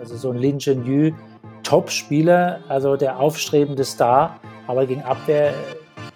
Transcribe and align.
Also 0.00 0.16
so 0.16 0.30
ein 0.30 0.38
Lin 0.38 0.58
Yu, 0.58 1.12
Top-Spieler, 1.62 2.60
also 2.68 2.96
der 2.96 3.20
aufstrebende 3.20 3.84
Star, 3.84 4.40
aber 4.66 4.86
gegen 4.86 5.02
Abwehr 5.02 5.52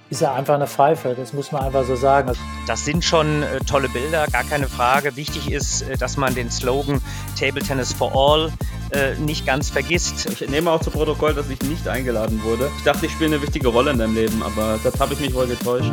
ist 0.09 0.23
er 0.23 0.33
einfach 0.33 0.55
eine 0.55 0.67
Pfeife, 0.67 1.15
das 1.15 1.35
muss 1.35 1.53
man 1.53 1.65
einfach 1.65 1.85
so 1.85 1.95
sagen. 1.95 2.33
Das 2.67 2.85
sind 2.87 3.05
schon 3.05 3.43
äh, 3.43 3.59
tolle 3.61 3.91
Bilder, 3.91 4.27
gar 4.33 4.45
keine 4.45 4.69
Frage. 4.69 5.17
Wichtig 5.17 5.51
ist, 5.51 5.83
äh, 5.83 5.99
dass 5.99 6.17
man 6.17 6.35
den 6.35 6.51
Slogan 6.51 7.03
Table 7.39 7.63
Tennis 7.63 7.93
for 7.93 8.11
All 8.15 8.51
äh, 8.91 9.17
nicht 9.17 9.45
ganz 9.45 9.69
vergisst. 9.69 10.27
Ich 10.31 10.49
nehme 10.49 10.71
auch 10.71 10.81
zu 10.81 10.91
Protokoll, 10.91 11.35
dass 11.35 11.51
ich 11.51 11.61
nicht 11.63 11.87
eingeladen 11.87 12.43
wurde. 12.43 12.71
Ich 12.79 12.85
dachte, 12.85 13.05
ich 13.05 13.13
spiele 13.13 13.35
eine 13.35 13.43
wichtige 13.43 13.69
Rolle 13.69 13.91
in 13.91 13.99
deinem 13.99 14.15
Leben, 14.15 14.43
aber 14.43 14.79
das 14.83 14.99
habe 14.99 15.13
ich 15.13 15.21
mich 15.21 15.35
wohl 15.35 15.47
getäuscht. 15.47 15.93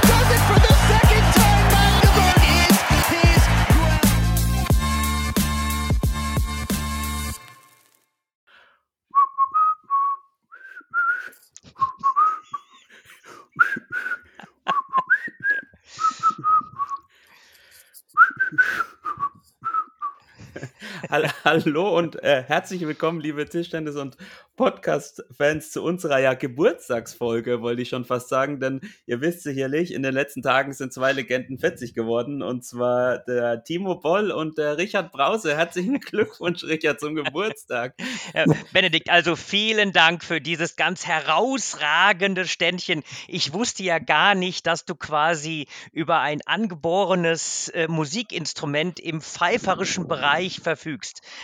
Hallo 21.43 21.97
und 21.97 22.23
äh, 22.23 22.43
herzlich 22.43 22.87
willkommen, 22.87 23.19
liebe 23.19 23.43
Tischtennis- 23.43 23.97
und 23.97 24.15
Podcast-Fans, 24.55 25.71
zu 25.71 25.83
unserer 25.83 26.19
ja 26.19 26.35
Geburtstagsfolge, 26.35 27.61
wollte 27.61 27.81
ich 27.81 27.89
schon 27.89 28.05
fast 28.05 28.29
sagen, 28.29 28.59
denn 28.59 28.79
ihr 29.07 29.19
wisst 29.19 29.41
sicherlich, 29.41 29.93
in 29.93 30.03
den 30.03 30.13
letzten 30.13 30.41
Tagen 30.41 30.71
sind 30.71 30.93
zwei 30.93 31.11
Legenden 31.11 31.57
40 31.57 31.93
geworden, 31.93 32.41
und 32.41 32.63
zwar 32.63 33.17
der 33.17 33.63
Timo 33.63 33.95
Boll 33.95 34.31
und 34.31 34.57
der 34.57 34.77
Richard 34.77 35.11
Brause. 35.11 35.57
Herzlichen 35.57 35.99
Glückwunsch, 35.99 36.63
Richard, 36.63 36.99
zum 36.99 37.15
Geburtstag. 37.15 37.95
Benedikt, 38.71 39.09
also 39.09 39.35
vielen 39.35 39.91
Dank 39.91 40.23
für 40.23 40.39
dieses 40.39 40.75
ganz 40.75 41.07
herausragende 41.07 42.45
Ständchen. 42.45 43.03
Ich 43.27 43.53
wusste 43.53 43.83
ja 43.83 43.99
gar 43.99 44.35
nicht, 44.35 44.65
dass 44.67 44.85
du 44.85 44.95
quasi 44.95 45.67
über 45.91 46.19
ein 46.19 46.39
angeborenes 46.45 47.69
äh, 47.69 47.87
Musikinstrument 47.87 48.99
im 48.99 49.21
pfeiferischen 49.21 50.07
Bereich 50.07 50.61
verfügst. 50.61 51.00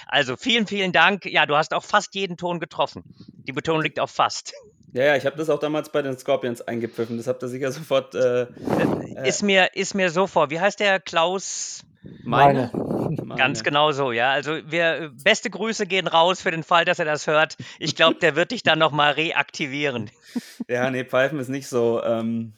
Also 0.08 0.36
vielen, 0.38 0.68
vielen 0.68 0.92
Dank. 0.92 1.26
Ja, 1.26 1.46
du 1.46 1.56
hast 1.56 1.74
auch 1.74 1.84
fast 1.84 2.16
jeden 2.16 2.38
Ton 2.38 2.60
getroffen. 2.60 3.04
Die 3.48 3.52
Betonung 3.52 3.82
liegt 3.82 4.00
auf 4.00 4.12
fast. 4.12 4.54
Ja, 4.94 5.04
ja, 5.04 5.16
ich 5.16 5.26
habe 5.26 5.38
das 5.38 5.50
auch 5.50 5.60
damals 5.60 5.90
bei 5.92 6.02
den 6.02 6.18
Scorpions 6.18 6.62
eingepfiffen. 6.62 7.18
Das 7.18 7.28
habt 7.28 7.44
ihr 7.44 7.50
sicher 7.50 7.72
sofort. 7.72 8.16
Äh, 8.16 8.48
Ist 9.26 9.44
mir, 9.44 9.76
ist 9.76 9.94
mir 9.94 10.10
so 10.10 10.28
vor. 10.28 10.50
Wie 10.50 10.60
heißt 10.60 10.80
der 10.80 11.00
Klaus? 11.00 11.84
meine. 12.24 12.72
Ganz 13.36 13.64
genau 13.64 13.92
so, 13.92 14.12
ja. 14.12 14.32
Also 14.32 14.60
wir 14.66 15.12
beste 15.24 15.50
Grüße 15.50 15.86
gehen 15.88 16.08
raus 16.08 16.42
für 16.42 16.52
den 16.52 16.64
Fall, 16.64 16.86
dass 16.86 17.00
er 17.00 17.06
das 17.06 17.28
hört. 17.28 17.58
Ich 17.80 17.96
glaube, 17.96 18.16
der 18.16 18.36
wird 18.36 18.52
dich 18.52 18.64
dann 18.64 18.80
nochmal 18.80 19.14
reaktivieren. 19.14 20.10
Ja, 20.68 20.90
nee, 20.90 21.06
Pfeifen 21.06 21.40
ist 21.40 21.50
nicht 21.50 21.68
so. 21.68 22.04
Ähm, 22.04 22.54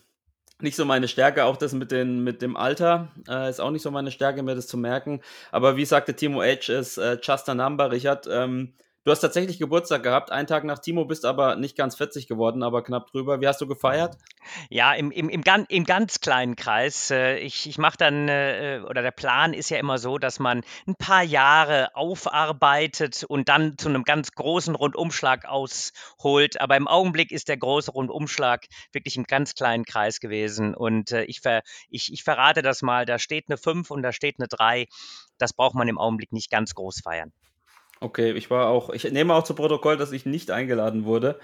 nicht 0.62 0.76
so 0.76 0.86
meine 0.86 1.08
Stärke, 1.08 1.46
auch 1.46 1.58
das 1.58 1.74
mit, 1.74 1.92
den, 1.92 2.24
mit 2.24 2.42
dem 2.42 2.58
Alter 2.58 3.10
äh, 3.28 3.50
ist 3.50 3.62
auch 3.62 3.72
nicht 3.72 3.82
so 3.82 3.92
meine 3.92 4.12
Stärke, 4.12 4.44
mir 4.44 4.56
das 4.56 4.68
zu 4.68 4.78
merken. 4.78 5.22
Aber 5.52 5.78
wie 5.78 5.86
sagte 5.86 6.16
Timo 6.16 6.42
Edge, 6.42 6.74
ist 6.74 6.98
äh, 6.98 7.18
just 7.22 7.48
a 7.50 7.56
number, 7.56 7.92
Richard. 7.92 8.28
Ähm, 8.30 8.74
du 9.10 9.14
hast 9.14 9.22
tatsächlich 9.22 9.58
Geburtstag 9.58 10.04
gehabt, 10.04 10.32
einen 10.32 10.46
Tag 10.46 10.64
nach 10.66 10.78
Timo, 10.78 11.04
bist 11.04 11.26
aber 11.26 11.56
nicht 11.56 11.76
ganz 11.76 11.96
40 11.96 12.28
geworden, 12.28 12.62
aber 12.62 12.84
knapp 12.84 13.08
drüber. 13.08 13.42
Wie 13.42 13.48
hast 13.48 13.60
du 13.60 13.66
gefeiert? 13.66 14.20
Ja, 14.70 14.94
im, 14.94 15.10
im, 15.10 15.30
im, 15.30 15.42
gan 15.42 15.66
im 15.68 15.84
ganz 15.84 16.20
kleinen 16.20 16.56
Kreis. 16.56 17.10
Äh, 17.10 17.40
ich 17.40 17.68
ich 17.68 17.80
mache 17.80 17.98
dann, 17.98 18.30
äh, 18.30 18.84
oder 18.88 19.02
der 19.02 19.10
Plan 19.10 19.54
ist 19.54 19.72
ja 19.72 19.78
immer 19.80 19.98
so, 19.98 20.20
dass 20.20 20.38
man 20.38 20.62
ein 20.86 20.94
paar 20.94 21.24
Jahre 21.24 21.96
aufarbeitet 21.96 23.24
und 23.28 23.50
dann 23.50 23.80
zu 23.80 23.90
einem 23.90 24.04
ganz 24.04 24.34
großen 24.34 24.76
Rundumschlag 24.76 25.46
ausholt. 25.46 26.62
Aber 26.62 26.78
im 26.78 26.88
Augenblick 26.88 27.32
ist 27.32 27.48
der 27.48 27.58
große 27.58 27.90
Rundumschlag 27.90 28.68
wirklich 28.92 29.18
im 29.18 29.24
ganz 29.24 29.56
kleinen 29.56 29.86
Kreis 29.86 30.20
gewesen. 30.20 30.76
Und 30.76 31.14
äh, 31.14 31.24
ich, 31.24 31.42
ver 31.42 31.64
ich, 31.90 32.14
ich 32.14 32.24
verrate 32.24 32.62
das 32.62 32.84
mal, 32.84 33.08
da 33.08 33.18
steht 33.18 33.46
eine 33.50 33.58
5 33.58 33.90
und 33.90 34.04
da 34.04 34.12
steht 34.12 34.36
eine 34.38 34.48
3. 34.48 34.86
Das 35.40 35.54
braucht 35.54 35.74
man 35.74 35.88
im 35.88 35.98
Augenblick 35.98 36.32
nicht 36.32 36.52
ganz 36.52 36.76
groß 36.76 37.02
feiern. 37.02 37.34
Okay, 38.02 38.32
ich 38.32 38.50
war 38.50 38.68
auch, 38.68 38.90
ich 38.92 39.04
nehme 39.12 39.34
auch 39.34 39.44
zu 39.44 39.54
Protokoll, 39.54 39.98
dass 39.98 40.12
ich 40.12 40.26
nicht 40.26 40.52
eingeladen 40.52 41.04
wurde. 41.04 41.40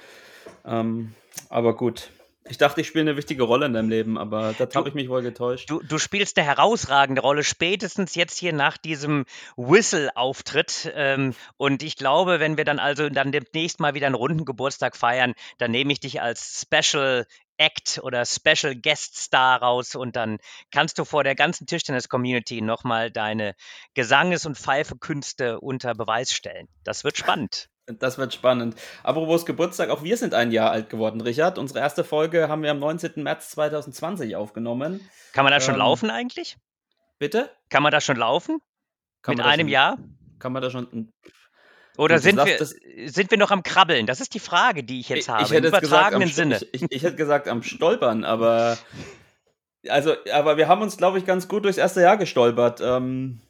Ähm, 0.65 1.13
aber 1.49 1.75
gut. 1.75 2.11
Ich 2.47 2.59
dachte, 2.59 2.81
ich 2.81 2.87
spiele 2.87 3.09
eine 3.09 3.17
wichtige 3.17 3.41
Rolle 3.41 3.65
in 3.65 3.73
deinem 3.73 3.89
Leben, 3.89 4.19
aber 4.19 4.53
das 4.55 4.75
habe 4.75 4.89
ich 4.89 4.93
mich 4.93 5.09
wohl 5.09 5.23
getäuscht. 5.23 5.67
Du, 5.67 5.81
du 5.81 5.97
spielst 5.97 6.37
eine 6.37 6.45
herausragende 6.45 7.21
Rolle, 7.21 7.43
spätestens 7.43 8.13
jetzt 8.13 8.37
hier 8.37 8.53
nach 8.53 8.77
diesem 8.77 9.25
Whistle-Auftritt. 9.57 10.93
Ähm, 10.95 11.33
und 11.57 11.81
ich 11.81 11.95
glaube, 11.95 12.39
wenn 12.39 12.55
wir 12.55 12.63
dann 12.63 12.77
also 12.77 13.09
dann 13.09 13.31
demnächst 13.31 13.79
mal 13.79 13.95
wieder 13.95 14.05
einen 14.05 14.15
runden 14.15 14.45
Geburtstag 14.45 14.95
feiern, 14.95 15.33
dann 15.57 15.71
nehme 15.71 15.91
ich 15.91 15.99
dich 15.99 16.21
als 16.21 16.61
Special 16.61 17.25
Act 17.57 17.99
oder 18.03 18.25
Special 18.25 18.75
Guest 18.75 19.17
Star 19.17 19.61
raus 19.61 19.95
und 19.95 20.15
dann 20.15 20.37
kannst 20.71 20.99
du 20.99 21.05
vor 21.05 21.23
der 21.23 21.35
ganzen 21.35 21.65
Tischtennis-Community 21.65 22.61
nochmal 22.61 23.09
deine 23.09 23.55
Gesanges- 23.95 24.45
und 24.45 24.57
Pfeifekünste 24.57 25.59
unter 25.61 25.95
Beweis 25.95 26.31
stellen. 26.31 26.67
Das 26.83 27.03
wird 27.03 27.17
spannend. 27.17 27.69
Das 27.87 28.17
wird 28.17 28.33
spannend. 28.33 28.75
Apropos 29.03 29.45
Geburtstag, 29.45 29.89
auch 29.89 30.01
wir 30.03 30.17
sind 30.17 30.33
ein 30.33 30.51
Jahr 30.51 30.71
alt 30.71 30.89
geworden, 30.89 31.21
Richard. 31.21 31.59
Unsere 31.59 31.79
erste 31.79 32.03
Folge 32.03 32.49
haben 32.49 32.63
wir 32.63 32.71
am 32.71 32.79
19. 32.79 33.21
März 33.21 33.51
2020 33.51 34.35
aufgenommen. 34.35 35.07
Kann 35.33 35.43
man 35.43 35.51
da 35.53 35.59
schon 35.59 35.75
ähm, 35.75 35.79
laufen 35.79 36.09
eigentlich? 36.09 36.57
Bitte? 37.19 37.49
Kann 37.69 37.83
man 37.83 37.91
da 37.91 38.01
schon 38.01 38.17
laufen? 38.17 38.59
Kann 39.21 39.35
Mit 39.35 39.45
einem 39.45 39.67
schon, 39.67 39.69
Jahr? 39.69 39.97
Kann 40.39 40.51
man 40.51 40.63
da 40.63 40.71
schon. 40.71 41.11
Oder 41.97 42.15
Gut, 42.15 42.23
sind 42.23 42.43
wir, 42.43 42.57
das- 42.57 42.75
sind 43.05 43.29
wir 43.31 43.37
noch 43.37 43.51
am 43.51 43.61
Krabbeln? 43.63 44.07
Das 44.07 44.19
ist 44.19 44.33
die 44.33 44.39
Frage, 44.39 44.83
die 44.83 44.99
ich 44.99 45.09
jetzt 45.09 45.29
habe. 45.29 45.43
Ich 45.43 45.51
hätte 45.51 45.67
Im 45.67 45.73
jetzt 45.73 45.81
gesagt, 45.81 46.13
am, 46.15 46.21
übertragenen 46.21 46.33
Sinne. 46.33 46.59
Ich, 46.71 46.83
ich, 46.83 46.91
ich 46.91 47.03
hätte 47.03 47.15
gesagt 47.15 47.47
am 47.47 47.61
Stolpern, 47.63 48.23
aber 48.23 48.77
also, 49.87 50.15
aber 50.33 50.57
wir 50.57 50.67
haben 50.67 50.81
uns, 50.81 50.97
glaube 50.97 51.19
ich, 51.19 51.25
ganz 51.25 51.47
gut 51.47 51.65
durchs 51.65 51.77
erste 51.77 52.01
Jahr 52.01 52.17
gestolpert. 52.17 52.81
Ähm, 52.81 53.41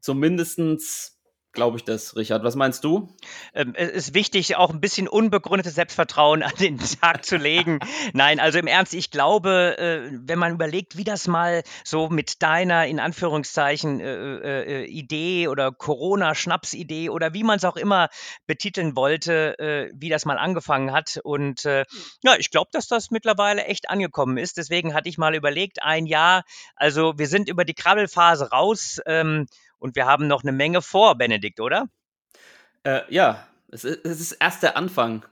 zumindestens 0.00 1.17
glaube 1.52 1.76
ich 1.78 1.84
das, 1.84 2.16
Richard. 2.16 2.44
Was 2.44 2.56
meinst 2.56 2.84
du? 2.84 3.14
Ähm, 3.54 3.74
es 3.74 3.90
ist 3.90 4.14
wichtig, 4.14 4.56
auch 4.56 4.70
ein 4.70 4.80
bisschen 4.80 5.08
unbegründetes 5.08 5.74
Selbstvertrauen 5.74 6.42
an 6.44 6.52
den 6.60 6.78
Tag 6.78 7.24
zu 7.24 7.36
legen. 7.36 7.80
Nein, 8.12 8.40
also 8.40 8.58
im 8.58 8.66
Ernst, 8.66 8.94
ich 8.94 9.10
glaube, 9.10 9.76
äh, 9.78 10.10
wenn 10.12 10.38
man 10.38 10.52
überlegt, 10.52 10.96
wie 10.96 11.04
das 11.04 11.26
mal 11.26 11.62
so 11.84 12.08
mit 12.08 12.42
deiner, 12.42 12.86
in 12.86 13.00
Anführungszeichen, 13.00 14.00
äh, 14.00 14.82
äh, 14.82 14.84
Idee 14.84 15.48
oder 15.48 15.72
Corona-Schnapsidee 15.72 17.10
oder 17.10 17.34
wie 17.34 17.44
man 17.44 17.56
es 17.56 17.64
auch 17.64 17.76
immer 17.76 18.08
betiteln 18.46 18.94
wollte, 18.94 19.58
äh, 19.58 19.90
wie 19.94 20.10
das 20.10 20.24
mal 20.24 20.38
angefangen 20.38 20.92
hat. 20.92 21.18
Und 21.24 21.64
äh, 21.64 21.84
ja, 22.22 22.36
ich 22.38 22.50
glaube, 22.50 22.70
dass 22.72 22.86
das 22.86 23.10
mittlerweile 23.10 23.64
echt 23.64 23.90
angekommen 23.90 24.36
ist. 24.36 24.58
Deswegen 24.58 24.94
hatte 24.94 25.08
ich 25.08 25.18
mal 25.18 25.34
überlegt, 25.34 25.82
ein 25.82 26.06
Jahr, 26.06 26.44
also 26.76 27.18
wir 27.18 27.26
sind 27.26 27.48
über 27.48 27.64
die 27.64 27.74
Krabbelphase 27.74 28.50
raus. 28.50 29.00
Ähm, 29.06 29.46
und 29.78 29.96
wir 29.96 30.06
haben 30.06 30.26
noch 30.26 30.42
eine 30.42 30.52
Menge 30.52 30.82
vor, 30.82 31.16
Benedikt, 31.16 31.60
oder? 31.60 31.88
Äh, 32.84 33.02
ja, 33.08 33.46
es 33.70 33.84
ist, 33.84 34.04
es 34.04 34.20
ist 34.20 34.32
erst 34.32 34.62
der 34.62 34.76
Anfang. 34.76 35.24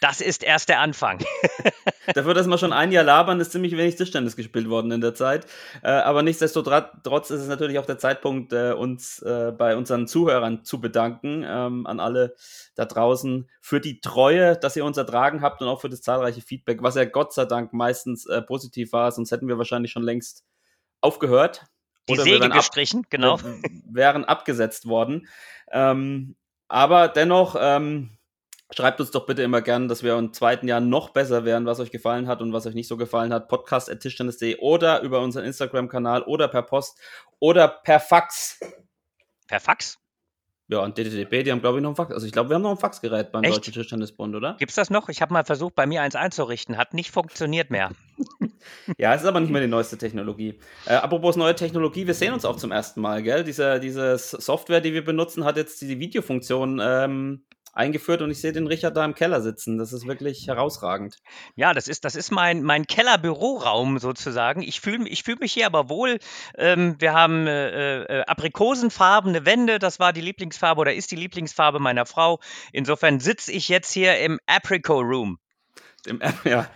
Das 0.00 0.20
ist 0.20 0.44
erst 0.44 0.68
der 0.68 0.80
Anfang. 0.80 1.18
Dafür, 2.14 2.32
dass 2.32 2.46
wir 2.46 2.56
schon 2.56 2.72
ein 2.72 2.92
Jahr 2.92 3.02
labern, 3.02 3.40
ist 3.40 3.50
ziemlich 3.50 3.76
wenig 3.76 3.96
Tischtennis 3.96 4.36
gespielt 4.36 4.68
worden 4.68 4.92
in 4.92 5.00
der 5.00 5.14
Zeit. 5.14 5.46
Äh, 5.82 5.88
aber 5.88 6.22
nichtsdestotrotz 6.22 7.30
ist 7.30 7.40
es 7.40 7.48
natürlich 7.48 7.78
auch 7.80 7.86
der 7.86 7.98
Zeitpunkt, 7.98 8.52
äh, 8.52 8.72
uns 8.72 9.20
äh, 9.22 9.52
bei 9.56 9.76
unseren 9.76 10.06
Zuhörern 10.06 10.64
zu 10.64 10.80
bedanken, 10.80 11.44
ähm, 11.46 11.86
an 11.86 11.98
alle 11.98 12.36
da 12.76 12.84
draußen, 12.84 13.50
für 13.60 13.80
die 13.80 14.00
Treue, 14.00 14.56
dass 14.56 14.76
ihr 14.76 14.84
uns 14.84 14.96
ertragen 14.96 15.42
habt 15.42 15.60
und 15.62 15.68
auch 15.68 15.80
für 15.80 15.90
das 15.90 16.00
zahlreiche 16.00 16.42
Feedback, 16.42 16.80
was 16.82 16.94
ja 16.94 17.04
Gott 17.04 17.34
sei 17.34 17.44
Dank 17.44 17.72
meistens 17.72 18.28
positiv 18.46 18.92
war, 18.92 19.10
sonst 19.10 19.32
hätten 19.32 19.48
wir 19.48 19.58
wahrscheinlich 19.58 19.90
schon 19.90 20.04
längst 20.04 20.44
aufgehört. 21.00 21.66
Die 22.08 22.34
Oder 22.34 22.46
ab- 22.46 22.52
gestrichen, 22.52 23.06
genau. 23.10 23.38
wären 23.88 24.24
abgesetzt 24.24 24.86
worden. 24.86 25.28
Ähm, 25.70 26.34
aber 26.68 27.08
dennoch, 27.08 27.56
ähm, 27.58 28.10
schreibt 28.74 29.00
uns 29.00 29.10
doch 29.10 29.24
bitte 29.26 29.42
immer 29.42 29.62
gern, 29.62 29.88
dass 29.88 30.02
wir 30.02 30.16
im 30.18 30.32
zweiten 30.32 30.68
Jahr 30.68 30.80
noch 30.80 31.10
besser 31.10 31.44
werden, 31.44 31.66
was 31.66 31.80
euch 31.80 31.90
gefallen 31.90 32.26
hat 32.28 32.42
und 32.42 32.52
was 32.52 32.66
euch 32.66 32.74
nicht 32.74 32.88
so 32.88 32.96
gefallen 32.96 33.32
hat. 33.32 33.48
Podcast.tischtennis.de 33.48 34.58
oder 34.58 35.00
über 35.02 35.20
unseren 35.20 35.44
Instagram-Kanal 35.44 36.22
oder 36.22 36.48
per 36.48 36.62
Post 36.62 36.98
oder 37.38 37.68
per 37.68 38.00
Fax. 38.00 38.60
Per 39.46 39.60
Fax. 39.60 39.98
Ja, 40.70 40.80
und 40.80 40.98
DTDB, 40.98 41.44
die 41.44 41.50
haben, 41.50 41.60
glaube 41.60 41.78
ich, 41.78 41.82
noch 41.82 41.90
ein 41.90 41.96
Fax. 41.96 42.12
Also 42.12 42.26
ich 42.26 42.32
glaube, 42.32 42.50
wir 42.50 42.56
haben 42.56 42.62
noch 42.62 42.72
ein 42.72 42.76
Faxgerät 42.76 43.32
beim 43.32 43.42
Echt? 43.42 43.56
Deutschen 43.56 43.72
Tischtennisbund, 43.72 44.36
oder? 44.36 44.54
Gibt's 44.58 44.74
das 44.74 44.90
noch? 44.90 45.08
Ich 45.08 45.22
habe 45.22 45.32
mal 45.32 45.44
versucht, 45.44 45.74
bei 45.74 45.86
mir 45.86 46.02
eins 46.02 46.14
einzurichten. 46.14 46.76
Hat 46.76 46.92
nicht 46.92 47.10
funktioniert 47.10 47.70
mehr. 47.70 47.90
Ja, 48.98 49.14
es 49.14 49.22
ist 49.22 49.26
aber 49.26 49.40
nicht 49.40 49.50
mehr 49.50 49.62
die 49.62 49.68
neueste 49.68 49.96
Technologie. 49.96 50.58
Äh, 50.84 50.94
apropos 50.94 51.36
neue 51.36 51.54
Technologie, 51.54 52.06
wir 52.06 52.14
sehen 52.14 52.34
uns 52.34 52.44
auch 52.44 52.56
zum 52.56 52.72
ersten 52.72 53.00
Mal, 53.00 53.22
gell? 53.22 53.44
Diese, 53.44 53.80
diese 53.80 54.18
Software, 54.18 54.80
die 54.80 54.92
wir 54.92 55.04
benutzen, 55.04 55.44
hat 55.44 55.56
jetzt 55.56 55.80
die 55.80 55.98
Videofunktion 55.98 56.80
ähm, 56.82 57.42
eingeführt 57.78 58.22
und 58.22 58.30
ich 58.30 58.40
sehe 58.40 58.52
den 58.52 58.66
Richard 58.66 58.96
da 58.96 59.04
im 59.04 59.14
Keller 59.14 59.40
sitzen. 59.40 59.78
Das 59.78 59.92
ist 59.92 60.06
wirklich 60.06 60.48
herausragend. 60.48 61.18
Ja, 61.54 61.72
das 61.72 61.86
ist, 61.86 62.04
das 62.04 62.16
ist 62.16 62.32
mein, 62.32 62.62
mein 62.62 62.86
Kellerbüroraum 62.86 63.98
sozusagen. 63.98 64.62
Ich 64.62 64.80
fühle 64.80 65.08
ich 65.08 65.22
fühl 65.22 65.36
mich 65.36 65.52
hier 65.52 65.66
aber 65.66 65.88
wohl. 65.88 66.18
Ähm, 66.56 66.96
wir 66.98 67.14
haben 67.14 67.46
äh, 67.46 68.02
äh, 68.02 68.24
aprikosenfarbene 68.26 69.46
Wände. 69.46 69.78
Das 69.78 70.00
war 70.00 70.12
die 70.12 70.20
Lieblingsfarbe 70.20 70.80
oder 70.80 70.94
ist 70.94 71.10
die 71.12 71.16
Lieblingsfarbe 71.16 71.78
meiner 71.78 72.04
Frau. 72.04 72.40
Insofern 72.72 73.20
sitze 73.20 73.52
ich 73.52 73.68
jetzt 73.68 73.92
hier 73.92 74.18
im 74.18 74.40
Apricot 74.46 75.04
Room. 75.04 75.38
Im, 76.06 76.20
ja. 76.44 76.68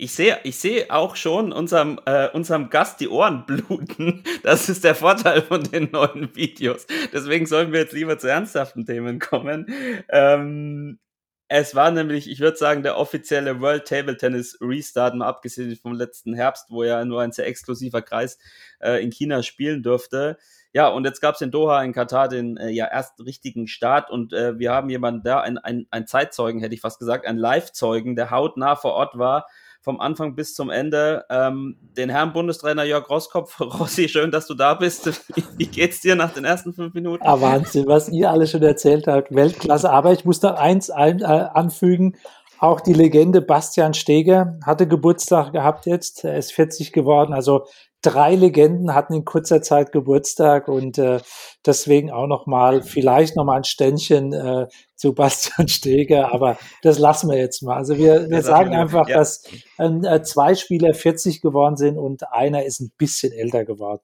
Ich 0.00 0.14
sehe 0.14 0.38
ich 0.44 0.60
sehe 0.60 0.86
auch 0.90 1.16
schon 1.16 1.50
unserem, 1.52 1.98
äh, 2.06 2.28
unserem 2.28 2.70
Gast 2.70 3.00
die 3.00 3.08
Ohren 3.08 3.44
bluten. 3.46 4.22
Das 4.44 4.68
ist 4.68 4.84
der 4.84 4.94
Vorteil 4.94 5.42
von 5.42 5.64
den 5.64 5.90
neuen 5.90 6.36
Videos. 6.36 6.86
Deswegen 7.12 7.46
sollten 7.46 7.72
wir 7.72 7.80
jetzt 7.80 7.94
lieber 7.94 8.16
zu 8.16 8.28
ernsthaften 8.28 8.86
Themen 8.86 9.18
kommen. 9.18 9.66
Ähm, 10.08 11.00
es 11.48 11.74
war 11.74 11.90
nämlich, 11.90 12.30
ich 12.30 12.38
würde 12.38 12.56
sagen, 12.56 12.84
der 12.84 12.96
offizielle 12.96 13.60
World 13.60 13.88
Table 13.88 14.16
Tennis 14.16 14.56
Restart, 14.60 15.16
mal 15.16 15.26
abgesehen 15.26 15.74
vom 15.74 15.94
letzten 15.94 16.32
Herbst, 16.32 16.66
wo 16.68 16.84
ja 16.84 17.04
nur 17.04 17.22
ein 17.22 17.32
sehr 17.32 17.48
exklusiver 17.48 18.02
Kreis 18.02 18.38
äh, 18.78 19.02
in 19.02 19.10
China 19.10 19.42
spielen 19.42 19.82
durfte. 19.82 20.38
Ja, 20.72 20.86
und 20.88 21.06
jetzt 21.06 21.20
gab 21.20 21.34
es 21.34 21.40
in 21.40 21.50
Doha 21.50 21.82
in 21.82 21.92
Katar 21.92 22.28
den 22.28 22.56
äh, 22.56 22.68
ja 22.68 22.84
ersten 22.84 23.22
richtigen 23.22 23.66
Start 23.66 24.10
und 24.12 24.32
äh, 24.32 24.60
wir 24.60 24.72
haben 24.72 24.90
jemanden 24.90 25.24
da, 25.24 25.40
ein, 25.40 25.58
ein, 25.58 25.88
ein 25.90 26.06
Zeitzeugen, 26.06 26.60
hätte 26.60 26.74
ich 26.74 26.82
fast 26.82 27.00
gesagt, 27.00 27.26
ein 27.26 27.36
Live-Zeugen, 27.36 28.14
der 28.14 28.30
hautnah 28.30 28.76
vor 28.76 28.92
Ort 28.92 29.18
war, 29.18 29.46
vom 29.88 30.00
Anfang 30.00 30.34
bis 30.34 30.54
zum 30.54 30.68
Ende. 30.68 31.24
Ähm, 31.30 31.78
den 31.96 32.10
Herrn 32.10 32.34
Bundestrainer 32.34 32.84
Jörg 32.84 33.08
Roskopf. 33.08 33.58
Rossi, 33.80 34.06
schön, 34.06 34.30
dass 34.30 34.46
du 34.46 34.52
da 34.52 34.74
bist. 34.74 35.10
Wie, 35.56 35.64
geht's 35.64 36.02
dir 36.02 36.14
nach 36.14 36.34
den 36.34 36.44
ersten 36.44 36.74
fünf 36.74 36.92
Minuten? 36.92 37.24
Ah, 37.26 37.40
Wahnsinn, 37.40 37.86
was 37.86 38.10
ihr 38.10 38.30
alle 38.30 38.46
schon 38.46 38.62
erzählt 38.62 39.06
habt. 39.06 39.34
Weltklasse. 39.34 39.88
Aber 39.88 40.12
ich 40.12 40.26
muss 40.26 40.42
noch 40.42 40.56
eins 40.56 40.90
ein, 40.90 41.22
äh, 41.22 41.24
anfügen. 41.24 42.16
Auch 42.58 42.82
die 42.82 42.92
Legende 42.92 43.40
Bastian 43.40 43.94
Steger 43.94 44.58
hatte 44.62 44.86
Geburtstag 44.86 45.52
gehabt 45.52 45.86
jetzt. 45.86 46.22
Er 46.22 46.36
ist 46.36 46.52
40 46.52 46.92
geworden. 46.92 47.32
Also 47.32 47.64
drei 48.02 48.34
Legenden 48.36 48.94
hatten 48.94 49.12
in 49.14 49.24
kurzer 49.24 49.60
Zeit 49.62 49.90
Geburtstag 49.92 50.68
und 50.68 50.98
äh, 50.98 51.20
deswegen 51.66 52.10
auch 52.10 52.26
noch 52.28 52.46
mal 52.46 52.82
vielleicht 52.82 53.36
noch 53.36 53.44
mal 53.44 53.56
ein 53.56 53.64
Ständchen 53.64 54.32
äh, 54.32 54.66
zu 54.94 55.14
Bastian 55.14 55.68
Steger. 55.68 56.32
Aber 56.32 56.56
das 56.82 56.98
lassen 56.98 57.28
wir 57.30 57.38
jetzt 57.38 57.62
mal. 57.62 57.76
Also 57.76 57.98
wir, 57.98 58.30
wir 58.30 58.42
sagen 58.42 58.74
einfach, 58.74 59.08
Ja. 59.08 59.16
dass 59.18 59.42
äh, 59.78 60.22
zwei 60.22 60.54
Spieler 60.54 60.94
40 60.94 61.40
geworden 61.40 61.76
sind 61.76 61.98
und 61.98 62.30
einer 62.32 62.64
ist 62.64 62.80
ein 62.80 62.92
bisschen 62.98 63.32
älter 63.32 63.64
geworden. 63.64 64.00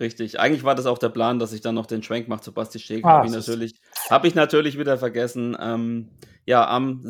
Richtig. 0.00 0.40
Eigentlich 0.40 0.64
war 0.64 0.74
das 0.74 0.86
auch 0.86 0.96
der 0.98 1.10
Plan, 1.10 1.38
dass 1.38 1.52
ich 1.52 1.60
dann 1.60 1.74
noch 1.74 1.84
den 1.86 2.02
Schwenk 2.02 2.26
mache 2.28 2.40
zu 2.40 2.52
Basti 2.54 2.78
Steg. 2.78 3.04
Ah, 3.04 3.18
Habe 3.18 3.26
ich, 3.26 3.32
natürlich, 3.32 3.74
hab 4.08 4.24
ich 4.24 4.34
natürlich 4.34 4.78
wieder 4.78 4.96
vergessen. 4.96 5.56
Ähm, 5.60 6.08
ja, 6.46 6.66
am 6.66 7.00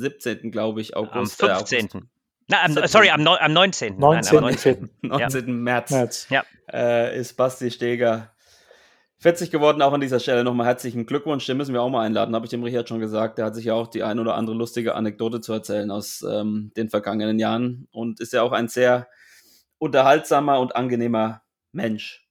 17. 0.00 0.50
glaube 0.50 0.80
ich, 0.80 0.96
Am 0.96 1.08
August. 1.08 1.42
äh, 1.42 1.54
15. 1.54 1.88
August, 1.88 1.96
Na, 2.48 2.62
am, 2.62 2.72
17.. 2.72 2.88
sorry, 2.88 3.10
am, 3.10 3.22
neu- 3.22 3.38
am 3.38 3.52
19. 3.52 3.98
Nein, 3.98 4.26
am 4.26 4.40
19. 4.40 4.90
19. 5.02 5.44
19. 5.46 5.62
März. 5.62 5.90
März. 5.90 6.28
äh, 6.72 7.18
ist 7.18 7.34
Basti 7.34 7.70
Steger 7.70 8.32
40 9.18 9.50
geworden. 9.50 9.80
Auch 9.82 9.92
an 9.92 10.00
dieser 10.00 10.18
Stelle 10.18 10.42
nochmal 10.42 10.66
herzlichen 10.66 11.06
Glückwunsch. 11.06 11.46
Den 11.46 11.56
müssen 11.56 11.72
wir 11.72 11.82
auch 11.82 11.88
mal 11.90 12.04
einladen, 12.04 12.34
habe 12.34 12.44
ich 12.44 12.50
dem 12.50 12.64
Richard 12.64 12.88
schon 12.88 12.98
gesagt. 12.98 13.38
Der 13.38 13.46
hat 13.46 13.54
sich 13.54 13.66
ja 13.66 13.74
auch 13.74 13.86
die 13.86 14.02
ein 14.02 14.18
oder 14.18 14.34
andere 14.34 14.56
lustige 14.56 14.94
Anekdote 14.96 15.40
zu 15.40 15.52
erzählen 15.52 15.90
aus 15.90 16.22
ähm, 16.28 16.72
den 16.76 16.90
vergangenen 16.90 17.38
Jahren 17.38 17.86
und 17.92 18.20
ist 18.20 18.32
ja 18.32 18.42
auch 18.42 18.52
ein 18.52 18.68
sehr 18.68 19.08
unterhaltsamer 19.78 20.58
und 20.58 20.74
angenehmer 20.74 21.42
Mensch. 21.70 22.26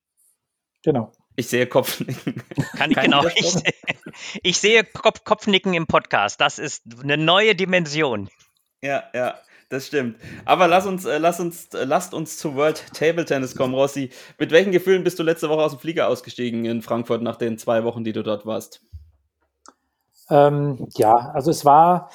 Genau. 0.84 1.14
Ich 1.38 1.48
sehe 1.48 1.66
Kopfnicken. 1.66 2.44
Kann 2.78 2.92
ich 2.92 2.98
genau. 2.98 3.26
Ich, 3.36 3.56
ich 4.44 4.58
sehe 4.58 4.84
Kopf, 4.84 5.24
Kopfnicken 5.24 5.74
im 5.74 5.88
Podcast. 5.88 6.42
Das 6.42 6.60
ist 6.60 6.84
eine 7.02 7.16
neue 7.18 7.56
Dimension. 7.56 8.30
Ja, 8.82 9.04
ja, 9.14 9.40
das 9.72 9.88
stimmt. 9.88 10.18
Aber 10.44 10.68
lass 10.68 10.86
uns, 10.86 11.06
äh, 11.06 11.18
lass 11.18 11.40
uns, 11.40 11.74
äh, 11.74 11.86
lasst 11.86 12.14
uns 12.14 12.38
zu 12.38 12.56
World 12.56 12.84
Table 12.94 13.24
Tennis 13.24 13.56
kommen, 13.56 13.74
Rossi. 13.74 14.10
Mit 14.38 14.52
welchen 14.52 14.72
Gefühlen 14.72 15.04
bist 15.04 15.18
du 15.18 15.24
letzte 15.24 15.50
Woche 15.50 15.64
aus 15.64 15.72
dem 15.72 15.80
Flieger 15.80 16.10
ausgestiegen 16.10 16.66
in 16.66 16.82
Frankfurt 16.82 17.22
nach 17.22 17.38
den 17.38 17.58
zwei 17.58 17.86
Wochen, 17.86 18.04
die 18.04 18.12
du 18.12 18.22
dort 18.22 18.46
warst? 18.46 18.82
Ähm, 20.30 20.88
ja, 20.98 21.14
also 21.34 21.52
es 21.52 21.64
war, 21.64 22.10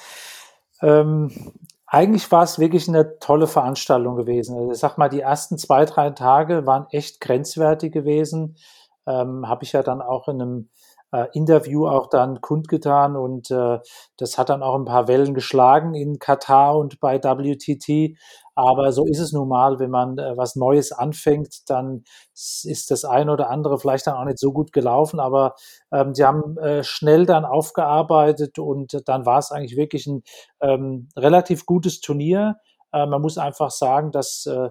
ähm, 0.81 1.53
eigentlich 1.87 2.31
war 2.31 2.43
es 2.43 2.59
wirklich 2.59 2.87
eine 2.87 3.17
tolle 3.19 3.47
Veranstaltung 3.47 4.15
gewesen. 4.15 4.55
Also 4.55 4.71
ich 4.71 4.77
sag 4.77 4.97
mal, 4.97 5.09
die 5.09 5.21
ersten 5.21 5.57
zwei, 5.57 5.85
drei 5.85 6.11
Tage 6.11 6.67
waren 6.67 6.85
echt 6.91 7.21
grenzwertig 7.21 7.91
gewesen. 7.91 8.57
Ähm, 9.07 9.47
Habe 9.47 9.63
ich 9.63 9.71
ja 9.71 9.81
dann 9.81 10.01
auch 10.01 10.27
in 10.27 10.41
einem 10.41 10.69
äh, 11.11 11.25
Interview 11.33 11.87
auch 11.87 12.07
dann 12.07 12.41
kundgetan 12.41 13.15
und 13.15 13.51
äh, 13.51 13.79
das 14.17 14.37
hat 14.37 14.49
dann 14.49 14.63
auch 14.63 14.75
ein 14.75 14.85
paar 14.85 15.07
Wellen 15.07 15.33
geschlagen 15.33 15.93
in 15.95 16.19
Katar 16.19 16.77
und 16.77 16.99
bei 16.99 17.21
WTT. 17.23 18.17
Aber 18.55 18.91
so 18.91 19.05
ist 19.05 19.19
es 19.19 19.33
nun 19.33 19.47
mal, 19.47 19.77
wenn 19.79 19.91
man 19.91 20.17
äh, 20.17 20.35
was 20.35 20.55
Neues 20.55 20.91
anfängt, 20.91 21.69
dann 21.69 22.03
ist 22.33 22.89
das 22.89 23.05
eine 23.05 23.31
oder 23.31 23.49
andere 23.51 23.77
vielleicht 23.77 24.07
dann 24.07 24.15
auch 24.15 24.25
nicht 24.25 24.39
so 24.39 24.51
gut 24.51 24.73
gelaufen. 24.73 25.19
Aber 25.19 25.53
ähm, 25.91 26.15
sie 26.15 26.25
haben 26.25 26.57
äh, 26.57 26.83
schnell 26.83 27.25
dann 27.25 27.45
aufgearbeitet 27.45 28.57
und 28.57 29.03
dann 29.07 29.25
war 29.25 29.37
es 29.37 29.51
eigentlich 29.51 29.77
wirklich 29.77 30.07
ein 30.07 30.23
ähm, 30.59 31.09
relativ 31.15 31.65
gutes 31.67 32.01
Turnier. 32.01 32.57
Äh, 32.91 33.05
man 33.05 33.21
muss 33.21 33.37
einfach 33.37 33.71
sagen, 33.71 34.11
dass 34.11 34.45
äh, 34.47 34.69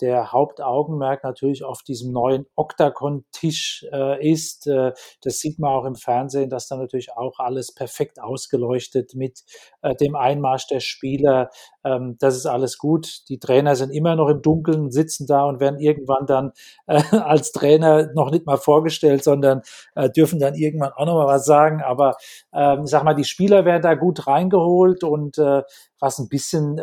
der 0.00 0.32
Hauptaugenmerk 0.32 1.24
natürlich 1.24 1.64
auf 1.64 1.82
diesem 1.82 2.12
neuen 2.12 2.46
Octagon-Tisch 2.54 3.86
äh, 3.92 4.30
ist. 4.30 4.66
Äh, 4.66 4.92
das 5.22 5.38
sieht 5.38 5.58
man 5.58 5.72
auch 5.72 5.84
im 5.84 5.94
Fernsehen, 5.94 6.50
dass 6.50 6.68
da 6.68 6.76
natürlich 6.76 7.12
auch 7.12 7.38
alles 7.38 7.74
perfekt 7.74 8.20
ausgeleuchtet 8.20 9.14
mit 9.14 9.44
äh, 9.82 9.94
dem 9.94 10.16
Einmarsch 10.16 10.66
der 10.66 10.80
Spieler. 10.80 11.50
Ähm, 11.84 12.16
das 12.18 12.36
ist 12.36 12.46
alles 12.46 12.78
gut. 12.78 13.28
Die 13.28 13.38
Trainer 13.38 13.76
sind 13.76 13.90
immer 13.90 14.16
noch 14.16 14.28
im 14.28 14.42
Dunkeln, 14.42 14.90
sitzen 14.90 15.26
da 15.26 15.44
und 15.44 15.60
werden 15.60 15.78
irgendwann 15.78 16.26
dann 16.26 16.52
äh, 16.86 17.02
als 17.16 17.52
Trainer 17.52 18.12
noch 18.14 18.30
nicht 18.30 18.46
mal 18.46 18.58
vorgestellt, 18.58 19.24
sondern 19.24 19.62
äh, 19.94 20.10
dürfen 20.10 20.38
dann 20.38 20.54
irgendwann 20.54 20.92
auch 20.92 21.06
noch 21.06 21.14
mal 21.14 21.26
was 21.26 21.44
sagen. 21.44 21.82
Aber 21.82 22.16
ähm, 22.52 22.82
ich 22.84 22.90
sag 22.90 23.04
mal, 23.04 23.14
die 23.14 23.24
Spieler 23.24 23.64
werden 23.64 23.82
da 23.82 23.94
gut 23.94 24.26
reingeholt 24.26 25.04
und 25.04 25.38
äh, 25.38 25.62
was 25.98 26.18
ein 26.18 26.28
bisschen 26.28 26.78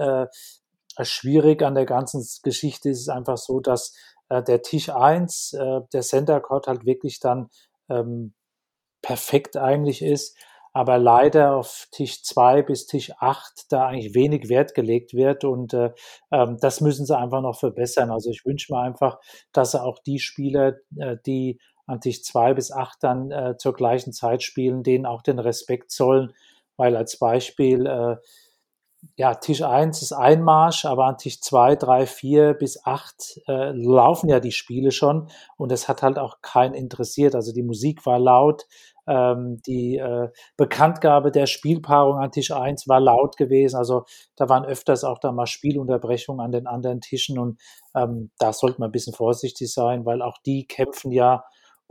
schwierig 1.01 1.61
an 1.63 1.75
der 1.75 1.85
ganzen 1.85 2.25
Geschichte 2.43 2.89
ist, 2.89 3.01
ist 3.01 3.09
einfach 3.09 3.37
so, 3.37 3.59
dass 3.59 3.95
äh, 4.29 4.43
der 4.43 4.61
Tisch 4.61 4.89
1, 4.89 5.53
äh, 5.53 5.81
der 5.91 6.01
Center 6.01 6.39
Court 6.39 6.67
halt 6.67 6.85
wirklich 6.85 7.19
dann 7.19 7.49
ähm, 7.89 8.33
perfekt 9.01 9.57
eigentlich 9.57 10.01
ist, 10.01 10.37
aber 10.73 10.97
leider 10.97 11.55
auf 11.55 11.87
Tisch 11.91 12.23
2 12.23 12.63
bis 12.63 12.87
Tisch 12.87 13.11
8 13.19 13.71
da 13.71 13.85
eigentlich 13.85 14.15
wenig 14.15 14.49
Wert 14.49 14.73
gelegt 14.73 15.13
wird 15.13 15.43
und 15.43 15.73
äh, 15.73 15.91
ähm, 16.31 16.57
das 16.59 16.81
müssen 16.81 17.05
sie 17.05 17.17
einfach 17.17 17.41
noch 17.41 17.59
verbessern. 17.59 18.09
Also 18.09 18.31
ich 18.31 18.43
wünsche 18.43 18.73
mir 18.73 18.79
einfach, 18.79 19.19
dass 19.51 19.75
auch 19.75 19.99
die 19.99 20.19
Spieler, 20.19 20.77
äh, 20.97 21.17
die 21.25 21.59
an 21.85 22.01
Tisch 22.01 22.23
2 22.23 22.55
bis 22.55 22.71
8 22.71 23.03
dann 23.03 23.31
äh, 23.31 23.57
zur 23.57 23.73
gleichen 23.73 24.13
Zeit 24.13 24.41
spielen, 24.41 24.83
denen 24.83 25.05
auch 25.05 25.21
den 25.21 25.37
Respekt 25.37 25.91
zollen, 25.91 26.33
weil 26.75 26.95
als 26.95 27.19
Beispiel 27.19 27.85
äh, 27.85 28.15
ja, 29.15 29.35
Tisch 29.35 29.61
1 29.61 30.01
ist 30.01 30.13
Einmarsch, 30.13 30.85
aber 30.85 31.05
an 31.05 31.17
Tisch 31.17 31.41
2, 31.41 31.75
3, 31.75 32.05
4 32.05 32.53
bis 32.53 32.85
8 32.85 33.41
äh, 33.47 33.71
laufen 33.71 34.29
ja 34.29 34.39
die 34.39 34.51
Spiele 34.51 34.91
schon 34.91 35.29
und 35.57 35.71
das 35.71 35.87
hat 35.87 36.01
halt 36.01 36.17
auch 36.17 36.41
keinen 36.41 36.73
interessiert. 36.73 37.35
Also 37.35 37.53
die 37.53 37.63
Musik 37.63 38.05
war 38.05 38.19
laut, 38.19 38.65
ähm, 39.07 39.61
die 39.65 39.97
äh, 39.97 40.29
Bekanntgabe 40.57 41.31
der 41.31 41.45
Spielpaarung 41.45 42.17
an 42.17 42.31
Tisch 42.31 42.51
1 42.51 42.87
war 42.87 42.99
laut 42.99 43.37
gewesen. 43.37 43.75
Also 43.77 44.05
da 44.35 44.49
waren 44.49 44.65
öfters 44.65 45.03
auch 45.03 45.19
da 45.19 45.31
mal 45.31 45.47
Spielunterbrechungen 45.47 46.43
an 46.43 46.51
den 46.51 46.67
anderen 46.67 47.01
Tischen 47.01 47.37
und 47.37 47.59
ähm, 47.95 48.31
da 48.39 48.53
sollte 48.53 48.79
man 48.79 48.89
ein 48.89 48.93
bisschen 48.93 49.13
vorsichtig 49.13 49.71
sein, 49.71 50.05
weil 50.05 50.21
auch 50.21 50.37
die 50.45 50.65
kämpfen 50.65 51.11
ja 51.11 51.43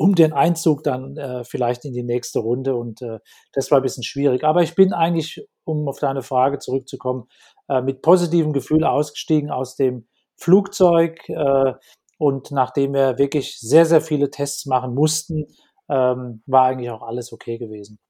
um 0.02 0.16
den 0.16 0.32
Einzug 0.32 0.82
dann 0.82 1.16
äh, 1.16 1.44
vielleicht 1.44 1.84
in 1.84 1.92
die 1.92 2.02
nächste 2.02 2.40
Runde 2.40 2.74
und 2.74 3.02
äh, 3.02 3.20
das 3.52 3.70
war 3.70 3.78
ein 3.78 3.84
bisschen 3.84 4.02
schwierig. 4.02 4.42
Aber 4.42 4.60
ich 4.60 4.74
bin 4.74 4.92
eigentlich, 4.92 5.46
um 5.62 5.88
auf 5.88 6.00
deine 6.00 6.22
Frage 6.22 6.58
zurückzukommen, 6.58 7.28
äh, 7.68 7.80
mit 7.80 8.02
positivem 8.02 8.52
Gefühl 8.52 8.82
ausgestiegen 8.82 9.52
aus 9.52 9.76
dem 9.76 10.08
Flugzeug 10.36 11.28
äh, 11.28 11.74
und 12.18 12.50
nachdem 12.50 12.94
wir 12.94 13.16
wirklich 13.18 13.60
sehr, 13.60 13.86
sehr 13.86 14.00
viele 14.00 14.28
Tests 14.28 14.66
machen 14.66 14.92
mussten, 14.92 15.46
ähm, 15.88 16.42
war 16.46 16.64
eigentlich 16.64 16.90
auch 16.90 17.02
alles 17.02 17.32
okay 17.32 17.58
gewesen. 17.58 18.00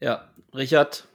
Ja, 0.00 0.28
Richard, 0.54 1.08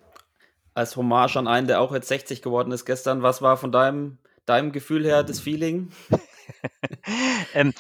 als 0.74 0.98
Hommage 0.98 1.38
an 1.38 1.48
einen, 1.48 1.68
der 1.68 1.80
auch 1.80 1.94
jetzt 1.94 2.08
60 2.08 2.42
geworden 2.42 2.72
ist 2.72 2.86
gestern, 2.86 3.22
was 3.22 3.44
war 3.44 3.56
von 3.56 3.72
deinem, 3.72 4.18
deinem 4.48 4.72
Gefühl 4.72 5.06
her 5.06 5.22
das 5.22 5.40
Feeling? 5.40 5.92
ähm, 7.54 7.74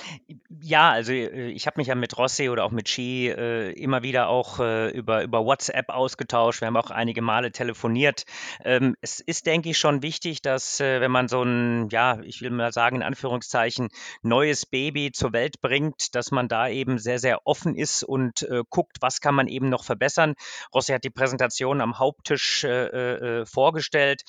Ja, 0.67 0.91
also 0.91 1.13
äh, 1.13 1.47
ich 1.51 1.65
habe 1.65 1.79
mich 1.79 1.87
ja 1.87 1.95
mit 1.95 2.17
Rossi 2.17 2.49
oder 2.49 2.65
auch 2.65 2.71
mit 2.71 2.87
Chi 2.87 3.29
äh, 3.29 3.71
immer 3.71 4.03
wieder 4.03 4.27
auch 4.27 4.59
äh, 4.59 4.89
über, 4.89 5.23
über 5.23 5.45
WhatsApp 5.45 5.87
ausgetauscht. 5.87 6.59
Wir 6.59 6.67
haben 6.67 6.75
auch 6.75 6.91
einige 6.91 7.21
Male 7.21 7.53
telefoniert. 7.53 8.25
Ähm, 8.65 8.97
es 8.99 9.21
ist, 9.21 9.45
denke 9.45 9.69
ich, 9.69 9.77
schon 9.77 10.03
wichtig, 10.03 10.41
dass 10.41 10.81
äh, 10.81 10.99
wenn 10.99 11.09
man 11.09 11.29
so 11.29 11.41
ein, 11.41 11.87
ja, 11.89 12.19
ich 12.21 12.41
will 12.41 12.49
mal 12.49 12.73
sagen, 12.73 12.97
in 12.97 13.03
Anführungszeichen, 13.03 13.87
neues 14.23 14.65
Baby 14.65 15.13
zur 15.13 15.31
Welt 15.31 15.61
bringt, 15.61 16.15
dass 16.15 16.31
man 16.31 16.49
da 16.49 16.67
eben 16.67 16.99
sehr, 16.99 17.19
sehr 17.19 17.47
offen 17.47 17.77
ist 17.77 18.03
und 18.03 18.41
äh, 18.43 18.63
guckt, 18.69 18.97
was 18.99 19.21
kann 19.21 19.35
man 19.35 19.47
eben 19.47 19.69
noch 19.69 19.85
verbessern. 19.85 20.33
Rossi 20.75 20.91
hat 20.91 21.05
die 21.05 21.09
Präsentation 21.09 21.79
am 21.79 21.97
Haupttisch 21.97 22.65
äh, 22.65 23.45
vorgestellt. 23.45 24.23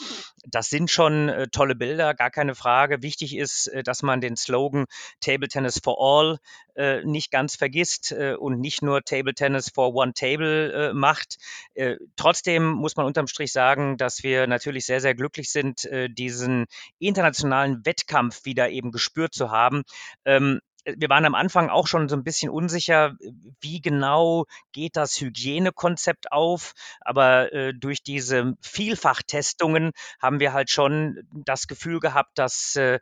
Das 0.47 0.71
sind 0.71 0.89
schon 0.89 1.49
tolle 1.51 1.75
Bilder, 1.75 2.15
gar 2.15 2.31
keine 2.31 2.55
Frage. 2.55 3.03
Wichtig 3.03 3.37
ist, 3.37 3.71
dass 3.85 4.03
man 4.03 4.21
den 4.21 4.37
Slogan 4.37 4.87
Table 5.21 5.49
Tennis 5.49 5.81
for 5.83 5.97
All 5.99 6.28
All 6.29 6.39
äh, 6.79 7.05
nicht 7.05 7.31
ganz 7.31 7.57
vergisst 7.57 8.13
äh, 8.13 8.35
und 8.35 8.61
nicht 8.61 8.83
nur 8.83 9.03
Table 9.03 9.35
Tennis 9.35 9.71
for 9.71 9.95
One 9.95 10.13
Table 10.15 10.73
äh, 10.73 10.93
macht. 10.93 11.39
Äh, 11.75 11.97
trotzdem 12.17 12.71
muss 12.71 12.97
man 12.97 13.07
unterm 13.07 13.27
Strich 13.27 13.53
sagen, 13.53 13.97
dass 13.97 14.23
wir 14.23 14.47
natürlich 14.47 14.87
sehr, 14.87 15.01
sehr 15.01 15.15
glücklich 15.15 15.51
sind, 15.51 15.85
äh, 15.87 16.09
diesen 16.09 16.67
internationalen 16.99 17.85
Wettkampf 17.85 18.45
wieder 18.45 18.71
eben 18.71 18.93
gespürt 18.93 19.35
zu 19.35 19.51
haben. 19.51 19.83
Ähm, 20.25 20.61
wir 20.97 21.09
waren 21.11 21.25
am 21.25 21.35
Anfang 21.35 21.69
auch 21.69 21.87
schon 21.87 22.09
so 22.09 22.17
ein 22.17 22.25
bisschen 22.25 22.51
unsicher, 22.51 23.15
wie 23.61 23.81
genau 23.81 24.47
geht 24.73 24.97
das 24.97 25.21
Hygienekonzept 25.21 26.33
auf. 26.33 26.73
Aber 27.01 27.53
äh, 27.53 27.75
durch 27.75 28.03
diese 28.03 28.55
Vielfachtestungen 28.63 29.91
haben 30.21 30.41
wir 30.41 30.53
halt 30.53 30.71
schon 30.71 31.29
das 31.33 31.67
Gefühl 31.67 32.01
gehabt, 32.01 32.39
dass 32.39 32.77
äh, 32.77 33.01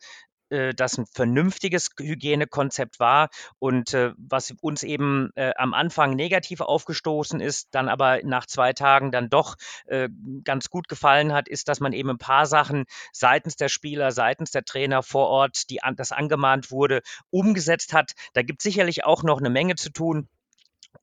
äh, 0.50 0.75
das 0.75 0.99
ein 0.99 1.07
vernünftiges 1.07 1.91
Hygienekonzept 1.99 3.00
war 3.00 3.31
und 3.59 3.95
äh, 3.95 4.12
was 4.17 4.55
uns 4.61 4.83
eben 4.83 5.31
äh, 5.35 5.53
am 5.57 5.75
Anfang 5.75 6.15
negativ 6.15 6.61
aufgestoßen 6.61 7.41
ist, 7.41 7.69
dann 7.73 7.88
aber 7.88 8.21
nach 8.25 8.47
zwei 8.47 8.73
Tagen 8.73 9.12
dann 9.12 9.29
doch 9.29 9.57
äh, 9.87 10.09
ganz 10.45 10.71
gut 10.71 10.88
gefallen 10.88 11.33
hat, 11.33 11.49
ist, 11.49 11.69
dass 11.69 11.81
man 11.81 11.93
eben 11.93 12.11
ein 12.11 12.19
paar 12.19 12.47
Sachen 12.47 12.85
seitens 13.12 13.57
der 13.57 13.69
Spieler, 13.69 14.12
seitens 14.12 14.50
der 14.50 14.65
Trainer 14.65 15.03
vor 15.03 15.29
Ort, 15.29 15.71
die 15.71 15.83
an, 15.83 15.97
das 15.97 16.12
angemahnt 16.12 16.71
wurde, 16.71 17.03
umgesetzt 17.31 17.93
hat. 17.93 18.12
Da 18.33 18.43
gibt 18.43 18.61
es 18.61 18.65
sicherlich 18.65 19.05
auch 19.05 19.23
noch 19.23 19.38
eine 19.38 19.50
Menge 19.50 19.75
zu 19.76 19.91
tun. 19.91 20.29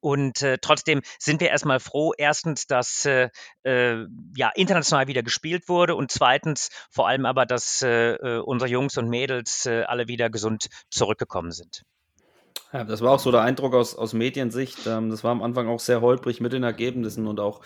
Und 0.03 0.41
äh, 0.41 0.57
trotzdem 0.61 1.01
sind 1.17 1.39
wir 1.39 1.49
erstmal 1.49 1.79
froh, 1.79 2.11
erstens, 2.17 2.67
dass 2.67 3.05
äh, 3.05 3.29
äh, 3.63 4.05
ja 4.35 4.51
international 4.53 5.07
wieder 5.07 5.23
gespielt 5.23 5.69
wurde 5.69 5.95
und 5.95 6.11
zweitens 6.11 6.69
vor 6.91 7.07
allem 7.07 7.25
aber, 7.25 7.45
dass 7.45 7.81
äh, 7.81 8.15
äh 8.15 8.39
unsere 8.39 8.69
Jungs 8.69 8.97
und 8.97 9.07
Mädels 9.07 9.65
äh, 9.65 9.83
alle 9.83 10.09
wieder 10.09 10.29
gesund 10.29 10.67
zurückgekommen 10.89 11.53
sind. 11.53 11.83
Ja, 12.73 12.83
das 12.83 12.99
war 12.99 13.11
auch 13.11 13.19
so 13.19 13.31
der 13.31 13.43
Eindruck 13.43 13.75
aus, 13.75 13.95
aus 13.95 14.11
Mediensicht. 14.11 14.85
Ähm, 14.87 15.09
das 15.09 15.23
war 15.23 15.31
am 15.31 15.41
Anfang 15.41 15.69
auch 15.69 15.79
sehr 15.79 16.01
holprig 16.01 16.41
mit 16.41 16.51
den 16.51 16.63
Ergebnissen 16.63 17.25
und 17.25 17.39
auch 17.39 17.61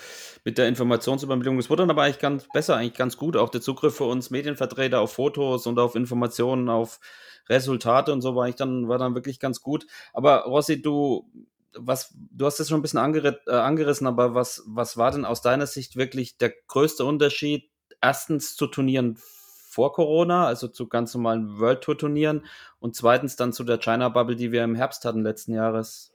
mit 0.46 0.60
der 0.60 0.68
Informationsübermittlung. 0.68 1.58
Es 1.58 1.72
wurde 1.72 1.84
dann 1.84 1.90
aber 1.90 2.04
eigentlich 2.04 2.20
ganz 2.20 2.48
besser, 2.54 2.76
eigentlich 2.76 2.94
ganz 2.94 3.18
gut. 3.18 3.36
Auch 3.36 3.50
der 3.50 3.62
Zugriff 3.62 3.98
für 3.98 4.04
uns 4.04 4.30
Medienvertreter 4.30 5.02
auf 5.02 5.14
Fotos 5.14 5.66
und 5.66 5.80
auf 5.80 5.96
Informationen, 5.96 6.70
auf 6.70 7.00
Resultate 7.50 8.14
und 8.14 8.22
so 8.22 8.36
war 8.36 8.48
ich 8.48 8.56
dann, 8.56 8.88
war 8.90 9.00
dann 9.00 9.16
wirklich 9.16 9.40
ganz 9.40 9.62
gut. 9.62 9.88
Aber 10.14 10.44
Rossi, 10.44 10.84
du 10.84 11.26
was, 11.76 12.14
du 12.32 12.46
hast 12.46 12.60
es 12.60 12.70
schon 12.70 12.80
ein 12.80 12.82
bisschen 12.82 13.00
anger 13.00 13.36
äh, 13.48 13.52
angerissen, 13.52 14.08
aber 14.08 14.34
was, 14.34 14.64
was 14.68 14.98
war 14.98 15.12
denn 15.12 15.26
aus 15.26 15.42
deiner 15.42 15.68
Sicht 15.68 15.96
wirklich 15.96 16.38
der 16.38 16.54
größte 16.68 17.06
Unterschied? 17.06 17.70
Erstens 18.02 18.56
zu 18.56 18.68
Turnieren 18.68 19.18
vor 19.78 19.94
Corona, 19.94 20.48
also 20.48 20.68
zu 20.68 20.88
ganz 20.88 21.14
normalen 21.14 21.60
World 21.60 21.82
Tour 21.82 21.98
Turnieren 21.98 22.46
und 22.80 22.96
zweitens 22.96 23.36
dann 23.36 23.54
zu 23.54 23.64
der 23.64 23.78
China 23.78 24.10
Bubble, 24.10 24.36
die 24.36 24.52
wir 24.52 24.64
im 24.64 24.76
Herbst 24.76 25.06
hatten 25.06 25.22
letzten 25.22 25.54
Jahres. 25.54 26.12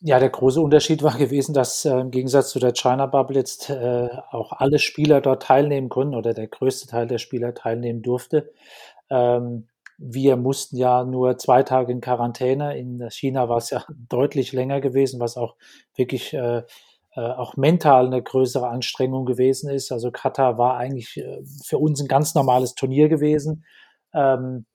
Ja, 0.00 0.18
der 0.18 0.30
große 0.30 0.60
Unterschied 0.60 1.02
war 1.02 1.16
gewesen, 1.16 1.54
dass 1.54 1.84
äh, 1.84 1.98
im 1.98 2.10
Gegensatz 2.10 2.50
zu 2.50 2.58
der 2.58 2.72
China 2.72 3.06
Bubble 3.06 3.36
jetzt 3.36 3.70
äh, 3.70 4.08
auch 4.30 4.52
alle 4.52 4.78
Spieler 4.78 5.20
dort 5.20 5.42
teilnehmen 5.42 5.88
konnten 5.88 6.14
oder 6.14 6.34
der 6.34 6.46
größte 6.46 6.86
Teil 6.86 7.06
der 7.06 7.18
Spieler 7.18 7.54
teilnehmen 7.54 8.02
durfte. 8.02 8.52
Ähm, 9.10 9.68
wir 9.98 10.36
mussten 10.36 10.76
ja 10.76 11.04
nur 11.04 11.38
zwei 11.38 11.62
Tage 11.62 11.92
in 11.92 12.00
Quarantäne. 12.00 12.76
In 12.78 13.10
China 13.10 13.48
war 13.48 13.58
es 13.58 13.70
ja 13.70 13.84
deutlich 14.08 14.52
länger 14.52 14.80
gewesen, 14.80 15.20
was 15.20 15.36
auch 15.36 15.56
wirklich 15.94 16.34
äh, 16.34 16.62
äh, 17.16 17.20
auch 17.20 17.56
mental 17.56 18.06
eine 18.06 18.22
größere 18.22 18.68
Anstrengung 18.68 19.24
gewesen 19.24 19.70
ist. 19.70 19.92
Also 19.92 20.10
Katar 20.10 20.58
war 20.58 20.76
eigentlich 20.76 21.16
äh, 21.16 21.42
für 21.64 21.78
uns 21.78 22.00
ein 22.00 22.08
ganz 22.08 22.34
normales 22.34 22.74
Turnier 22.74 23.08
gewesen. 23.08 23.64
Ähm, 24.12 24.66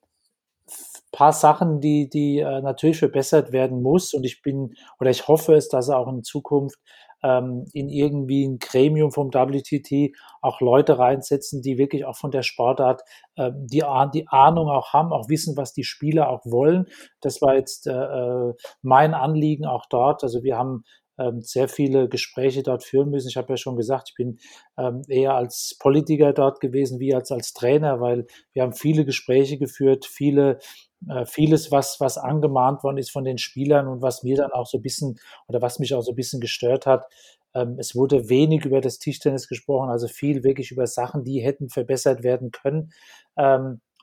paar 1.12 1.34
Sachen, 1.34 1.82
die, 1.82 2.10
die 2.10 2.40
äh, 2.40 2.62
natürlich 2.62 3.00
verbessert 3.00 3.52
werden 3.52 3.82
muss. 3.82 4.14
Und 4.14 4.26
ich 4.26 4.42
bin, 4.42 4.76
oder 5.00 5.10
ich 5.10 5.28
hoffe 5.28 5.56
es, 5.56 5.68
dass 5.70 5.90
auch 5.90 6.08
in 6.08 6.24
Zukunft 6.24 6.80
ähm, 7.24 7.66
in 7.74 7.90
irgendwie 7.90 8.48
ein 8.48 8.60
Gremium 8.60 9.12
vom 9.12 9.34
WTT 9.34 10.16
auch 10.42 10.62
Leute 10.62 10.98
reinsetzen, 10.98 11.62
die 11.62 11.78
wirklich 11.78 12.06
auch 12.06 12.16
von 12.16 12.32
der 12.32 12.44
Sportart 12.44 13.02
äh, 13.36 13.52
die, 13.56 13.84
die 14.14 14.28
Ahnung 14.28 14.70
auch 14.70 14.94
haben, 14.94 15.12
auch 15.12 15.30
wissen, 15.30 15.58
was 15.58 15.74
die 15.74 15.84
Spieler 15.84 16.30
auch 16.30 16.46
wollen. 16.46 16.88
Das 17.22 17.42
war 17.42 17.56
jetzt 17.56 17.88
äh, 17.88 17.92
äh 17.92 18.54
mein 18.82 19.14
Anliegen 19.14 19.66
auch 19.66 19.86
dort. 19.90 20.24
Also 20.24 20.44
wir 20.44 20.58
haben 20.58 20.84
ähm, 21.20 21.42
sehr 21.42 21.68
viele 21.68 22.10
Gespräche 22.10 22.64
dort 22.64 22.84
führen 22.84 23.10
müssen. 23.10 23.28
Ich 23.28 23.38
habe 23.38 23.54
ja 23.54 23.58
schon 23.58 23.76
gesagt, 23.76 24.10
ich 24.10 24.16
bin 24.16 24.40
ähm, 24.78 25.02
eher 25.08 25.36
als 25.36 25.78
Politiker 25.80 26.34
dort 26.34 26.62
gewesen 26.62 27.00
wie 27.00 27.14
als 27.14 27.32
als 27.32 27.54
Trainer, 27.54 28.00
weil 28.00 28.26
wir 28.54 28.64
haben 28.64 28.74
viele 28.74 29.06
Gespräche 29.06 29.58
geführt, 29.58 30.06
viele 30.06 30.60
äh, 31.08 31.26
vieles, 31.26 31.72
was, 31.72 32.00
was 32.00 32.18
angemahnt 32.18 32.84
worden 32.84 32.98
ist 32.98 33.12
von 33.12 33.24
den 33.24 33.38
Spielern 33.38 33.88
und 33.88 34.02
was 34.02 34.24
mir 34.24 34.36
dann 34.36 34.52
auch 34.52 34.66
so 34.66 34.80
ein 34.80 34.82
bisschen 34.82 35.20
oder 35.48 35.62
was 35.62 35.80
mich 35.80 35.94
auch 35.94 36.02
so 36.02 36.12
ein 36.12 36.16
bisschen 36.16 36.42
gestört 36.42 36.86
hat. 36.86 37.06
Ähm, 37.54 37.78
es 37.80 37.96
wurde 37.96 38.30
wenig 38.30 38.66
über 38.66 38.82
das 38.82 39.00
Tischtennis 39.00 39.48
gesprochen, 39.48 39.90
also 39.90 40.08
viel 40.08 40.44
wirklich 40.44 40.72
über 40.72 40.88
Sachen, 40.88 41.24
die 41.24 41.40
hätten 41.40 41.70
verbessert 41.70 42.24
werden 42.24 42.52
können. 42.52 42.92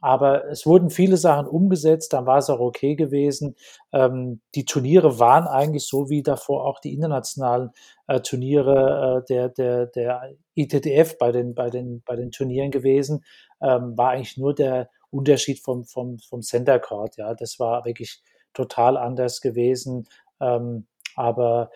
Aber 0.06 0.48
es 0.48 0.66
wurden 0.66 0.90
viele 0.90 1.16
Sachen 1.16 1.46
umgesetzt, 1.46 2.12
dann 2.12 2.26
war 2.26 2.38
es 2.38 2.48
auch 2.48 2.60
okay 2.60 2.94
gewesen. 2.94 3.56
Ähm, 3.92 4.40
die 4.54 4.64
Turniere 4.64 5.18
waren 5.18 5.46
eigentlich 5.48 5.86
so 5.86 6.08
wie 6.10 6.22
davor 6.22 6.64
auch 6.64 6.78
die 6.78 6.94
internationalen 6.94 7.70
äh, 8.06 8.20
Turniere 8.20 9.22
äh, 9.22 9.26
der, 9.28 9.48
der, 9.48 9.86
der 9.86 10.34
ITTF 10.54 11.18
bei 11.18 11.32
den, 11.32 11.54
bei, 11.54 11.70
den, 11.70 12.02
bei 12.06 12.14
den 12.14 12.30
Turnieren 12.30 12.70
gewesen. 12.70 13.24
Ähm, 13.60 13.96
war 13.96 14.10
eigentlich 14.10 14.36
nur 14.36 14.54
der, 14.54 14.88
Unterschied 15.10 15.60
vom, 15.60 15.84
vom, 15.84 16.18
vom 16.18 16.42
Center 16.42 16.78
Court. 16.78 17.16
Ja, 17.16 17.34
das 17.34 17.58
war 17.58 17.84
wirklich 17.84 18.22
total 18.52 18.96
anders 18.96 19.40
gewesen. 19.40 20.08
Ähm, 20.40 20.86
aber 21.14 21.70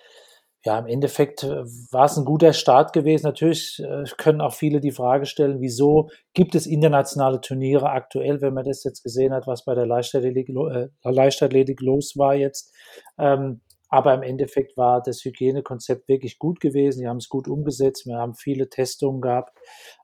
ja, 0.64 0.78
im 0.78 0.86
Endeffekt 0.86 1.42
äh, 1.42 1.64
war 1.90 2.04
es 2.04 2.16
ein 2.16 2.24
guter 2.24 2.52
Start 2.52 2.92
gewesen. 2.92 3.26
Natürlich 3.26 3.82
äh, 3.82 4.04
können 4.18 4.40
auch 4.40 4.52
viele 4.52 4.80
die 4.80 4.90
Frage 4.90 5.24
stellen, 5.26 5.60
wieso 5.60 6.10
gibt 6.34 6.54
es 6.54 6.66
internationale 6.66 7.40
Turniere 7.40 7.90
aktuell, 7.90 8.42
wenn 8.42 8.54
man 8.54 8.64
das 8.64 8.84
jetzt 8.84 9.02
gesehen 9.02 9.32
hat, 9.32 9.46
was 9.46 9.64
bei 9.64 9.74
der 9.74 9.86
Leichtathletik, 9.86 10.50
äh, 10.50 10.88
Leichtathletik 11.02 11.80
los 11.80 12.14
war 12.16 12.34
jetzt. 12.34 12.74
Ähm, 13.18 13.62
aber 13.88 14.14
im 14.14 14.22
Endeffekt 14.22 14.76
war 14.76 15.02
das 15.02 15.24
Hygienekonzept 15.24 16.08
wirklich 16.08 16.38
gut 16.38 16.60
gewesen. 16.60 17.00
Die 17.00 17.08
haben 17.08 17.16
es 17.16 17.28
gut 17.28 17.48
umgesetzt. 17.48 18.06
Wir 18.06 18.18
haben 18.18 18.34
viele 18.34 18.68
Testungen 18.68 19.20
gehabt. 19.20 19.58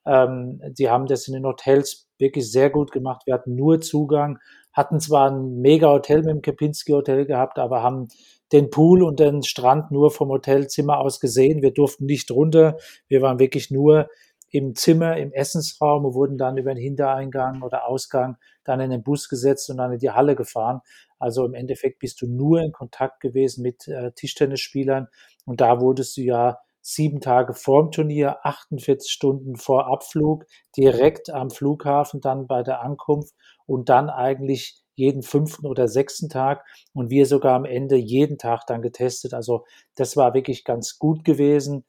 Ähm, 0.04 0.60
die 0.76 0.90
haben 0.90 1.06
das 1.06 1.28
in 1.28 1.34
den 1.34 1.46
Hotels 1.46 2.08
wirklich 2.18 2.50
sehr 2.50 2.70
gut 2.70 2.90
gemacht. 2.90 3.22
Wir 3.26 3.34
hatten 3.34 3.54
nur 3.54 3.80
Zugang, 3.80 4.38
hatten 4.72 4.98
zwar 5.00 5.30
ein 5.30 5.60
mega 5.60 5.88
Hotel 5.88 6.22
mit 6.22 6.30
dem 6.30 6.42
Kempinski 6.42 6.92
Hotel 6.92 7.26
gehabt, 7.26 7.58
aber 7.58 7.82
haben 7.82 8.08
den 8.52 8.70
Pool 8.70 9.02
und 9.02 9.20
den 9.20 9.42
Strand 9.42 9.90
nur 9.90 10.10
vom 10.10 10.28
Hotelzimmer 10.28 10.98
aus 10.98 11.20
gesehen. 11.20 11.62
Wir 11.62 11.72
durften 11.72 12.06
nicht 12.06 12.30
runter. 12.30 12.76
Wir 13.08 13.22
waren 13.22 13.38
wirklich 13.38 13.70
nur 13.70 14.08
im 14.50 14.74
Zimmer, 14.74 15.16
im 15.16 15.32
Essensraum 15.32 16.04
und 16.04 16.14
wurden 16.14 16.38
dann 16.38 16.56
über 16.56 16.72
den 16.72 16.82
Hintereingang 16.82 17.62
oder 17.62 17.86
Ausgang 17.88 18.36
dann 18.64 18.80
in 18.80 18.90
den 18.90 19.02
Bus 19.02 19.28
gesetzt 19.28 19.68
und 19.70 19.78
dann 19.78 19.92
in 19.92 19.98
die 19.98 20.10
Halle 20.10 20.36
gefahren. 20.36 20.80
Also 21.18 21.44
im 21.44 21.54
Endeffekt 21.54 21.98
bist 21.98 22.22
du 22.22 22.26
nur 22.26 22.60
in 22.60 22.72
Kontakt 22.72 23.20
gewesen 23.20 23.62
mit 23.62 23.88
äh, 23.88 24.12
Tischtennisspielern 24.12 25.08
und 25.44 25.60
da 25.60 25.80
wurdest 25.80 26.16
du 26.16 26.22
ja 26.22 26.58
sieben 26.80 27.20
Tage 27.20 27.52
vorm 27.52 27.90
Turnier, 27.90 28.38
48 28.46 29.10
Stunden 29.10 29.56
vor 29.56 29.88
Abflug, 29.88 30.46
direkt 30.76 31.30
am 31.30 31.50
Flughafen 31.50 32.20
dann 32.20 32.46
bei 32.46 32.62
der 32.62 32.80
Ankunft 32.80 33.34
und 33.66 33.88
dann 33.88 34.08
eigentlich 34.08 34.85
jeden 34.96 35.22
fünften 35.22 35.66
oder 35.66 35.86
sechsten 35.88 36.28
Tag 36.28 36.64
und 36.92 37.10
wir 37.10 37.26
sogar 37.26 37.54
am 37.54 37.64
Ende 37.64 37.96
jeden 37.96 38.38
Tag 38.38 38.66
dann 38.66 38.82
getestet. 38.82 39.32
Also 39.34 39.64
das 39.94 40.16
war 40.16 40.34
wirklich 40.34 40.64
ganz 40.64 40.98
gut 40.98 41.24
gewesen. 41.24 41.84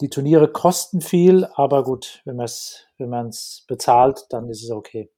Die 0.00 0.10
Turniere 0.10 0.48
kosten 0.52 1.00
viel, 1.00 1.46
aber 1.54 1.82
gut, 1.82 2.20
wenn 2.24 2.36
man 2.36 2.44
es 2.44 2.88
wenn 2.98 3.08
man's 3.08 3.64
bezahlt, 3.66 4.26
dann 4.30 4.48
ist 4.48 4.62
es 4.62 4.70
okay. 4.70 5.10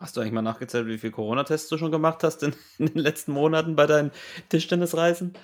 Hast 0.00 0.16
du 0.16 0.20
eigentlich 0.20 0.32
mal 0.32 0.42
nachgezählt, 0.42 0.86
wie 0.86 0.98
viele 0.98 1.12
Corona-Tests 1.12 1.68
du 1.68 1.78
schon 1.78 1.92
gemacht 1.92 2.22
hast 2.24 2.42
in, 2.42 2.54
in, 2.78 2.86
den 2.86 2.98
letzten 2.98 3.32
Monaten 3.32 3.76
bei 3.76 3.86
deinen 3.86 4.10
Tischtennisreisen? 4.48 5.34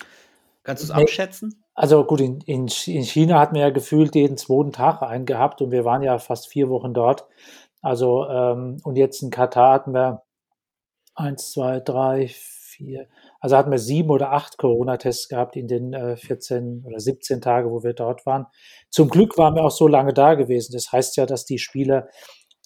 Kannst 0.63 0.83
du 0.83 0.89
es 0.89 0.95
nee. 0.95 1.03
abschätzen? 1.03 1.65
Also 1.75 2.05
gut, 2.05 2.21
in, 2.21 2.41
in, 2.43 2.69
in, 2.87 3.05
China 3.05 3.39
hatten 3.39 3.55
wir 3.55 3.63
ja 3.63 3.71
gefühlt 3.71 4.15
jeden 4.15 4.37
zweiten 4.37 4.73
Tag 4.73 5.03
einen 5.03 5.25
gehabt 5.25 5.63
und 5.63 5.71
wir 5.71 5.85
waren 5.85 6.03
ja 6.03 6.19
fast 6.19 6.49
vier 6.49 6.69
Wochen 6.69 6.93
dort. 6.93 7.27
Also 7.83 8.27
ähm, 8.29 8.79
und 8.85 8.97
jetzt 8.97 9.23
in 9.23 9.31
Katar 9.31 9.73
hatten 9.75 9.93
wir 9.93 10.23
eins, 11.15 11.53
zwei, 11.53 11.81
drei, 11.81 12.29
vier. 12.29 13.09
Also 13.41 13.57
hatten 13.57 13.71
wir 13.71 13.79
sieben 13.79 14.11
oder 14.11 14.33
acht 14.33 14.59
Corona-Tests 14.59 15.29
gehabt 15.29 15.57
in 15.57 15.67
den 15.67 15.93
äh, 15.93 16.17
14 16.17 16.85
oder 16.87 16.99
17 16.99 17.41
Tage, 17.41 17.71
wo 17.71 17.83
wir 17.83 17.95
dort 17.95 18.27
waren. 18.27 18.47
Zum 18.91 19.09
Glück 19.09 19.39
waren 19.39 19.55
wir 19.55 19.65
auch 19.65 19.71
so 19.71 19.87
lange 19.87 20.13
da 20.13 20.35
gewesen. 20.35 20.73
Das 20.73 20.93
heißt 20.93 21.17
ja, 21.17 21.27
dass 21.27 21.45
die 21.45 21.59
Spieler 21.59 22.09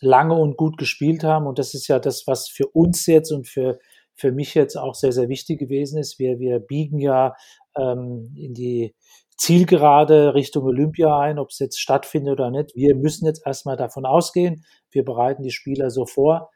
lange 0.00 0.34
und 0.34 0.56
gut 0.56 0.76
gespielt 0.78 1.24
haben. 1.24 1.46
Und 1.46 1.58
das 1.58 1.74
ist 1.74 1.88
ja 1.88 1.98
das, 1.98 2.26
was 2.26 2.48
für 2.48 2.66
uns 2.68 3.06
jetzt 3.06 3.32
und 3.32 3.48
für, 3.48 3.78
für 4.14 4.32
mich 4.32 4.54
jetzt 4.54 4.76
auch 4.76 4.94
sehr, 4.94 5.12
sehr 5.12 5.28
wichtig 5.28 5.58
gewesen 5.58 5.98
ist. 5.98 6.18
Wir, 6.18 6.38
wir 6.38 6.60
biegen 6.60 6.98
ja 6.98 7.34
ähm, 7.76 8.34
in 8.36 8.54
die 8.54 8.94
Zielgerade 9.36 10.34
Richtung 10.34 10.64
Olympia 10.64 11.18
ein, 11.18 11.38
ob 11.38 11.50
es 11.50 11.58
jetzt 11.58 11.80
stattfindet 11.80 12.34
oder 12.34 12.50
nicht. 12.50 12.74
Wir 12.74 12.94
müssen 12.94 13.26
jetzt 13.26 13.44
erstmal 13.44 13.76
davon 13.76 14.06
ausgehen. 14.06 14.64
Wir 14.90 15.04
bereiten 15.04 15.42
die 15.42 15.50
Spieler 15.50 15.90
so 15.90 16.06
vor, 16.06 16.50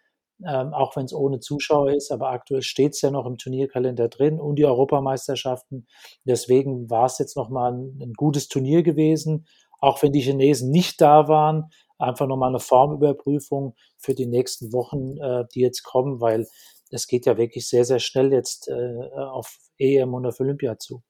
ähm, 0.47 0.73
auch 0.73 0.95
wenn 0.97 1.05
es 1.05 1.13
ohne 1.13 1.41
Zuschauer 1.41 1.93
ist. 1.93 2.13
Aber 2.13 2.31
aktuell 2.31 2.63
steht 2.63 2.95
es 2.95 3.01
ja 3.03 3.11
noch 3.11 3.27
im 3.27 3.37
Turnierkalender 3.37 4.09
drin 4.09 4.41
und 4.41 4.57
die 4.57 4.65
Europameisterschaften. 4.65 5.87
Deswegen 6.25 6.89
war 6.89 7.07
es 7.07 7.19
jetzt 7.19 7.37
nochmal 7.37 7.73
ein, 7.73 7.99
ein 8.01 8.13
gutes 8.15 8.49
Turnier 8.49 8.83
gewesen. 8.83 9.47
Auch 9.81 10.03
wenn 10.03 10.13
die 10.13 10.21
Chinesen 10.21 10.71
nicht 10.71 11.01
da 11.01 11.29
waren, 11.29 11.71
einfach 11.99 12.27
nochmal 12.27 12.51
eine 12.51 12.61
Formüberprüfung 12.61 13.75
für 13.99 14.15
die 14.15 14.27
nächsten 14.27 14.73
Wochen, 14.73 15.19
äh, 15.19 15.45
die 15.55 15.61
jetzt 15.61 15.83
kommen, 15.83 16.21
weil 16.21 16.47
es 16.91 17.07
geht 17.07 17.27
ja 17.27 17.37
wirklich 17.37 17.69
sehr, 17.69 17.85
sehr 17.85 17.99
schnell 17.99 18.33
jetzt 18.33 18.69
äh, 18.69 19.09
auf 19.15 19.59
EM 19.79 20.15
und 20.15 20.27
auf 20.27 20.41
Olympia 20.41 20.79
zu. 20.79 21.03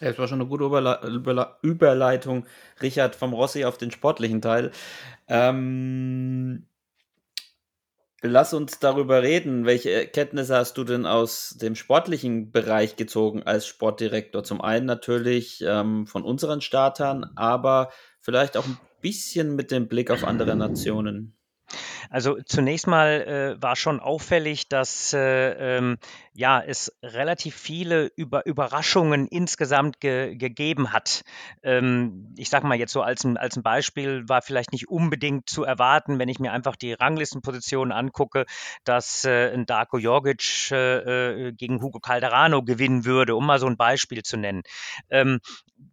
Es 0.00 0.18
war 0.18 0.28
schon 0.28 0.40
eine 0.40 0.48
gute 0.48 0.64
Überle 0.64 1.00
Überle 1.06 1.56
Überleitung, 1.62 2.46
Richard, 2.80 3.14
vom 3.14 3.32
Rossi 3.32 3.64
auf 3.64 3.78
den 3.78 3.90
sportlichen 3.90 4.40
Teil. 4.40 4.70
Ähm, 5.26 6.66
lass 8.22 8.54
uns 8.54 8.78
darüber 8.78 9.22
reden. 9.22 9.64
Welche 9.66 9.90
Erkenntnisse 9.90 10.56
hast 10.56 10.78
du 10.78 10.84
denn 10.84 11.06
aus 11.06 11.56
dem 11.60 11.74
sportlichen 11.74 12.52
Bereich 12.52 12.96
gezogen 12.96 13.42
als 13.42 13.66
Sportdirektor? 13.66 14.44
Zum 14.44 14.60
einen 14.60 14.86
natürlich 14.86 15.64
ähm, 15.66 16.06
von 16.06 16.22
unseren 16.22 16.60
Startern, 16.60 17.30
aber 17.36 17.90
vielleicht 18.20 18.56
auch 18.56 18.66
ein 18.66 18.78
bisschen 19.00 19.56
mit 19.56 19.70
dem 19.70 19.88
Blick 19.88 20.10
auf 20.10 20.24
andere 20.24 20.56
Nationen. 20.56 21.37
Also 22.10 22.38
zunächst 22.44 22.86
mal 22.86 23.56
äh, 23.58 23.62
war 23.62 23.76
schon 23.76 24.00
auffällig, 24.00 24.68
dass 24.68 25.12
äh, 25.12 25.76
ähm, 25.76 25.98
ja 26.34 26.60
es 26.60 26.92
relativ 27.02 27.54
viele 27.56 28.10
Über 28.16 28.46
Überraschungen 28.46 29.26
insgesamt 29.26 30.00
ge 30.00 30.34
gegeben 30.36 30.92
hat. 30.92 31.22
Ähm, 31.62 32.34
ich 32.36 32.48
sage 32.48 32.66
mal 32.66 32.78
jetzt 32.78 32.92
so 32.92 33.02
als 33.02 33.24
ein, 33.24 33.36
als 33.36 33.56
ein 33.56 33.62
Beispiel 33.62 34.28
war 34.28 34.42
vielleicht 34.42 34.72
nicht 34.72 34.88
unbedingt 34.88 35.48
zu 35.48 35.64
erwarten, 35.64 36.18
wenn 36.18 36.28
ich 36.28 36.38
mir 36.38 36.52
einfach 36.52 36.76
die 36.76 36.92
Ranglistenpositionen 36.92 37.92
angucke, 37.92 38.46
dass 38.84 39.24
äh, 39.24 39.52
ein 39.52 39.66
Darko 39.66 39.98
Jorgic 39.98 40.70
äh, 40.70 41.48
äh, 41.48 41.52
gegen 41.52 41.82
Hugo 41.82 42.00
Calderano 42.00 42.62
gewinnen 42.62 43.04
würde, 43.04 43.34
um 43.36 43.46
mal 43.46 43.58
so 43.58 43.66
ein 43.66 43.76
Beispiel 43.76 44.22
zu 44.22 44.36
nennen. 44.36 44.62
Ähm, 45.10 45.40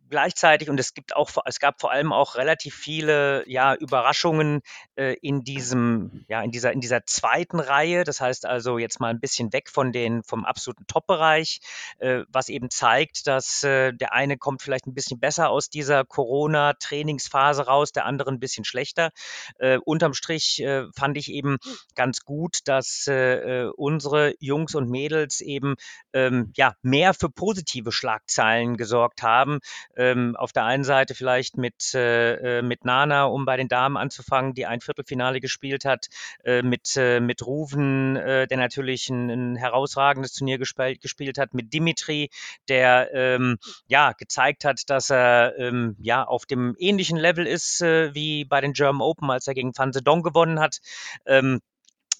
gleichzeitig 0.09 0.69
und 0.69 0.79
es 0.79 0.93
gibt 0.93 1.15
auch 1.15 1.29
es 1.45 1.59
gab 1.59 1.79
vor 1.79 1.91
allem 1.91 2.13
auch 2.13 2.35
relativ 2.35 2.75
viele 2.75 3.43
ja 3.47 3.75
Überraschungen 3.75 4.61
äh, 4.95 5.15
in 5.21 5.43
diesem 5.43 6.25
ja 6.27 6.41
in 6.41 6.51
dieser 6.51 6.71
in 6.71 6.81
dieser 6.81 7.05
zweiten 7.05 7.59
Reihe. 7.59 8.03
Das 8.03 8.21
heißt 8.21 8.45
also 8.45 8.77
jetzt 8.77 8.99
mal 8.99 9.09
ein 9.09 9.19
bisschen 9.19 9.53
weg 9.53 9.69
von 9.69 9.91
den 9.91 10.23
vom 10.23 10.45
absoluten 10.45 10.85
Top-Bereich 10.87 11.59
äh, 11.99 12.23
was 12.29 12.49
eben 12.49 12.69
zeigt 12.69 13.27
dass 13.27 13.63
äh, 13.63 13.93
der 13.93 14.13
eine 14.13 14.37
kommt 14.37 14.61
vielleicht 14.61 14.87
ein 14.87 14.93
bisschen 14.93 15.19
besser 15.19 15.49
aus 15.49 15.69
dieser 15.69 16.05
Corona 16.05 16.73
Trainingsphase 16.73 17.65
raus 17.65 17.91
der 17.91 18.05
andere 18.05 18.31
ein 18.31 18.39
bisschen 18.39 18.65
schlechter. 18.65 19.11
Äh, 19.59 19.77
unterm 19.77 20.13
Strich 20.13 20.61
äh, 20.61 20.85
fand 20.95 21.17
ich 21.17 21.31
eben 21.31 21.57
ganz 21.95 22.21
gut 22.21 22.59
dass 22.65 23.07
äh, 23.07 23.69
unsere 23.75 24.35
Jungs 24.39 24.75
und 24.75 24.89
Mädels 24.89 25.41
eben 25.41 25.75
ähm, 26.13 26.51
ja 26.55 26.75
mehr 26.81 27.13
für 27.13 27.29
positive 27.29 27.91
Schlagzeilen 27.91 28.77
gesorgt 28.77 29.23
haben 29.23 29.59
ähm, 29.95 30.35
auf 30.35 30.51
der 30.51 30.65
einen 30.65 30.83
Seite 30.83 31.15
vielleicht 31.15 31.57
mit, 31.57 31.93
äh, 31.93 32.59
äh, 32.59 32.61
mit 32.61 32.85
Nana, 32.85 33.25
um 33.25 33.45
bei 33.45 33.57
den 33.57 33.67
Damen 33.67 33.97
anzufangen, 33.97 34.53
die 34.53 34.65
ein 34.65 34.81
Viertelfinale 34.81 35.39
gespielt 35.39 35.85
hat, 35.85 36.07
äh, 36.43 36.61
mit, 36.61 36.95
äh, 36.97 37.19
mit 37.19 37.45
Ruven, 37.45 38.15
äh, 38.15 38.47
der 38.47 38.57
natürlich 38.57 39.09
ein, 39.09 39.29
ein 39.29 39.55
herausragendes 39.55 40.33
Turnier 40.33 40.57
gespielt, 40.57 41.01
gespielt 41.01 41.37
hat, 41.37 41.53
mit 41.53 41.73
Dimitri, 41.73 42.29
der 42.67 43.09
ähm, 43.13 43.57
ja 43.87 44.13
gezeigt 44.13 44.65
hat, 44.65 44.81
dass 44.87 45.09
er 45.09 45.57
ähm, 45.57 45.95
ja 45.99 46.23
auf 46.23 46.45
dem 46.45 46.75
ähnlichen 46.77 47.17
Level 47.17 47.45
ist 47.47 47.81
äh, 47.81 48.13
wie 48.13 48.45
bei 48.45 48.61
den 48.61 48.73
German 48.73 49.01
Open, 49.01 49.29
als 49.29 49.47
er 49.47 49.53
gegen 49.53 49.77
Van 49.77 49.93
Zedong 49.93 50.23
gewonnen 50.23 50.59
hat. 50.59 50.79
Ähm, 51.25 51.61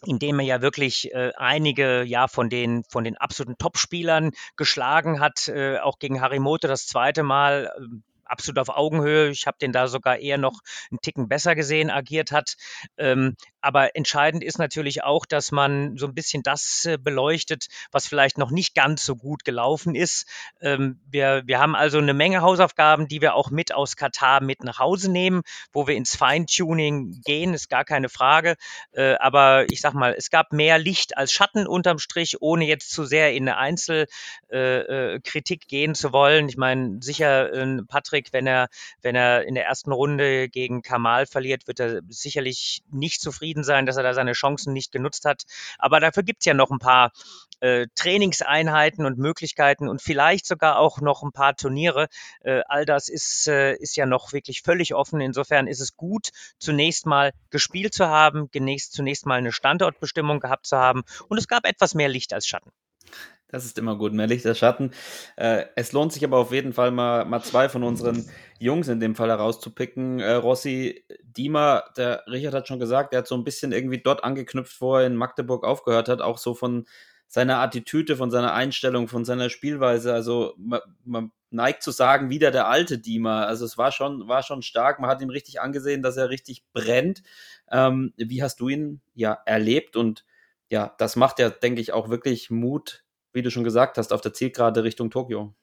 indem 0.05 0.39
er 0.39 0.45
ja 0.45 0.61
wirklich 0.61 1.13
äh, 1.13 1.31
einige 1.37 2.03
ja 2.03 2.27
von 2.27 2.49
den 2.49 2.83
von 2.89 3.03
den 3.03 3.17
absoluten 3.17 3.57
Topspielern 3.57 4.31
geschlagen 4.55 5.19
hat, 5.19 5.47
äh, 5.47 5.79
auch 5.79 5.99
gegen 5.99 6.21
Harimoto 6.21 6.67
das 6.67 6.87
zweite 6.87 7.23
Mal. 7.23 7.71
Äh, 7.77 8.14
absolut 8.25 8.59
auf 8.59 8.69
Augenhöhe. 8.69 9.29
Ich 9.29 9.47
habe 9.47 9.57
den 9.59 9.71
da 9.71 9.87
sogar 9.87 10.17
eher 10.17 10.37
noch 10.37 10.61
einen 10.91 10.99
Ticken 11.01 11.27
besser 11.27 11.55
gesehen, 11.55 11.89
agiert 11.89 12.31
hat. 12.31 12.55
Ähm, 12.97 13.35
aber 13.61 13.95
entscheidend 13.95 14.43
ist 14.43 14.59
natürlich 14.59 15.03
auch, 15.03 15.25
dass 15.25 15.51
man 15.51 15.97
so 15.97 16.05
ein 16.05 16.13
bisschen 16.13 16.43
das 16.43 16.85
äh, 16.85 16.97
beleuchtet, 16.97 17.67
was 17.91 18.07
vielleicht 18.07 18.37
noch 18.37 18.51
nicht 18.51 18.75
ganz 18.75 19.03
so 19.03 19.15
gut 19.15 19.43
gelaufen 19.43 19.95
ist. 19.95 20.27
Ähm, 20.61 20.99
wir, 21.09 21.43
wir 21.45 21.59
haben 21.59 21.75
also 21.75 21.97
eine 21.97 22.13
Menge 22.13 22.41
Hausaufgaben, 22.41 23.07
die 23.07 23.21
wir 23.21 23.33
auch 23.33 23.49
mit 23.49 23.73
aus 23.73 23.95
Katar 23.95 24.41
mit 24.41 24.63
nach 24.63 24.79
Hause 24.79 25.11
nehmen, 25.11 25.41
wo 25.73 25.87
wir 25.87 25.95
ins 25.95 26.15
Feintuning 26.15 27.21
gehen, 27.25 27.53
ist 27.53 27.69
gar 27.69 27.85
keine 27.85 28.09
Frage. 28.09 28.55
Äh, 28.91 29.15
aber 29.15 29.65
ich 29.71 29.81
sag 29.81 29.93
mal, 29.93 30.13
es 30.15 30.29
gab 30.29 30.53
mehr 30.53 30.77
Licht 30.77 31.17
als 31.17 31.31
Schatten 31.31 31.65
unterm 31.65 31.99
Strich, 31.99 32.41
ohne 32.41 32.65
jetzt 32.65 32.91
zu 32.91 33.05
sehr 33.05 33.33
in 33.33 33.49
eine 33.49 33.57
Einzelkritik 33.57 35.63
äh, 35.63 35.67
gehen 35.67 35.95
zu 35.95 36.13
wollen. 36.13 36.49
Ich 36.49 36.57
meine, 36.57 37.01
sicher, 37.01 37.49
Patrick 37.87 38.14
Patrick, 38.15 38.31
wenn 38.31 38.47
er, 38.47 38.69
wenn 39.01 39.15
er 39.15 39.45
in 39.45 39.55
der 39.55 39.65
ersten 39.65 39.91
Runde 39.91 40.47
gegen 40.47 40.81
Kamal 40.81 41.25
verliert, 41.25 41.67
wird 41.67 41.79
er 41.79 42.01
sicherlich 42.07 42.81
nicht 42.89 43.21
zufrieden 43.21 43.63
sein, 43.63 43.85
dass 43.85 43.97
er 43.97 44.03
da 44.03 44.13
seine 44.13 44.33
Chancen 44.33 44.73
nicht 44.73 44.91
genutzt 44.91 45.25
hat. 45.25 45.43
Aber 45.77 45.99
dafür 45.99 46.23
gibt 46.23 46.39
es 46.41 46.45
ja 46.45 46.53
noch 46.53 46.71
ein 46.71 46.79
paar 46.79 47.11
äh, 47.59 47.87
Trainingseinheiten 47.95 49.05
und 49.05 49.17
Möglichkeiten 49.17 49.89
und 49.89 50.01
vielleicht 50.01 50.45
sogar 50.45 50.79
auch 50.79 51.01
noch 51.01 51.23
ein 51.23 51.33
paar 51.33 51.55
Turniere. 51.55 52.07
Äh, 52.41 52.61
all 52.67 52.85
das 52.85 53.09
ist, 53.09 53.47
äh, 53.47 53.75
ist 53.75 53.97
ja 53.97 54.05
noch 54.05 54.31
wirklich 54.31 54.61
völlig 54.61 54.93
offen. 54.93 55.19
Insofern 55.19 55.67
ist 55.67 55.81
es 55.81 55.97
gut, 55.97 56.29
zunächst 56.57 57.05
mal 57.05 57.31
gespielt 57.49 57.93
zu 57.93 58.07
haben, 58.07 58.49
zunächst, 58.53 58.93
zunächst 58.93 59.25
mal 59.25 59.35
eine 59.35 59.51
Standortbestimmung 59.51 60.39
gehabt 60.39 60.67
zu 60.67 60.77
haben 60.77 61.03
und 61.27 61.37
es 61.37 61.47
gab 61.47 61.65
etwas 61.65 61.95
mehr 61.95 62.09
Licht 62.09 62.33
als 62.33 62.47
Schatten. 62.47 62.71
Das 63.47 63.63
ist 63.63 63.77
immer 63.77 63.95
gut, 63.95 64.11
mehr 64.11 64.27
Licht 64.27 64.45
als 64.45 64.57
Schatten. 64.57 64.91
Äh, 65.35 65.65
es 65.75 65.91
lohnt 65.91 66.11
sich 66.11 66.23
aber 66.23 66.37
auf 66.37 66.51
jeden 66.51 66.73
Fall 66.73 66.91
mal, 66.91 67.25
mal 67.25 67.43
zwei 67.43 67.69
von 67.69 67.83
unseren 67.83 68.27
Jungs 68.59 68.87
in 68.87 68.99
dem 68.99 69.15
Fall 69.15 69.29
herauszupicken. 69.29 70.19
Äh, 70.19 70.33
Rossi 70.33 71.05
Diemer, 71.23 71.85
der 71.95 72.23
Richard 72.27 72.55
hat 72.55 72.67
schon 72.67 72.79
gesagt, 72.79 73.13
der 73.13 73.19
hat 73.19 73.27
so 73.27 73.35
ein 73.35 73.43
bisschen 73.43 73.71
irgendwie 73.71 74.01
dort 74.01 74.23
angeknüpft, 74.23 74.81
wo 74.81 74.95
er 74.95 75.05
in 75.05 75.15
Magdeburg 75.15 75.63
aufgehört 75.63 76.09
hat, 76.09 76.21
auch 76.21 76.37
so 76.39 76.55
von 76.55 76.85
seiner 77.27 77.59
Attitüde, 77.59 78.15
von 78.15 78.31
seiner 78.31 78.53
Einstellung, 78.53 79.07
von 79.07 79.25
seiner 79.25 79.49
Spielweise. 79.49 80.13
Also 80.13 80.55
man, 80.57 80.81
man 81.03 81.31
neigt 81.49 81.83
zu 81.83 81.91
sagen, 81.91 82.29
wieder 82.29 82.51
der 82.51 82.67
alte 82.67 82.97
Diemer. 82.97 83.47
Also 83.47 83.65
es 83.65 83.77
war 83.77 83.91
schon, 83.91 84.27
war 84.27 84.43
schon 84.43 84.63
stark. 84.63 84.99
Man 84.99 85.09
hat 85.09 85.21
ihm 85.21 85.29
richtig 85.29 85.61
angesehen, 85.61 86.01
dass 86.01 86.17
er 86.17 86.29
richtig 86.29 86.63
brennt. 86.73 87.23
Ähm, 87.71 88.13
wie 88.17 88.43
hast 88.43 88.59
du 88.59 88.69
ihn 88.69 89.01
ja 89.13 89.37
erlebt? 89.45 89.95
Und 89.95 90.25
ja, 90.69 90.95
das 90.97 91.15
macht 91.15 91.39
ja, 91.39 91.49
denke 91.49 91.81
ich, 91.81 91.93
auch 91.93 92.09
wirklich 92.09 92.49
Mut 92.49 93.04
wie 93.35 93.41
du 93.41 93.51
schon 93.51 93.63
gesagt 93.63 93.97
hast, 93.97 94.13
auf 94.13 94.21
der 94.21 94.33
Zielgerade 94.33 94.83
Richtung 94.83 95.11
Tokio. 95.11 95.53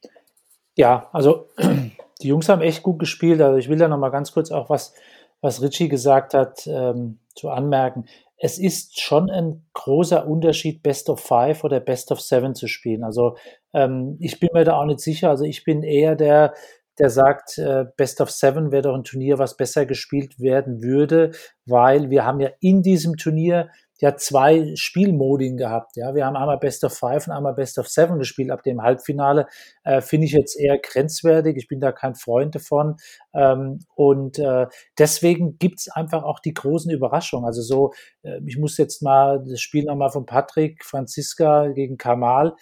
Ja, 0.76 1.08
also 1.12 1.48
die 2.22 2.28
Jungs 2.28 2.48
haben 2.48 2.62
echt 2.62 2.82
gut 2.82 2.98
gespielt. 2.98 3.40
Also 3.40 3.58
ich 3.58 3.68
will 3.68 3.78
da 3.78 3.88
nochmal 3.88 4.10
ganz 4.10 4.32
kurz 4.32 4.50
auch 4.50 4.70
was, 4.70 4.94
was 5.40 5.62
Richie 5.62 5.88
gesagt 5.88 6.34
hat, 6.34 6.66
ähm, 6.66 7.18
zu 7.34 7.50
anmerken. 7.50 8.06
Es 8.36 8.58
ist 8.58 9.00
schon 9.00 9.30
ein 9.30 9.66
großer 9.72 10.26
Unterschied, 10.26 10.82
Best 10.82 11.08
of 11.08 11.20
Five 11.20 11.64
oder 11.64 11.80
Best 11.80 12.10
of 12.10 12.20
Seven 12.20 12.54
zu 12.54 12.66
spielen. 12.66 13.04
Also 13.04 13.36
ähm, 13.72 14.16
ich 14.20 14.40
bin 14.40 14.50
mir 14.52 14.64
da 14.64 14.76
auch 14.76 14.84
nicht 14.84 15.00
sicher. 15.00 15.30
Also 15.30 15.44
ich 15.44 15.64
bin 15.64 15.82
eher 15.82 16.16
der, 16.16 16.54
der 16.98 17.08
sagt, 17.08 17.58
äh, 17.58 17.86
Best 17.96 18.20
of 18.20 18.30
Seven 18.30 18.72
wäre 18.72 18.82
doch 18.82 18.94
ein 18.94 19.04
Turnier, 19.04 19.38
was 19.38 19.56
besser 19.56 19.86
gespielt 19.86 20.40
werden 20.40 20.82
würde, 20.82 21.30
weil 21.66 22.10
wir 22.10 22.24
haben 22.24 22.40
ja 22.40 22.50
in 22.60 22.82
diesem 22.82 23.16
Turnier 23.16 23.70
ja 24.02 24.16
zwei 24.16 24.72
Spielmodien 24.74 25.56
gehabt. 25.56 25.96
Ja, 25.96 26.12
wir 26.14 26.26
haben 26.26 26.36
einmal 26.36 26.58
Best 26.58 26.82
of 26.82 26.92
Five 26.92 27.28
und 27.28 27.32
einmal 27.32 27.54
Best 27.54 27.78
of 27.78 27.88
Seven 27.88 28.18
gespielt 28.18 28.50
ab 28.50 28.64
dem 28.64 28.82
Halbfinale. 28.82 29.46
Äh, 29.84 30.00
Finde 30.00 30.26
ich 30.26 30.32
jetzt 30.32 30.58
eher 30.58 30.76
grenzwertig. 30.78 31.56
Ich 31.56 31.68
bin 31.68 31.78
da 31.78 31.92
kein 31.92 32.16
Freund 32.16 32.56
davon. 32.56 32.96
Ähm, 33.32 33.78
und 33.94 34.40
äh, 34.40 34.66
deswegen 34.98 35.56
gibt's 35.58 35.88
einfach 35.88 36.24
auch 36.24 36.40
die 36.40 36.52
großen 36.52 36.90
Überraschungen. 36.90 37.46
Also 37.46 37.62
so, 37.62 37.92
äh, 38.24 38.40
ich 38.44 38.58
muss 38.58 38.76
jetzt 38.76 39.02
mal 39.02 39.40
das 39.48 39.60
Spiel 39.60 39.84
nochmal 39.84 40.10
von 40.10 40.26
Patrick, 40.26 40.84
Franziska 40.84 41.68
gegen 41.68 41.96
Kamal 41.96 42.54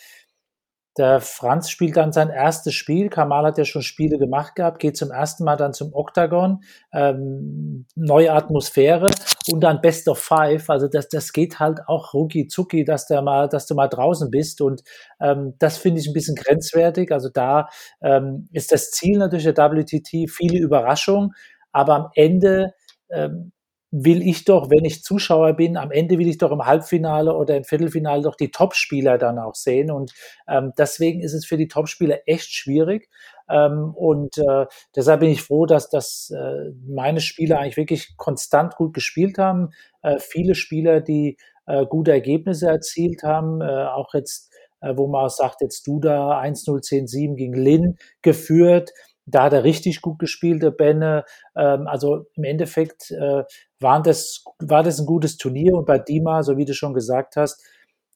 der 1.01 1.23
Franz 1.23 1.71
spielt 1.71 1.97
dann 1.97 2.13
sein 2.13 2.29
erstes 2.29 2.75
Spiel. 2.75 3.09
Kamal 3.09 3.47
hat 3.47 3.57
ja 3.57 3.65
schon 3.65 3.81
Spiele 3.81 4.19
gemacht 4.19 4.55
gehabt, 4.55 4.81
geht 4.81 4.99
zum 4.99 5.11
ersten 5.11 5.45
Mal 5.45 5.57
dann 5.57 5.73
zum 5.73 5.95
Oktagon, 5.95 6.63
ähm, 6.93 7.87
neue 7.97 8.31
Atmosphäre 8.35 9.07
und 9.51 9.61
dann 9.63 9.81
Best 9.81 10.09
of 10.09 10.19
Five. 10.19 10.69
Also 10.69 10.89
das, 10.89 11.09
das 11.09 11.33
geht 11.33 11.59
halt 11.59 11.89
auch 11.89 12.13
rucki 12.13 12.49
zucki, 12.49 12.85
dass 12.85 13.07
der 13.07 13.23
mal, 13.23 13.49
dass 13.49 13.67
du 13.67 13.75
mal 13.75 13.89
draußen 13.89 14.31
bist. 14.31 14.61
Und 14.61 14.83
ähm, 15.23 15.55
das 15.59 15.79
finde 15.79 16.03
ich 16.03 16.07
ein 16.07 16.13
bisschen 16.13 16.37
grenzwertig. 16.37 17.13
Also 17.13 17.31
da 17.31 17.71
ähm, 18.03 18.51
ist 18.53 18.71
das 18.71 18.91
Ziel 18.91 19.17
natürlich 19.17 19.47
der 19.47 19.57
WTT 19.57 20.29
viele 20.31 20.59
Überraschungen, 20.59 21.31
aber 21.73 21.95
am 21.95 22.11
Ende 22.15 22.75
ähm, 23.09 23.53
will 23.91 24.23
ich 24.23 24.45
doch, 24.45 24.71
wenn 24.71 24.85
ich 24.85 25.03
Zuschauer 25.03 25.55
bin, 25.55 25.77
am 25.77 25.91
Ende 25.91 26.19
will 26.19 26.29
ich 26.29 26.39
doch 26.39 26.53
im 26.53 26.65
Halbfinale 26.65 27.35
oder 27.35 27.57
im 27.57 27.65
Viertelfinale 27.65 28.23
doch 28.23 28.37
die 28.37 28.51
Topspieler 28.51 29.19
dann 29.19 29.39
auch 29.39 29.55
sehen. 29.55 29.91
Und 29.91 30.13
ähm, 30.49 30.73
deswegen 30.79 31.21
ist 31.21 31.35
es 31.35 31.45
für 31.45 31.57
die 31.57 31.69
Topspieler 31.69 32.19
echt 32.27 32.53
schwierig. 32.53 33.09
Ähm, 33.49 33.93
und 33.95 34.39
äh, 34.39 34.67
deshalb 34.95 35.21
bin 35.21 35.31
ich 35.31 35.43
froh, 35.43 35.67
dass, 35.67 35.89
dass 35.89 36.31
äh, 36.31 36.71
meine 36.87 37.21
Spieler 37.21 37.59
eigentlich 37.59 37.77
wirklich 37.77 38.17
konstant 38.17 38.77
gut 38.77 38.95
gespielt 38.95 39.39
haben. 39.39 39.71
Äh, 40.03 40.19
viele 40.21 40.55
Spieler, 40.55 41.01
die 41.01 41.37
äh, 41.67 41.85
gute 41.87 42.13
Ergebnisse 42.13 42.69
erzielt 42.69 43.23
haben, 43.25 43.61
äh, 43.61 43.65
auch 43.65 44.15
jetzt, 44.15 44.53
äh, 44.81 44.97
wo 44.97 45.09
man 45.09 45.25
auch 45.25 45.31
sagt, 45.31 45.63
jetzt 45.63 45.87
du 45.89 45.99
da 45.99 46.41
1-0, 46.41 46.81
10-7 46.81 47.35
gegen 47.35 47.55
Lin 47.55 47.97
geführt. 48.23 48.91
Da 49.31 49.45
hat 49.45 49.53
er 49.53 49.65
richtig 49.65 50.01
gut 50.03 50.19
gespielt, 50.19 50.63
der 50.63 50.71
Benne. 50.71 51.25
Ähm, 51.57 51.87
also 51.87 52.27
im 52.35 52.45
Endeffekt 52.45 53.11
äh, 53.11 53.45
waren 53.81 54.03
das, 54.03 54.45
war 54.59 54.83
das 54.83 54.99
ein 54.99 55.07
gutes 55.07 55.37
Turnier 55.37 55.75
und 55.75 55.87
bei 55.87 55.99
Dima, 55.99 56.43
so 56.43 56.57
wie 56.57 56.65
du 56.65 56.75
schon 56.75 56.95
gesagt 56.95 57.37
hast, 57.37 57.65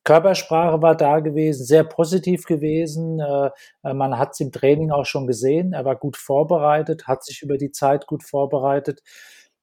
Körpersprache 0.04 0.82
war 0.82 0.96
da 0.96 1.20
gewesen, 1.20 1.64
sehr 1.64 1.82
positiv 1.84 2.44
gewesen. 2.44 3.20
Äh, 3.20 3.50
äh 3.84 3.94
man 3.94 4.18
hat 4.18 4.30
es 4.32 4.40
im 4.40 4.52
Training 4.52 4.90
auch 4.90 5.06
schon 5.06 5.26
gesehen. 5.26 5.72
Er 5.72 5.84
war 5.84 5.96
gut 5.96 6.16
vorbereitet, 6.16 7.08
hat 7.08 7.24
sich 7.24 7.42
über 7.42 7.56
die 7.56 7.70
Zeit 7.70 8.06
gut 8.06 8.22
vorbereitet, 8.22 9.00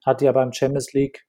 hat 0.04 0.22
ja 0.22 0.32
beim 0.32 0.52
Champions 0.52 0.94
League 0.94 1.26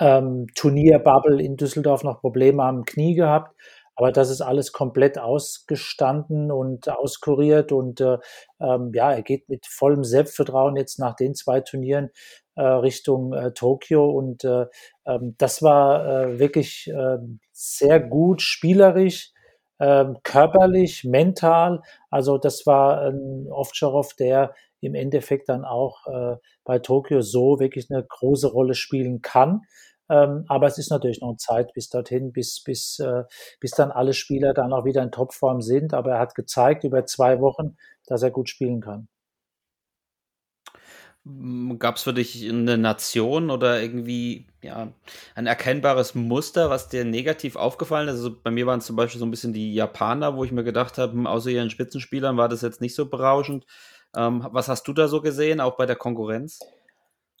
ähm, 0.00 0.46
Turnierbubble 0.54 1.42
in 1.42 1.56
Düsseldorf 1.56 2.04
noch 2.04 2.20
Probleme 2.20 2.62
am 2.64 2.84
Knie 2.84 3.14
gehabt. 3.14 3.54
Aber 3.96 4.12
das 4.12 4.30
ist 4.30 4.40
alles 4.40 4.72
komplett 4.72 5.18
ausgestanden 5.18 6.50
und 6.50 6.88
auskuriert 6.88 7.72
und 7.72 8.00
äh, 8.00 8.18
ähm, 8.60 8.90
ja, 8.94 9.12
er 9.12 9.22
geht 9.22 9.48
mit 9.48 9.66
vollem 9.66 10.04
Selbstvertrauen 10.04 10.76
jetzt 10.76 10.98
nach 10.98 11.14
den 11.14 11.34
zwei 11.34 11.60
Turnieren 11.60 12.10
äh, 12.56 12.62
Richtung 12.62 13.32
äh, 13.32 13.52
Tokio 13.52 14.10
und 14.10 14.44
äh, 14.44 14.66
ähm, 15.06 15.34
das 15.38 15.62
war 15.62 16.06
äh, 16.06 16.38
wirklich 16.38 16.88
äh, 16.88 17.18
sehr 17.52 18.00
gut 18.00 18.42
spielerisch, 18.42 19.32
äh, 19.78 20.04
körperlich, 20.22 21.04
mental. 21.04 21.82
Also 22.10 22.38
das 22.38 22.66
war 22.66 23.02
ein 23.02 23.46
Ovtcharov, 23.50 24.14
der 24.14 24.54
im 24.80 24.94
Endeffekt 24.94 25.48
dann 25.48 25.64
auch 25.64 26.06
äh, 26.06 26.36
bei 26.64 26.78
Tokio 26.78 27.22
so 27.22 27.58
wirklich 27.58 27.90
eine 27.90 28.04
große 28.04 28.48
Rolle 28.50 28.74
spielen 28.74 29.22
kann. 29.22 29.62
Ähm, 30.08 30.44
aber 30.48 30.66
es 30.66 30.78
ist 30.78 30.90
natürlich 30.90 31.20
noch 31.20 31.36
Zeit 31.36 31.72
bis 31.72 31.88
dorthin, 31.88 32.32
bis, 32.32 32.62
bis, 32.62 32.98
äh, 32.98 33.24
bis 33.60 33.72
dann 33.72 33.90
alle 33.90 34.12
Spieler 34.12 34.54
dann 34.54 34.72
auch 34.72 34.84
wieder 34.84 35.02
in 35.02 35.10
Topform 35.10 35.62
sind. 35.62 35.94
Aber 35.94 36.12
er 36.12 36.18
hat 36.18 36.34
gezeigt 36.34 36.84
über 36.84 37.06
zwei 37.06 37.40
Wochen, 37.40 37.76
dass 38.06 38.22
er 38.22 38.30
gut 38.30 38.48
spielen 38.48 38.80
kann. 38.80 39.08
Gab 41.78 41.96
es 41.96 42.02
für 42.02 42.12
dich 42.12 42.46
eine 42.46 42.76
Nation 42.76 43.50
oder 43.50 43.80
irgendwie 43.80 44.46
ja, 44.62 44.92
ein 45.34 45.46
erkennbares 45.46 46.14
Muster, 46.14 46.68
was 46.68 46.90
dir 46.90 47.06
negativ 47.06 47.56
aufgefallen 47.56 48.08
ist? 48.08 48.16
Also 48.16 48.36
bei 48.42 48.50
mir 48.50 48.66
waren 48.66 48.80
es 48.80 48.86
zum 48.86 48.96
Beispiel 48.96 49.18
so 49.18 49.24
ein 49.24 49.30
bisschen 49.30 49.54
die 49.54 49.72
Japaner, 49.72 50.36
wo 50.36 50.44
ich 50.44 50.52
mir 50.52 50.64
gedacht 50.64 50.98
habe, 50.98 51.12
hm, 51.12 51.26
außer 51.26 51.48
ihren 51.48 51.70
Spitzenspielern 51.70 52.36
war 52.36 52.50
das 52.50 52.60
jetzt 52.60 52.82
nicht 52.82 52.94
so 52.94 53.06
berauschend. 53.06 53.64
Ähm, 54.14 54.46
was 54.50 54.68
hast 54.68 54.86
du 54.86 54.92
da 54.92 55.08
so 55.08 55.22
gesehen, 55.22 55.62
auch 55.62 55.78
bei 55.78 55.86
der 55.86 55.96
Konkurrenz? 55.96 56.58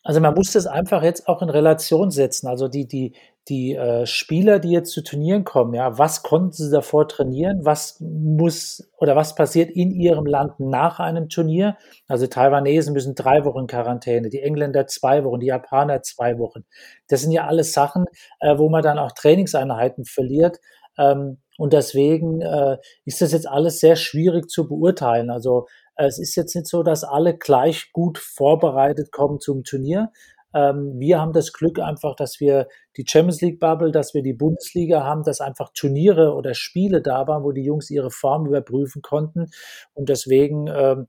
Also 0.04 0.20
man 0.20 0.34
muss 0.34 0.52
das 0.52 0.66
einfach 0.66 1.02
jetzt 1.02 1.26
auch 1.28 1.40
in 1.40 1.48
Relation 1.48 2.10
setzen. 2.10 2.46
Also 2.46 2.68
die, 2.68 2.86
die, 2.86 3.14
die 3.48 3.74
äh, 3.74 4.04
Spieler, 4.04 4.58
die 4.58 4.70
jetzt 4.70 4.92
zu 4.92 5.02
Turnieren 5.02 5.44
kommen, 5.44 5.72
ja, 5.72 5.98
was 5.98 6.22
konnten 6.22 6.52
sie 6.52 6.70
davor 6.70 7.08
trainieren? 7.08 7.64
Was 7.64 7.98
muss 8.00 8.86
oder 8.98 9.16
was 9.16 9.34
passiert 9.34 9.70
in 9.70 9.90
ihrem 9.92 10.26
Land 10.26 10.60
nach 10.60 11.00
einem 11.00 11.30
Turnier? 11.30 11.78
Also 12.06 12.26
Taiwanesen 12.26 12.92
müssen 12.92 13.14
drei 13.14 13.46
Wochen 13.46 13.66
Quarantäne, 13.66 14.28
die 14.28 14.42
Engländer 14.42 14.86
zwei 14.86 15.24
Wochen, 15.24 15.40
die 15.40 15.46
Japaner 15.46 16.02
zwei 16.02 16.38
Wochen. 16.38 16.64
Das 17.08 17.22
sind 17.22 17.32
ja 17.32 17.46
alles 17.46 17.72
Sachen, 17.72 18.04
äh, 18.40 18.58
wo 18.58 18.68
man 18.68 18.82
dann 18.82 18.98
auch 18.98 19.12
Trainingseinheiten 19.12 20.04
verliert. 20.04 20.58
Ähm, 20.98 21.38
und 21.56 21.72
deswegen 21.72 22.40
äh, 22.40 22.78
ist 23.04 23.22
das 23.22 23.32
jetzt 23.32 23.48
alles 23.48 23.80
sehr 23.80 23.96
schwierig 23.96 24.50
zu 24.50 24.68
beurteilen. 24.68 25.30
Also 25.30 25.66
es 25.96 26.18
ist 26.18 26.34
jetzt 26.36 26.54
nicht 26.54 26.66
so, 26.66 26.82
dass 26.82 27.04
alle 27.04 27.36
gleich 27.36 27.92
gut 27.92 28.18
vorbereitet 28.18 29.12
kommen 29.12 29.40
zum 29.40 29.64
Turnier. 29.64 30.10
Ähm, 30.54 30.94
wir 30.98 31.20
haben 31.20 31.32
das 31.32 31.52
Glück 31.52 31.80
einfach, 31.80 32.14
dass 32.14 32.38
wir 32.40 32.68
die 32.96 33.04
Champions 33.06 33.40
League 33.40 33.60
Bubble, 33.60 33.90
dass 33.90 34.14
wir 34.14 34.22
die 34.22 34.32
Bundesliga 34.32 35.02
haben, 35.02 35.24
dass 35.24 35.40
einfach 35.40 35.70
Turniere 35.74 36.34
oder 36.34 36.54
Spiele 36.54 37.02
da 37.02 37.26
waren, 37.26 37.42
wo 37.42 37.52
die 37.52 37.64
Jungs 37.64 37.90
ihre 37.90 38.10
Form 38.10 38.46
überprüfen 38.46 39.02
konnten. 39.02 39.50
Und 39.94 40.08
deswegen 40.08 40.68
ähm, 40.68 41.08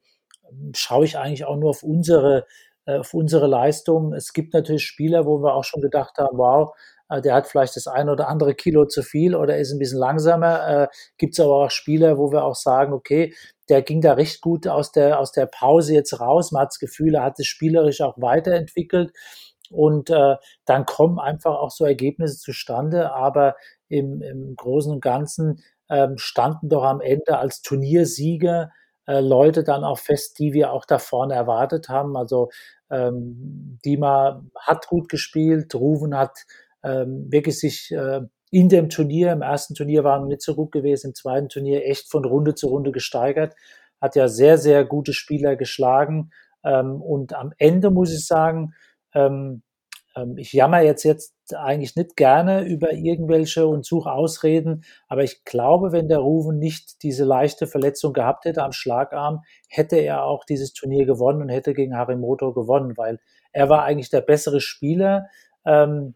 schaue 0.76 1.06
ich 1.06 1.18
eigentlich 1.18 1.46
auch 1.46 1.58
nur 1.58 1.70
auf 1.72 1.84
unsere, 1.84 2.46
äh, 2.86 2.98
auf 3.00 3.14
unsere 3.14 3.48
Leistung. 3.48 4.14
Es 4.14 4.34
gibt 4.34 4.54
natürlich 4.54 4.86
Spieler, 4.86 5.26
wo 5.26 5.42
wir 5.44 5.54
auch 5.54 5.64
schon 5.64 5.82
gedacht 5.82 6.18
haben, 6.18 6.38
wow, 6.38 6.72
äh, 7.10 7.22
der 7.22 7.36
hat 7.36 7.48
vielleicht 7.48 7.76
das 7.76 7.88
ein 7.88 8.10
oder 8.10 8.28
andere 8.28 8.56
Kilo 8.56 8.86
zu 8.86 9.04
viel 9.04 9.36
oder 9.36 9.58
ist 9.58 9.72
ein 9.72 9.80
bisschen 9.80 10.00
langsamer. 10.00 10.68
Äh, 10.68 10.88
Gibt 11.18 11.34
es 11.34 11.40
aber 11.40 11.66
auch 11.66 11.72
Spieler, 11.72 12.18
wo 12.18 12.32
wir 12.32 12.44
auch 12.44 12.56
sagen, 12.56 12.94
okay, 12.94 13.34
der 13.70 13.82
ging 13.82 14.02
da 14.02 14.14
recht 14.14 14.42
gut 14.42 14.68
aus 14.68 14.92
der, 14.92 15.20
aus 15.20 15.32
der 15.32 15.46
Pause 15.48 15.94
jetzt 15.94 16.20
raus. 16.20 16.52
Man 16.52 16.64
hat 16.64 16.70
das 16.70 16.80
Gefühl, 16.80 17.16
er 17.16 17.24
hat 17.24 17.38
sich 17.38 17.48
spielerisch 17.50 18.02
auch 18.02 18.16
weiterentwickelt. 18.18 19.12
Und 19.72 20.10
äh, 20.10 20.36
dann 20.66 20.86
kommen 20.86 21.20
einfach 21.20 21.56
auch 21.56 21.72
so 21.72 21.86
Ergebnisse 21.86 22.38
zustande. 22.38 23.14
Aber 23.14 23.56
im, 23.88 24.22
im 24.22 24.56
Großen 24.56 24.92
und 24.92 25.02
Ganzen 25.02 25.64
ähm, 25.90 26.18
standen 26.18 26.70
doch 26.70 26.84
am 26.84 27.02
Ende 27.02 27.38
als 27.38 27.62
Turniersieger 27.62 28.72
äh, 29.08 29.20
Leute 29.20 29.64
dann 29.64 29.84
auch 29.84 30.00
fest, 30.00 30.40
die 30.40 30.54
wir 30.54 30.72
auch 30.72 30.86
da 30.86 31.00
vorne 31.00 31.36
erwartet 31.36 31.90
haben. 31.90 32.16
Also 32.18 32.50
ähm, 32.90 33.80
Dima 33.86 34.44
hat 34.60 34.88
gut 34.88 35.10
gespielt, 35.10 35.74
Ruven 35.76 36.18
hat 36.18 36.46
ähm, 36.84 37.32
wirklich 37.32 37.60
sich 37.60 37.92
äh, 37.92 38.22
in 38.56 38.70
dem 38.70 38.88
Turnier, 38.88 39.34
im 39.34 39.42
ersten 39.42 39.76
Turnier 39.76 40.06
waren 40.06 40.28
nicht 40.28 40.42
so 40.42 40.56
gut 40.56 40.72
gewesen, 40.72 41.08
im 41.08 41.14
zweiten 41.14 41.50
Turnier 41.50 41.86
echt 41.86 42.10
von 42.10 42.24
Runde 42.24 42.56
zu 42.56 42.68
Runde 42.68 42.94
gesteigert, 42.94 43.54
hat 44.00 44.16
ja 44.16 44.30
sehr, 44.30 44.58
sehr 44.58 44.86
gute 44.86 45.12
Spieler 45.12 45.58
geschlagen. 45.58 46.32
Ähm, 46.64 47.02
und 47.02 47.34
am 47.34 47.52
Ende 47.58 47.92
muss 47.92 48.14
ich 48.14 48.26
sagen, 48.26 48.74
ähm, 49.14 49.62
ähm, 50.16 50.38
ich 50.38 50.54
jammer 50.54 50.80
jetzt, 50.80 51.04
jetzt 51.04 51.34
eigentlich 51.54 51.98
nicht 51.98 52.16
gerne 52.16 52.64
über 52.64 52.94
irgendwelche 52.94 53.68
und 53.68 53.86
suche 53.86 54.10
Ausreden, 54.10 54.86
aber 55.10 55.24
ich 55.24 55.44
glaube, 55.44 55.92
wenn 55.92 56.08
der 56.08 56.20
Ruven 56.20 56.58
nicht 56.58 57.04
diese 57.04 57.26
leichte 57.26 57.68
Verletzung 57.68 58.14
gehabt 58.14 58.46
hätte 58.46 58.64
am 58.64 58.72
Schlagarm, 58.72 59.42
hätte 59.68 59.98
er 59.98 60.24
auch 60.24 60.46
dieses 60.46 60.72
Turnier 60.72 61.06
gewonnen 61.06 61.42
und 61.42 61.50
hätte 61.50 61.74
gegen 61.74 61.98
Harimoto 61.98 62.54
gewonnen, 62.54 62.96
weil 62.96 63.20
er 63.52 63.68
war 63.68 63.84
eigentlich 63.84 64.10
der 64.10 64.22
bessere 64.22 64.62
Spieler. 64.62 65.28
Ähm, 65.66 66.16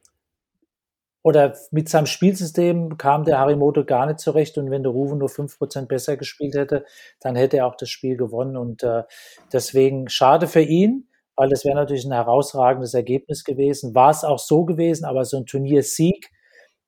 oder 1.21 1.55
mit 1.71 1.89
seinem 1.89 2.05
Spielsystem 2.05 2.97
kam 2.97 3.25
der 3.25 3.39
Harimoto 3.39 3.83
gar 3.83 4.05
nicht 4.05 4.19
zurecht 4.19 4.57
und 4.57 4.71
wenn 4.71 4.83
der 4.83 4.91
Ruven 4.91 5.17
nur 5.17 5.29
fünf 5.29 5.57
Prozent 5.57 5.89
besser 5.89 6.15
gespielt 6.17 6.55
hätte, 6.55 6.85
dann 7.19 7.35
hätte 7.35 7.57
er 7.57 7.67
auch 7.67 7.75
das 7.75 7.89
Spiel 7.89 8.15
gewonnen 8.15 8.55
und 8.55 8.83
äh, 8.83 9.03
deswegen 9.51 10.07
schade 10.09 10.47
für 10.47 10.61
ihn, 10.61 11.09
weil 11.35 11.49
das 11.49 11.65
wäre 11.65 11.75
natürlich 11.75 12.05
ein 12.05 12.13
herausragendes 12.13 12.93
Ergebnis 12.93 13.43
gewesen. 13.43 13.95
War 13.95 14.11
es 14.11 14.23
auch 14.23 14.39
so 14.39 14.63
gewesen, 14.65 15.05
aber 15.05 15.25
so 15.25 15.37
ein 15.37 15.45
Turniersieg 15.45 16.31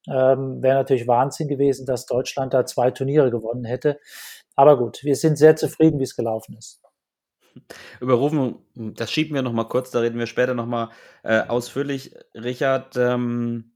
ähm, 0.08 0.62
wäre 0.62 0.76
natürlich 0.76 1.08
Wahnsinn 1.08 1.48
gewesen, 1.48 1.86
dass 1.86 2.06
Deutschland 2.06 2.54
da 2.54 2.66
zwei 2.66 2.92
Turniere 2.92 3.32
gewonnen 3.32 3.66
hätte. 3.66 4.00
Aber 4.56 4.78
gut, 4.78 5.04
wir 5.04 5.16
sind 5.16 5.38
sehr 5.38 5.56
zufrieden, 5.56 6.00
wie 6.00 6.04
es 6.04 6.16
gelaufen 6.16 6.56
ist. 6.58 6.82
Über 8.00 8.14
Rufen, 8.14 8.56
das 8.76 9.12
schieben 9.12 9.36
wir 9.36 9.42
noch 9.42 9.52
mal 9.52 9.66
kurz, 9.66 9.92
da 9.92 10.00
reden 10.00 10.18
wir 10.18 10.26
später 10.26 10.54
noch 10.54 10.66
mal 10.66 10.90
äh, 11.24 11.42
ausführlich. 11.42 12.16
Richard, 12.34 12.96
ähm, 12.96 13.74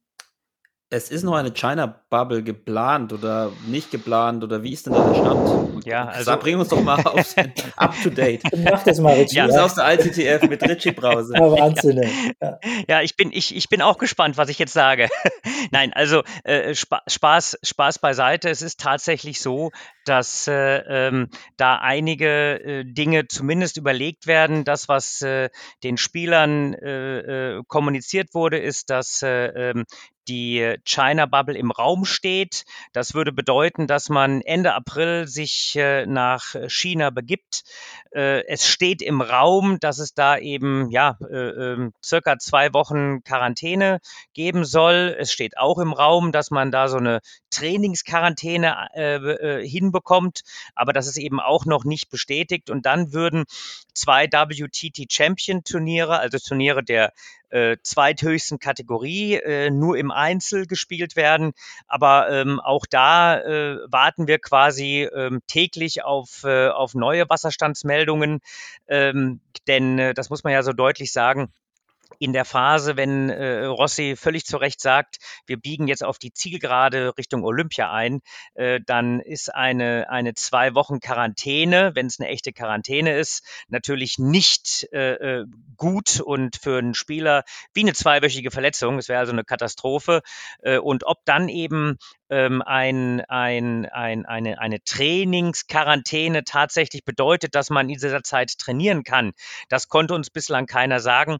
es 0.95 1.09
ist 1.09 1.23
noch 1.23 1.35
eine 1.35 1.51
China-Bubble 1.51 2.41
geplant 2.41 3.11
oder 3.11 3.51
nicht 3.67 3.91
geplant 3.91 4.43
oder 4.43 4.63
wie 4.63 4.73
ist 4.73 4.85
denn 4.85 4.93
da 4.93 5.07
der 5.07 5.15
Stand? 5.15 5.85
Ja, 5.85 6.05
also. 6.05 6.23
Sag, 6.23 6.39
bring 6.39 6.57
uns 6.57 6.69
doch 6.69 6.81
mal 6.81 7.01
auf, 7.05 7.35
up 7.75 7.93
to 8.01 8.09
date. 8.09 8.41
Mach 8.63 8.83
das 8.83 8.99
mal, 8.99 9.13
Richie. 9.13 9.35
Ja, 9.35 9.47
ja. 9.47 9.63
aus 9.63 9.75
der 9.75 9.93
ITTF 9.93 10.47
mit 10.49 10.63
Richie 10.63 10.91
Brause. 10.91 11.33
Ja, 11.35 11.51
Wahnsinn. 11.51 12.09
Ja. 12.41 12.59
ja, 12.87 13.01
ich, 13.01 13.17
bin, 13.17 13.31
ich, 13.31 13.55
ich 13.55 13.69
bin 13.69 13.81
auch 13.81 13.97
gespannt, 13.97 14.37
was 14.37 14.49
ich 14.49 14.57
jetzt 14.57 14.73
sage. 14.73 15.09
Nein, 15.71 15.91
also 15.93 16.23
äh, 16.43 16.73
Spaß, 16.73 17.59
Spaß 17.61 17.99
beiseite. 17.99 18.49
Es 18.49 18.61
ist 18.61 18.79
tatsächlich 18.79 19.41
so, 19.41 19.71
dass 20.07 20.47
äh, 20.47 20.77
ähm, 20.77 21.29
da 21.57 21.77
einige 21.77 22.63
äh, 22.63 22.83
Dinge 22.85 23.27
zumindest 23.27 23.77
überlegt 23.77 24.27
werden. 24.27 24.63
Das, 24.63 24.87
was 24.87 25.21
äh, 25.21 25.49
den 25.83 25.97
Spielern 25.97 26.73
äh, 26.73 27.57
äh, 27.57 27.63
kommuniziert 27.67 28.33
wurde, 28.33 28.57
ist, 28.57 28.89
dass 28.89 29.21
äh, 29.23 29.47
ähm, 29.47 29.85
die 30.27 30.75
China 30.85 31.25
Bubble 31.25 31.57
im 31.57 31.71
Raum 31.71 32.05
steht. 32.05 32.65
Das 32.93 33.13
würde 33.13 33.31
bedeuten, 33.31 33.87
dass 33.87 34.09
man 34.09 34.41
Ende 34.41 34.73
April 34.73 35.27
sich 35.27 35.75
äh, 35.75 36.05
nach 36.05 36.55
China 36.67 37.09
begibt. 37.09 37.63
Äh, 38.11 38.45
es 38.47 38.67
steht 38.67 39.01
im 39.01 39.21
Raum, 39.21 39.79
dass 39.79 39.99
es 39.99 40.13
da 40.13 40.37
eben 40.37 40.89
ja 40.89 41.17
äh, 41.29 41.35
ähm, 41.35 41.93
circa 42.03 42.37
zwei 42.39 42.73
Wochen 42.73 43.23
Quarantäne 43.23 43.99
geben 44.33 44.65
soll. 44.65 45.15
Es 45.19 45.31
steht 45.31 45.57
auch 45.57 45.77
im 45.77 45.93
Raum, 45.93 46.31
dass 46.31 46.51
man 46.51 46.71
da 46.71 46.87
so 46.87 46.97
eine 46.97 47.19
Trainingsquarantäne 47.51 48.89
äh, 48.93 49.61
hinbekommt, 49.95 50.41
aber 50.75 50.93
das 50.93 51.07
ist 51.07 51.17
eben 51.17 51.39
auch 51.39 51.65
noch 51.65 51.85
nicht 51.85 52.09
bestätigt. 52.09 52.69
Und 52.69 52.85
dann 52.85 53.13
würden 53.13 53.45
zwei 53.93 54.27
WTT 54.27 55.11
Champion 55.11 55.63
Turniere, 55.63 56.19
also 56.19 56.37
Turniere 56.37 56.83
der 56.83 57.13
äh, 57.49 57.77
zweithöchsten 57.81 58.59
Kategorie, 58.59 59.35
äh, 59.35 59.69
nur 59.69 59.97
im 59.97 60.11
Einzel 60.11 60.65
gespielt 60.65 61.15
werden. 61.15 61.53
Aber 61.87 62.29
ähm, 62.29 62.59
auch 62.59 62.85
da 62.89 63.39
äh, 63.39 63.77
warten 63.87 64.27
wir 64.27 64.39
quasi 64.39 65.07
ähm, 65.15 65.41
täglich 65.47 66.03
auf, 66.03 66.43
äh, 66.43 66.67
auf 66.67 66.93
neue 66.95 67.29
Wasserstandsmeldungen. 67.29 68.39
Ähm, 68.87 69.39
denn 69.67 69.99
äh, 69.99 70.13
das 70.13 70.29
muss 70.29 70.43
man 70.43 70.53
ja 70.53 70.63
so 70.63 70.73
deutlich 70.73 71.11
sagen 71.11 71.51
in 72.19 72.33
der 72.33 72.45
Phase, 72.45 72.97
wenn 72.97 73.29
äh, 73.29 73.65
Rossi 73.65 74.15
völlig 74.15 74.45
zu 74.45 74.57
Recht 74.57 74.81
sagt, 74.81 75.17
wir 75.45 75.57
biegen 75.57 75.87
jetzt 75.87 76.03
auf 76.03 76.17
die 76.17 76.33
Zielgerade 76.33 77.13
Richtung 77.17 77.43
Olympia 77.43 77.91
ein, 77.91 78.21
äh, 78.55 78.79
dann 78.85 79.19
ist 79.19 79.53
eine, 79.53 80.09
eine 80.09 80.33
zwei 80.33 80.75
Wochen 80.75 80.99
Quarantäne, 80.99 81.91
wenn 81.95 82.07
es 82.07 82.19
eine 82.19 82.29
echte 82.29 82.53
Quarantäne 82.53 83.17
ist, 83.17 83.45
natürlich 83.67 84.17
nicht 84.19 84.87
äh, 84.91 85.13
äh 85.13 85.45
gut 85.77 86.21
und 86.21 86.55
für 86.55 86.77
einen 86.77 86.93
Spieler 86.93 87.43
wie 87.73 87.81
eine 87.81 87.93
zweiwöchige 87.93 88.49
Verletzung. 88.49 88.97
Es 88.97 89.09
wäre 89.09 89.19
also 89.19 89.33
eine 89.33 89.43
Katastrophe. 89.43 90.21
Äh, 90.61 90.77
und 90.77 91.05
ob 91.05 91.25
dann 91.25 91.49
eben 91.49 91.97
ähm, 92.29 92.61
ein, 92.61 93.21
ein, 93.21 93.85
ein, 93.85 94.25
eine, 94.25 94.59
eine 94.59 94.83
Trainingsquarantäne 94.83 96.43
tatsächlich 96.43 97.03
bedeutet, 97.03 97.55
dass 97.55 97.69
man 97.69 97.89
in 97.89 97.99
dieser 97.99 98.23
Zeit 98.23 98.57
trainieren 98.57 99.03
kann. 99.03 99.33
Das 99.69 99.89
konnte 99.89 100.13
uns 100.13 100.29
bislang 100.29 100.65
keiner 100.65 100.99
sagen. 100.99 101.37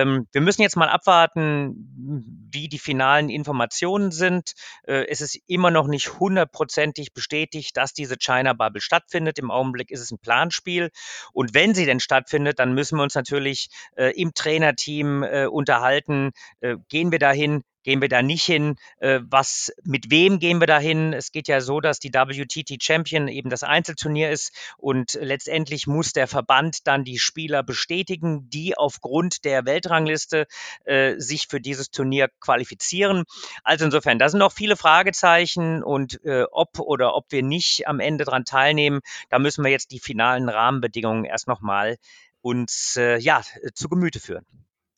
Ähm, 0.00 0.26
wir 0.32 0.40
müssen 0.40 0.62
jetzt 0.62 0.76
mal 0.76 0.88
abwarten, 0.88 2.48
wie 2.52 2.68
die 2.68 2.78
finalen 2.78 3.28
Informationen 3.28 4.10
sind. 4.10 4.52
Äh, 4.84 5.06
es 5.08 5.20
ist 5.20 5.38
immer 5.46 5.70
noch 5.70 5.86
nicht 5.86 6.18
hundertprozentig 6.18 7.12
bestätigt, 7.12 7.76
dass 7.76 7.92
diese 7.92 8.16
China 8.16 8.52
Bubble 8.52 8.80
stattfindet. 8.80 9.38
Im 9.38 9.50
Augenblick 9.50 9.90
ist 9.90 10.00
es 10.00 10.10
ein 10.10 10.18
Planspiel. 10.18 10.90
Und 11.32 11.54
wenn 11.54 11.74
sie 11.74 11.86
denn 11.86 12.00
stattfindet, 12.00 12.58
dann 12.58 12.74
müssen 12.74 12.96
wir 12.98 13.02
uns 13.02 13.14
natürlich 13.14 13.68
äh, 13.96 14.12
im 14.20 14.32
Trainerteam 14.34 15.22
äh, 15.22 15.46
unterhalten. 15.46 16.30
Äh, 16.60 16.76
gehen 16.88 17.12
wir 17.12 17.18
dahin? 17.18 17.62
Gehen 17.82 18.02
wir 18.02 18.08
da 18.08 18.22
nicht 18.22 18.44
hin? 18.44 18.76
Äh, 18.98 19.20
was, 19.22 19.72
mit 19.84 20.10
wem 20.10 20.38
gehen 20.38 20.60
wir 20.60 20.66
da 20.66 20.78
hin? 20.78 21.12
Es 21.14 21.32
geht 21.32 21.48
ja 21.48 21.60
so, 21.60 21.80
dass 21.80 21.98
die 21.98 22.12
WTT 22.12 22.82
Champion 22.82 23.28
eben 23.28 23.48
das 23.48 23.62
Einzelturnier 23.62 24.30
ist 24.30 24.52
und 24.76 25.14
letztendlich 25.20 25.86
muss 25.86 26.12
der 26.12 26.26
Verband 26.26 26.86
dann 26.86 27.04
die 27.04 27.18
Spieler 27.18 27.62
bestätigen, 27.62 28.50
die 28.50 28.76
aufgrund 28.76 29.44
der 29.44 29.64
Weltrangliste 29.64 30.46
äh, 30.84 31.14
sich 31.18 31.46
für 31.48 31.60
dieses 31.60 31.90
Turnier 31.90 32.28
qualifizieren. 32.40 33.24
Also 33.64 33.86
insofern, 33.86 34.18
da 34.18 34.28
sind 34.28 34.40
noch 34.40 34.52
viele 34.52 34.76
Fragezeichen 34.76 35.82
und 35.82 36.22
äh, 36.24 36.44
ob 36.50 36.78
oder 36.80 37.14
ob 37.14 37.32
wir 37.32 37.42
nicht 37.42 37.88
am 37.88 38.00
Ende 38.00 38.24
dran 38.24 38.44
teilnehmen, 38.44 39.00
da 39.30 39.38
müssen 39.38 39.64
wir 39.64 39.70
jetzt 39.70 39.90
die 39.90 40.00
finalen 40.00 40.48
Rahmenbedingungen 40.48 41.24
erst 41.24 41.48
nochmal 41.48 41.96
uns 42.42 42.96
äh, 42.96 43.18
ja, 43.18 43.42
zu 43.74 43.88
Gemüte 43.88 44.20
führen. 44.20 44.46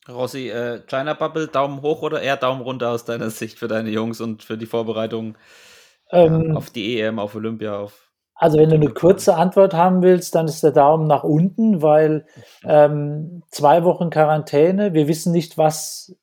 Rossi, 0.09 0.49
äh, 0.49 0.81
China 0.87 1.13
Bubble, 1.13 1.47
Daumen 1.47 1.81
hoch 1.81 2.01
oder 2.01 2.21
eher 2.21 2.37
Daumen 2.37 2.61
runter 2.61 2.91
aus 2.91 3.05
deiner 3.05 3.29
Sicht 3.29 3.57
für 3.57 3.67
deine 3.67 3.89
Jungs 3.89 4.19
und 4.21 4.43
für 4.43 4.57
die 4.57 4.65
Vorbereitung 4.65 5.37
ähm, 6.11 6.57
auf 6.57 6.69
die 6.69 6.99
EM, 6.99 7.19
auf 7.19 7.35
Olympia, 7.35 7.77
auf 7.77 8.03
also 8.35 8.57
wenn 8.57 8.69
du 8.69 8.75
eine 8.75 8.89
kurze 8.89 9.35
Antwort 9.35 9.73
haben 9.73 10.01
willst, 10.01 10.35
dann 10.35 10.47
ist 10.47 10.63
der 10.63 10.71
Daumen 10.71 11.07
nach 11.07 11.23
unten, 11.23 11.81
weil 11.81 12.25
ähm, 12.65 13.43
zwei 13.49 13.83
Wochen 13.83 14.09
Quarantäne, 14.09 14.93
wir 14.93 15.07
wissen 15.07 15.31
nicht, 15.31 15.57
was 15.57 16.15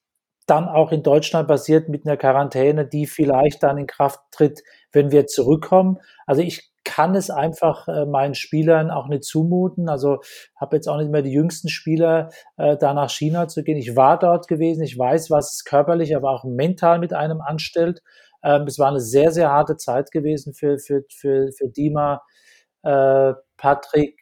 dann 0.46 0.68
auch 0.68 0.90
in 0.90 1.02
Deutschland 1.02 1.46
passiert 1.46 1.88
mit 1.88 2.04
einer 2.04 2.16
Quarantäne, 2.16 2.84
die 2.84 3.06
vielleicht 3.06 3.62
dann 3.62 3.78
in 3.78 3.86
Kraft 3.86 4.20
tritt, 4.32 4.62
wenn 4.92 5.12
wir 5.12 5.28
zurückkommen. 5.28 5.98
Also 6.26 6.42
ich 6.42 6.69
kann 6.84 7.14
es 7.14 7.30
einfach 7.30 7.88
äh, 7.88 8.06
meinen 8.06 8.34
Spielern 8.34 8.90
auch 8.90 9.08
nicht 9.08 9.24
zumuten. 9.24 9.88
Also 9.88 10.20
habe 10.56 10.76
jetzt 10.76 10.88
auch 10.88 10.96
nicht 10.98 11.10
mehr 11.10 11.22
die 11.22 11.32
jüngsten 11.32 11.68
Spieler, 11.68 12.30
äh, 12.56 12.76
da 12.76 12.94
nach 12.94 13.10
China 13.10 13.48
zu 13.48 13.62
gehen. 13.62 13.76
Ich 13.76 13.96
war 13.96 14.18
dort 14.18 14.48
gewesen, 14.48 14.82
ich 14.82 14.98
weiß, 14.98 15.30
was 15.30 15.52
es 15.52 15.64
körperlich, 15.64 16.16
aber 16.16 16.30
auch 16.30 16.44
mental 16.44 16.98
mit 16.98 17.12
einem 17.12 17.40
anstellt. 17.40 18.02
Ähm, 18.42 18.64
es 18.66 18.78
war 18.78 18.88
eine 18.88 19.00
sehr, 19.00 19.32
sehr 19.32 19.50
harte 19.50 19.76
Zeit 19.76 20.10
gewesen 20.10 20.54
für, 20.54 20.78
für, 20.78 21.02
für, 21.10 21.50
für 21.52 21.68
Dima, 21.68 22.22
äh, 22.82 23.34
Patrick, 23.56 24.16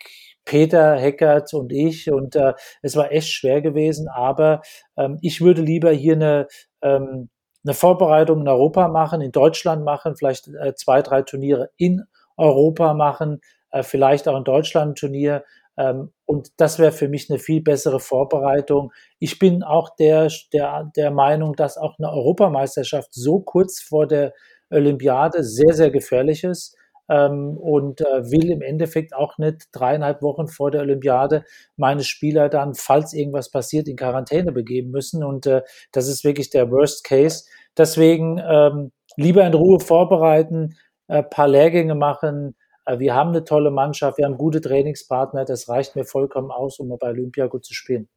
Peter 0.44 0.96
Heckert 0.96 1.54
und 1.54 1.72
ich. 1.72 2.10
Und 2.10 2.34
äh, 2.36 2.54
es 2.82 2.96
war 2.96 3.12
echt 3.12 3.28
schwer 3.28 3.62
gewesen, 3.62 4.08
aber 4.08 4.62
ähm, 4.96 5.18
ich 5.22 5.40
würde 5.40 5.62
lieber 5.62 5.92
hier 5.92 6.14
eine 6.14 6.48
ähm, 6.82 7.30
eine 7.64 7.74
Vorbereitung 7.74 8.40
in 8.40 8.48
Europa 8.48 8.88
machen, 8.88 9.20
in 9.20 9.32
Deutschland 9.32 9.84
machen, 9.84 10.16
vielleicht 10.16 10.48
äh, 10.48 10.74
zwei, 10.74 11.02
drei 11.02 11.22
Turniere 11.22 11.70
in 11.76 12.04
Europa 12.38 12.94
machen, 12.94 13.40
äh, 13.70 13.82
vielleicht 13.82 14.28
auch 14.28 14.36
in 14.36 14.44
Deutschland 14.44 14.92
ein 14.92 14.94
Turnier. 14.94 15.44
Ähm, 15.76 16.12
und 16.26 16.48
das 16.56 16.78
wäre 16.78 16.92
für 16.92 17.08
mich 17.08 17.30
eine 17.30 17.38
viel 17.38 17.62
bessere 17.62 18.00
Vorbereitung. 18.00 18.92
Ich 19.18 19.38
bin 19.38 19.62
auch 19.62 19.94
der, 19.96 20.28
der, 20.52 20.90
der 20.96 21.10
Meinung, 21.10 21.54
dass 21.54 21.76
auch 21.76 21.98
eine 21.98 22.10
Europameisterschaft 22.10 23.12
so 23.12 23.40
kurz 23.40 23.80
vor 23.80 24.06
der 24.06 24.32
Olympiade 24.70 25.44
sehr, 25.44 25.74
sehr 25.74 25.90
gefährlich 25.90 26.44
ist 26.44 26.76
ähm, 27.08 27.56
und 27.56 28.00
äh, 28.00 28.30
will 28.30 28.50
im 28.50 28.62
Endeffekt 28.62 29.14
auch 29.14 29.38
nicht 29.38 29.68
dreieinhalb 29.72 30.22
Wochen 30.22 30.48
vor 30.48 30.70
der 30.70 30.82
Olympiade 30.82 31.44
meine 31.76 32.04
Spieler 32.04 32.48
dann, 32.48 32.74
falls 32.74 33.12
irgendwas 33.12 33.50
passiert, 33.50 33.88
in 33.88 33.96
Quarantäne 33.96 34.52
begeben 34.52 34.90
müssen. 34.90 35.24
Und 35.24 35.46
äh, 35.46 35.62
das 35.92 36.08
ist 36.08 36.24
wirklich 36.24 36.50
der 36.50 36.70
Worst 36.70 37.04
Case. 37.04 37.44
Deswegen 37.76 38.40
ähm, 38.46 38.92
lieber 39.16 39.46
in 39.46 39.54
Ruhe 39.54 39.80
vorbereiten, 39.80 40.76
äh, 41.08 41.22
paar 41.22 41.48
Lehrgänge 41.48 41.94
machen. 41.94 42.56
Äh, 42.84 42.98
wir 42.98 43.14
haben 43.14 43.30
eine 43.30 43.44
tolle 43.44 43.70
Mannschaft, 43.70 44.18
wir 44.18 44.24
haben 44.26 44.38
gute 44.38 44.60
Trainingspartner. 44.60 45.44
Das 45.44 45.68
reicht 45.68 45.96
mir 45.96 46.04
vollkommen 46.04 46.50
aus, 46.50 46.78
um 46.78 46.88
bei 46.98 47.08
Olympia 47.08 47.46
gut 47.46 47.64
zu 47.64 47.74
spielen. 47.74 48.08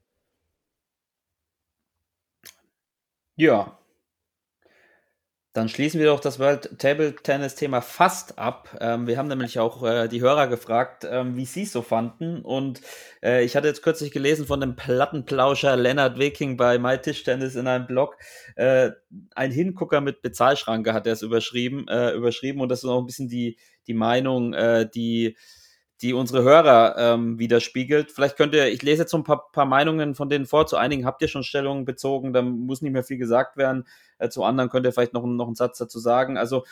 Ja, 3.36 3.78
dann 5.54 5.68
schließen 5.68 6.00
wir 6.00 6.08
doch 6.08 6.22
das 6.22 6.40
World 6.40 6.80
Table 6.80 7.14
Tennis 7.14 7.56
Thema 7.56 7.82
fast 7.82 8.40
ab. 8.40 8.78
Ähm, 8.80 9.06
wir 9.06 9.18
haben 9.18 9.28
nämlich 9.28 9.60
auch 9.60 9.84
äh, 9.84 10.08
die 10.08 10.22
Hörer 10.22 10.48
gefragt, 10.48 11.06
ähm, 11.10 11.36
wie 11.36 11.46
sie 11.46 11.64
es 11.64 11.74
so 11.74 11.82
fanden. 11.82 12.42
Und 12.42 12.80
äh, 13.22 13.44
ich 13.44 13.58
hatte 13.58 13.68
jetzt 13.68 13.82
kürzlich 13.82 14.12
gelesen 14.12 14.46
von 14.46 14.62
dem 14.62 14.78
Plattenplauscher 14.78 15.76
Leonard 15.76 16.18
Wiking 16.18 16.56
bei 16.56 16.80
My 16.80 16.98
Tischtennis 16.98 17.56
in 17.56 17.68
einem 17.68 17.86
Blog. 17.86 18.18
Äh, 18.56 18.92
ein 19.36 19.52
Hingucker 19.52 20.00
mit 20.00 20.22
Bezahlschranke 20.22 20.94
hat 20.94 21.06
er 21.06 21.14
es 21.14 21.22
überschrieben, 21.22 21.86
äh, 21.90 22.12
überschrieben. 22.12 22.62
Und 22.62 22.70
das 22.70 22.84
ist 22.84 22.90
auch 22.90 23.00
ein 23.00 23.06
bisschen 23.06 23.28
die, 23.28 23.58
die 23.88 23.94
Meinung, 23.94 24.54
äh, 24.54 24.90
die 24.90 25.36
die 26.02 26.14
unsere 26.14 26.44
Hörer 26.44 26.96
ähm, 26.98 27.38
widerspiegelt. 27.38 28.12
Vielleicht 28.12 28.38
könnt 28.38 28.56
ihr, 28.56 28.68
ich 28.68 28.82
lese 28.82 29.04
jetzt 29.04 29.12
so 29.12 29.18
ein 29.18 29.24
paar, 29.24 29.52
paar 29.52 29.66
Meinungen 29.66 30.16
von 30.16 30.30
denen 30.30 30.46
vor. 30.46 30.66
Zu 30.68 30.78
einigen 30.78 31.06
habt 31.06 31.22
ihr 31.22 31.28
schon 31.28 31.44
Stellungen 31.44 31.86
bezogen, 31.86 32.34
da 32.34 32.42
muss 32.42 32.82
nicht 32.82 32.92
mehr 32.92 33.04
viel 33.04 33.18
gesagt 33.18 33.58
werden. 33.58 33.86
Äh, 34.18 34.30
zu 34.30 34.44
anderen 34.44 34.70
könnt 34.70 34.86
ihr 34.86 34.94
vielleicht 34.94 35.14
noch, 35.14 35.26
noch 35.26 35.48
einen 35.48 35.56
Satz 35.56 35.78
dazu 35.78 36.00
sagen. 36.00 36.38
Also 36.38 36.64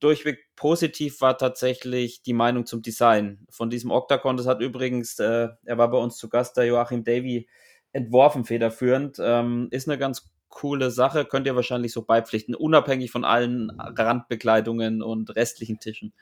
durchweg 0.00 0.38
positiv 0.56 1.20
war 1.20 1.38
tatsächlich 1.38 2.22
die 2.22 2.32
Meinung 2.32 2.66
zum 2.66 2.82
Design 2.82 3.46
von 3.50 3.70
diesem 3.70 3.90
Octagon. 3.90 4.36
Das 4.36 4.46
hat 4.46 4.60
übrigens, 4.60 5.18
äh, 5.18 5.48
er 5.64 5.78
war 5.78 5.90
bei 5.90 5.98
uns 5.98 6.16
zu 6.16 6.28
Gast, 6.28 6.56
der 6.56 6.66
Joachim 6.66 7.04
Davy, 7.04 7.48
entworfen 7.92 8.44
federführend. 8.44 9.16
Ähm, 9.20 9.68
ist 9.70 9.88
eine 9.88 9.98
ganz 9.98 10.30
coole 10.48 10.90
Sache, 10.90 11.24
könnt 11.24 11.46
ihr 11.46 11.56
wahrscheinlich 11.56 11.92
so 11.92 12.02
beipflichten, 12.02 12.54
unabhängig 12.54 13.10
von 13.10 13.24
allen 13.24 13.70
Randbekleidungen 13.78 15.02
und 15.02 15.34
restlichen 15.36 15.80
Tischen. 15.80 16.12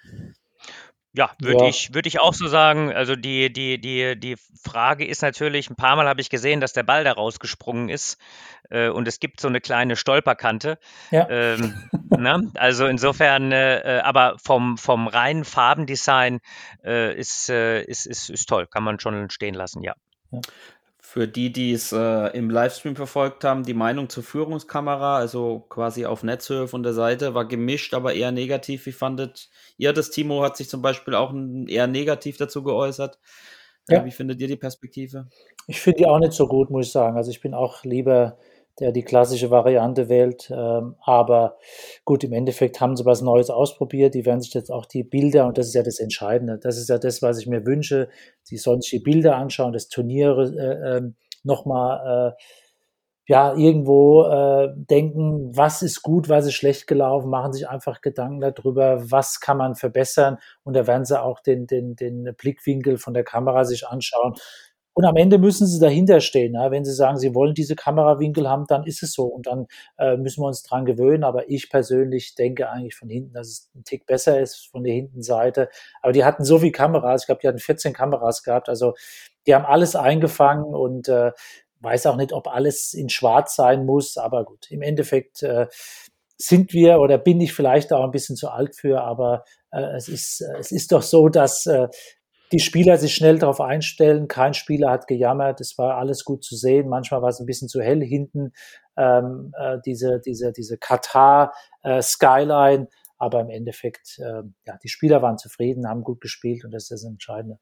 Ja, 1.16 1.30
würde 1.40 1.64
Ja. 1.64 1.70
ich 1.70 1.94
würde 1.94 2.08
ich 2.08 2.18
auch 2.18 2.34
so 2.34 2.48
sagen. 2.48 2.92
Also, 2.92 3.14
die 3.14 3.52
die 3.52 3.80
die 3.80 4.18
die 4.18 4.36
Frage 4.60 5.06
ist 5.06 5.22
natürlich 5.22 5.70
ein 5.70 5.76
paar 5.76 5.94
Mal 5.94 6.08
habe 6.08 6.20
ich 6.20 6.28
gesehen, 6.28 6.60
dass 6.60 6.72
der 6.72 6.82
Ball 6.82 7.04
da 7.04 7.12
rausgesprungen 7.12 7.88
ist, 7.88 8.18
äh, 8.68 8.88
und 8.88 9.06
es 9.06 9.20
gibt 9.20 9.40
so 9.40 9.46
eine 9.46 9.60
kleine 9.60 9.94
Stolperkante. 9.94 10.76
Ja. 11.12 11.28
Ähm, 11.30 11.88
ne? 12.10 12.50
Also, 12.54 12.86
insofern, 12.86 13.52
äh, 13.52 13.98
äh, 13.98 14.00
aber 14.00 14.36
vom 14.42 14.76
vom 14.76 15.06
reinen 15.06 15.44
Farbendesign, 15.44 16.40
äh, 16.84 17.14
ist, 17.16 17.48
äh, 17.48 17.82
ist 17.84 18.06
ist 18.06 18.28
ist 18.30 18.48
toll, 18.48 18.66
kann 18.66 18.82
man 18.82 18.98
schon 18.98 19.30
stehen 19.30 19.54
lassen, 19.54 19.82
ja. 19.84 19.94
Für 21.14 21.28
die, 21.28 21.52
die 21.52 21.70
es 21.70 21.92
äh, 21.92 22.36
im 22.36 22.50
Livestream 22.50 22.96
verfolgt 22.96 23.44
haben, 23.44 23.62
die 23.62 23.72
Meinung 23.72 24.08
zur 24.08 24.24
Führungskamera, 24.24 25.16
also 25.16 25.60
quasi 25.68 26.06
auf 26.06 26.24
Netzhöhe 26.24 26.66
von 26.66 26.82
der 26.82 26.92
Seite, 26.92 27.34
war 27.34 27.46
gemischt, 27.46 27.94
aber 27.94 28.14
eher 28.14 28.32
negativ. 28.32 28.84
Wie 28.86 28.90
fandet 28.90 29.48
ihr 29.76 29.92
das? 29.92 30.10
Timo 30.10 30.42
hat 30.42 30.56
sich 30.56 30.68
zum 30.68 30.82
Beispiel 30.82 31.14
auch 31.14 31.32
eher 31.68 31.86
negativ 31.86 32.36
dazu 32.36 32.64
geäußert. 32.64 33.20
Äh, 33.86 33.94
ja. 33.94 34.04
Wie 34.04 34.10
findet 34.10 34.40
ihr 34.40 34.48
die 34.48 34.56
Perspektive? 34.56 35.28
Ich 35.68 35.80
finde 35.80 35.98
die 35.98 36.06
auch 36.06 36.18
nicht 36.18 36.32
so 36.32 36.48
gut, 36.48 36.70
muss 36.70 36.86
ich 36.86 36.92
sagen. 36.92 37.16
Also 37.16 37.30
ich 37.30 37.40
bin 37.40 37.54
auch 37.54 37.84
lieber 37.84 38.36
der 38.80 38.92
die 38.92 39.02
klassische 39.04 39.50
Variante 39.50 40.08
wählt. 40.08 40.50
Ähm, 40.50 40.96
aber 41.00 41.58
gut, 42.04 42.24
im 42.24 42.32
Endeffekt 42.32 42.80
haben 42.80 42.96
sie 42.96 43.04
was 43.04 43.22
Neues 43.22 43.50
ausprobiert. 43.50 44.14
Die 44.14 44.26
werden 44.26 44.40
sich 44.40 44.54
jetzt 44.54 44.70
auch 44.70 44.86
die 44.86 45.04
Bilder, 45.04 45.46
und 45.46 45.58
das 45.58 45.68
ist 45.68 45.74
ja 45.74 45.82
das 45.82 45.98
Entscheidende, 45.98 46.58
das 46.58 46.78
ist 46.78 46.88
ja 46.88 46.98
das, 46.98 47.22
was 47.22 47.38
ich 47.38 47.46
mir 47.46 47.64
wünsche. 47.66 48.08
Sie 48.42 48.56
sollen 48.56 48.80
sich 48.80 48.90
die 48.90 48.98
Bilder 48.98 49.36
anschauen, 49.36 49.72
das 49.72 49.88
Turnier 49.88 50.36
äh, 50.38 50.96
äh, 50.96 51.02
nochmal 51.44 52.34
äh, 52.36 52.42
ja, 53.26 53.54
irgendwo 53.54 54.24
äh, 54.24 54.68
denken, 54.76 55.56
was 55.56 55.80
ist 55.80 56.02
gut, 56.02 56.28
was 56.28 56.46
ist 56.46 56.54
schlecht 56.54 56.86
gelaufen, 56.86 57.30
machen 57.30 57.54
sich 57.54 57.68
einfach 57.68 58.02
Gedanken 58.02 58.40
darüber, 58.40 59.10
was 59.10 59.40
kann 59.40 59.56
man 59.56 59.76
verbessern 59.76 60.38
und 60.62 60.74
da 60.76 60.86
werden 60.86 61.06
sie 61.06 61.20
auch 61.20 61.40
den, 61.40 61.66
den, 61.66 61.96
den 61.96 62.34
Blickwinkel 62.36 62.98
von 62.98 63.14
der 63.14 63.24
Kamera 63.24 63.64
sich 63.64 63.86
anschauen. 63.88 64.34
Und 64.96 65.04
am 65.04 65.16
Ende 65.16 65.38
müssen 65.38 65.66
sie 65.66 65.80
dahinter 65.80 66.20
stehen. 66.20 66.54
Ja? 66.54 66.70
Wenn 66.70 66.84
sie 66.84 66.94
sagen, 66.94 67.18
sie 67.18 67.34
wollen 67.34 67.54
diese 67.54 67.74
Kamerawinkel 67.74 68.48
haben, 68.48 68.66
dann 68.68 68.84
ist 68.84 69.02
es 69.02 69.12
so. 69.12 69.24
Und 69.24 69.48
dann 69.48 69.66
äh, 69.98 70.16
müssen 70.16 70.40
wir 70.40 70.46
uns 70.46 70.62
dran 70.62 70.84
gewöhnen. 70.84 71.24
Aber 71.24 71.50
ich 71.50 71.68
persönlich 71.68 72.36
denke 72.36 72.70
eigentlich 72.70 72.94
von 72.94 73.08
hinten, 73.08 73.34
dass 73.34 73.48
es 73.48 73.70
ein 73.74 73.82
Tick 73.82 74.06
besser 74.06 74.40
ist 74.40 74.68
von 74.70 74.84
der 74.84 74.94
hinten 74.94 75.22
Seite. 75.22 75.68
Aber 76.00 76.12
die 76.12 76.24
hatten 76.24 76.44
so 76.44 76.60
viel 76.60 76.70
Kameras. 76.70 77.22
Ich 77.22 77.26
glaube, 77.26 77.40
die 77.42 77.48
hatten 77.48 77.58
14 77.58 77.92
Kameras 77.92 78.44
gehabt. 78.44 78.68
Also 78.68 78.94
die 79.48 79.54
haben 79.54 79.64
alles 79.64 79.96
eingefangen 79.96 80.72
und 80.74 81.08
äh, 81.08 81.32
weiß 81.80 82.06
auch 82.06 82.16
nicht, 82.16 82.32
ob 82.32 82.46
alles 82.46 82.94
in 82.94 83.08
Schwarz 83.08 83.56
sein 83.56 83.84
muss. 83.84 84.16
Aber 84.16 84.44
gut, 84.44 84.70
im 84.70 84.80
Endeffekt 84.80 85.42
äh, 85.42 85.66
sind 86.38 86.72
wir 86.72 87.00
oder 87.00 87.18
bin 87.18 87.40
ich 87.40 87.52
vielleicht 87.52 87.92
auch 87.92 88.04
ein 88.04 88.12
bisschen 88.12 88.36
zu 88.36 88.48
alt 88.48 88.76
für. 88.76 89.02
Aber 89.02 89.44
äh, 89.72 89.96
es 89.96 90.08
ist 90.08 90.40
es 90.40 90.70
ist 90.70 90.92
doch 90.92 91.02
so, 91.02 91.28
dass 91.28 91.66
äh, 91.66 91.88
die 92.54 92.60
Spieler 92.60 92.98
sich 92.98 93.16
schnell 93.16 93.40
darauf 93.40 93.60
einstellen. 93.60 94.28
Kein 94.28 94.54
Spieler 94.54 94.92
hat 94.92 95.08
gejammert. 95.08 95.60
Es 95.60 95.76
war 95.76 95.96
alles 95.96 96.24
gut 96.24 96.44
zu 96.44 96.54
sehen. 96.54 96.88
Manchmal 96.88 97.20
war 97.20 97.30
es 97.30 97.40
ein 97.40 97.46
bisschen 97.46 97.68
zu 97.68 97.82
hell 97.82 98.00
hinten, 98.00 98.52
ähm, 98.96 99.52
äh, 99.58 99.78
diese, 99.84 100.20
diese, 100.20 100.52
diese 100.52 100.78
Katar-Skyline. 100.78 102.84
Äh, 102.84 102.88
Aber 103.18 103.40
im 103.40 103.50
Endeffekt, 103.50 104.20
äh, 104.20 104.42
ja, 104.66 104.78
die 104.84 104.88
Spieler 104.88 105.20
waren 105.20 105.36
zufrieden, 105.36 105.88
haben 105.88 106.04
gut 106.04 106.20
gespielt 106.20 106.64
und 106.64 106.70
das 106.70 106.84
ist 106.84 106.92
das 106.92 107.04
Entscheidende. 107.04 107.58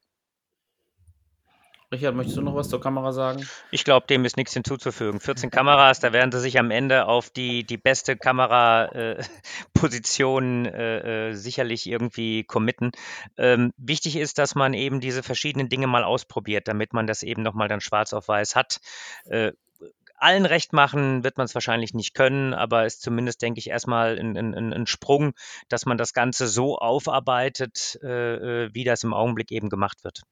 Richard, 1.93 2.15
möchtest 2.15 2.39
du 2.39 2.43
noch 2.43 2.55
was 2.55 2.71
zur 2.71 2.81
Kamera 2.81 3.13
sagen? 3.13 3.47
Ich 3.71 3.85
glaube, 3.85 4.07
dem 4.07 4.25
ist 4.25 4.39
nichts 4.39 4.55
hinzuzufügen. 4.55 5.21
14 5.21 5.51
Kameras, 5.51 6.01
da 6.01 6.15
werden 6.15 6.33
sie 6.33 6.41
sich 6.41 6.59
am 6.59 6.71
Ende 6.71 7.05
auf 7.07 7.29
die, 7.29 7.65
die 7.65 7.77
beste 7.77 8.17
Kameraposition 8.17 10.65
äh, 10.65 11.29
äh, 11.29 11.35
sicherlich 11.35 11.87
irgendwie 11.87 12.45
committen. 12.45 12.93
Ähm, 13.37 13.75
wichtig 13.77 14.17
ist, 14.17 14.39
dass 14.39 14.55
man 14.55 14.73
eben 14.73 15.01
diese 15.01 15.23
verschiedenen 15.23 15.69
Dinge 15.69 15.87
mal 15.87 16.03
ausprobiert, 16.03 16.67
damit 16.67 16.95
man 16.95 17.07
das 17.07 17.23
eben 17.23 17.43
nochmal 17.43 17.69
dann 17.69 17.83
schwarz 17.83 18.15
auf 18.15 18.27
weiß 18.27 18.57
hat. 18.57 18.81
Äh, 19.27 19.53
allen 20.17 20.47
recht 20.47 20.73
machen 20.73 21.25
wird 21.25 21.37
man 21.37 21.45
es 21.47 21.55
wahrscheinlich 21.55 21.95
nicht 21.95 22.15
können, 22.15 22.55
aber 22.55 22.87
ist 22.87 23.03
zumindest, 23.03 23.43
denke 23.43 23.59
ich, 23.59 23.69
erstmal 23.69 24.17
ein, 24.19 24.37
ein, 24.37 24.73
ein 24.73 24.87
Sprung, 24.87 25.35
dass 25.69 25.85
man 25.85 25.99
das 25.99 26.15
Ganze 26.15 26.47
so 26.47 26.79
aufarbeitet, 26.79 27.99
äh, 28.03 28.67
äh, 28.67 28.71
wie 28.73 28.85
das 28.85 29.03
im 29.03 29.13
Augenblick 29.13 29.51
eben 29.51 29.69
gemacht 29.69 30.05
wird. 30.05 30.23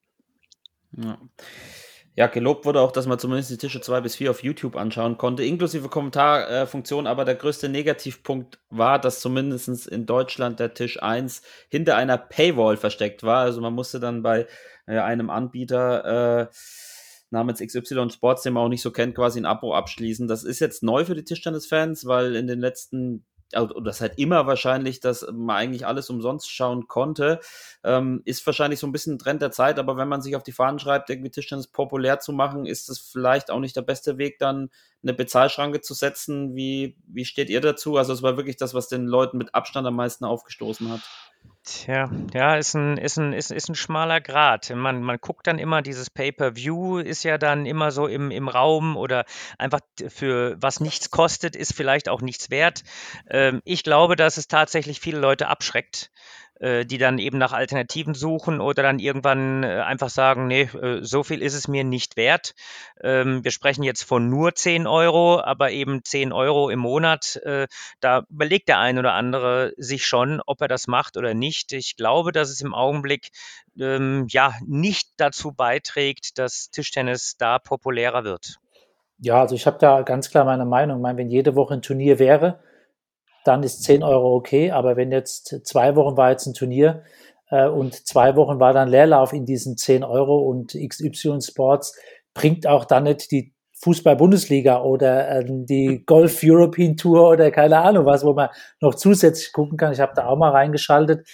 Ja. 0.97 1.19
Ja, 2.17 2.27
gelobt 2.27 2.67
wurde 2.67 2.81
auch, 2.81 2.93
dass 2.93 3.07
man 3.07 3.19
zumindest 3.19 3.51
die 3.51 3.57
Tische 3.57 3.81
2 3.81 4.01
bis 4.01 4.17
4 4.17 4.33
auf 4.33 4.43
YouTube 4.43 4.77
anschauen 4.77 5.17
konnte, 5.17 5.45
inklusive 5.45 5.89
Kommentarfunktion. 5.89 7.07
aber 7.07 7.25
der 7.25 7.37
größte 7.37 7.69
Negativpunkt 7.69 8.59
war, 8.69 8.99
dass 9.01 9.21
zumindest 9.21 9.87
in 9.87 10.07
Deutschland 10.07 10.59
der 10.61 10.75
Tisch 10.75 11.01
1 11.03 11.43
hinter 11.69 11.97
einer 11.97 12.19
Paywall 12.19 12.77
versteckt 12.77 13.23
war. 13.23 13.39
Also 13.43 13.61
man 13.61 13.73
musste 13.73 14.01
dann 14.01 14.23
bei 14.23 14.47
äh, 14.87 14.99
einem 14.99 15.31
Anbieter 15.31 16.49
äh, 16.51 16.55
namens 17.31 17.61
XY 17.61 18.11
Sports, 18.11 18.43
den 18.43 18.55
man 18.55 18.65
auch 18.65 18.69
nicht 18.69 18.83
so 18.83 18.91
kennt, 18.91 19.15
quasi 19.15 19.41
ein 19.41 19.47
Abo 19.47 19.73
abschließen. 19.73 20.27
Das 20.27 20.43
ist 20.43 20.59
jetzt 20.59 20.83
neu 20.83 21.05
für 21.05 21.15
die 21.15 21.25
Tischtennis-Fans, 21.25 22.07
weil 22.07 22.35
in 22.35 22.49
den 22.49 22.59
letzten 22.59 23.25
oder 23.57 23.81
das 23.81 24.01
halt 24.01 24.19
immer 24.19 24.47
wahrscheinlich, 24.47 25.01
dass 25.01 25.27
man 25.33 25.57
eigentlich 25.57 25.87
alles 25.87 26.11
umsonst 26.11 26.51
schauen 26.51 26.87
konnte, 26.89 27.41
ähm, 27.85 28.23
ist 28.25 28.45
wahrscheinlich 28.47 28.81
so 28.81 28.87
ein 28.87 28.93
bisschen 28.93 29.15
ein 29.15 29.19
Trend 29.19 29.43
der 29.43 29.51
Zeit, 29.51 29.79
aber 29.79 29.97
wenn 29.97 30.09
man 30.09 30.23
sich 30.23 30.37
auf 30.37 30.43
die 30.43 30.53
Fahnen 30.53 30.79
schreibt, 30.79 31.11
irgendwie 31.11 31.31
Tischtennis 31.31 31.67
populär 31.67 32.21
zu 32.21 32.33
machen, 32.33 32.67
ist 32.67 32.89
es 32.89 32.99
vielleicht 32.99 33.51
auch 33.51 33.61
nicht 33.61 33.77
der 33.77 33.83
beste 33.83 34.19
Weg, 34.19 34.39
dann 34.39 34.71
eine 35.03 35.15
Bezahlschranke 35.15 35.81
zu 35.81 35.95
setzen. 35.95 36.55
Wie, 36.55 36.97
wie 37.07 37.25
steht 37.25 37.51
ihr 37.51 37.61
dazu? 37.61 37.97
Also 37.97 38.13
es 38.13 38.23
war 38.23 38.37
wirklich 38.37 38.57
das, 38.57 38.75
was 38.75 38.89
den 38.89 39.07
Leuten 39.07 39.39
mit 39.39 39.55
Abstand 39.55 39.87
am 39.87 39.97
meisten 39.97 40.25
aufgestoßen 40.25 40.91
hat. 40.91 41.01
Tja, 41.63 42.11
ja, 42.33 42.57
ist 42.57 42.75
ein, 42.75 42.97
ist 42.97 43.19
ein, 43.19 43.35
ist, 43.35 43.51
ist 43.51 43.69
ein 43.69 43.75
schmaler 43.75 44.21
Grat. 44.23 44.71
Man, 44.75 45.03
man 45.03 45.19
guckt 45.19 45.47
dann 45.47 45.59
immer, 45.59 45.83
dieses 45.83 46.09
Pay-per-View 46.09 46.99
ist 46.99 47.23
ja 47.23 47.37
dann 47.37 47.67
immer 47.67 47.91
so 47.91 48.07
im, 48.07 48.31
im 48.31 48.49
Raum 48.49 48.97
oder 48.97 49.27
einfach 49.59 49.81
für 50.09 50.57
was 50.61 50.81
nichts 50.81 51.11
kostet, 51.11 51.57
ist 51.57 51.75
vielleicht 51.75 52.09
auch 52.09 52.23
nichts 52.23 52.49
wert. 52.51 52.83
Ähm, 53.29 53.61
ich 53.65 53.83
glaube, 53.85 54.17
dass 54.17 54.39
es 54.39 54.49
tatsächlich 54.49 55.01
viele 55.01 55.19
Leute 55.21 55.49
abschreckt, 55.49 56.11
die 56.85 56.99
dann 56.99 57.19
eben 57.19 57.39
nach 57.39 57.53
Alternativen 57.53 58.15
suchen 58.15 58.61
oder 58.61 58.83
dann 58.83 58.99
irgendwann 58.99 59.63
äh, 59.63 59.81
einfach 59.81 60.11
sagen, 60.11 60.47
nee, 60.47 60.63
äh, 60.63 61.03
so 61.03 61.23
viel 61.23 61.43
ist 61.43 61.55
es 61.55 61.69
mir 61.69 61.85
nicht 61.85 62.17
wert. 62.17 62.55
Ähm, 63.03 63.43
wir 63.45 63.51
sprechen 63.51 63.83
jetzt 63.83 64.03
von 64.03 64.29
nur 64.29 64.55
10 64.55 64.87
Euro, 64.87 65.41
aber 65.41 65.71
eben 65.71 66.05
10 66.05 66.33
Euro 66.33 66.71
im 66.71 66.79
Monat. 66.81 67.41
Da 68.01 68.25
überlegt 68.29 68.69
der 68.69 68.79
ein 68.79 68.99
oder 68.99 69.15
andere 69.15 69.73
sich 69.77 70.07
schon, 70.07 70.41
ob 70.47 70.61
er 70.61 70.69
das 70.69 70.87
macht 70.87 71.17
oder 71.17 71.35
nicht. 71.35 71.73
Ich 71.73 71.97
glaube, 71.97 72.33
dass 72.33 72.51
es 72.51 72.61
im 72.61 72.75
Augenblick 72.75 73.31
ähm, 73.79 74.27
ja 74.29 74.55
nicht 74.67 75.09
dazu 75.17 75.53
beiträgt, 75.53 76.39
dass 76.39 76.71
Tischtennis 76.71 77.37
da 77.39 77.59
populärer 77.59 78.25
wird. 78.25 78.59
Ja, 79.19 79.41
also 79.41 79.55
ich 79.55 79.67
habe 79.67 79.79
da 79.79 80.03
ganz 80.03 80.31
klar 80.31 80.45
meine 80.45 80.65
Meinung. 80.65 80.99
Ich 80.99 81.03
meine, 81.03 81.19
wenn 81.19 81.29
jede 81.29 81.55
Woche 81.55 81.75
ein 81.75 81.83
Turnier 81.83 82.19
wäre, 82.19 82.61
dann 83.45 83.63
ist 83.63 83.83
10 83.85 84.03
Euro 84.03 84.35
okay. 84.35 84.71
Aber 84.71 84.97
wenn 84.97 85.13
jetzt 85.13 85.67
zwei 85.67 85.97
Wochen 85.97 86.17
war 86.17 86.31
jetzt 86.31 86.47
ein 86.47 86.55
Turnier 86.55 87.03
äh, 87.51 87.69
und 87.69 88.07
zwei 88.07 88.37
Wochen 88.37 88.61
war 88.61 88.73
dann 88.73 88.89
Leerlauf 88.89 89.33
in 89.33 89.47
diesen 89.47 89.77
10 89.77 90.05
Euro 90.05 90.39
und 90.41 90.75
XY 90.75 91.41
Sports 91.41 91.99
bringt 92.35 92.67
auch 92.67 92.85
dann 92.85 93.05
nicht 93.05 93.31
die 93.31 93.55
Fußball-Bundesliga 93.83 94.83
oder 94.83 95.29
äh, 95.29 95.45
die 95.47 96.05
Golf 96.05 96.41
European 96.45 96.97
Tour 96.97 97.31
oder 97.31 97.51
keine 97.51 97.79
Ahnung 97.79 98.05
was, 98.05 98.25
wo 98.25 98.35
man 98.35 98.51
noch 98.81 98.95
zusätzlich 98.95 99.53
gucken 99.53 99.79
kann. 99.79 99.93
Ich 99.93 100.01
habe 100.01 100.13
da 100.15 100.27
auch 100.27 100.37
mal 100.37 100.51
reingeschaltet. 100.51 101.27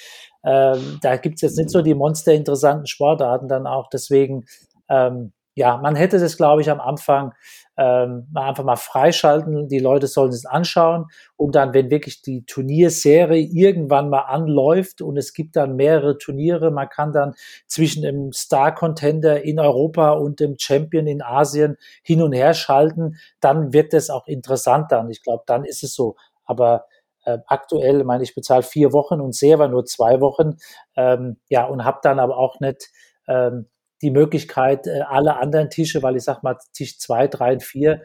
Ähm, 0.45 0.99
da 1.03 1.16
gibt's 1.16 1.42
jetzt 1.42 1.59
nicht 1.59 1.71
so 1.71 1.83
die 1.83 1.95
monsterinteressanten 1.95 2.87
Sportarten 2.87 3.49
dann 3.49 3.66
auch. 3.66 3.88
Deswegen, 3.88 4.45
ähm, 4.88 5.33
ja, 5.57 5.77
man 5.79 5.97
hätte 5.97 6.21
das, 6.21 6.37
glaube 6.37 6.62
ich, 6.62 6.71
am 6.71 6.81
Anfang 6.81 7.33
ähm, 7.77 8.27
einfach 8.35 8.65
mal 8.65 8.77
freischalten. 8.77 9.69
Die 9.69 9.79
Leute 9.79 10.07
sollen 10.07 10.31
es 10.31 10.47
anschauen 10.47 11.07
und 11.37 11.55
dann, 11.55 11.75
wenn 11.75 11.91
wirklich 11.91 12.23
die 12.23 12.45
Turnierserie 12.47 13.43
irgendwann 13.43 14.09
mal 14.09 14.21
anläuft 14.21 15.03
und 15.03 15.17
es 15.17 15.35
gibt 15.35 15.57
dann 15.57 15.77
mehrere 15.77 16.19
Turniere, 16.19 16.71
man 16.71 16.89
kann 16.89 17.12
dann 17.12 17.35
zwischen 17.67 18.03
dem 18.03 18.33
Star-Contender 18.33 19.43
in 19.43 19.61
Europa 19.61 20.12
und 20.12 20.41
dem 20.41 20.57
Champion 20.59 21.07
in 21.07 21.23
Asien 21.23 21.77
hin 22.03 22.23
und 22.23 22.33
her 22.33 22.55
schalten, 22.55 23.17
dann 23.41 23.73
wird 23.73 23.93
es 23.95 24.11
auch 24.11 24.27
interessant 24.27 24.91
dann. 24.93 25.11
Ich 25.11 25.23
glaube, 25.23 25.45
dann 25.47 25.65
ist 25.65 25.83
es 25.83 25.95
so. 25.95 26.17
Aber 26.45 26.87
äh, 27.25 27.39
aktuell, 27.47 28.05
meine 28.05 28.23
ich, 28.23 28.35
bezahle 28.35 28.62
vier 28.62 28.93
Wochen 28.93 29.21
und 29.21 29.35
sehe 29.35 29.57
nur 29.69 29.85
zwei 29.85 30.21
Wochen. 30.21 30.57
Ähm, 30.97 31.39
ja, 31.49 31.67
und 31.67 31.85
habe 31.85 31.99
dann 32.03 32.21
aber 32.21 32.39
auch 32.39 32.61
nicht 32.61 32.91
ähm, 33.29 33.67
die 34.02 34.11
Möglichkeit, 34.11 34.87
äh, 34.87 35.00
alle 35.00 35.37
anderen 35.37 35.70
Tische, 35.70 36.02
weil 36.02 36.16
ich 36.16 36.24
sag 36.24 36.42
mal, 36.42 36.56
Tisch 36.72 36.98
zwei, 36.98 37.28
drei 37.28 37.54
und 37.54 37.62
vier 37.62 38.02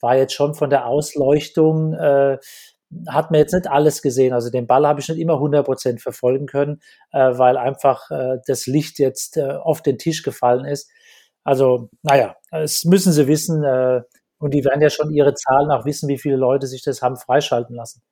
war 0.00 0.16
jetzt 0.16 0.34
schon 0.34 0.54
von 0.54 0.70
der 0.70 0.86
Ausleuchtung, 0.86 1.94
äh, 1.94 2.38
hat 3.08 3.30
man 3.30 3.40
jetzt 3.40 3.54
nicht 3.54 3.68
alles 3.68 4.02
gesehen. 4.02 4.32
Also 4.32 4.50
den 4.50 4.66
Ball 4.66 4.86
habe 4.86 5.00
ich 5.00 5.08
nicht 5.08 5.18
immer 5.18 5.34
100 5.34 5.64
Prozent 5.64 6.02
verfolgen 6.02 6.46
können, 6.46 6.80
äh, 7.12 7.38
weil 7.38 7.56
einfach 7.56 8.10
äh, 8.10 8.38
das 8.46 8.66
Licht 8.66 8.98
jetzt 8.98 9.36
äh, 9.36 9.52
auf 9.52 9.82
den 9.82 9.98
Tisch 9.98 10.22
gefallen 10.22 10.64
ist. 10.64 10.90
Also, 11.44 11.88
naja, 12.02 12.36
es 12.50 12.84
müssen 12.84 13.12
sie 13.12 13.26
wissen. 13.26 13.64
Äh, 13.64 14.02
und 14.38 14.52
die 14.54 14.64
werden 14.64 14.82
ja 14.82 14.90
schon 14.90 15.10
ihre 15.12 15.34
Zahlen 15.34 15.70
auch 15.70 15.84
wissen, 15.84 16.08
wie 16.08 16.18
viele 16.18 16.36
Leute 16.36 16.66
sich 16.66 16.82
das 16.82 17.00
haben 17.00 17.16
freischalten 17.16 17.76
lassen. 17.76 18.02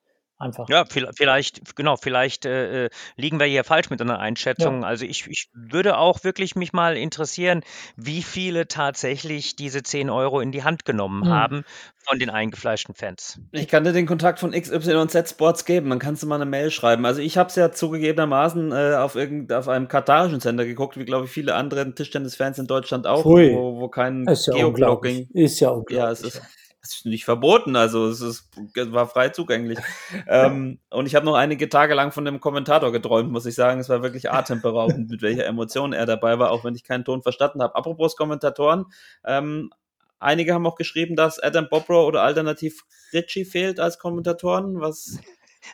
Einfach. 0.40 0.68
Ja, 0.68 0.85
vielleicht, 0.85 1.76
genau, 1.76 1.96
vielleicht 1.96 2.44
äh, 2.46 2.87
äh, 2.87 2.90
liegen 3.16 3.38
wir 3.38 3.46
hier 3.46 3.64
falsch 3.64 3.90
mit 3.90 4.00
einer 4.00 4.18
Einschätzung. 4.18 4.83
Ja. 4.83 4.88
Also 4.88 5.05
ich, 5.05 5.26
ich 5.29 5.48
würde 5.53 5.98
auch 5.98 6.24
wirklich 6.24 6.57
mich 6.57 6.72
mal 6.72 6.96
interessieren, 6.96 7.62
wie 7.96 8.22
viele 8.22 8.68
tatsächlich 8.68 9.57
diese 9.57 9.83
10 9.83 10.11
Euro 10.11 10.40
in 10.40 10.53
die 10.53 10.64
Hand 10.64 10.85
genommen 10.85 11.24
hm. 11.24 11.33
haben 11.33 11.64
von 11.98 12.18
den 12.18 12.31
eingefleischten 12.31 12.94
Fans. 12.94 13.38
Ich 13.53 13.68
kann 13.68 13.85
dir 13.85 13.92
den 13.92 14.07
Kontakt 14.07 14.38
von 14.38 14.53
XYZ 14.53 15.31
Sports 15.31 15.64
geben, 15.64 15.90
dann 15.90 15.98
kannst 15.98 16.22
du 16.22 16.26
mal 16.26 16.37
eine 16.37 16.46
Mail 16.46 16.70
schreiben. 16.70 17.05
Also 17.05 17.20
ich 17.20 17.37
habe 17.37 17.50
es 17.50 17.57
ja 17.57 17.72
zugegebenermaßen 17.72 18.72
äh, 18.72 18.94
auf, 18.94 19.16
irgend, 19.16 19.53
auf 19.53 19.68
einem 19.68 19.88
katarischen 19.88 20.40
Sender 20.40 20.64
geguckt, 20.64 20.96
wie 20.98 21.04
glaube 21.04 21.27
ich 21.27 21.31
viele 21.31 21.54
andere 21.54 21.94
Tischtennis-Fans 21.94 22.58
in 22.58 22.67
Deutschland 22.67 23.06
auch, 23.06 23.25
wo, 23.25 23.81
wo 23.81 23.88
kein 23.88 24.27
ist 24.27 24.46
ja 24.46 24.54
Geoblocking. 24.54 25.29
Ist 25.35 25.60
ja 25.60 25.71
unglaublich. 25.71 25.98
Ja, 25.98 26.10
es 26.10 26.23
ist, 26.23 26.42
es 26.83 26.94
ist 26.94 27.06
nicht 27.06 27.24
verboten, 27.24 27.76
also 27.76 28.08
es, 28.08 28.20
ist, 28.20 28.48
es 28.74 28.92
war 28.92 29.06
frei 29.06 29.28
zugänglich. 29.28 29.78
ähm, 30.28 30.78
und 30.90 31.06
ich 31.06 31.14
habe 31.14 31.26
noch 31.26 31.35
einige 31.35 31.68
Tage 31.68 31.94
lang 31.94 32.12
von 32.12 32.24
dem 32.24 32.40
Kommentator 32.40 32.90
geträumt, 32.90 33.31
muss 33.31 33.46
ich 33.46 33.54
sagen. 33.54 33.81
Es 33.81 33.88
war 33.88 34.02
wirklich 34.02 34.31
atemberaubend, 34.31 35.08
mit 35.10 35.22
welcher 35.22 35.46
Emotion 35.46 35.92
er 35.92 36.06
dabei 36.06 36.38
war, 36.38 36.50
auch 36.50 36.64
wenn 36.64 36.74
ich 36.74 36.85
keinen 36.85 37.04
Ton 37.04 37.22
verstanden 37.22 37.62
habe. 37.62 37.74
Apropos 37.74 38.16
Kommentatoren, 38.16 38.87
ähm, 39.24 39.70
einige 40.18 40.54
haben 40.54 40.66
auch 40.66 40.76
geschrieben, 40.76 41.16
dass 41.16 41.38
Adam 41.38 41.68
Bobrow 41.68 42.06
oder 42.06 42.22
alternativ 42.22 42.85
Ritchie 43.12 43.44
fehlt 43.44 43.78
als 43.78 43.98
Kommentatoren. 43.98 44.81
Was 44.81 45.18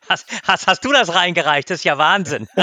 Hast, 0.09 0.26
hast, 0.47 0.66
hast 0.66 0.84
du 0.84 0.92
das 0.92 1.14
reingereicht? 1.14 1.70
Das 1.70 1.78
ist 1.78 1.84
ja 1.84 1.99
Wahnsinn. 1.99 2.47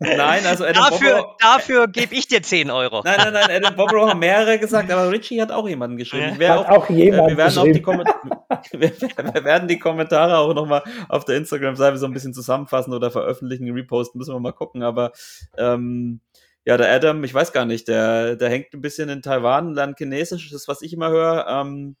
nein, 0.00 0.46
also 0.46 0.64
Adam 0.64 0.90
dafür, 0.90 1.16
Bobrow, 1.16 1.36
dafür 1.38 1.88
gebe 1.88 2.14
ich 2.14 2.28
dir 2.28 2.42
10 2.42 2.70
Euro. 2.70 3.02
Nein, 3.04 3.16
nein, 3.18 3.32
nein, 3.32 3.50
Adam 3.50 3.76
Bobrow 3.76 4.08
haben 4.08 4.20
mehrere 4.20 4.58
gesagt, 4.58 4.90
aber 4.90 5.10
Richie 5.10 5.40
hat 5.40 5.52
auch 5.52 5.68
jemanden 5.68 5.96
geschrieben. 5.96 6.36
Ja. 6.40 6.60
Hat 6.60 6.66
auch, 6.66 6.84
auch 6.84 6.90
jemand 6.90 7.32
äh, 7.32 7.36
wir, 7.36 7.36
werden 7.36 7.58
auch 7.58 7.64
die 7.64 7.82
wir, 8.78 8.92
wir, 9.00 9.44
werden 9.44 9.68
die 9.68 9.78
Kommentare 9.78 10.38
auch 10.38 10.54
nochmal 10.54 10.82
auf 11.08 11.24
der 11.24 11.36
Instagram-Seite 11.36 11.98
so 11.98 12.06
ein 12.06 12.12
bisschen 12.12 12.34
zusammenfassen 12.34 12.92
oder 12.92 13.10
veröffentlichen, 13.10 13.70
reposten, 13.72 14.18
müssen 14.18 14.34
wir 14.34 14.40
mal 14.40 14.52
gucken, 14.52 14.82
aber 14.82 15.12
ähm, 15.56 16.20
ja, 16.64 16.76
der 16.76 16.92
Adam, 16.92 17.24
ich 17.24 17.34
weiß 17.34 17.52
gar 17.52 17.64
nicht, 17.64 17.88
der, 17.88 18.36
der 18.36 18.48
hängt 18.48 18.72
ein 18.72 18.80
bisschen 18.80 19.08
in 19.08 19.22
Taiwan, 19.22 19.74
lernt 19.74 19.98
Chinesisch, 19.98 20.50
das 20.50 20.62
ist, 20.62 20.68
was 20.68 20.82
ich 20.82 20.92
immer 20.92 21.10
höre. 21.10 21.46
Ähm, 21.48 21.96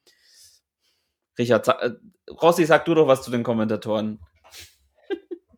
Richard, 1.38 1.66
äh, 1.68 1.90
Rossi, 2.30 2.64
sag 2.64 2.84
du 2.84 2.94
doch 2.94 3.08
was 3.08 3.22
zu 3.22 3.30
den 3.30 3.42
Kommentatoren. 3.42 4.20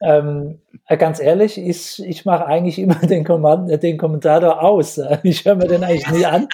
Ähm, 0.04 0.60
äh, 0.86 0.96
ganz 0.96 1.20
ehrlich, 1.20 1.58
ich, 1.58 2.04
ich 2.04 2.24
mache 2.24 2.46
eigentlich 2.46 2.78
immer 2.78 2.94
den, 3.02 3.24
Kommand, 3.24 3.82
den 3.82 3.98
Kommentator 3.98 4.62
aus. 4.62 5.00
Ich 5.22 5.44
höre 5.44 5.56
mir 5.56 5.68
den 5.68 5.84
eigentlich 5.84 6.10
nie 6.10 6.26
an. 6.26 6.48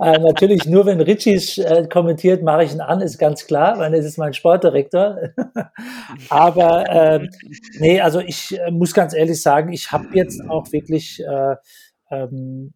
Äh, 0.00 0.18
natürlich 0.18 0.64
nur, 0.66 0.86
wenn 0.86 1.00
Richie 1.00 1.34
äh, 1.62 1.88
kommentiert, 1.88 2.42
mache 2.42 2.64
ich 2.64 2.72
ihn 2.72 2.80
an, 2.80 3.00
ist 3.00 3.18
ganz 3.18 3.46
klar, 3.46 3.78
weil 3.78 3.92
es 3.94 4.04
ist 4.04 4.18
mein 4.18 4.32
Sportdirektor. 4.32 5.18
Aber 6.28 6.88
äh, 6.88 7.28
nee, 7.80 8.00
also 8.00 8.20
ich 8.20 8.58
äh, 8.58 8.70
muss 8.70 8.94
ganz 8.94 9.14
ehrlich 9.14 9.42
sagen, 9.42 9.72
ich 9.72 9.90
habe 9.90 10.06
jetzt 10.12 10.40
auch 10.48 10.70
wirklich 10.72 11.20
äh, 11.24 11.56
ähm, 12.10 12.72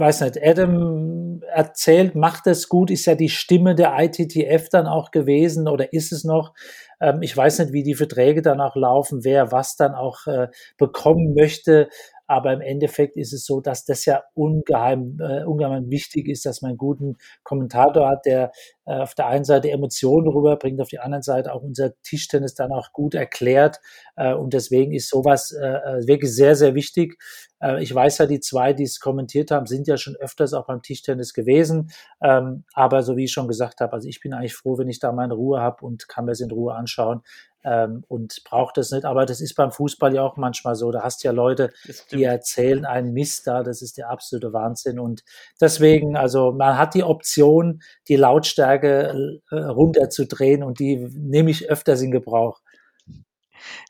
weiß 0.00 0.22
nicht, 0.22 0.42
Adam 0.42 1.42
erzählt, 1.52 2.14
macht 2.14 2.46
es 2.46 2.68
gut, 2.68 2.90
ist 2.90 3.06
ja 3.06 3.14
die 3.14 3.28
Stimme 3.28 3.74
der 3.74 3.94
ITTF 3.98 4.68
dann 4.68 4.86
auch 4.86 5.10
gewesen 5.10 5.68
oder 5.68 5.92
ist 5.92 6.12
es 6.12 6.24
noch? 6.24 6.54
Ähm, 7.00 7.22
ich 7.22 7.36
weiß 7.36 7.60
nicht, 7.60 7.72
wie 7.72 7.82
die 7.82 7.94
Verträge 7.94 8.42
dann 8.42 8.60
auch 8.60 8.76
laufen, 8.76 9.24
wer 9.24 9.52
was 9.52 9.76
dann 9.76 9.94
auch 9.94 10.26
äh, 10.26 10.48
bekommen 10.78 11.34
möchte. 11.34 11.88
Aber 12.30 12.52
im 12.52 12.60
Endeffekt 12.60 13.16
ist 13.16 13.32
es 13.32 13.44
so, 13.44 13.60
dass 13.60 13.84
das 13.84 14.04
ja 14.04 14.22
ungeheim, 14.34 15.18
äh, 15.20 15.42
ungeheim 15.42 15.90
wichtig 15.90 16.28
ist, 16.28 16.46
dass 16.46 16.62
man 16.62 16.70
einen 16.70 16.78
guten 16.78 17.16
Kommentator 17.42 18.08
hat, 18.08 18.24
der 18.24 18.52
äh, 18.86 19.00
auf 19.00 19.16
der 19.16 19.26
einen 19.26 19.44
Seite 19.44 19.68
Emotionen 19.68 20.28
rüberbringt, 20.28 20.80
auf 20.80 20.90
der 20.90 21.04
anderen 21.04 21.24
Seite 21.24 21.52
auch 21.52 21.62
unser 21.62 22.00
Tischtennis 22.02 22.54
dann 22.54 22.70
auch 22.70 22.92
gut 22.92 23.16
erklärt. 23.16 23.80
Äh, 24.14 24.34
und 24.34 24.54
deswegen 24.54 24.92
ist 24.92 25.08
sowas 25.08 25.50
äh, 25.50 25.66
äh 25.66 26.06
wirklich 26.06 26.32
sehr, 26.32 26.54
sehr 26.54 26.76
wichtig. 26.76 27.18
Äh, 27.60 27.82
ich 27.82 27.94
weiß 27.94 28.18
ja, 28.18 28.26
die 28.26 28.40
zwei, 28.40 28.72
die 28.72 28.84
es 28.84 29.00
kommentiert 29.00 29.50
haben, 29.50 29.66
sind 29.66 29.86
ja 29.86 29.96
schon 29.96 30.16
öfters 30.16 30.52
auch 30.54 30.66
beim 30.66 30.82
Tischtennis 30.82 31.34
gewesen. 31.34 31.90
Ähm, 32.22 32.64
aber 32.74 33.02
so 33.02 33.16
wie 33.16 33.24
ich 33.24 33.32
schon 33.32 33.48
gesagt 33.48 33.80
habe, 33.80 33.92
also 33.92 34.08
ich 34.08 34.20
bin 34.20 34.32
eigentlich 34.32 34.54
froh, 34.54 34.78
wenn 34.78 34.88
ich 34.88 34.98
da 34.98 35.12
meine 35.12 35.34
Ruhe 35.34 35.60
habe 35.60 35.84
und 35.84 36.08
kann 36.08 36.24
mir 36.24 36.32
es 36.32 36.40
in 36.40 36.50
Ruhe 36.50 36.74
anschauen 36.74 37.22
ähm, 37.64 38.04
und 38.08 38.42
braucht 38.44 38.76
das 38.76 38.90
nicht. 38.90 39.04
Aber 39.04 39.26
das 39.26 39.40
ist 39.40 39.54
beim 39.54 39.70
Fußball 39.70 40.14
ja 40.14 40.22
auch 40.22 40.36
manchmal 40.36 40.74
so. 40.74 40.90
Da 40.90 41.02
hast 41.02 41.22
ja 41.24 41.32
Leute, 41.32 41.72
die 42.10 42.24
erzählen 42.24 42.84
einen 42.84 43.12
Mist 43.12 43.46
da. 43.46 43.62
Das 43.62 43.82
ist 43.82 43.98
der 43.98 44.10
absolute 44.10 44.52
Wahnsinn. 44.52 44.98
Und 44.98 45.22
deswegen, 45.60 46.16
also 46.16 46.52
man 46.52 46.78
hat 46.78 46.94
die 46.94 47.04
Option, 47.04 47.82
die 48.08 48.16
Lautstärke 48.16 49.40
äh, 49.50 49.56
runterzudrehen 49.56 50.62
und 50.62 50.78
die 50.78 50.96
nehme 51.14 51.50
ich 51.50 51.70
öfters 51.70 52.00
in 52.00 52.10
Gebrauch. 52.10 52.60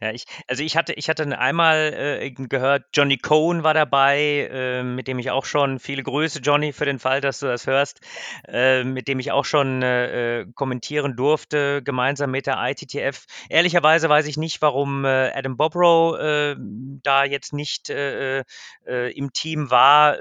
Ja, 0.01 0.13
ich, 0.13 0.25
also 0.47 0.63
ich 0.63 0.77
hatte, 0.77 0.93
ich 0.95 1.09
hatte 1.09 1.39
einmal 1.39 1.93
äh, 1.95 2.31
gehört, 2.31 2.87
Johnny 2.95 3.19
Cohen 3.19 3.63
war 3.63 3.75
dabei, 3.75 4.49
äh, 4.51 4.83
mit 4.83 5.09
dem 5.09 5.19
ich 5.19 5.31
auch 5.31 5.45
schon, 5.45 5.79
viele 5.79 6.03
Grüße, 6.03 6.41
Johnny, 6.41 6.73
für 6.73 6.85
den 6.85 6.99
Fall, 6.99 7.21
dass 7.21 7.41
du 7.41 7.47
das 7.47 7.67
hörst, 7.67 8.01
äh, 8.49 8.85
mit 8.85 9.09
dem 9.09 9.19
ich 9.19 9.33
auch 9.33 9.45
schon 9.45 9.83
äh, 9.83 10.41
äh 10.41 10.47
kommentieren 10.55 11.17
durfte, 11.17 11.83
gemeinsam 11.83 12.31
mit 12.31 12.47
der 12.47 12.59
ITTF. 12.59 13.27
Ehrlicherweise 13.49 14.09
weiß 14.09 14.27
ich 14.27 14.37
nicht, 14.37 14.63
warum 14.63 15.05
äh, 15.05 15.31
Adam 15.35 15.57
Bobrow 15.57 16.19
äh, 16.19 16.57
da 17.03 17.25
jetzt 17.25 17.53
nicht 17.53 17.91
im 17.91 19.33
Team 19.33 19.71
war. 19.71 20.17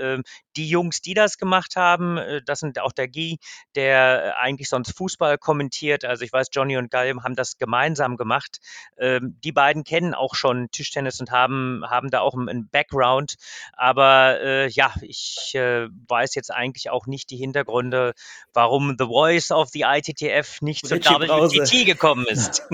Äh, 0.49 0.59
die 0.59 0.69
Jungs, 0.69 1.01
die 1.01 1.13
das 1.13 1.37
gemacht 1.37 1.75
haben, 1.75 2.17
äh, 2.17 2.41
das 2.45 2.59
sind 2.59 2.79
auch 2.79 2.91
der 2.91 3.07
Guy, 3.07 3.39
der 3.75 4.37
eigentlich 4.39 4.69
sonst 4.69 4.95
Fußball 4.97 5.37
kommentiert. 5.37 6.05
Also 6.05 6.23
ich 6.23 6.33
weiß, 6.33 6.47
Johnny 6.51 6.77
und 6.77 6.91
Galm 6.91 7.23
haben 7.23 7.35
das 7.35 7.57
gemeinsam 7.57 8.17
gemacht. 8.17 8.59
Ähm, 8.97 9.37
die 9.43 9.51
beiden 9.51 9.83
kennen 9.83 10.13
auch 10.13 10.35
schon 10.35 10.69
Tischtennis 10.71 11.19
und 11.19 11.31
haben, 11.31 11.83
haben 11.87 12.09
da 12.09 12.21
auch 12.21 12.35
einen 12.35 12.69
Background. 12.69 13.35
Aber 13.73 14.39
äh, 14.41 14.69
ja, 14.69 14.93
ich 15.01 15.53
äh, 15.55 15.87
weiß 16.07 16.35
jetzt 16.35 16.51
eigentlich 16.51 16.89
auch 16.89 17.07
nicht 17.07 17.29
die 17.29 17.37
Hintergründe, 17.37 18.13
warum 18.53 18.95
The 18.97 19.05
Voice 19.05 19.51
of 19.51 19.69
the 19.69 19.81
ITTF 19.81 20.61
nicht 20.61 20.87
zur 20.87 20.99
WTT 20.99 21.85
gekommen 21.85 22.25
ist. 22.27 22.67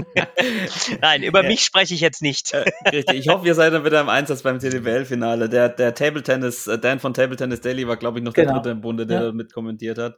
Nein, 1.01 1.23
über 1.23 1.43
ja. 1.43 1.47
mich 1.47 1.63
spreche 1.63 1.93
ich 1.93 2.01
jetzt 2.01 2.21
nicht. 2.21 2.53
Äh, 2.53 2.71
richtig, 2.91 3.19
ich 3.19 3.27
hoffe, 3.27 3.45
ihr 3.45 3.55
seid 3.55 3.73
dann 3.73 3.85
wieder 3.85 4.01
im 4.01 4.09
Einsatz 4.09 4.43
beim 4.43 4.59
TDBL-Finale. 4.59 5.49
Der, 5.49 5.69
der 5.69 5.93
Table 5.93 6.23
Tennis, 6.23 6.67
äh, 6.67 6.79
Dan 6.79 6.99
von 6.99 7.13
Table 7.13 7.35
Tennis 7.35 7.61
Daily 7.61 7.74
war, 7.87 7.97
glaube 7.97 8.19
ich, 8.19 8.25
noch 8.25 8.33
genau. 8.33 8.53
der 8.53 8.55
dritte 8.55 8.69
im 8.71 8.81
Bunde, 8.81 9.05
der 9.05 9.23
ja. 9.25 9.31
mit 9.31 9.53
kommentiert 9.53 9.97
hat. 9.97 10.17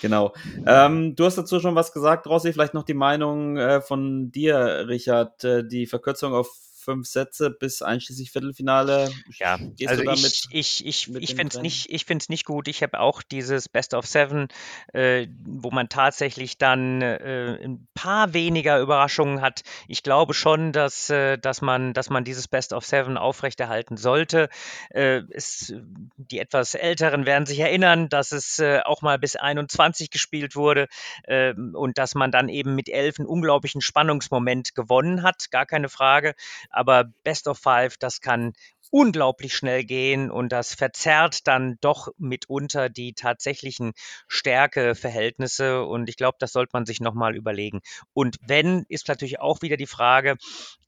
Genau. 0.00 0.32
Ähm, 0.66 1.14
du 1.16 1.24
hast 1.24 1.36
dazu 1.36 1.60
schon 1.60 1.74
was 1.74 1.92
gesagt, 1.92 2.26
Rossi. 2.26 2.52
Vielleicht 2.52 2.74
noch 2.74 2.84
die 2.84 2.94
Meinung 2.94 3.56
äh, 3.56 3.80
von 3.80 4.30
dir, 4.32 4.86
Richard, 4.88 5.44
äh, 5.44 5.66
die 5.66 5.86
Verkürzung 5.86 6.34
auf 6.34 6.48
fünf 6.84 7.06
Sätze 7.06 7.50
bis 7.50 7.82
einschließlich 7.82 8.30
Viertelfinale. 8.30 9.10
Ja, 9.38 9.56
Gehst 9.56 9.88
also 9.88 10.02
ich, 10.02 10.46
ich, 10.50 10.86
ich, 10.86 11.14
ich 11.14 11.34
finde 11.34 11.56
es 11.56 11.62
nicht, 11.62 11.90
ich 11.90 12.04
find's 12.04 12.28
nicht 12.28 12.44
gut. 12.44 12.68
Ich 12.68 12.82
habe 12.82 13.00
auch 13.00 13.22
dieses 13.22 13.68
Best 13.68 13.94
of 13.94 14.06
Seven, 14.06 14.48
äh, 14.92 15.26
wo 15.44 15.70
man 15.70 15.88
tatsächlich 15.88 16.58
dann 16.58 17.02
äh, 17.02 17.58
ein 17.62 17.88
paar 17.94 18.34
weniger 18.34 18.80
Überraschungen 18.80 19.40
hat. 19.40 19.62
Ich 19.88 20.02
glaube 20.02 20.34
schon, 20.34 20.72
dass, 20.72 21.10
äh, 21.10 21.38
dass, 21.38 21.62
man, 21.62 21.94
dass 21.94 22.10
man 22.10 22.24
dieses 22.24 22.48
Best 22.48 22.72
of 22.72 22.84
Seven 22.84 23.16
aufrechterhalten 23.16 23.96
sollte. 23.96 24.48
Äh, 24.90 25.22
es, 25.30 25.74
die 26.16 26.38
etwas 26.38 26.74
Älteren 26.74 27.26
werden 27.26 27.46
sich 27.46 27.60
erinnern, 27.60 28.08
dass 28.08 28.32
es 28.32 28.58
äh, 28.58 28.80
auch 28.84 29.02
mal 29.02 29.18
bis 29.18 29.36
21 29.36 30.10
gespielt 30.10 30.54
wurde 30.54 30.88
äh, 31.24 31.54
und 31.54 31.98
dass 31.98 32.14
man 32.14 32.30
dann 32.30 32.48
eben 32.48 32.74
mit 32.74 32.88
elf 32.88 33.18
einen 33.18 33.28
unglaublichen 33.28 33.80
Spannungsmoment 33.80 34.74
gewonnen 34.74 35.22
hat, 35.22 35.50
gar 35.50 35.66
keine 35.66 35.88
Frage 35.88 36.34
aber 36.74 37.04
Best 37.22 37.48
of 37.48 37.58
Five, 37.58 37.96
das 37.96 38.20
kann 38.20 38.52
unglaublich 38.90 39.56
schnell 39.56 39.82
gehen 39.82 40.30
und 40.30 40.52
das 40.52 40.74
verzerrt 40.74 41.48
dann 41.48 41.78
doch 41.80 42.08
mitunter 42.16 42.88
die 42.88 43.12
tatsächlichen 43.12 43.92
Stärkeverhältnisse 44.28 45.82
und 45.82 46.08
ich 46.08 46.16
glaube, 46.16 46.36
das 46.38 46.52
sollte 46.52 46.70
man 46.74 46.86
sich 46.86 47.00
nochmal 47.00 47.34
überlegen. 47.34 47.80
Und 48.12 48.36
wenn, 48.46 48.84
ist 48.88 49.08
natürlich 49.08 49.40
auch 49.40 49.62
wieder 49.62 49.76
die 49.76 49.88
Frage, 49.88 50.36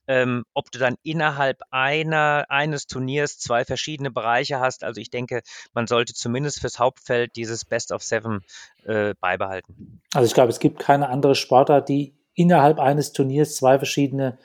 ähm, 0.07 0.45
ob 0.55 0.70
du 0.70 0.78
dann 0.78 0.95
innerhalb 1.03 1.62
einer, 1.70 2.47
eines 2.49 2.87
Turniers 2.87 3.39
zwei 3.39 3.64
verschiedene 3.64 4.11
Bereiche 4.11 4.61
hast. 4.61 4.84
Also 4.84 5.01
ich 5.01 5.11
denke, 5.11 5.43
man 5.74 5.87
sollte 5.87 6.14
zumindest 6.14 6.61
fürs 6.61 6.78
Hauptfeld 6.78 7.34
dieses 7.34 7.64
Best 7.64 7.93
of 7.93 8.05
Seven 8.05 8.45
äh, 8.84 9.14
beibehalten. 9.20 10.01
Also 10.14 10.26
ich 10.26 10.34
glaube, 10.34 10.51
es 10.51 10.61
gibt 10.61 10.78
keine 10.78 11.09
andere 11.09 11.34
Sportart, 11.34 11.89
die 11.89 12.14
innerhalb 12.34 12.78
eines 12.78 13.12
Turniers 13.12 13.57
zwei 13.57 13.78
verschiedene 13.78 14.39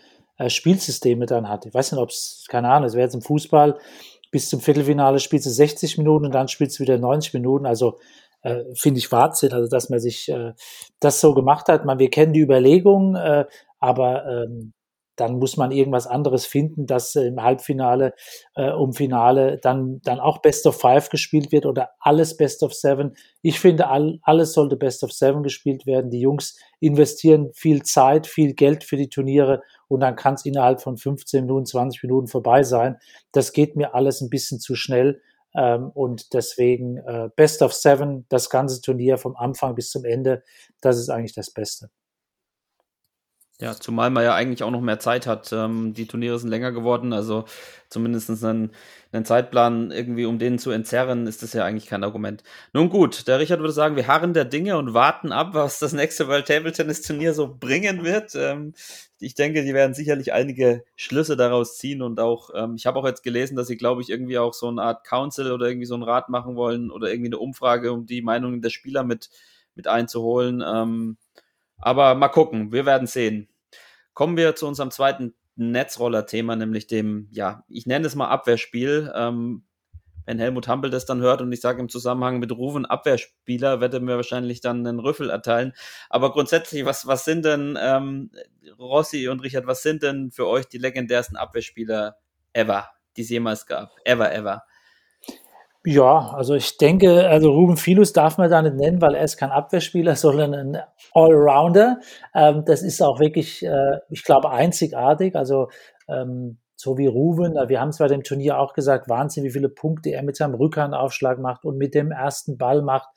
Spielsysteme 0.49 1.25
dann 1.25 1.49
hat. 1.49 1.65
Ich 1.65 1.73
weiß 1.73 1.91
nicht, 1.91 2.01
ob 2.01 2.09
es, 2.09 2.45
keine 2.47 2.69
Ahnung, 2.69 2.87
es 2.87 2.93
wäre 2.93 3.03
jetzt 3.03 3.15
im 3.15 3.21
Fußball, 3.21 3.77
bis 4.31 4.49
zum 4.49 4.61
Viertelfinale 4.61 5.19
spielst 5.19 5.45
du 5.45 5.49
60 5.49 5.97
Minuten 5.97 6.25
und 6.25 6.33
dann 6.33 6.47
spielst 6.47 6.79
du 6.79 6.83
wieder 6.83 6.97
90 6.97 7.33
Minuten. 7.33 7.65
Also 7.65 7.99
äh, 8.41 8.63
finde 8.73 8.99
ich 8.99 9.11
Wahnsinn, 9.11 9.53
also 9.53 9.69
dass 9.69 9.89
man 9.89 9.99
sich 9.99 10.29
äh, 10.29 10.53
das 10.99 11.19
so 11.19 11.33
gemacht 11.33 11.67
hat. 11.67 11.85
Man, 11.85 11.99
wir 11.99 12.09
kennen 12.09 12.33
die 12.33 12.39
Überlegung, 12.39 13.15
äh, 13.15 13.45
aber 13.79 14.25
ähm, 14.25 14.73
dann 15.17 15.37
muss 15.37 15.57
man 15.57 15.71
irgendwas 15.71 16.07
anderes 16.07 16.45
finden, 16.45 16.87
dass 16.87 17.15
im 17.15 17.43
Halbfinale, 17.43 18.13
äh, 18.55 18.71
um 18.71 18.93
Finale 18.93 19.59
dann, 19.61 19.99
dann 20.03 20.19
auch 20.19 20.39
Best 20.39 20.65
of 20.65 20.79
Five 20.79 21.09
gespielt 21.09 21.51
wird 21.51 21.65
oder 21.65 21.91
alles 21.99 22.37
Best 22.37 22.63
of 22.63 22.73
Seven. 22.73 23.15
Ich 23.41 23.59
finde, 23.59 23.87
all, 23.87 24.19
alles 24.23 24.53
sollte 24.53 24.77
Best 24.77 25.03
of 25.03 25.11
Seven 25.11 25.43
gespielt 25.43 25.85
werden. 25.85 26.09
Die 26.09 26.21
Jungs 26.21 26.57
investieren 26.79 27.51
viel 27.53 27.83
Zeit, 27.83 28.25
viel 28.25 28.53
Geld 28.53 28.83
für 28.83 28.97
die 28.97 29.09
Turniere 29.09 29.61
und 29.91 29.99
dann 29.99 30.15
kann 30.15 30.35
es 30.35 30.45
innerhalb 30.45 30.81
von 30.81 30.97
15 30.97 31.45
Minuten, 31.45 31.65
20 31.65 32.03
Minuten 32.03 32.27
vorbei 32.27 32.63
sein. 32.63 32.97
Das 33.33 33.51
geht 33.51 33.75
mir 33.75 33.93
alles 33.93 34.21
ein 34.21 34.29
bisschen 34.29 34.59
zu 34.59 34.75
schnell. 34.75 35.21
Ähm, 35.53 35.89
und 35.93 36.33
deswegen 36.33 36.97
äh, 36.97 37.29
Best 37.35 37.61
of 37.61 37.73
Seven, 37.73 38.25
das 38.29 38.49
ganze 38.49 38.81
Turnier 38.81 39.17
vom 39.17 39.35
Anfang 39.35 39.75
bis 39.75 39.91
zum 39.91 40.05
Ende, 40.05 40.43
das 40.79 40.97
ist 40.97 41.09
eigentlich 41.09 41.33
das 41.33 41.51
Beste. 41.51 41.89
Ja, 43.61 43.75
zumal 43.75 44.09
man 44.09 44.23
ja 44.23 44.33
eigentlich 44.33 44.63
auch 44.63 44.71
noch 44.71 44.81
mehr 44.81 44.97
Zeit 44.97 45.27
hat. 45.27 45.53
Ähm, 45.53 45.93
die 45.93 46.07
Turniere 46.07 46.39
sind 46.39 46.49
länger 46.49 46.71
geworden, 46.71 47.13
also 47.13 47.45
zumindest 47.89 48.27
einen, 48.43 48.71
einen 49.11 49.23
Zeitplan 49.23 49.91
irgendwie, 49.91 50.25
um 50.25 50.39
den 50.39 50.57
zu 50.57 50.71
entzerren, 50.71 51.27
ist 51.27 51.43
das 51.43 51.53
ja 51.53 51.63
eigentlich 51.63 51.85
kein 51.85 52.03
Argument. 52.03 52.41
Nun 52.73 52.89
gut, 52.89 53.27
der 53.27 53.39
Richard 53.39 53.59
würde 53.59 53.71
sagen, 53.71 53.95
wir 53.95 54.07
harren 54.07 54.33
der 54.33 54.45
Dinge 54.45 54.79
und 54.79 54.95
warten 54.95 55.31
ab, 55.31 55.49
was 55.53 55.77
das 55.77 55.93
nächste 55.93 56.27
World 56.27 56.47
Table 56.47 56.71
Tennis 56.71 57.03
Turnier 57.03 57.35
so 57.35 57.55
bringen 57.55 58.03
wird. 58.03 58.33
Ähm, 58.33 58.73
ich 59.19 59.35
denke, 59.35 59.63
die 59.63 59.75
werden 59.75 59.93
sicherlich 59.93 60.33
einige 60.33 60.83
Schlüsse 60.95 61.37
daraus 61.37 61.77
ziehen 61.77 62.01
und 62.01 62.19
auch, 62.19 62.49
ähm, 62.55 62.73
ich 62.77 62.87
habe 62.87 62.97
auch 62.97 63.05
jetzt 63.05 63.21
gelesen, 63.21 63.55
dass 63.55 63.67
sie, 63.67 63.77
glaube 63.77 64.01
ich, 64.01 64.09
irgendwie 64.09 64.39
auch 64.39 64.55
so 64.55 64.69
eine 64.69 64.81
Art 64.81 65.05
Council 65.05 65.51
oder 65.51 65.67
irgendwie 65.67 65.85
so 65.85 65.93
einen 65.93 66.01
Rat 66.01 66.29
machen 66.29 66.55
wollen 66.55 66.89
oder 66.89 67.11
irgendwie 67.11 67.29
eine 67.29 67.37
Umfrage, 67.37 67.91
um 67.93 68.07
die 68.07 68.23
Meinungen 68.23 68.63
der 68.63 68.71
Spieler 68.71 69.03
mit, 69.03 69.29
mit 69.75 69.85
einzuholen. 69.85 70.63
Ähm, 70.65 71.17
aber 71.77 72.15
mal 72.15 72.29
gucken, 72.29 72.71
wir 72.71 72.87
werden 72.87 73.05
sehen. 73.05 73.50
Kommen 74.13 74.37
wir 74.37 74.55
zu 74.55 74.67
unserem 74.67 74.91
zweiten 74.91 75.33
Netzroller-Thema, 75.55 76.55
nämlich 76.55 76.87
dem, 76.87 77.27
ja, 77.31 77.63
ich 77.67 77.85
nenne 77.85 78.07
es 78.07 78.15
mal 78.15 78.27
Abwehrspiel. 78.29 79.11
Ähm, 79.15 79.63
wenn 80.25 80.39
Helmut 80.39 80.67
Hampel 80.67 80.89
das 80.89 81.05
dann 81.05 81.21
hört 81.21 81.41
und 81.41 81.51
ich 81.51 81.61
sage 81.61 81.81
im 81.81 81.89
Zusammenhang 81.89 82.39
mit 82.39 82.51
Rufen 82.51 82.85
Abwehrspieler, 82.85 83.81
wird 83.81 83.93
er 83.93 83.99
mir 83.99 84.15
wahrscheinlich 84.15 84.61
dann 84.61 84.85
einen 84.85 84.99
Rüffel 84.99 85.29
erteilen. 85.29 85.73
Aber 86.09 86.31
grundsätzlich, 86.31 86.85
was, 86.85 87.07
was 87.07 87.25
sind 87.25 87.43
denn, 87.43 87.77
ähm, 87.81 88.31
Rossi 88.77 89.27
und 89.27 89.41
Richard, 89.41 89.67
was 89.67 89.81
sind 89.81 90.03
denn 90.03 90.31
für 90.31 90.47
euch 90.47 90.67
die 90.67 90.77
legendärsten 90.77 91.37
Abwehrspieler 91.37 92.17
ever, 92.53 92.89
die 93.17 93.21
es 93.21 93.29
jemals 93.29 93.65
gab? 93.65 93.91
Ever, 94.05 94.31
ever. 94.33 94.63
Ja, 95.83 96.33
also 96.35 96.53
ich 96.53 96.77
denke, 96.77 97.27
also 97.27 97.51
Ruben 97.51 97.75
Filus 97.75 98.13
darf 98.13 98.37
man 98.37 98.51
da 98.51 98.61
nicht 98.61 98.75
nennen, 98.75 99.01
weil 99.01 99.15
er 99.15 99.23
ist 99.23 99.37
kein 99.37 99.49
Abwehrspieler, 99.49 100.15
sondern 100.17 100.53
ein 100.53 100.77
Allrounder. 101.13 101.99
Ähm, 102.35 102.63
das 102.65 102.83
ist 102.83 103.01
auch 103.01 103.19
wirklich, 103.19 103.65
äh, 103.65 103.99
ich 104.09 104.23
glaube, 104.23 104.51
einzigartig. 104.51 105.35
Also 105.35 105.69
ähm, 106.07 106.59
so 106.75 106.97
wie 106.97 107.07
Ruben, 107.07 107.53
wir 107.67 107.79
haben 107.79 107.89
es 107.89 107.97
bei 107.97 108.07
dem 108.07 108.23
Turnier 108.23 108.59
auch 108.59 108.73
gesagt, 108.73 109.09
Wahnsinn, 109.09 109.43
wie 109.43 109.51
viele 109.51 109.69
Punkte 109.69 110.11
er 110.11 110.23
mit 110.23 110.35
seinem 110.35 110.55
Rückhandaufschlag 110.55 111.39
macht 111.39 111.65
und 111.65 111.77
mit 111.77 111.95
dem 111.95 112.11
ersten 112.11 112.57
Ball 112.57 112.81
macht 112.81 113.09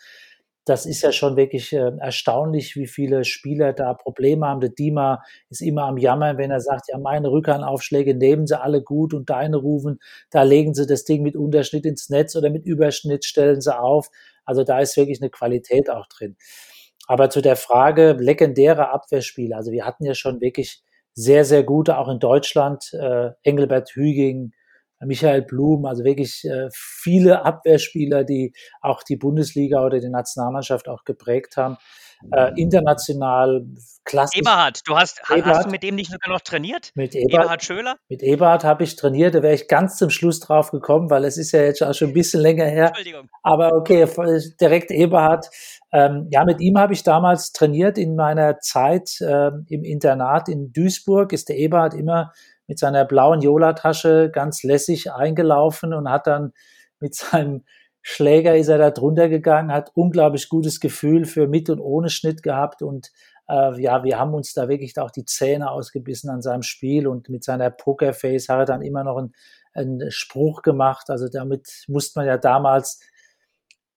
das 0.64 0.86
ist 0.86 1.02
ja 1.02 1.12
schon 1.12 1.36
wirklich 1.36 1.72
äh, 1.72 1.92
erstaunlich, 1.98 2.74
wie 2.74 2.86
viele 2.86 3.24
Spieler 3.24 3.72
da 3.74 3.92
Probleme 3.92 4.46
haben. 4.46 4.60
Der 4.60 4.70
Dima 4.70 5.22
ist 5.50 5.60
immer 5.60 5.82
am 5.84 5.98
Jammern, 5.98 6.38
wenn 6.38 6.50
er 6.50 6.60
sagt, 6.60 6.88
ja, 6.88 6.98
meine 6.98 7.30
Rückhandaufschläge 7.30 8.14
nehmen 8.14 8.46
sie 8.46 8.60
alle 8.60 8.82
gut 8.82 9.12
und 9.12 9.28
deine 9.28 9.58
rufen, 9.58 10.00
da 10.30 10.42
legen 10.42 10.74
sie 10.74 10.86
das 10.86 11.04
Ding 11.04 11.22
mit 11.22 11.36
Unterschnitt 11.36 11.84
ins 11.84 12.08
Netz 12.08 12.34
oder 12.34 12.48
mit 12.48 12.64
Überschnitt 12.64 13.24
stellen 13.24 13.60
sie 13.60 13.78
auf. 13.78 14.08
Also 14.44 14.64
da 14.64 14.80
ist 14.80 14.96
wirklich 14.96 15.20
eine 15.20 15.30
Qualität 15.30 15.90
auch 15.90 16.06
drin. 16.06 16.36
Aber 17.06 17.28
zu 17.28 17.42
der 17.42 17.56
Frage 17.56 18.12
legendäre 18.18 18.88
Abwehrspiele, 18.88 19.54
also 19.54 19.70
wir 19.70 19.84
hatten 19.84 20.04
ja 20.04 20.14
schon 20.14 20.40
wirklich 20.40 20.82
sehr, 21.12 21.44
sehr 21.44 21.62
gute, 21.62 21.98
auch 21.98 22.08
in 22.08 22.18
Deutschland, 22.18 22.92
äh, 22.94 23.30
Engelbert 23.42 23.90
Hüging, 23.90 24.52
Michael 25.06 25.42
Blum, 25.42 25.86
also 25.86 26.04
wirklich 26.04 26.44
äh, 26.44 26.68
viele 26.72 27.44
Abwehrspieler, 27.44 28.24
die 28.24 28.52
auch 28.80 29.02
die 29.02 29.16
Bundesliga 29.16 29.84
oder 29.84 30.00
die 30.00 30.08
Nationalmannschaft 30.08 30.88
auch 30.88 31.04
geprägt 31.04 31.56
haben. 31.56 31.76
Äh, 32.32 32.52
international 32.56 33.66
klassisch. 34.04 34.40
Eberhard, 34.40 34.80
du 34.86 34.96
hast, 34.96 35.20
Eberhard, 35.30 35.56
hast 35.56 35.66
du 35.66 35.70
mit 35.70 35.82
dem 35.82 35.94
nicht 35.94 36.10
sogar 36.10 36.32
noch 36.32 36.40
trainiert? 36.40 36.90
Mit 36.94 37.14
Eberhard, 37.14 37.44
Eberhard 37.44 37.64
Schöler? 37.64 37.96
Mit 38.08 38.22
Eberhard 38.22 38.64
habe 38.64 38.84
ich 38.84 38.96
trainiert, 38.96 39.34
da 39.34 39.42
wäre 39.42 39.54
ich 39.54 39.68
ganz 39.68 39.96
zum 39.96 40.10
Schluss 40.10 40.40
drauf 40.40 40.70
gekommen, 40.70 41.10
weil 41.10 41.24
es 41.24 41.36
ist 41.36 41.52
ja 41.52 41.62
jetzt 41.62 41.82
auch 41.82 41.92
schon 41.92 42.08
ein 42.08 42.14
bisschen 42.14 42.40
länger 42.40 42.64
her. 42.64 42.88
Entschuldigung. 42.88 43.28
Aber 43.42 43.72
okay, 43.74 44.06
direkt 44.60 44.90
Eberhard. 44.90 45.48
Ähm, 45.92 46.28
ja, 46.30 46.44
mit 46.44 46.60
ihm 46.60 46.78
habe 46.78 46.92
ich 46.92 47.02
damals 47.02 47.52
trainiert 47.52 47.98
in 47.98 48.16
meiner 48.16 48.58
Zeit 48.58 49.20
äh, 49.20 49.50
im 49.68 49.84
Internat 49.84 50.48
in 50.48 50.72
Duisburg. 50.72 51.32
Ist 51.32 51.48
der 51.48 51.58
Eberhard 51.58 51.94
immer 51.94 52.32
mit 52.66 52.78
seiner 52.78 53.04
blauen 53.04 53.40
Jola-Tasche 53.40 54.30
ganz 54.32 54.62
lässig 54.62 55.12
eingelaufen 55.12 55.92
und 55.94 56.08
hat 56.08 56.26
dann 56.26 56.52
mit 57.00 57.14
seinem 57.14 57.64
Schläger 58.06 58.54
ist 58.56 58.68
er 58.68 58.76
da 58.76 58.90
drunter 58.90 59.30
gegangen, 59.30 59.72
hat 59.72 59.90
unglaublich 59.94 60.50
gutes 60.50 60.78
Gefühl 60.78 61.24
für 61.24 61.46
mit 61.48 61.70
und 61.70 61.80
ohne 61.80 62.10
Schnitt 62.10 62.42
gehabt 62.42 62.82
und 62.82 63.10
äh, 63.48 63.80
ja, 63.80 64.04
wir 64.04 64.18
haben 64.18 64.34
uns 64.34 64.52
da 64.52 64.68
wirklich 64.68 64.98
auch 64.98 65.10
die 65.10 65.24
Zähne 65.24 65.70
ausgebissen 65.70 66.30
an 66.30 66.42
seinem 66.42 66.62
Spiel 66.62 67.06
und 67.06 67.28
mit 67.28 67.44
seiner 67.44 67.70
Pokerface 67.70 68.48
hat 68.48 68.58
er 68.58 68.64
dann 68.64 68.82
immer 68.82 69.04
noch 69.04 69.16
einen, 69.16 69.34
einen 69.72 70.10
Spruch 70.10 70.62
gemacht. 70.62 71.10
Also 71.10 71.28
damit 71.28 71.84
musste 71.88 72.18
man 72.20 72.26
ja 72.26 72.38
damals 72.38 73.00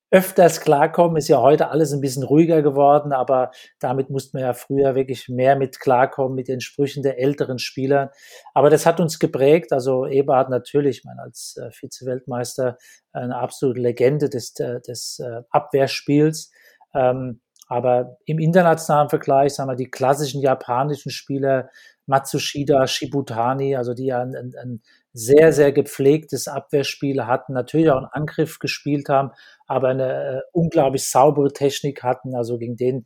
öfters 0.10 0.62
klarkommen. 0.62 1.18
Ist 1.18 1.28
ja 1.28 1.42
heute 1.42 1.70
alles 1.70 1.92
ein 1.94 2.02
bisschen 2.02 2.24
ruhiger 2.24 2.62
geworden, 2.62 3.12
aber 3.12 3.52
damit 3.80 4.10
mussten 4.10 4.38
wir 4.38 4.46
ja 4.46 4.54
früher 4.54 4.96
wirklich 4.96 5.28
mehr 5.30 5.56
mit 5.56 5.80
klarkommen 5.80 6.36
mit 6.36 6.48
den 6.48 6.62
Sprüchen 6.62 7.04
der 7.04 7.20
älteren 7.20 7.60
Spieler. 7.60 8.12
Aber 8.54 8.70
das 8.70 8.86
hat 8.86 9.00
uns 9.00 9.20
geprägt. 9.20 9.74
Also 9.74 10.06
Eberhard 10.06 10.50
natürlich, 10.50 11.00
ich 11.00 11.04
meine, 11.06 11.22
als 11.22 11.58
äh, 11.58 11.72
Vize-Weltmeister 11.72 12.78
eine 13.12 13.38
absolute 13.38 13.82
Legende 13.82 14.30
des, 14.30 14.58
äh, 14.60 14.80
des 14.82 15.20
äh, 15.20 15.42
Abwehrspiels. 15.50 16.52
Ähm, 16.94 17.42
aber 17.68 18.18
im 18.26 18.40
internationalen 18.40 19.10
Vergleich, 19.10 19.54
sagen 19.54 19.70
wir, 19.70 19.76
die 19.76 19.92
klassischen 19.92 20.42
japanischen 20.42 21.12
Spieler, 21.12 21.70
Matsushida, 22.06 22.88
Shibutani, 22.88 23.76
also 23.76 23.94
die 23.94 24.06
ja 24.06 24.22
ein, 24.22 24.36
ein 24.36 24.82
sehr, 25.14 25.52
sehr 25.52 25.72
gepflegtes 25.72 26.48
Abwehrspiel 26.48 27.26
hatten, 27.26 27.54
natürlich 27.54 27.90
auch 27.90 27.98
einen 27.98 28.06
Angriff 28.06 28.60
gespielt 28.60 29.10
haben, 29.10 29.32
aber 29.66 29.90
eine 29.90 30.38
äh, 30.38 30.42
unglaublich 30.54 31.10
saubere 31.10 31.52
Technik 31.52 32.04
hatten. 32.04 32.36
Also 32.36 32.58
gegen 32.58 32.78
den 32.78 33.06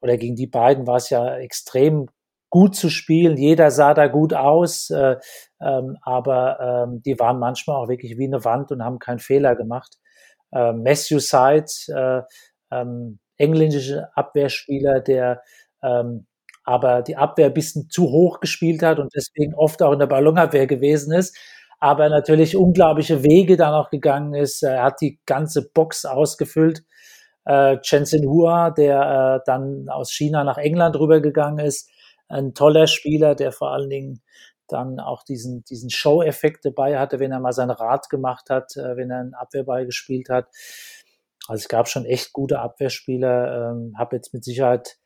oder 0.00 0.16
gegen 0.16 0.36
die 0.36 0.46
beiden 0.46 0.86
war 0.86 0.96
es 0.96 1.10
ja 1.10 1.36
extrem 1.36 2.08
gut 2.50 2.74
zu 2.74 2.88
spielen. 2.88 3.36
Jeder 3.36 3.70
sah 3.70 3.94
da 3.94 4.08
gut 4.08 4.32
aus, 4.32 4.90
äh, 4.90 5.16
ähm, 5.60 5.96
aber 6.02 6.86
ähm, 6.88 7.02
die 7.02 7.18
waren 7.18 7.38
manchmal 7.38 7.76
auch 7.76 7.88
wirklich 7.88 8.16
wie 8.16 8.26
eine 8.26 8.44
Wand 8.44 8.72
und 8.72 8.82
haben 8.82 8.98
keinen 8.98 9.18
Fehler 9.18 9.54
gemacht. 9.54 9.98
Äh, 10.52 10.72
Matthew 10.72 11.18
Sides, 11.18 11.88
äh, 11.88 12.22
ähm, 12.72 13.20
englische 13.40 14.08
Abwehrspieler, 14.16 15.00
der 15.00 15.42
ähm, 15.82 16.26
aber 16.64 17.02
die 17.02 17.16
Abwehr 17.16 17.46
ein 17.46 17.54
bisschen 17.54 17.88
zu 17.90 18.10
hoch 18.10 18.40
gespielt 18.40 18.82
hat 18.82 18.98
und 18.98 19.12
deswegen 19.16 19.54
oft 19.54 19.82
auch 19.82 19.92
in 19.92 19.98
der 19.98 20.06
Ballonabwehr 20.06 20.66
gewesen 20.66 21.12
ist, 21.12 21.36
aber 21.80 22.08
natürlich 22.08 22.56
unglaubliche 22.56 23.24
Wege 23.24 23.56
dann 23.56 23.74
auch 23.74 23.90
gegangen 23.90 24.34
ist. 24.34 24.62
Er 24.62 24.82
hat 24.84 25.00
die 25.00 25.18
ganze 25.26 25.70
Box 25.70 26.04
ausgefüllt. 26.04 26.84
Äh, 27.46 27.78
Chen 27.80 28.04
Hua, 28.28 28.70
der 28.70 29.40
äh, 29.40 29.44
dann 29.46 29.88
aus 29.88 30.12
China 30.12 30.44
nach 30.44 30.58
England 30.58 30.96
rübergegangen 30.98 31.64
ist, 31.64 31.90
ein 32.28 32.54
toller 32.54 32.86
Spieler, 32.86 33.34
der 33.34 33.50
vor 33.52 33.72
allen 33.72 33.90
Dingen 33.90 34.22
dann 34.68 35.00
auch 35.00 35.24
diesen, 35.24 35.64
diesen 35.64 35.90
Show-Effekt 35.90 36.64
dabei 36.64 36.98
hatte, 36.98 37.18
wenn 37.18 37.32
er 37.32 37.40
mal 37.40 37.52
sein 37.52 37.70
Rad 37.70 38.08
gemacht 38.08 38.50
hat, 38.50 38.76
äh, 38.76 38.96
wenn 38.96 39.10
er 39.10 39.20
einen 39.20 39.34
Abwehrball 39.34 39.86
gespielt 39.86 40.28
hat. 40.28 40.48
Also 41.50 41.62
es 41.62 41.68
gab 41.68 41.88
schon 41.88 42.04
echt 42.04 42.32
gute 42.32 42.60
Abwehrspieler, 42.60 43.72
ähm, 43.72 43.94
habe 43.98 44.14
jetzt 44.16 44.32
mit 44.32 44.44
Sicherheit 44.44 44.96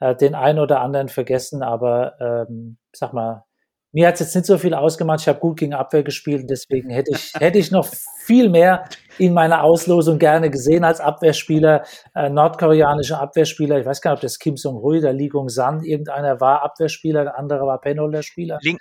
äh, 0.00 0.14
den 0.14 0.34
einen 0.34 0.58
oder 0.58 0.80
anderen 0.80 1.08
vergessen, 1.08 1.62
aber 1.62 2.12
ähm, 2.20 2.76
sag 2.92 3.14
mal, 3.14 3.44
mir 3.90 4.06
hat 4.06 4.14
es 4.14 4.20
jetzt 4.20 4.34
nicht 4.34 4.44
so 4.44 4.58
viel 4.58 4.74
ausgemacht. 4.74 5.20
Ich 5.22 5.28
habe 5.28 5.38
gut 5.40 5.58
gegen 5.58 5.72
Abwehr 5.72 6.02
gespielt 6.02 6.42
und 6.42 6.50
deswegen 6.50 6.90
hätte 6.90 7.12
ich, 7.14 7.32
hätte 7.40 7.58
ich 7.58 7.70
noch 7.70 7.88
viel 8.22 8.50
mehr 8.50 8.84
in 9.16 9.32
meiner 9.32 9.64
Auslosung 9.64 10.18
gerne 10.18 10.50
gesehen 10.50 10.84
als 10.84 11.00
Abwehrspieler. 11.00 11.84
Äh, 12.14 12.28
nordkoreanische 12.28 13.18
Abwehrspieler, 13.18 13.78
ich 13.78 13.86
weiß 13.86 14.02
gar 14.02 14.10
nicht, 14.10 14.18
ob 14.18 14.22
das 14.22 14.38
Kim 14.38 14.58
Song-hui, 14.58 15.00
der 15.00 15.14
Lee 15.14 15.28
Gong-san, 15.28 15.82
irgendeiner 15.82 16.38
war 16.38 16.62
Abwehrspieler, 16.64 17.24
der 17.24 17.38
andere 17.38 17.60
war 17.66 17.80
Penholder-Spieler. 17.80 18.58
Link, 18.60 18.78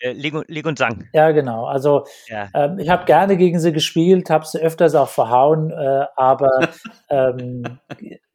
äh, 0.00 0.12
Lig 0.12 0.66
und 0.66 0.78
Sang. 0.78 1.08
Ja, 1.12 1.30
genau. 1.30 1.66
Also 1.66 2.04
ja. 2.26 2.48
Ähm, 2.54 2.78
ich 2.78 2.88
habe 2.88 3.04
gerne 3.04 3.36
gegen 3.36 3.58
sie 3.60 3.72
gespielt, 3.72 4.30
habe 4.30 4.46
sie 4.46 4.60
öfters 4.60 4.94
auch 4.94 5.08
verhauen, 5.08 5.70
äh, 5.70 6.06
aber 6.16 6.68
ähm, 7.10 7.78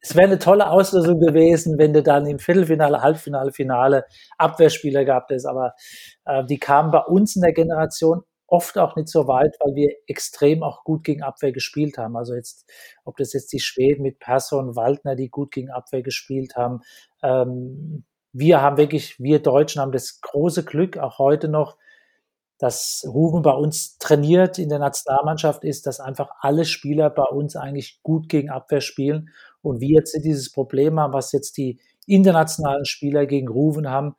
es 0.00 0.16
wäre 0.16 0.28
eine 0.28 0.38
tolle 0.38 0.70
Auslösung 0.70 1.20
gewesen, 1.20 1.78
wenn 1.78 1.92
du 1.92 2.02
dann 2.02 2.26
im 2.26 2.38
Viertelfinale, 2.38 3.02
Halbfinale, 3.02 3.52
Finale 3.52 4.04
Abwehrspieler 4.38 5.04
gehabt 5.04 5.30
hättest. 5.30 5.46
Aber 5.46 5.74
äh, 6.24 6.44
die 6.44 6.58
kamen 6.58 6.90
bei 6.90 7.00
uns 7.00 7.36
in 7.36 7.42
der 7.42 7.52
Generation 7.52 8.22
oft 8.50 8.76
auch 8.78 8.96
nicht 8.96 9.08
so 9.08 9.28
weit, 9.28 9.54
weil 9.60 9.74
wir 9.74 9.94
extrem 10.08 10.62
auch 10.62 10.82
gut 10.82 11.04
gegen 11.04 11.22
Abwehr 11.22 11.52
gespielt 11.52 11.98
haben. 11.98 12.16
Also 12.16 12.34
jetzt, 12.34 12.68
ob 13.04 13.16
das 13.16 13.32
jetzt 13.32 13.52
die 13.52 13.60
Schweden 13.60 14.02
mit 14.02 14.18
Persson, 14.18 14.74
Waldner, 14.74 15.14
die 15.14 15.28
gut 15.28 15.52
gegen 15.52 15.70
Abwehr 15.70 16.02
gespielt 16.02 16.56
haben, 16.56 16.80
ähm, 17.22 18.04
wir 18.32 18.60
haben 18.60 18.76
wirklich, 18.76 19.18
wir 19.18 19.40
Deutschen 19.40 19.80
haben 19.80 19.92
das 19.92 20.20
große 20.20 20.64
Glück, 20.64 20.98
auch 20.98 21.18
heute 21.18 21.48
noch, 21.48 21.76
dass 22.58 23.04
Ruben 23.06 23.42
bei 23.42 23.52
uns 23.52 23.96
trainiert 23.98 24.58
in 24.58 24.68
der 24.68 24.78
Nationalmannschaft 24.78 25.64
ist, 25.64 25.86
dass 25.86 25.98
einfach 25.98 26.30
alle 26.40 26.66
Spieler 26.66 27.08
bei 27.08 27.24
uns 27.24 27.56
eigentlich 27.56 28.00
gut 28.02 28.28
gegen 28.28 28.50
Abwehr 28.50 28.82
spielen 28.82 29.30
und 29.62 29.80
wir 29.80 29.88
jetzt 29.88 30.12
dieses 30.22 30.52
Problem 30.52 31.00
haben, 31.00 31.14
was 31.14 31.32
jetzt 31.32 31.56
die 31.56 31.80
internationalen 32.06 32.84
Spieler 32.84 33.26
gegen 33.26 33.48
Ruben 33.48 33.88
haben, 33.88 34.14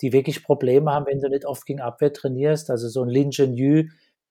die 0.00 0.12
wirklich 0.12 0.42
Probleme 0.42 0.90
haben, 0.90 1.06
wenn 1.06 1.20
du 1.20 1.28
nicht 1.28 1.44
oft 1.44 1.66
gegen 1.66 1.80
Abwehr 1.80 2.12
trainierst. 2.12 2.70
Also 2.70 2.88
so 2.88 3.02
ein 3.02 3.08
Lin 3.08 3.30
Yu, 3.30 3.84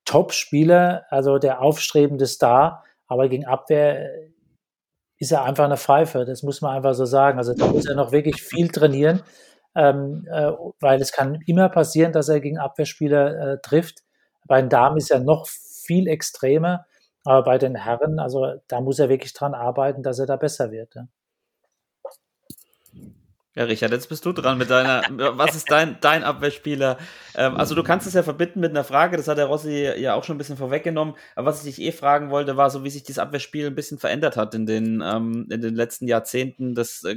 Top-Spieler, 0.04 1.04
also 1.10 1.38
der 1.38 1.60
aufstrebende 1.60 2.26
Star, 2.26 2.84
aber 3.06 3.28
gegen 3.28 3.46
Abwehr 3.46 4.10
ist 5.18 5.32
er 5.32 5.44
einfach 5.44 5.64
eine 5.64 5.76
Pfeife, 5.76 6.24
das 6.24 6.42
muss 6.42 6.60
man 6.60 6.76
einfach 6.76 6.94
so 6.94 7.04
sagen. 7.04 7.38
Also 7.38 7.54
da 7.54 7.66
muss 7.66 7.86
er 7.86 7.94
noch 7.94 8.12
wirklich 8.12 8.42
viel 8.42 8.68
trainieren 8.68 9.22
ähm, 9.78 10.26
äh, 10.30 10.52
weil 10.80 11.00
es 11.00 11.12
kann 11.12 11.40
immer 11.46 11.68
passieren, 11.68 12.12
dass 12.12 12.28
er 12.28 12.40
gegen 12.40 12.58
Abwehrspieler 12.58 13.52
äh, 13.52 13.58
trifft. 13.60 14.02
Bei 14.46 14.60
den 14.60 14.70
Damen 14.70 14.96
ist 14.96 15.10
er 15.10 15.20
noch 15.20 15.46
viel 15.46 16.08
extremer, 16.08 16.86
aber 17.24 17.44
bei 17.44 17.58
den 17.58 17.76
Herren, 17.76 18.18
also 18.18 18.54
da 18.66 18.80
muss 18.80 18.98
er 18.98 19.08
wirklich 19.08 19.34
dran 19.34 19.54
arbeiten, 19.54 20.02
dass 20.02 20.18
er 20.18 20.26
da 20.26 20.36
besser 20.36 20.72
wird. 20.72 20.94
Ja. 20.96 21.06
Ja, 23.58 23.64
Richard, 23.64 23.90
jetzt 23.90 24.08
bist 24.08 24.24
du 24.24 24.30
dran 24.30 24.56
mit 24.56 24.70
deiner. 24.70 25.02
was 25.36 25.56
ist 25.56 25.68
dein, 25.68 25.98
dein 26.00 26.22
Abwehrspieler? 26.22 26.96
Ähm, 27.34 27.56
also, 27.56 27.74
du 27.74 27.82
kannst 27.82 28.06
es 28.06 28.14
ja 28.14 28.22
verbinden 28.22 28.60
mit 28.60 28.70
einer 28.70 28.84
Frage, 28.84 29.16
das 29.16 29.26
hat 29.26 29.36
der 29.36 29.46
Rossi 29.46 29.90
ja 29.96 30.14
auch 30.14 30.22
schon 30.22 30.36
ein 30.36 30.38
bisschen 30.38 30.56
vorweggenommen. 30.56 31.16
Aber 31.34 31.48
was 31.48 31.66
ich 31.66 31.74
dich 31.74 31.84
eh 31.84 31.90
fragen 31.90 32.30
wollte, 32.30 32.56
war 32.56 32.70
so, 32.70 32.84
wie 32.84 32.90
sich 32.90 33.02
dieses 33.02 33.18
Abwehrspiel 33.18 33.66
ein 33.66 33.74
bisschen 33.74 33.98
verändert 33.98 34.36
hat 34.36 34.54
in 34.54 34.64
den, 34.64 35.02
ähm, 35.04 35.48
in 35.50 35.60
den 35.60 35.74
letzten 35.74 36.06
Jahrzehnten. 36.06 36.76
Das, 36.76 37.02
äh, 37.02 37.16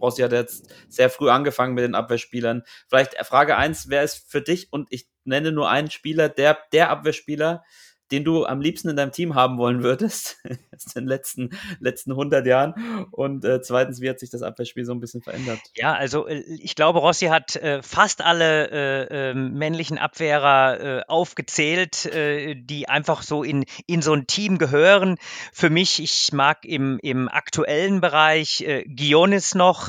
Rossi 0.00 0.22
hat 0.22 0.32
jetzt 0.32 0.72
sehr 0.88 1.10
früh 1.10 1.28
angefangen 1.28 1.74
mit 1.74 1.84
den 1.84 1.94
Abwehrspielern. 1.94 2.62
Vielleicht 2.88 3.18
Frage 3.26 3.58
eins: 3.58 3.90
wer 3.90 4.04
ist 4.04 4.24
für 4.26 4.40
dich, 4.40 4.72
und 4.72 4.86
ich 4.88 5.10
nenne 5.24 5.52
nur 5.52 5.68
einen 5.68 5.90
Spieler, 5.90 6.30
der, 6.30 6.56
der 6.72 6.88
Abwehrspieler, 6.88 7.62
den 8.10 8.24
du 8.24 8.44
am 8.44 8.60
liebsten 8.60 8.88
in 8.88 8.96
deinem 8.96 9.12
Team 9.12 9.34
haben 9.34 9.58
wollen 9.58 9.82
würdest, 9.82 10.36
in 10.44 10.58
den 10.94 11.06
letzten, 11.06 11.50
letzten 11.80 12.12
100 12.12 12.46
Jahren? 12.46 13.06
Und 13.10 13.44
äh, 13.44 13.62
zweitens, 13.62 14.00
wie 14.00 14.08
hat 14.08 14.20
sich 14.20 14.30
das 14.30 14.42
Abwehrspiel 14.42 14.84
so 14.84 14.92
ein 14.92 15.00
bisschen 15.00 15.22
verändert? 15.22 15.60
Ja, 15.74 15.94
also 15.94 16.26
äh, 16.26 16.40
ich 16.58 16.74
glaube, 16.74 16.98
Rossi 16.98 17.26
hat 17.26 17.56
äh, 17.56 17.82
fast 17.82 18.22
alle 18.22 18.70
äh, 18.70 19.30
ähm, 19.30 19.54
männlichen 19.54 19.98
Abwehrer 19.98 20.80
äh, 20.80 21.02
aufgezählt, 21.08 22.06
äh, 22.06 22.54
die 22.54 22.88
einfach 22.88 23.22
so 23.22 23.42
in, 23.42 23.64
in 23.86 24.02
so 24.02 24.12
ein 24.12 24.26
Team 24.26 24.58
gehören. 24.58 25.16
Für 25.52 25.70
mich, 25.70 26.02
ich 26.02 26.32
mag 26.32 26.64
im, 26.64 26.98
im 27.02 27.28
aktuellen 27.28 28.00
Bereich 28.00 28.60
äh, 28.60 28.84
Gionis 28.86 29.54
noch, 29.54 29.88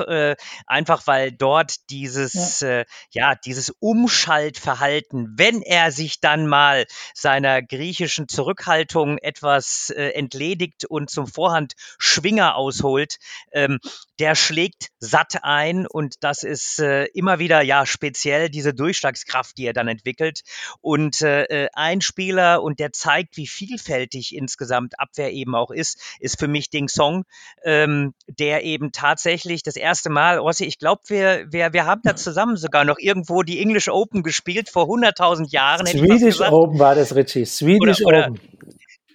einfach 0.67 1.07
weil 1.07 1.31
dort 1.31 1.89
dieses, 1.89 2.61
ja. 2.61 2.83
ja, 3.11 3.35
dieses 3.35 3.69
Umschaltverhalten, 3.79 5.33
wenn 5.37 5.61
er 5.61 5.91
sich 5.91 6.19
dann 6.19 6.47
mal 6.47 6.85
seiner 7.13 7.61
griechischen 7.61 8.04
politischen 8.05 8.27
Zurückhaltung 8.27 9.17
etwas 9.17 9.89
äh, 9.89 10.09
entledigt 10.09 10.85
und 10.85 11.09
zum 11.09 11.25
Vorhand 11.25 11.73
Schwinger 11.97 12.55
ausholt, 12.55 13.17
ähm, 13.51 13.79
der 14.19 14.35
schlägt 14.35 14.89
satt 14.99 15.43
ein 15.43 15.85
und 15.87 16.15
das 16.21 16.43
ist 16.43 16.79
äh, 16.79 17.05
immer 17.13 17.39
wieder 17.39 17.61
ja 17.61 17.85
speziell 17.85 18.49
diese 18.49 18.73
Durchschlagskraft, 18.73 19.57
die 19.57 19.65
er 19.65 19.73
dann 19.73 19.87
entwickelt. 19.87 20.41
Und 20.81 21.21
äh, 21.21 21.43
äh, 21.43 21.67
ein 21.73 22.01
Spieler 22.01 22.63
und 22.63 22.79
der 22.79 22.91
zeigt, 22.91 23.37
wie 23.37 23.47
vielfältig 23.47 24.35
insgesamt 24.35 24.99
Abwehr 24.99 25.31
eben 25.33 25.55
auch 25.55 25.71
ist, 25.71 26.01
ist 26.19 26.39
für 26.39 26.47
mich 26.47 26.69
Ding 26.69 26.87
Song, 26.87 27.25
ähm, 27.63 28.13
der 28.27 28.63
eben 28.63 28.91
tatsächlich 28.91 29.63
das 29.63 29.75
erste 29.75 30.09
Mal, 30.09 30.37
Rossi, 30.37 30.65
ich 30.65 30.79
glaube, 30.79 31.01
wir, 31.07 31.45
wir, 31.51 31.73
wir 31.73 31.85
haben 31.85 32.01
da 32.03 32.15
zusammen 32.15 32.57
sogar 32.57 32.85
noch 32.85 32.97
irgendwo 32.99 33.43
die 33.43 33.61
English 33.61 33.89
Open 33.89 34.23
gespielt 34.23 34.69
vor 34.69 34.85
100.000 34.85 35.51
Jahren. 35.51 35.85
Swedish 35.85 36.41
Open 36.41 36.79
war 36.79 36.95
das, 36.95 37.15
Richie. 37.15 37.45
Swedish 37.45 38.01
oder, 38.05 38.29
Open. 38.29 38.39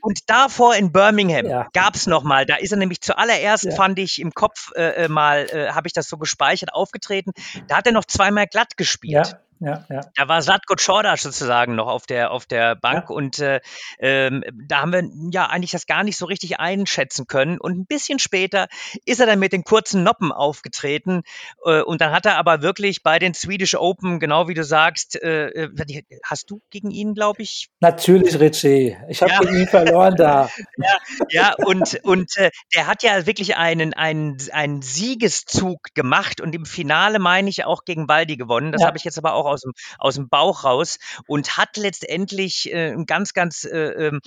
Und 0.03 0.31
davor 0.31 0.75
in 0.75 0.93
Birmingham 0.93 1.47
ja. 1.47 1.69
gab 1.73 1.95
es 1.95 2.07
nochmal, 2.07 2.47
da 2.47 2.57
ist 2.57 2.73
er 2.73 2.79
nämlich 2.79 3.01
zuallererst, 3.01 3.65
ja. 3.65 3.75
fand 3.75 3.99
ich 3.99 4.21
im 4.21 4.33
Kopf 4.33 4.73
äh, 4.77 5.05
äh 5.05 5.09
mal, 5.09 5.47
äh, 5.51 5.71
habe 5.73 5.89
ich 5.89 5.93
das 5.93 6.09
so 6.09 6.17
gespeichert, 6.17 6.73
aufgetreten. 6.73 7.33
Da 7.69 7.77
hat 7.77 7.87
er 7.87 7.93
noch 7.93 8.05
zweimal 8.05 8.47
glatt 8.47 8.77
gespielt. 8.77 9.27
Ja 9.29 9.41
ja, 9.61 9.85
ja. 9.91 10.01
Da 10.17 10.27
war 10.27 10.41
Satko 10.41 10.75
Czordasch 10.75 11.21
sozusagen 11.21 11.75
noch 11.75 11.87
auf 11.87 12.07
der, 12.07 12.31
auf 12.31 12.47
der 12.47 12.77
Bank 12.77 13.11
ja. 13.11 13.15
und 13.15 13.39
äh, 13.41 13.61
ähm, 13.99 14.43
da 14.67 14.81
haben 14.81 14.93
wir 14.93 15.05
ja 15.33 15.47
eigentlich 15.47 15.73
das 15.73 15.87
gar 15.87 16.03
nicht 16.03 16.17
so 16.17 16.25
richtig 16.25 16.59
einschätzen 16.59 17.27
können. 17.27 17.61
Und 17.61 17.79
ein 17.79 17.85
bisschen 17.85 18.19
später 18.19 18.69
ist 19.05 19.21
er 19.21 19.27
dann 19.27 19.39
mit 19.39 19.53
den 19.53 19.63
kurzen 19.63 20.03
Noppen 20.03 20.33
aufgetreten 20.33 21.25
äh, 21.67 21.83
und 21.83 22.01
dann 22.01 22.11
hat 22.11 22.25
er 22.25 22.39
aber 22.39 22.63
wirklich 22.63 23.03
bei 23.03 23.19
den 23.19 23.35
Swedish 23.35 23.75
Open, 23.75 24.19
genau 24.19 24.49
wie 24.49 24.55
du 24.55 24.65
sagst, 24.65 25.23
äh, 25.23 25.49
äh 25.49 26.03
hast 26.25 26.51
du 26.51 26.63
gegen 26.71 26.91
ihn, 26.91 27.13
glaube 27.13 27.43
ich? 27.43 27.69
Natürlich, 27.81 28.41
Richie. 28.41 28.97
Ich 29.09 29.21
habe 29.21 29.33
ja. 29.33 29.41
gegen 29.41 29.57
ihn 29.57 29.67
verloren 29.67 30.17
da. 30.17 30.49
ja, 30.79 30.99
ja, 31.29 31.55
und, 31.59 32.01
und 32.03 32.35
äh, 32.39 32.51
der 32.75 32.87
hat 32.87 33.03
ja 33.03 33.27
wirklich 33.27 33.57
einen, 33.57 33.93
einen, 33.93 34.39
einen 34.53 34.81
Siegeszug 34.81 35.89
gemacht 35.95 36.41
und 36.41 36.55
im 36.55 36.65
Finale 36.65 37.19
meine 37.19 37.51
ich 37.51 37.67
auch 37.67 37.85
gegen 37.85 38.09
Waldi 38.09 38.39
gewonnen. 38.39 38.73
Das 38.73 38.83
habe 38.85 38.97
ich 38.97 39.05
jetzt 39.05 39.19
aber 39.19 39.35
auch 39.35 39.50
aus 39.51 39.63
dem, 39.63 39.73
aus 39.99 40.15
dem 40.15 40.29
Bauch 40.29 40.65
raus 40.65 40.99
und 41.27 41.57
hat 41.57 41.77
letztendlich 41.77 42.73
äh, 42.73 42.93
ein 42.93 43.07
ganz, 43.07 43.35
ganz 43.35 43.65
äh, 43.65 44.09
äh, 44.09 44.21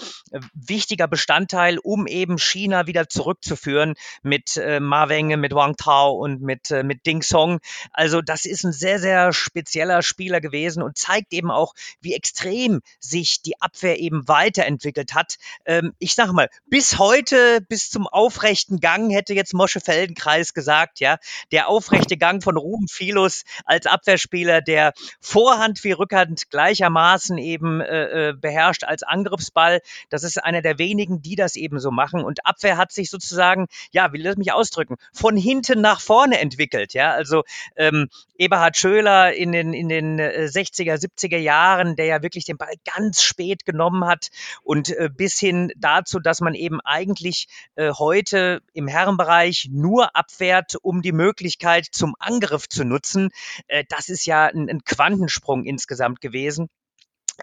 wichtiger 0.54 1.08
Bestandteil, 1.08 1.80
um 1.80 2.08
eben 2.08 2.38
China 2.38 2.88
wieder 2.88 3.10
zurückzuführen 3.10 3.96
mit 4.22 4.58
äh, 4.58 4.80
Ma 4.80 5.10
Wenge, 5.10 5.38
mit 5.38 5.54
Wang 5.54 5.76
Tao 5.76 6.12
und 6.12 6.42
mit, 6.42 6.72
äh, 6.72 6.84
mit 6.84 7.06
Ding 7.06 7.22
Song. 7.22 7.60
Also 7.92 8.22
das 8.22 8.46
ist 8.46 8.64
ein 8.64 8.74
sehr, 8.74 9.00
sehr 9.00 9.34
spezieller 9.34 10.02
Spieler 10.02 10.42
gewesen 10.42 10.84
und 10.84 10.98
zeigt 10.98 11.34
eben 11.34 11.52
auch, 11.52 11.74
wie 12.02 12.14
extrem 12.14 12.82
sich 13.00 13.42
die 13.42 13.60
Abwehr 13.62 14.00
eben 14.00 14.28
weiterentwickelt 14.28 15.14
hat. 15.14 15.38
Ähm, 15.66 15.94
ich 16.00 16.16
sage 16.16 16.34
mal, 16.34 16.50
bis 16.68 17.00
heute, 17.00 17.62
bis 17.62 17.90
zum 17.90 18.08
aufrechten 18.08 18.80
Gang, 18.80 19.12
hätte 19.12 19.34
jetzt 19.34 19.54
Mosche 19.54 19.80
Feldenkreis 19.80 20.54
gesagt, 20.54 21.00
ja, 21.00 21.18
der 21.52 21.68
aufrechte 21.68 22.18
Gang 22.18 22.44
von 22.44 22.58
Ruben 22.58 22.88
Philos 22.88 23.44
als 23.66 23.86
Abwehrspieler, 23.86 24.62
der 24.62 24.94
Vorhand 25.20 25.84
wie 25.84 25.92
Rückhand 25.92 26.50
gleichermaßen 26.50 27.38
eben 27.38 27.82
äh, 27.82 28.30
äh, 28.30 28.34
beherrscht 28.34 28.84
als 28.84 29.04
Angriffsball. 29.04 29.82
Das 30.10 30.24
ist 30.24 30.44
einer 30.44 30.62
der 30.62 30.78
wenigen, 30.78 31.22
die 31.22 31.36
das 31.36 31.56
eben 31.56 31.80
so 31.80 31.92
machen. 31.92 32.24
Und 32.24 32.46
Abwehr 32.46 32.78
hat 32.78 32.92
sich 32.92 33.10
sozusagen, 33.10 33.68
ja, 33.92 34.14
wie 34.14 34.18
lass 34.18 34.38
mich 34.38 34.52
ausdrücken, 34.52 34.96
von 35.12 35.38
hinten 35.38 35.82
nach 35.82 36.00
vorne 36.00 36.40
entwickelt. 36.40 36.94
Ja, 36.94 37.12
also 37.12 37.44
ähm, 37.76 38.10
Eberhard 38.38 38.78
Schöler 38.78 39.34
in 39.34 39.52
den, 39.52 39.74
in 39.74 39.90
den 39.90 40.20
60er, 40.20 40.94
äh, 40.94 40.98
70er 40.98 41.38
Jahren, 41.38 41.96
der 41.96 42.06
ja 42.06 42.22
wirklich 42.24 42.46
den 42.46 42.58
Ball 42.58 42.74
ganz 42.96 43.22
spät 43.22 43.66
genommen 43.66 44.06
hat 44.06 44.30
und 44.64 44.90
äh, 44.90 45.10
bis 45.16 45.40
hin 45.40 45.72
dazu, 45.78 46.20
dass 46.20 46.42
man 46.42 46.56
eben 46.56 46.82
eigentlich 46.82 47.48
äh, 47.76 47.92
heute 47.92 48.62
im 48.74 48.88
Herrenbereich 48.88 49.70
nur 49.72 50.16
abwehrt, 50.16 50.76
um 50.82 51.02
die 51.02 51.12
Möglichkeit 51.12 51.86
zum 51.92 52.16
Angriff 52.20 52.68
zu 52.68 52.84
nutzen. 52.84 53.30
Äh, 53.68 53.86
das 53.88 54.10
ist 54.10 54.26
ja 54.26 54.46
ein, 54.46 54.70
ein 54.70 54.84
Quantensprung 55.04 55.66
insgesamt 55.66 56.22
gewesen. 56.22 56.70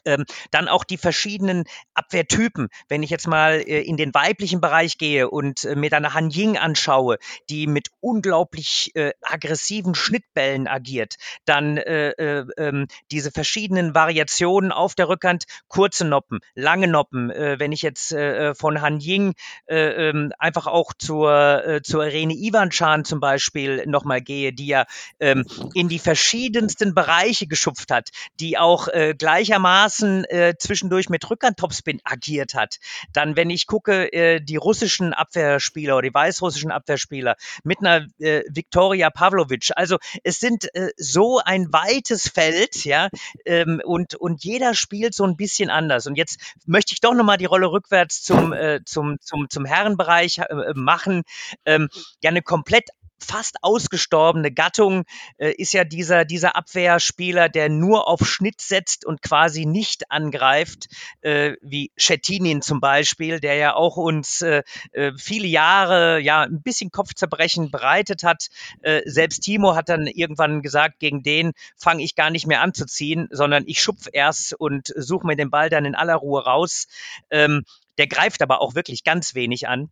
Ähm, 0.04 0.24
dann 0.50 0.68
auch 0.68 0.84
die 0.84 0.98
verschiedenen 0.98 1.64
Abwehrtypen. 1.94 2.68
Wenn 2.88 3.02
ich 3.02 3.10
jetzt 3.10 3.26
mal 3.26 3.60
äh, 3.60 3.82
in 3.82 3.96
den 3.96 4.14
weiblichen 4.14 4.60
Bereich 4.60 4.98
gehe 4.98 5.28
und 5.28 5.64
äh, 5.64 5.74
mir 5.74 5.90
dann 5.90 6.14
Han 6.14 6.30
Ying 6.30 6.56
anschaue, 6.56 7.18
die 7.48 7.66
mit 7.66 7.88
unglaublich 8.00 8.92
äh, 8.94 9.12
aggressiven 9.22 9.94
Schnittbällen 9.94 10.68
agiert, 10.68 11.16
dann 11.44 11.76
äh, 11.76 12.10
äh, 12.10 12.46
ähm, 12.56 12.86
diese 13.10 13.30
verschiedenen 13.30 13.94
Variationen 13.94 14.72
auf 14.72 14.94
der 14.94 15.08
Rückhand, 15.08 15.44
kurze 15.68 16.04
Noppen, 16.04 16.40
lange 16.54 16.88
Noppen. 16.88 17.30
Äh, 17.30 17.58
wenn 17.58 17.72
ich 17.72 17.82
jetzt 17.82 18.10
von 18.54 18.80
Han 18.80 19.00
Ying 19.00 19.34
ähm, 19.68 20.32
einfach 20.38 20.66
auch 20.66 20.92
zur, 20.98 21.80
zur 21.82 22.04
Irene 22.04 22.34
Ivanchan 22.34 23.04
zum 23.04 23.20
Beispiel 23.20 23.84
nochmal 23.86 24.20
gehe, 24.20 24.52
die 24.52 24.66
ja 24.66 24.86
ähm, 25.18 25.44
in 25.74 25.88
die 25.88 25.98
verschiedensten 25.98 26.94
Bereiche 26.94 27.46
geschupft 27.46 27.90
hat, 27.90 28.10
die 28.38 28.58
auch 28.58 28.88
gleichermaßen 29.18 29.79
Maßen 29.80 30.24
äh, 30.26 30.54
zwischendurch 30.58 31.08
mit 31.08 31.28
Rückhandtopspin 31.30 32.00
agiert 32.04 32.54
hat, 32.54 32.78
dann, 33.14 33.36
wenn 33.36 33.48
ich 33.48 33.66
gucke, 33.66 34.12
äh, 34.12 34.40
die 34.40 34.56
russischen 34.56 35.14
Abwehrspieler 35.14 35.96
oder 35.96 36.08
die 36.08 36.14
weißrussischen 36.14 36.70
Abwehrspieler 36.70 37.36
mit 37.64 37.78
einer 37.78 38.06
äh, 38.18 38.42
Viktoria 38.50 39.08
Pavlovic, 39.08 39.70
also 39.76 39.96
es 40.22 40.38
sind 40.38 40.74
äh, 40.74 40.90
so 40.98 41.40
ein 41.42 41.72
weites 41.72 42.28
Feld, 42.28 42.84
ja, 42.84 43.08
ähm, 43.46 43.80
und, 43.82 44.14
und 44.16 44.44
jeder 44.44 44.74
spielt 44.74 45.14
so 45.14 45.24
ein 45.24 45.36
bisschen 45.36 45.70
anders. 45.70 46.06
Und 46.06 46.16
jetzt 46.16 46.40
möchte 46.66 46.92
ich 46.92 47.00
doch 47.00 47.14
nochmal 47.14 47.38
die 47.38 47.46
Rolle 47.46 47.72
rückwärts 47.72 48.22
zum, 48.22 48.52
äh, 48.52 48.80
zum, 48.84 49.18
zum, 49.20 49.48
zum 49.48 49.64
Herrenbereich 49.64 50.38
äh, 50.40 50.74
machen. 50.74 51.22
Ähm, 51.64 51.88
ja, 52.22 52.28
eine 52.28 52.42
komplett 52.42 52.90
fast 53.24 53.62
ausgestorbene 53.62 54.52
Gattung 54.52 55.04
äh, 55.38 55.52
ist 55.52 55.72
ja 55.72 55.84
dieser, 55.84 56.24
dieser 56.24 56.56
Abwehrspieler, 56.56 57.48
der 57.48 57.68
nur 57.68 58.08
auf 58.08 58.26
Schnitt 58.26 58.60
setzt 58.60 59.04
und 59.04 59.22
quasi 59.22 59.66
nicht 59.66 60.10
angreift, 60.10 60.88
äh, 61.20 61.54
wie 61.62 61.92
Schettinin 61.96 62.62
zum 62.62 62.80
Beispiel, 62.80 63.40
der 63.40 63.54
ja 63.54 63.74
auch 63.74 63.96
uns 63.96 64.42
äh, 64.42 64.62
äh, 64.92 65.12
viele 65.16 65.46
Jahre 65.46 66.20
ja 66.20 66.42
ein 66.42 66.62
bisschen 66.62 66.90
Kopfzerbrechen 66.90 67.70
bereitet 67.70 68.22
hat. 68.22 68.48
Äh, 68.82 69.02
selbst 69.04 69.40
Timo 69.40 69.74
hat 69.74 69.88
dann 69.88 70.06
irgendwann 70.06 70.62
gesagt, 70.62 70.98
gegen 70.98 71.22
den 71.22 71.52
fange 71.76 72.02
ich 72.02 72.14
gar 72.14 72.30
nicht 72.30 72.46
mehr 72.46 72.62
an 72.62 72.74
zu 72.74 72.86
ziehen, 72.86 73.28
sondern 73.30 73.64
ich 73.66 73.82
schupf 73.82 74.08
erst 74.12 74.54
und 74.54 74.92
suche 74.96 75.26
mir 75.26 75.36
den 75.36 75.50
Ball 75.50 75.70
dann 75.70 75.84
in 75.84 75.94
aller 75.94 76.16
Ruhe 76.16 76.44
raus. 76.44 76.86
Ähm, 77.30 77.64
der 77.98 78.06
greift 78.06 78.42
aber 78.42 78.60
auch 78.60 78.74
wirklich 78.74 79.04
ganz 79.04 79.34
wenig 79.34 79.68
an. 79.68 79.90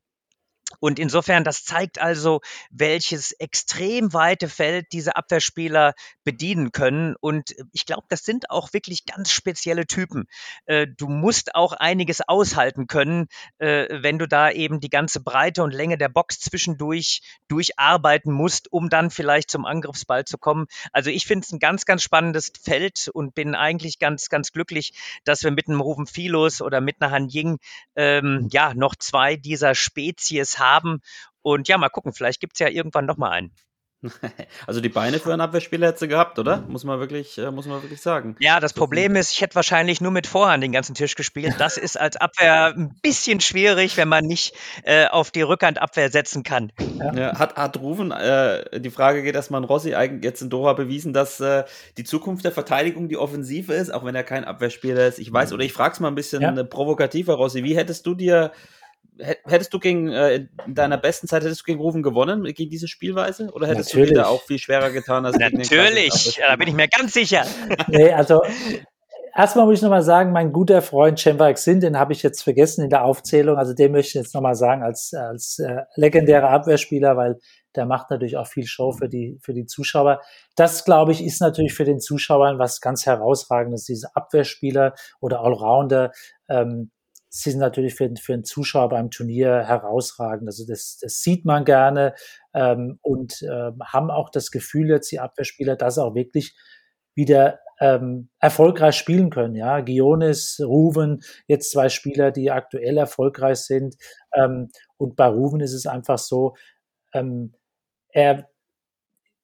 Und 0.81 0.99
insofern, 0.99 1.45
das 1.45 1.65
zeigt 1.65 1.99
also, 1.99 2.41
welches 2.71 3.33
extrem 3.33 4.13
weite 4.13 4.49
Feld 4.49 4.87
diese 4.93 5.17
Abwehrspieler 5.17 5.95
bedienen 6.25 6.73
können. 6.73 7.17
Und 7.21 7.55
ich 7.73 7.87
glaube, 7.87 8.07
das 8.11 8.25
sind 8.25 8.51
auch 8.51 8.73
wirklich 8.75 9.07
ganz 9.07 9.33
spezielle 9.33 9.87
Typen. 9.87 10.27
Äh, 10.67 10.87
du 10.87 11.09
musst 11.09 11.55
auch 11.55 11.73
einiges 11.73 12.21
aushalten 12.21 12.87
können, 12.87 13.29
äh, 13.59 13.87
wenn 14.03 14.19
du 14.19 14.29
da 14.29 14.51
eben 14.51 14.79
die 14.79 14.91
ganze 14.91 15.21
Breite 15.21 15.63
und 15.63 15.73
Länge 15.73 15.97
der 15.97 16.11
Box 16.11 16.39
zwischendurch 16.39 17.23
durcharbeiten 17.49 18.33
musst, 18.33 18.71
um 18.71 18.91
dann 18.91 19.11
vielleicht 19.11 19.51
zum 19.51 19.65
Angriffsball 19.65 20.27
zu 20.27 20.37
kommen. 20.37 20.67
Also 20.93 21.09
ich 21.11 21.27
finde 21.27 21.45
es 21.45 21.53
ein 21.53 21.61
ganz, 21.61 21.87
ganz 21.87 22.03
spannendes 22.03 22.53
Feld 22.63 23.09
und 23.13 23.35
bin 23.35 23.55
eigentlich 23.55 23.99
ganz, 23.99 24.29
ganz 24.29 24.53
glücklich, 24.53 24.93
dass 25.25 25.43
wir 25.43 25.51
mit 25.51 25.67
einem 25.67 25.81
Rufen 25.81 26.07
Philos 26.07 26.61
oder 26.61 26.81
mit 26.83 27.01
einer 27.01 27.11
Han 27.11 27.31
Ying 27.31 27.59
ähm, 27.97 28.49
ja 28.53 28.75
noch 28.75 28.95
zwei 28.95 29.37
dieser 29.37 29.75
Spezies 29.75 30.58
haben. 30.59 31.01
Und 31.43 31.69
ja, 31.69 31.79
mal 31.79 31.89
gucken, 31.89 32.13
vielleicht 32.13 32.41
gibt 32.41 32.55
es 32.55 32.61
ja 32.61 32.69
irgendwann 32.69 33.07
nochmal 33.07 33.33
einen. 33.33 33.53
Also 34.67 34.81
die 34.81 34.89
Beine 34.89 35.19
für 35.19 35.33
einen 35.33 35.41
Abwehrspieler 35.41 35.89
hätte 35.89 36.01
sie 36.01 36.09
gehabt, 36.09 36.39
oder? 36.39 36.65
Muss 36.69 36.85
man 36.85 37.01
wirklich, 37.01 37.39
äh, 37.39 37.51
muss 37.51 37.67
man 37.67 37.83
wirklich 37.83 38.01
sagen. 38.01 38.37
Ja, 38.39 38.61
das 38.61 38.73
Problem 38.73 39.17
ist, 39.17 39.33
ich 39.33 39.41
hätte 39.41 39.55
wahrscheinlich 39.55 40.01
nur 40.01 40.13
mit 40.13 40.27
Vorhand 40.27 40.63
den 40.63 40.73
ganzen 40.73 40.95
Tisch 40.95 41.15
gespielt. 41.15 41.55
Das 41.59 41.77
ist 41.77 41.99
als 41.99 42.17
Abwehr 42.17 42.75
ein 42.77 42.95
bisschen 43.03 43.41
schwierig, 43.41 43.97
wenn 43.97 44.09
man 44.09 44.25
nicht 44.25 44.55
äh, 44.85 45.07
auf 45.07 45.31
die 45.31 45.43
Rückhandabwehr 45.43 46.11
setzen 46.11 46.43
kann. 46.43 46.73
Ja. 46.99 47.15
Ja, 47.15 47.39
hat, 47.39 47.57
hat 47.57 47.79
Rufen, 47.79 48.13
äh, 48.13 48.81
die 48.81 48.91
Frage 48.91 49.23
geht 49.23 49.35
erstmal 49.35 49.63
an 49.63 49.65
Rossi, 49.65 49.95
eigentlich 49.95 50.25
jetzt 50.25 50.43
in 50.43 50.51
Doha 50.51 50.75
bewiesen, 50.75 51.13
dass 51.13 51.41
äh, 51.41 51.65
die 51.97 52.05
Zukunft 52.05 52.45
der 52.45 52.53
Verteidigung 52.53 53.09
die 53.09 53.17
Offensive 53.17 53.73
ist, 53.73 53.93
auch 53.93 54.05
wenn 54.05 54.15
er 54.15 54.25
kein 54.25 54.45
Abwehrspieler 54.45 55.07
ist. 55.07 55.19
Ich 55.19 55.33
weiß, 55.33 55.53
oder 55.53 55.65
ich 55.65 55.73
frage 55.73 55.95
es 55.95 56.01
mal 56.01 56.09
ein 56.09 56.15
bisschen 56.15 56.43
ja. 56.43 56.63
provokativer, 56.65 57.35
Rossi, 57.35 57.65
wie 57.65 57.77
hättest 57.77 58.07
du 58.07 58.15
dir 58.15 58.53
hättest 59.19 59.73
du 59.75 59.79
gegen 59.79 60.09
äh, 60.09 60.47
in 60.67 60.75
deiner 60.75 60.97
besten 60.97 61.27
Zeit 61.27 61.43
hättest 61.43 61.61
du 61.63 61.65
gegen 61.65 61.81
Rufen 61.81 62.03
gewonnen 62.03 62.45
gegen 62.45 62.71
diese 62.71 62.89
Spielweise 62.89 63.51
oder 63.53 63.67
hättest 63.67 63.91
Natürlich. 63.91 64.11
du 64.11 64.15
dir 64.15 64.23
da 64.23 64.29
auch 64.29 64.43
viel 64.43 64.59
schwerer 64.59 64.91
getan 64.91 65.27
als 65.27 65.39
Natürlich, 65.39 66.37
ja, 66.37 66.49
da 66.49 66.57
bin 66.57 66.69
ich 66.69 66.75
mir 66.75 66.89
ganz 66.89 67.13
sicher. 67.13 67.45
nee, 67.89 68.11
also 68.13 68.43
erstmal 69.35 69.67
muss 69.67 69.77
ich 69.77 69.83
nochmal 69.83 70.03
sagen, 70.03 70.33
mein 70.33 70.53
guter 70.53 70.83
Freund 70.83 71.19
Cemvaik 71.19 71.59
Sin, 71.59 71.81
den 71.81 71.99
habe 71.99 72.13
ich 72.13 72.23
jetzt 72.23 72.43
vergessen 72.43 72.85
in 72.85 72.91
der 72.91 73.05
Aufzählung, 73.05 73.57
also 73.57 73.75
den 73.75 73.93
möchte 73.93 74.09
ich 74.09 74.15
jetzt 74.15 74.35
nochmal 74.35 74.55
sagen 74.55 74.83
als 74.83 75.13
als 75.15 75.59
äh, 75.59 75.83
legendärer 75.97 76.51
Abwehrspieler, 76.51 77.17
weil 77.17 77.37
der 77.77 77.87
macht 77.87 78.11
natürlich 78.11 78.37
auch 78.37 78.47
viel 78.47 78.67
Show 78.67 78.93
für 78.93 79.09
die 79.09 79.39
für 79.43 79.55
die 79.55 79.67
Zuschauer. 79.67 80.21
Das 80.57 80.85
glaube 80.85 81.13
ich 81.13 81.25
ist 81.25 81.41
natürlich 81.41 81.75
für 81.75 81.85
den 81.85 82.01
Zuschauern 82.01 82.59
was 82.59 82.81
ganz 82.81 83.07
herausragendes, 83.07 83.85
diese 83.85 84.15
Abwehrspieler 84.15 84.95
oder 85.21 85.41
Allrounder. 85.41 86.13
Ähm, 86.49 86.91
sind 87.31 87.59
natürlich 87.59 87.95
für, 87.95 88.11
für 88.21 88.35
einen 88.35 88.45
Zuschauer 88.45 88.89
beim 88.89 89.11
Turnier 89.11 89.65
herausragend. 89.67 90.49
Also 90.49 90.67
das, 90.67 90.99
das 91.01 91.21
sieht 91.21 91.45
man 91.45 91.65
gerne 91.65 92.15
ähm, 92.55 92.99
und 93.03 93.43
äh, 93.43 93.73
haben 93.85 94.11
auch 94.11 94.31
das 94.31 94.51
Gefühl 94.51 94.89
jetzt 94.89 95.13
die 95.13 95.21
Abwehrspieler, 95.21 95.77
dass 95.77 95.97
sie 95.97 96.05
auch 96.05 96.15
wirklich 96.15 96.57
wieder 97.15 97.61
ähm, 97.81 98.31
erfolgreich 98.41 98.97
spielen 98.97 99.31
können. 99.31 99.55
Ja, 99.55 99.81
Gionis, 99.81 100.61
Ruven, 100.65 101.21
jetzt 101.47 101.71
zwei 101.71 101.89
Spieler, 101.89 102.31
die 102.31 102.51
aktuell 102.51 102.97
erfolgreich 102.97 103.59
sind. 103.59 103.97
Ähm, 104.35 104.71
und 104.97 105.17
bei 105.17 105.27
Ruven 105.27 105.61
ist 105.61 105.75
es 105.75 105.87
einfach 105.87 106.19
so, 106.19 106.55
ähm, 107.13 107.55
er 108.11 108.49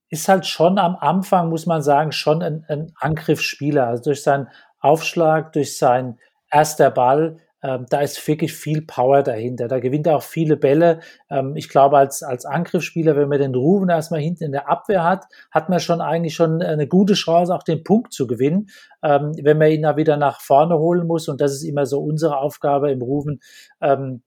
ist 0.09 0.28
halt 0.28 0.47
schon 0.47 0.78
am 0.78 0.97
Anfang, 0.97 1.49
muss 1.49 1.66
man 1.66 1.82
sagen, 1.82 2.12
schon 2.12 2.43
ein, 2.43 2.64
ein 2.68 2.93
Angriffsspieler. 2.97 3.89
Also 3.89 4.05
durch 4.05 4.22
seinen 4.22 4.49
Aufschlag, 4.78 5.53
durch 5.53 5.76
sein 5.76 6.18
erster 6.51 6.91
Ball 6.91 7.41
ähm, 7.64 7.86
da 7.88 8.02
ist 8.02 8.28
wirklich 8.28 8.52
viel 8.52 8.82
Power 8.82 9.22
dahinter. 9.22 9.68
Da 9.68 9.80
gewinnt 9.80 10.06
er 10.06 10.16
auch 10.16 10.22
viele 10.22 10.58
Bälle. 10.58 11.00
Ähm, 11.30 11.56
ich 11.56 11.70
glaube, 11.70 11.96
als, 11.96 12.22
als 12.22 12.44
Angriffsspieler, 12.44 13.16
wenn 13.16 13.30
man 13.30 13.38
den 13.38 13.54
Rufen 13.54 13.88
erstmal 13.88 14.20
hinten 14.20 14.44
in 14.44 14.52
der 14.52 14.68
Abwehr 14.68 15.02
hat, 15.02 15.24
hat 15.50 15.70
man 15.70 15.80
schon 15.80 16.02
eigentlich 16.02 16.34
schon 16.34 16.60
eine 16.60 16.86
gute 16.86 17.14
Chance, 17.14 17.54
auch 17.54 17.62
den 17.62 17.82
Punkt 17.82 18.12
zu 18.12 18.26
gewinnen, 18.26 18.68
ähm, 19.02 19.32
wenn 19.42 19.56
man 19.56 19.70
ihn 19.70 19.82
da 19.82 19.96
wieder 19.96 20.18
nach 20.18 20.42
vorne 20.42 20.78
holen 20.78 21.06
muss. 21.06 21.26
Und 21.28 21.40
das 21.40 21.52
ist 21.52 21.62
immer 21.62 21.86
so 21.86 22.00
unsere 22.00 22.36
Aufgabe 22.36 22.92
im 22.92 23.00
Rufen, 23.00 23.40
ähm, 23.80 24.22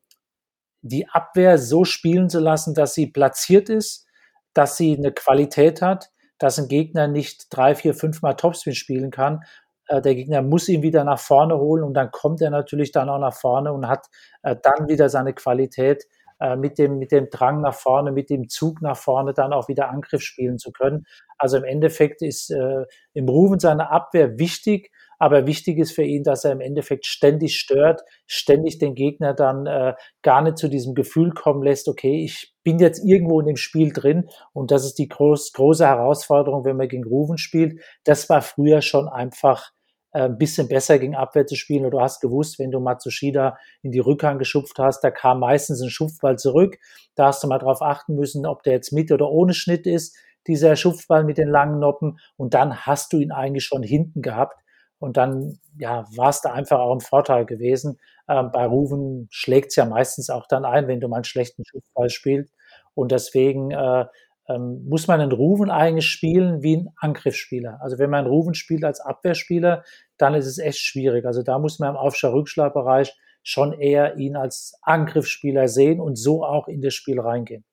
die 0.82 1.08
Abwehr 1.08 1.60
so 1.60 1.86
spielen 1.86 2.30
zu 2.30 2.40
lassen, 2.40 2.74
dass 2.74 2.96
sie 2.96 3.06
platziert 3.06 3.70
ist, 3.70 4.08
dass 4.56 4.78
sie 4.78 4.98
eine 4.98 5.12
Qualität 5.12 5.84
hat, 5.84 6.10
dass 6.40 6.58
ein 6.58 6.70
Gegner 6.70 7.08
nicht 7.08 7.48
drei, 7.52 7.76
vier, 7.76 7.94
fünf 7.94 8.24
Mal 8.24 8.34
Topspin 8.34 8.74
spielen 8.74 9.12
kann 9.12 9.42
äh, 9.88 10.02
der 10.02 10.16
Gegner 10.16 10.42
muss 10.42 10.70
ihn 10.70 10.82
wieder 10.82 11.04
nach 11.04 11.20
vorne 11.20 11.58
holen 11.58 11.84
und 11.84 11.94
dann 11.94 12.12
kommt 12.12 12.42
er 12.42 12.50
natürlich 12.50 12.92
dann 12.92 13.10
auch 13.10 13.20
nach 13.20 13.34
vorne 13.34 13.74
und 13.74 13.88
hat 13.88 14.08
äh, 14.44 14.56
dann 14.62 14.88
wieder 14.88 15.10
seine 15.10 15.34
Qualität 15.34 16.06
äh, 16.40 16.56
mit 16.56 16.78
dem, 16.78 17.00
mit 17.00 17.12
dem 17.12 17.30
Drang 17.30 17.62
nach 17.62 17.74
vorne, 17.74 18.12
mit 18.12 18.30
dem 18.30 18.50
Zug 18.50 18.82
nach 18.82 18.98
vorne 18.98 19.34
dann 19.34 19.54
auch 19.54 19.68
wieder 19.68 19.90
Angriff 19.90 20.22
spielen 20.22 20.58
zu 20.58 20.72
können. 20.72 21.06
Also 21.38 21.58
im 21.58 21.64
Endeffekt 21.64 22.22
ist 22.22 22.50
im 22.50 23.30
Rufen 23.30 23.60
seine 23.60 23.92
Abwehr 23.92 24.40
wichtig, 24.40 24.92
aber 25.20 25.48
wichtig 25.48 25.80
ist 25.80 25.94
für 25.94 26.04
ihn, 26.04 26.24
dass 26.24 26.46
er 26.46 26.52
im 26.52 26.62
Endeffekt 26.62 27.06
ständig 27.06 27.60
stört, 27.60 28.02
ständig 28.28 28.78
den 28.78 28.96
Gegner 28.96 29.34
dann 29.34 29.66
äh, 29.66 29.94
gar 30.22 30.42
nicht 30.42 30.58
zu 30.58 30.68
diesem 30.68 30.94
Gefühl 30.94 31.32
kommen 31.32 31.64
lässt, 31.64 31.88
okay, 31.88 32.24
ich 32.24 32.54
bin 32.64 32.80
jetzt 32.80 33.04
irgendwo 33.04 33.40
in 33.40 33.48
dem 33.48 33.56
Spiel 33.56 33.92
drin 33.92 34.30
und 34.54 34.72
das 34.72 34.86
ist 34.86 34.96
die 34.96 35.08
groß, 35.08 35.54
große 35.54 35.86
Herausforderung, 35.86 36.66
wenn 36.66 36.78
man 36.78 36.88
gegen 36.88 37.06
Rufen 37.06 37.38
spielt. 37.38 37.82
Das 38.04 38.30
war 38.30 38.42
früher 38.42 38.82
schon 38.82 39.08
einfach 39.08 39.72
ein 40.12 40.38
bisschen 40.38 40.68
besser 40.68 41.00
gegen 41.00 41.16
Abwehr 41.16 41.46
zu 41.46 41.56
spielen. 41.56 41.86
Und 41.86 41.92
du 41.92 42.02
hast 42.02 42.22
gewusst, 42.22 42.60
wenn 42.60 42.72
du 42.72 42.80
Matsushida 42.80 43.58
in 43.82 43.92
die 43.92 44.00
Rückhand 44.00 44.40
geschupft 44.40 44.80
hast, 44.80 45.02
da 45.04 45.12
kam 45.12 45.40
meistens 45.40 45.82
ein 45.82 45.90
Schupfball 45.90 46.38
zurück. 46.38 46.78
Da 47.16 47.28
hast 47.28 47.44
du 47.44 47.48
mal 47.48 47.60
drauf 47.60 47.82
achten 47.82 48.16
müssen, 48.16 48.46
ob 48.46 48.64
der 48.64 48.74
jetzt 48.74 48.92
mit 48.92 49.12
oder 49.12 49.30
ohne 49.30 49.54
Schnitt 49.54 49.86
ist, 49.86 50.16
dieser 50.48 50.76
Schupfball 50.76 51.24
mit 51.24 51.38
den 51.38 51.50
langen 51.50 51.80
Noppen. 51.80 52.20
Und 52.38 52.54
dann 52.54 52.86
hast 52.86 53.14
du 53.14 53.20
ihn 53.20 53.32
eigentlich 53.32 53.66
schon 53.66 53.84
hinten 53.84 54.22
gehabt. 54.22 54.62
Und 55.00 55.18
dann 55.18 55.60
ja, 55.78 56.06
war 56.16 56.30
es 56.30 56.42
da 56.42 56.54
einfach 56.54 56.80
auch 56.80 56.94
ein 56.94 57.02
Vorteil 57.02 57.46
gewesen. 57.46 58.00
Ähm, 58.28 58.50
bei 58.52 58.66
Ruven 58.66 59.28
schlägt 59.30 59.70
es 59.70 59.76
ja 59.76 59.86
meistens 59.86 60.30
auch 60.30 60.48
dann 60.48 60.66
ein, 60.66 60.88
wenn 60.88 61.00
du 61.00 61.08
mal 61.08 61.18
einen 61.18 61.24
schlechten 61.24 61.64
Schupfball 61.66 62.10
spielst. 62.10 62.54
Und 62.96 63.12
deswegen 63.12 63.70
äh, 63.72 64.06
ähm, 64.48 64.86
muss 64.88 65.08
man 65.08 65.20
einen 65.20 65.32
Ruven 65.32 65.70
eigentlich 65.70 66.08
spielen 66.08 66.64
wie 66.64 66.78
ein 66.78 66.90
Angriffsspieler. 66.98 67.80
Also 67.82 68.00
wenn 68.00 68.10
man 68.10 68.20
einen 68.20 68.28
Ruven 68.28 68.54
spielt 68.54 68.84
als 68.84 69.00
Abwehrspieler, 69.00 69.84
dann 70.18 70.34
ist 70.34 70.46
es 70.46 70.58
echt 70.58 70.80
schwierig. 70.80 71.26
Also 71.26 71.44
da 71.44 71.60
muss 71.60 71.80
man 71.80 71.92
im 71.92 71.96
Aufschlag-Rückschlagbereich 71.98 73.14
schon 73.44 73.74
eher 73.74 74.18
ihn 74.18 74.36
als 74.36 74.78
Angriffsspieler 74.82 75.68
sehen 75.68 76.00
und 76.00 76.18
so 76.18 76.44
auch 76.44 76.68
in 76.68 76.82
das 76.82 76.94
Spiel 76.94 77.20
reingehen. 77.20 77.64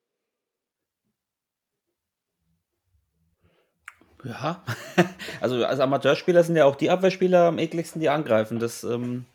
Ja, 4.25 4.65
also 5.41 5.65
als 5.65 5.81
Amateurspieler 5.81 6.43
sind 6.43 6.57
ja 6.57 6.65
auch 6.65 6.77
die 6.77 6.91
Abwehrspieler 6.91 7.49
am 7.49 7.59
ekligsten, 7.59 8.01
die 8.01 8.09
angreifen. 8.09 8.59
Das 8.59 8.83
ähm, 8.83 9.27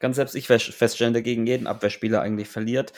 kann 0.00 0.12
selbst 0.12 0.34
ich 0.34 0.46
feststellen, 0.48 1.12
der 1.12 1.22
gegen 1.22 1.46
jeden 1.46 1.66
Abwehrspieler 1.66 2.20
eigentlich 2.20 2.48
verliert. 2.48 2.92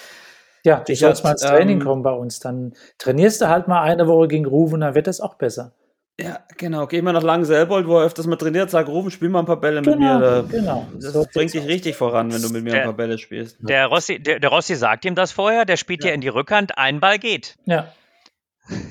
Ja, 0.65 0.81
du 0.81 0.95
sollst 0.95 1.25
mal 1.25 1.33
ins 1.33 1.43
Training 1.43 1.81
ähm, 1.81 1.85
kommen 1.85 2.03
bei 2.03 2.13
uns. 2.13 2.41
Dann 2.41 2.75
trainierst 2.99 3.41
du 3.41 3.49
halt 3.49 3.69
mal 3.69 3.83
eine 3.83 4.07
Woche 4.07 4.29
gegen 4.29 4.47
Rufen, 4.47 4.81
dann 4.81 4.95
wird 4.95 5.07
das 5.07 5.21
auch 5.21 5.35
besser. 5.35 5.73
Ja, 6.21 6.41
genau. 6.59 6.87
Geh 6.87 7.01
mal 7.01 7.13
nach 7.13 7.23
Langenselbold, 7.23 7.87
wo 7.87 7.99
er 7.99 8.05
öfters 8.05 8.27
mal 8.27 8.37
trainiert, 8.37 8.71
sag, 8.71 8.89
Rufen, 8.89 9.11
spiel 9.11 9.31
mal 9.31 9.39
ein 9.41 9.47
paar 9.47 9.61
Bälle 9.61 9.81
genau, 9.81 9.97
mit 9.97 10.01
mir. 10.01 10.19
Da, 10.19 10.43
genau. 10.43 10.87
Das 11.01 11.13
so 11.15 11.27
bringt 11.33 11.55
dich 11.55 11.67
richtig 11.67 11.97
voran, 11.97 12.33
wenn 12.33 12.43
du 12.43 12.51
mit 12.51 12.63
mir 12.63 12.73
der, 12.73 12.81
ein 12.81 12.87
paar 12.87 12.97
Bälle 12.97 13.17
spielst. 13.17 13.57
Der 13.61 13.87
Rossi, 13.87 14.19
der, 14.19 14.39
der 14.39 14.51
Rossi 14.51 14.75
sagt 14.75 15.05
ihm 15.05 15.15
das 15.15 15.33
vorher, 15.33 15.65
der 15.65 15.77
spielt 15.79 16.05
ja 16.05 16.13
in 16.13 16.21
die 16.21 16.29
Rückhand, 16.29 16.77
ein 16.77 17.01
Ball 17.01 17.19
geht. 17.19 17.57
Ja. 17.65 17.93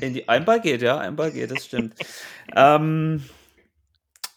In 0.02 0.16
die, 0.16 0.28
ein 0.28 0.44
Ball 0.44 0.60
geht, 0.60 0.82
ja, 0.82 0.98
ein 0.98 1.16
Ball 1.16 1.32
geht, 1.32 1.52
das 1.52 1.66
stimmt. 1.66 1.94
ähm, 2.56 3.24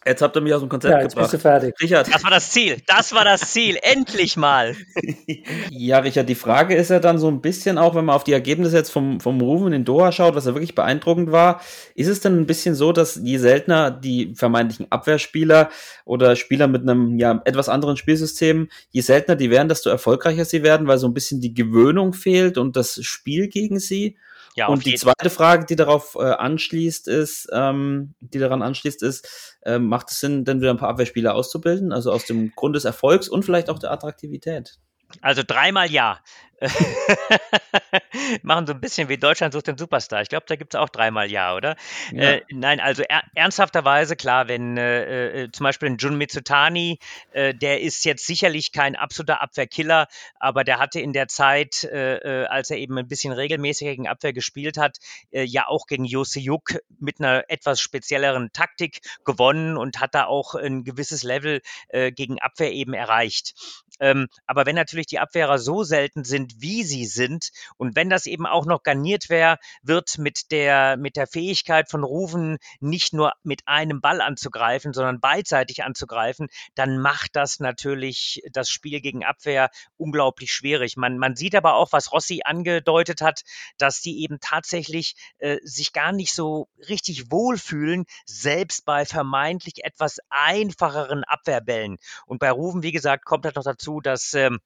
Jetzt 0.05 0.21
habt 0.21 0.35
ihr 0.35 0.41
mich 0.41 0.53
aus 0.53 0.59
dem 0.59 0.69
Konzept 0.69 0.91
ja, 0.91 1.01
jetzt 1.01 1.13
gebracht. 1.13 1.31
Bist 1.31 1.45
du 1.45 1.47
fertig. 1.47 1.75
Richard. 1.81 2.13
Das 2.13 2.23
war 2.23 2.31
das 2.31 2.51
Ziel. 2.51 2.77
Das 2.87 3.13
war 3.13 3.23
das 3.23 3.53
Ziel. 3.53 3.77
Endlich 3.81 4.35
mal. 4.35 4.75
ja, 5.69 5.99
Richard, 5.99 6.27
die 6.27 6.35
Frage 6.35 6.75
ist 6.75 6.89
ja 6.89 6.99
dann 6.99 7.17
so 7.17 7.29
ein 7.29 7.41
bisschen 7.41 7.77
auch, 7.77 7.95
wenn 7.95 8.03
man 8.05 8.15
auf 8.15 8.25
die 8.25 8.33
Ergebnisse 8.33 8.75
jetzt 8.75 8.91
vom, 8.91 9.21
vom 9.21 9.39
Rufen 9.39 9.71
in 9.71 9.85
Doha 9.85 10.11
schaut, 10.11 10.35
was 10.35 10.45
ja 10.45 10.53
wirklich 10.53 10.75
beeindruckend 10.75 11.31
war, 11.31 11.61
ist 11.95 12.07
es 12.07 12.19
denn 12.19 12.37
ein 12.37 12.45
bisschen 12.45 12.75
so, 12.75 12.91
dass 12.91 13.19
je 13.23 13.37
seltener 13.37 13.91
die 13.91 14.33
vermeintlichen 14.35 14.91
Abwehrspieler 14.91 15.69
oder 16.03 16.35
Spieler 16.35 16.67
mit 16.67 16.81
einem 16.81 17.17
ja 17.17 17.41
etwas 17.45 17.69
anderen 17.69 17.95
Spielsystem, 17.95 18.67
je 18.91 19.01
seltener 19.01 19.37
die 19.37 19.51
werden, 19.51 19.69
desto 19.69 19.89
erfolgreicher 19.89 20.43
sie 20.43 20.63
werden, 20.63 20.87
weil 20.87 20.97
so 20.97 21.07
ein 21.07 21.13
bisschen 21.13 21.39
die 21.39 21.53
Gewöhnung 21.53 22.13
fehlt 22.13 22.57
und 22.57 22.75
das 22.75 23.01
Spiel 23.03 23.47
gegen 23.47 23.79
sie? 23.79 24.17
Ja, 24.55 24.67
und 24.67 24.85
die 24.85 24.95
zweite 24.95 25.29
Frage, 25.29 25.65
die 25.65 25.75
darauf 25.75 26.15
äh, 26.15 26.23
anschließt, 26.23 27.07
ist, 27.07 27.49
ähm, 27.51 28.13
die 28.19 28.39
daran 28.39 28.61
anschließt, 28.61 29.01
ist, 29.01 29.57
äh, 29.63 29.79
macht 29.79 30.11
es 30.11 30.19
Sinn, 30.19 30.45
denn 30.45 30.61
wieder 30.61 30.71
ein 30.71 30.77
paar 30.77 30.89
Abwehrspieler 30.89 31.33
auszubilden, 31.33 31.91
also 31.91 32.11
aus 32.11 32.25
dem 32.25 32.51
Grund 32.55 32.75
des 32.75 32.85
Erfolgs 32.85 33.29
und 33.29 33.43
vielleicht 33.43 33.69
auch 33.69 33.79
der 33.79 33.91
Attraktivität? 33.91 34.77
Also 35.21 35.43
dreimal 35.45 35.91
ja. 35.91 36.19
Machen 38.43 38.67
so 38.67 38.73
ein 38.73 38.81
bisschen 38.81 39.09
wie 39.09 39.17
Deutschland 39.17 39.53
sucht 39.53 39.67
den 39.67 39.77
Superstar. 39.77 40.21
Ich 40.21 40.29
glaube, 40.29 40.45
da 40.47 40.55
gibt 40.55 40.73
es 40.73 40.79
auch 40.79 40.89
dreimal 40.89 41.29
Ja, 41.29 41.55
oder? 41.55 41.75
Ja. 42.11 42.33
Äh, 42.33 42.41
nein, 42.51 42.79
also 42.79 43.03
er, 43.03 43.23
ernsthafterweise, 43.35 44.15
klar, 44.15 44.47
wenn 44.47 44.77
äh, 44.77 45.43
äh, 45.43 45.51
zum 45.51 45.65
Beispiel 45.65 45.89
ein 45.89 45.97
Jun 45.97 46.17
Mitsutani, 46.17 46.99
äh, 47.31 47.53
der 47.53 47.81
ist 47.81 48.05
jetzt 48.05 48.25
sicherlich 48.25 48.71
kein 48.71 48.95
absoluter 48.95 49.41
Abwehrkiller, 49.41 50.07
aber 50.39 50.63
der 50.63 50.79
hatte 50.79 50.99
in 50.99 51.13
der 51.13 51.27
Zeit, 51.27 51.83
äh, 51.83 52.17
äh, 52.17 52.45
als 52.45 52.69
er 52.69 52.77
eben 52.77 52.97
ein 52.97 53.07
bisschen 53.07 53.33
regelmäßiger 53.33 53.91
gegen 53.91 54.07
Abwehr 54.07 54.33
gespielt 54.33 54.77
hat, 54.77 54.97
ja 55.31 55.67
auch 55.67 55.87
gegen 55.87 56.05
Juk 56.05 56.79
mit 56.99 57.19
einer 57.19 57.43
etwas 57.47 57.81
spezielleren 57.81 58.51
Taktik 58.53 58.99
gewonnen 59.25 59.77
und 59.77 59.99
hat 59.99 60.15
da 60.15 60.25
auch 60.25 60.55
ein 60.55 60.83
gewisses 60.83 61.23
Level 61.23 61.61
gegen 61.91 62.39
Abwehr 62.39 62.71
eben 62.71 62.93
erreicht. 62.93 63.53
Ähm, 63.99 64.27
aber 64.47 64.65
wenn 64.65 64.75
natürlich 64.75 65.07
die 65.07 65.19
Abwehrer 65.19 65.59
so 65.59 65.83
selten 65.83 66.23
sind, 66.23 66.52
wie 66.59 66.83
sie 66.83 67.05
sind, 67.05 67.49
und 67.77 67.95
wenn 67.95 68.09
das 68.09 68.25
eben 68.25 68.45
auch 68.45 68.65
noch 68.65 68.83
garniert 68.83 69.29
wär, 69.29 69.57
wird 69.81 70.17
mit 70.17 70.51
der, 70.51 70.97
mit 70.97 71.15
der 71.15 71.27
Fähigkeit 71.27 71.89
von 71.89 72.03
Rufen 72.03 72.57
nicht 72.79 73.13
nur 73.13 73.33
mit 73.43 73.61
einem 73.65 74.01
Ball 74.01 74.21
anzugreifen, 74.21 74.93
sondern 74.93 75.19
beidseitig 75.19 75.83
anzugreifen, 75.83 76.47
dann 76.75 76.97
macht 76.99 77.35
das 77.35 77.59
natürlich 77.59 78.41
das 78.51 78.69
Spiel 78.69 79.01
gegen 79.01 79.23
Abwehr 79.23 79.69
unglaublich 79.97 80.53
schwierig. 80.53 80.97
Man, 80.97 81.17
man 81.17 81.35
sieht 81.35 81.55
aber 81.55 81.75
auch, 81.75 81.91
was 81.91 82.11
Rossi 82.11 82.41
angedeutet 82.43 83.21
hat, 83.21 83.41
dass 83.77 84.01
die 84.01 84.23
eben 84.23 84.39
tatsächlich 84.39 85.15
äh, 85.37 85.57
sich 85.63 85.93
gar 85.93 86.11
nicht 86.11 86.33
so 86.33 86.67
richtig 86.89 87.31
wohlfühlen, 87.31 88.05
selbst 88.25 88.85
bei 88.85 89.05
vermeintlich 89.05 89.83
etwas 89.83 90.19
einfacheren 90.29 91.23
Abwehrbällen. 91.23 91.97
Und 92.25 92.39
bei 92.39 92.51
Rufen, 92.51 92.83
wie 92.83 92.91
gesagt, 92.91 93.25
kommt 93.25 93.45
halt 93.45 93.55
noch 93.55 93.63
dazu, 93.63 94.01
dass 94.01 94.33
ähm, 94.33 94.59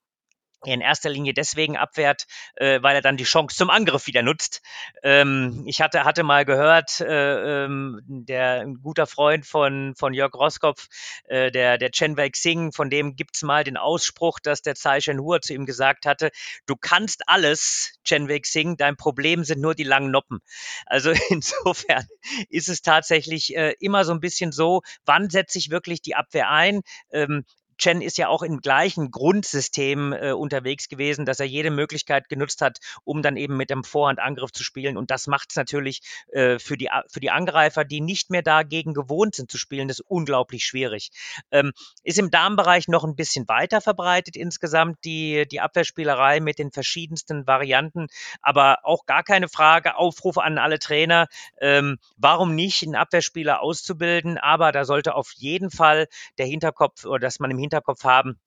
in 0.66 0.82
erster 0.82 1.10
Linie 1.10 1.34
deswegen 1.34 1.78
abwehrt, 1.78 2.26
äh, 2.55 2.82
weil 2.82 2.95
er 2.95 3.01
dann 3.01 3.18
die 3.18 3.24
Chance 3.24 3.55
zum 3.55 3.70
Angriff 3.70 4.08
wieder 4.08 4.24
nutzt. 4.24 4.62
Ähm, 5.03 5.64
ich 5.68 5.82
hatte, 5.82 6.03
hatte 6.03 6.24
mal 6.24 6.45
gehört, 6.45 6.99
äh, 6.99 7.66
ähm, 7.66 8.01
der 8.08 8.62
ein 8.62 8.82
guter 8.82 9.08
Freund 9.08 9.45
von, 9.45 9.93
von 9.95 10.14
Jörg 10.14 10.34
Roskopf, 10.34 10.88
äh, 11.28 11.51
der, 11.51 11.78
der 11.78 11.91
Chen 11.91 12.18
Wei 12.18 12.30
Xing, 12.30 12.72
von 12.72 12.89
dem 12.89 13.16
gibt's 13.16 13.43
mal 13.43 13.64
den 13.64 13.78
Ausspruch, 13.78 14.39
dass 14.39 14.62
der 14.62 14.76
Tsai 14.76 15.01
Shen-Hua 15.01 15.41
zu 15.41 15.53
ihm 15.53 15.66
gesagt 15.66 16.05
hatte, 16.05 16.32
du 16.66 16.76
kannst 16.76 17.28
alles, 17.28 17.93
Chen 18.03 18.28
Wei 18.28 18.39
Xing, 18.39 18.78
dein 18.78 18.97
Problem 18.97 19.43
sind 19.43 19.62
nur 19.62 19.76
die 19.76 19.84
langen 19.84 20.12
Noppen. 20.12 20.39
Also 20.86 21.12
insofern 21.30 22.05
ist 22.49 22.70
es 22.70 22.82
tatsächlich 22.82 23.55
äh, 23.55 23.76
immer 23.80 24.05
so 24.05 24.12
ein 24.12 24.20
bisschen 24.20 24.51
so, 24.51 24.82
wann 25.05 25.30
setze 25.30 25.60
ich 25.60 25.70
wirklich 25.70 26.01
die 26.01 26.16
Abwehr 26.16 26.49
ein? 26.49 26.82
Ähm, 27.12 27.45
Chen 27.78 28.02
ist 28.02 28.18
ja 28.18 28.28
auch 28.28 28.44
im 28.44 28.60
gleichen 28.60 29.12
Grundsystem 29.12 30.14
äh, 30.14 30.32
unterwegs 30.32 30.90
gewesen, 30.90 31.26
dass 31.26 31.40
er 31.40 31.46
jede 31.46 31.72
Möglichkeit 31.72 32.30
genutzt 32.30 32.62
hat, 32.62 32.80
um 33.04 33.22
dann 33.22 33.38
eben 33.38 33.58
mit 33.58 33.70
dem 33.70 33.84
Vorhandangriff 33.84 34.52
zu 34.52 34.64
spielen. 34.64 34.98
Und 34.98 35.12
das 35.12 35.28
macht 35.28 35.52
es 35.52 35.56
natürlich 35.56 36.02
äh, 36.32 36.60
für, 36.60 36.78
die, 36.78 36.90
für 37.08 37.20
die 37.20 37.30
Angreifer, 37.30 37.86
die 37.86 38.02
nicht 38.02 38.30
mehr 38.30 38.42
dagegen 38.42 38.94
gewohnt 38.94 39.36
sind 39.36 39.52
zu 39.52 39.58
spielen, 39.58 39.88
das 39.88 40.00
unglaublich 40.00 40.66
schwierig. 40.66 41.12
Ähm, 41.52 41.72
ist 42.04 42.20
im 42.20 42.32
Damenbereich 42.32 42.88
noch 42.88 43.04
ein 43.04 43.16
bisschen 43.16 43.48
weiter 43.48 43.82
verbreitet 43.82 44.36
insgesamt, 44.36 44.98
die, 45.04 45.48
die 45.48 45.60
Abwehrspielerei 45.60 46.40
mit 46.40 46.60
den 46.60 46.72
verschiedensten 46.72 47.46
Varianten. 47.46 48.08
Aber 48.42 48.80
auch 48.84 49.06
gar 49.06 49.24
keine 49.24 49.50
Frage, 49.50 49.96
Aufruf 49.98 50.38
an 50.38 50.58
alle 50.58 50.80
Trainer, 50.80 51.28
ähm, 51.62 51.98
warum 52.18 52.56
nicht 52.56 52.84
einen 52.84 52.96
Abwehrspieler 52.96 53.62
auszubilden. 53.62 54.38
Aber 54.38 54.72
da 54.72 54.86
sollte 54.86 55.16
auf 55.16 55.32
jeden 55.36 55.70
Fall 55.70 56.08
der 56.38 56.46
Hinterkopf 56.46 57.06
oder 57.06 57.20
dass 57.20 57.40
man 57.40 57.52
im 57.52 57.58
Hinterkopf 57.58 57.66
haben, 57.74 58.39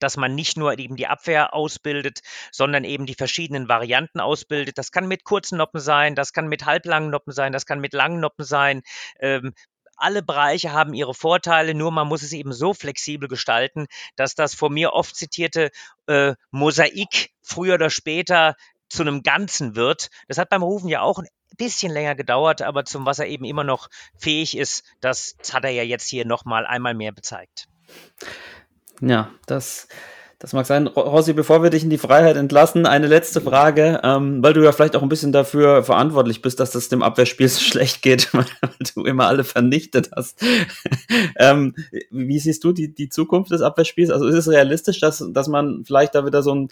dass 0.00 0.16
man 0.16 0.34
nicht 0.34 0.56
nur 0.56 0.78
eben 0.78 0.96
die 0.96 1.06
Abwehr 1.06 1.54
ausbildet, 1.54 2.20
sondern 2.50 2.84
eben 2.84 3.06
die 3.06 3.14
verschiedenen 3.14 3.68
Varianten 3.68 4.20
ausbildet. 4.20 4.78
Das 4.78 4.92
kann 4.92 5.06
mit 5.06 5.24
kurzen 5.24 5.58
Noppen 5.58 5.80
sein, 5.80 6.14
das 6.14 6.32
kann 6.32 6.48
mit 6.48 6.66
halblangen 6.66 7.10
Noppen 7.10 7.32
sein, 7.32 7.52
das 7.52 7.66
kann 7.66 7.80
mit 7.80 7.92
langen 7.92 8.20
Noppen 8.20 8.44
sein. 8.44 8.82
Ähm, 9.20 9.54
alle 9.96 10.22
Bereiche 10.22 10.72
haben 10.72 10.92
ihre 10.94 11.14
Vorteile, 11.14 11.74
nur 11.74 11.92
man 11.92 12.08
muss 12.08 12.22
es 12.22 12.32
eben 12.32 12.52
so 12.52 12.74
flexibel 12.74 13.28
gestalten, 13.28 13.86
dass 14.16 14.34
das 14.34 14.54
von 14.54 14.72
mir 14.72 14.92
oft 14.92 15.14
zitierte 15.14 15.70
äh, 16.06 16.34
Mosaik 16.50 17.30
früher 17.42 17.74
oder 17.74 17.90
später 17.90 18.56
zu 18.88 19.02
einem 19.02 19.22
Ganzen 19.22 19.76
wird. 19.76 20.10
Das 20.28 20.38
hat 20.38 20.50
beim 20.50 20.62
Rufen 20.62 20.88
ja 20.88 21.00
auch 21.00 21.18
ein 21.18 21.28
bisschen 21.56 21.92
länger 21.92 22.16
gedauert, 22.16 22.62
aber 22.62 22.84
zum 22.84 23.06
was 23.06 23.20
er 23.20 23.26
eben 23.26 23.44
immer 23.44 23.64
noch 23.64 23.88
fähig 24.18 24.56
ist, 24.56 24.84
das 25.00 25.36
hat 25.52 25.64
er 25.64 25.70
ja 25.70 25.84
jetzt 25.84 26.08
hier 26.08 26.26
nochmal 26.26 26.66
einmal 26.66 26.94
mehr 26.94 27.12
bezeigt. 27.12 27.68
Ja, 29.00 29.30
das, 29.46 29.88
das 30.38 30.52
mag 30.52 30.66
sein. 30.66 30.86
Rossi, 30.88 31.32
bevor 31.32 31.62
wir 31.62 31.70
dich 31.70 31.84
in 31.84 31.90
die 31.90 31.98
Freiheit 31.98 32.36
entlassen, 32.36 32.86
eine 32.86 33.06
letzte 33.06 33.40
Frage, 33.40 34.00
ähm, 34.02 34.42
weil 34.42 34.52
du 34.52 34.62
ja 34.62 34.72
vielleicht 34.72 34.94
auch 34.94 35.02
ein 35.02 35.08
bisschen 35.08 35.32
dafür 35.32 35.82
verantwortlich 35.82 36.42
bist, 36.42 36.60
dass 36.60 36.70
das 36.70 36.88
dem 36.88 37.02
Abwehrspiel 37.02 37.48
so 37.48 37.60
schlecht 37.64 38.02
geht, 38.02 38.28
weil 38.34 38.44
du 38.94 39.04
immer 39.04 39.26
alle 39.26 39.44
vernichtet 39.44 40.10
hast. 40.14 40.42
ähm, 41.38 41.74
wie 42.10 42.38
siehst 42.38 42.62
du 42.62 42.72
die, 42.72 42.94
die 42.94 43.08
Zukunft 43.08 43.52
des 43.52 43.62
Abwehrspiels? 43.62 44.10
Also 44.10 44.26
ist 44.26 44.34
es 44.34 44.48
realistisch, 44.48 45.00
dass, 45.00 45.24
dass 45.32 45.48
man 45.48 45.84
vielleicht 45.86 46.14
da 46.14 46.26
wieder 46.26 46.42
so 46.42 46.54
ein, 46.54 46.68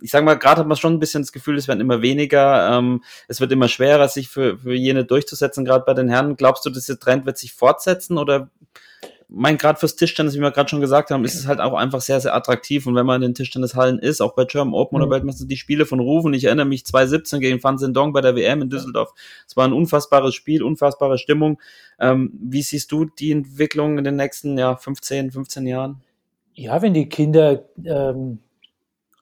ich 0.00 0.10
sag 0.10 0.24
mal, 0.24 0.34
gerade 0.34 0.60
hat 0.60 0.68
man 0.68 0.76
schon 0.76 0.94
ein 0.94 1.00
bisschen 1.00 1.22
das 1.22 1.32
Gefühl, 1.32 1.56
es 1.56 1.68
werden 1.68 1.80
immer 1.80 2.02
weniger, 2.02 2.78
ähm, 2.78 3.02
es 3.28 3.40
wird 3.40 3.52
immer 3.52 3.68
schwerer, 3.68 4.08
sich 4.08 4.28
für, 4.28 4.58
für 4.58 4.74
jene 4.74 5.04
durchzusetzen, 5.04 5.64
gerade 5.64 5.84
bei 5.84 5.94
den 5.94 6.08
Herren. 6.08 6.36
Glaubst 6.36 6.64
du, 6.64 6.70
dieser 6.70 6.98
Trend 6.98 7.26
wird 7.26 7.38
sich 7.38 7.54
fortsetzen 7.54 8.18
oder 8.18 8.50
mein 9.28 9.58
gerade 9.58 9.78
fürs 9.78 9.96
Tischtennis, 9.96 10.34
wie 10.34 10.40
wir 10.40 10.52
gerade 10.52 10.68
schon 10.68 10.80
gesagt 10.80 11.10
haben, 11.10 11.24
ist 11.24 11.34
es 11.34 11.48
halt 11.48 11.60
auch 11.60 11.74
einfach 11.74 12.00
sehr, 12.00 12.20
sehr 12.20 12.34
attraktiv. 12.34 12.86
Und 12.86 12.94
wenn 12.94 13.06
man 13.06 13.22
in 13.22 13.30
den 13.30 13.34
Tischtennishallen 13.34 13.98
ist, 13.98 14.20
auch 14.20 14.34
bei 14.34 14.44
German 14.44 14.74
Open 14.74 14.98
mhm. 14.98 15.02
oder 15.02 15.10
Weltmeister, 15.10 15.46
die 15.46 15.56
Spiele 15.56 15.84
von 15.84 15.98
Rufen, 15.98 16.32
ich 16.32 16.44
erinnere 16.44 16.66
mich 16.66 16.86
2017 16.86 17.40
gegen 17.40 17.62
Van 17.62 17.78
Zendong 17.78 18.12
bei 18.12 18.20
der 18.20 18.36
WM 18.36 18.62
in 18.62 18.70
Düsseldorf. 18.70 19.12
Es 19.46 19.56
war 19.56 19.66
ein 19.66 19.72
unfassbares 19.72 20.34
Spiel, 20.34 20.62
unfassbare 20.62 21.18
Stimmung. 21.18 21.60
Ähm, 21.98 22.32
wie 22.40 22.62
siehst 22.62 22.92
du 22.92 23.06
die 23.06 23.32
Entwicklung 23.32 23.98
in 23.98 24.04
den 24.04 24.16
nächsten 24.16 24.56
ja, 24.58 24.76
15, 24.76 25.32
15 25.32 25.66
Jahren? 25.66 26.02
Ja, 26.54 26.80
wenn 26.80 26.94
die 26.94 27.08
Kinder 27.08 27.64
ähm, 27.84 28.38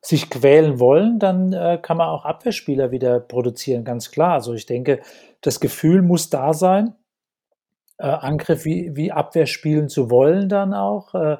sich 0.02 0.28
quälen 0.28 0.78
wollen, 0.78 1.18
dann 1.18 1.52
äh, 1.54 1.78
kann 1.80 1.96
man 1.96 2.08
auch 2.08 2.26
Abwehrspieler 2.26 2.90
wieder 2.90 3.20
produzieren, 3.20 3.84
ganz 3.84 4.10
klar. 4.10 4.34
Also 4.34 4.52
ich 4.52 4.66
denke, 4.66 5.00
das 5.40 5.60
Gefühl 5.60 6.02
muss 6.02 6.28
da 6.28 6.52
sein 6.52 6.94
äh, 7.98 8.06
Angriff 8.06 8.64
wie, 8.64 8.92
wie 8.94 9.12
Abwehr 9.12 9.46
spielen 9.46 9.88
zu 9.88 10.10
wollen 10.10 10.48
dann 10.48 10.74
auch. 10.74 11.14
Äh, 11.14 11.36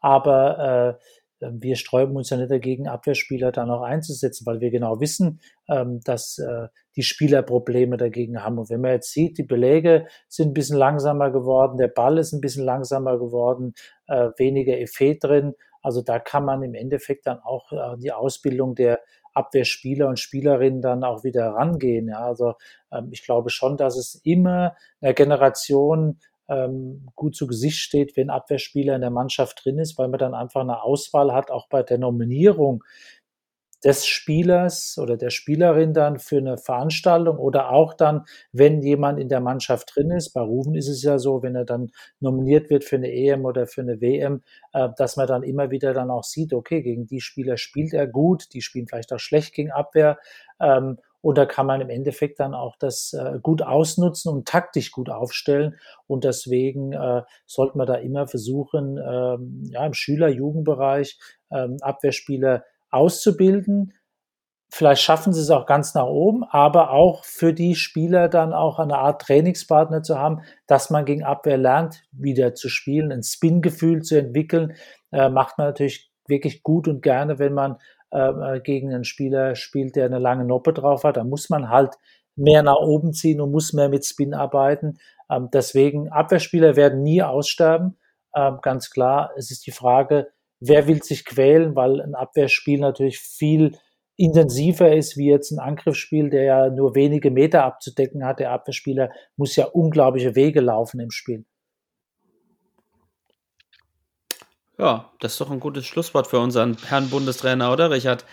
aber 0.00 0.98
äh, 0.98 1.04
wir 1.40 1.76
sträuben 1.76 2.16
uns 2.16 2.30
ja 2.30 2.36
nicht 2.36 2.50
dagegen, 2.50 2.88
Abwehrspieler 2.88 3.52
dann 3.52 3.70
auch 3.70 3.82
einzusetzen, 3.82 4.44
weil 4.46 4.60
wir 4.60 4.70
genau 4.70 5.00
wissen, 5.00 5.40
ähm, 5.68 6.00
dass 6.04 6.38
äh, 6.38 6.68
die 6.96 7.02
Spieler 7.02 7.42
Probleme 7.42 7.96
dagegen 7.96 8.42
haben. 8.42 8.58
Und 8.58 8.70
wenn 8.70 8.80
man 8.80 8.92
jetzt 8.92 9.12
sieht, 9.12 9.38
die 9.38 9.44
Beläge 9.44 10.06
sind 10.28 10.48
ein 10.48 10.54
bisschen 10.54 10.76
langsamer 10.76 11.30
geworden, 11.30 11.76
der 11.78 11.88
Ball 11.88 12.18
ist 12.18 12.32
ein 12.32 12.40
bisschen 12.40 12.64
langsamer 12.64 13.18
geworden, 13.18 13.74
äh, 14.08 14.30
weniger 14.36 14.78
Effet 14.78 15.18
drin. 15.22 15.54
Also 15.80 16.02
da 16.02 16.18
kann 16.18 16.44
man 16.44 16.62
im 16.62 16.74
Endeffekt 16.74 17.26
dann 17.26 17.38
auch 17.38 17.70
äh, 17.72 17.96
die 17.98 18.12
Ausbildung 18.12 18.74
der 18.74 19.00
Abwehrspieler 19.34 20.08
und 20.08 20.18
Spielerinnen 20.18 20.82
dann 20.82 21.04
auch 21.04 21.24
wieder 21.24 21.50
rangehen. 21.50 22.08
Ja, 22.08 22.20
also 22.20 22.54
ähm, 22.92 23.08
ich 23.12 23.24
glaube 23.24 23.50
schon, 23.50 23.76
dass 23.76 23.96
es 23.96 24.20
immer 24.24 24.76
einer 25.00 25.14
Generation 25.14 26.18
ähm, 26.48 27.08
gut 27.14 27.36
zu 27.36 27.46
Gesicht 27.46 27.78
steht, 27.78 28.16
wenn 28.16 28.30
Abwehrspieler 28.30 28.94
in 28.94 29.02
der 29.02 29.10
Mannschaft 29.10 29.64
drin 29.64 29.78
ist, 29.78 29.98
weil 29.98 30.08
man 30.08 30.18
dann 30.18 30.34
einfach 30.34 30.62
eine 30.62 30.82
Auswahl 30.82 31.32
hat, 31.32 31.50
auch 31.50 31.68
bei 31.68 31.82
der 31.82 31.98
Nominierung 31.98 32.82
des 33.84 34.06
Spielers 34.06 34.98
oder 35.00 35.16
der 35.16 35.30
Spielerin 35.30 35.92
dann 35.92 36.18
für 36.18 36.38
eine 36.38 36.58
Veranstaltung 36.58 37.38
oder 37.38 37.70
auch 37.70 37.94
dann, 37.94 38.24
wenn 38.52 38.82
jemand 38.82 39.20
in 39.20 39.28
der 39.28 39.40
Mannschaft 39.40 39.92
drin 39.94 40.10
ist. 40.10 40.32
Bei 40.32 40.40
Rufen 40.40 40.74
ist 40.74 40.88
es 40.88 41.02
ja 41.02 41.18
so, 41.18 41.42
wenn 41.42 41.54
er 41.54 41.64
dann 41.64 41.90
nominiert 42.20 42.70
wird 42.70 42.84
für 42.84 42.96
eine 42.96 43.12
EM 43.12 43.44
oder 43.44 43.66
für 43.66 43.82
eine 43.82 44.00
WM, 44.00 44.42
äh, 44.72 44.88
dass 44.96 45.16
man 45.16 45.26
dann 45.26 45.42
immer 45.42 45.70
wieder 45.70 45.94
dann 45.94 46.10
auch 46.10 46.24
sieht, 46.24 46.52
okay, 46.52 46.82
gegen 46.82 47.06
die 47.06 47.20
Spieler 47.20 47.56
spielt 47.56 47.92
er 47.92 48.06
gut, 48.06 48.52
die 48.52 48.62
spielen 48.62 48.86
vielleicht 48.88 49.12
auch 49.12 49.20
schlecht 49.20 49.54
gegen 49.54 49.70
Abwehr. 49.70 50.18
Ähm, 50.60 50.98
und 51.20 51.36
da 51.36 51.46
kann 51.46 51.66
man 51.66 51.80
im 51.80 51.90
Endeffekt 51.90 52.38
dann 52.38 52.54
auch 52.54 52.76
das 52.76 53.12
äh, 53.12 53.38
gut 53.42 53.62
ausnutzen 53.62 54.32
und 54.32 54.46
taktisch 54.46 54.92
gut 54.92 55.10
aufstellen. 55.10 55.76
Und 56.06 56.24
deswegen 56.24 56.92
äh, 56.92 57.22
sollte 57.44 57.76
man 57.76 57.86
da 57.86 57.96
immer 57.96 58.28
versuchen, 58.28 58.98
ähm, 58.98 59.64
ja, 59.70 59.84
im 59.84 59.94
Schüler-Jugendbereich 59.94 61.18
ähm, 61.50 61.76
Abwehrspieler 61.80 62.64
auszubilden. 62.90 63.94
Vielleicht 64.70 65.02
schaffen 65.02 65.32
sie 65.32 65.40
es 65.40 65.50
auch 65.50 65.64
ganz 65.64 65.94
nach 65.94 66.06
oben, 66.06 66.44
aber 66.44 66.90
auch 66.90 67.24
für 67.24 67.54
die 67.54 67.74
Spieler 67.74 68.28
dann 68.28 68.52
auch 68.52 68.78
eine 68.78 68.98
Art 68.98 69.22
Trainingspartner 69.22 70.02
zu 70.02 70.18
haben, 70.18 70.42
dass 70.66 70.90
man 70.90 71.06
gegen 71.06 71.24
Abwehr 71.24 71.56
lernt, 71.56 72.04
wieder 72.12 72.54
zu 72.54 72.68
spielen, 72.68 73.10
ein 73.10 73.22
Spin-Gefühl 73.22 74.02
zu 74.02 74.18
entwickeln, 74.18 74.74
äh, 75.10 75.30
macht 75.30 75.56
man 75.56 75.68
natürlich 75.68 76.10
wirklich 76.26 76.62
gut 76.62 76.86
und 76.86 77.02
gerne, 77.02 77.38
wenn 77.38 77.54
man 77.54 77.78
äh, 78.10 78.60
gegen 78.60 78.92
einen 78.92 79.04
Spieler 79.04 79.54
spielt, 79.54 79.96
der 79.96 80.06
eine 80.06 80.18
lange 80.18 80.44
Noppe 80.44 80.72
drauf 80.72 81.04
hat. 81.04 81.16
Da 81.16 81.24
muss 81.24 81.48
man 81.48 81.70
halt 81.70 81.94
mehr 82.36 82.62
nach 82.62 82.76
oben 82.76 83.12
ziehen 83.12 83.40
und 83.40 83.50
muss 83.50 83.72
mehr 83.72 83.88
mit 83.88 84.06
Spin 84.06 84.34
arbeiten. 84.34 84.98
Ähm, 85.30 85.48
deswegen, 85.52 86.10
Abwehrspieler 86.10 86.76
werden 86.76 87.02
nie 87.02 87.22
aussterben. 87.22 87.98
Ähm, 88.34 88.58
ganz 88.62 88.90
klar, 88.90 89.32
es 89.36 89.50
ist 89.50 89.66
die 89.66 89.72
Frage, 89.72 90.28
wer 90.60 90.86
will 90.86 91.02
sich 91.02 91.24
quälen, 91.24 91.74
weil 91.76 92.00
ein 92.00 92.14
Abwehrspiel 92.14 92.80
natürlich 92.80 93.18
viel 93.18 93.76
intensiver 94.16 94.94
ist 94.94 95.16
wie 95.16 95.30
jetzt 95.30 95.52
ein 95.52 95.60
Angriffsspiel, 95.60 96.28
der 96.28 96.42
ja 96.42 96.70
nur 96.70 96.94
wenige 96.94 97.30
Meter 97.30 97.64
abzudecken 97.64 98.24
hat. 98.24 98.40
Der 98.40 98.50
Abwehrspieler 98.50 99.10
muss 99.36 99.54
ja 99.54 99.66
unglaubliche 99.66 100.34
Wege 100.34 100.60
laufen 100.60 100.98
im 100.98 101.10
Spiel. 101.10 101.44
Ja, 104.76 105.10
das 105.20 105.32
ist 105.32 105.40
doch 105.40 105.50
ein 105.50 105.60
gutes 105.60 105.86
Schlusswort 105.86 106.28
für 106.28 106.38
unseren 106.38 106.76
Herrn 106.86 107.10
Bundestrainer, 107.10 107.72
oder 107.72 107.90
Richard? 107.90 108.24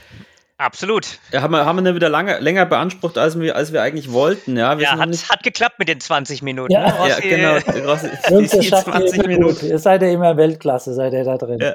Absolut. 0.57 1.19
Ja, 1.33 1.41
haben 1.41 1.51
wir, 1.51 1.65
haben 1.65 1.83
wir 1.83 1.95
wieder 1.95 2.07
lange, 2.07 2.39
länger 2.39 2.65
beansprucht, 2.65 3.17
als 3.17 3.37
wir, 3.37 3.57
als 3.57 3.73
wir 3.73 3.81
eigentlich 3.81 4.11
wollten. 4.13 4.55
Ja, 4.55 4.77
wir 4.77 4.85
Ja, 4.85 4.97
hat, 4.97 5.09
nicht, 5.09 5.29
hat 5.29 5.43
geklappt 5.43 5.79
mit 5.79 5.89
den 5.89 5.99
20 5.99 6.41
Minuten. 6.43 6.71
Ja. 6.71 7.03
ne, 7.03 7.09
ja 7.09 7.19
genau. 7.19 7.89
Rossi, 7.91 8.09
die 8.29 8.65
ihr 8.67 8.71
20 8.71 9.13
immer 9.13 9.27
Minuten. 9.27 9.65
Ihr 9.65 9.79
seid 9.79 10.01
ja 10.01 10.07
immer 10.07 10.37
Weltklasse, 10.37 10.93
seid 10.93 11.11
ihr 11.11 11.25
da 11.25 11.37
drin. 11.37 11.59
Ja, 11.59 11.73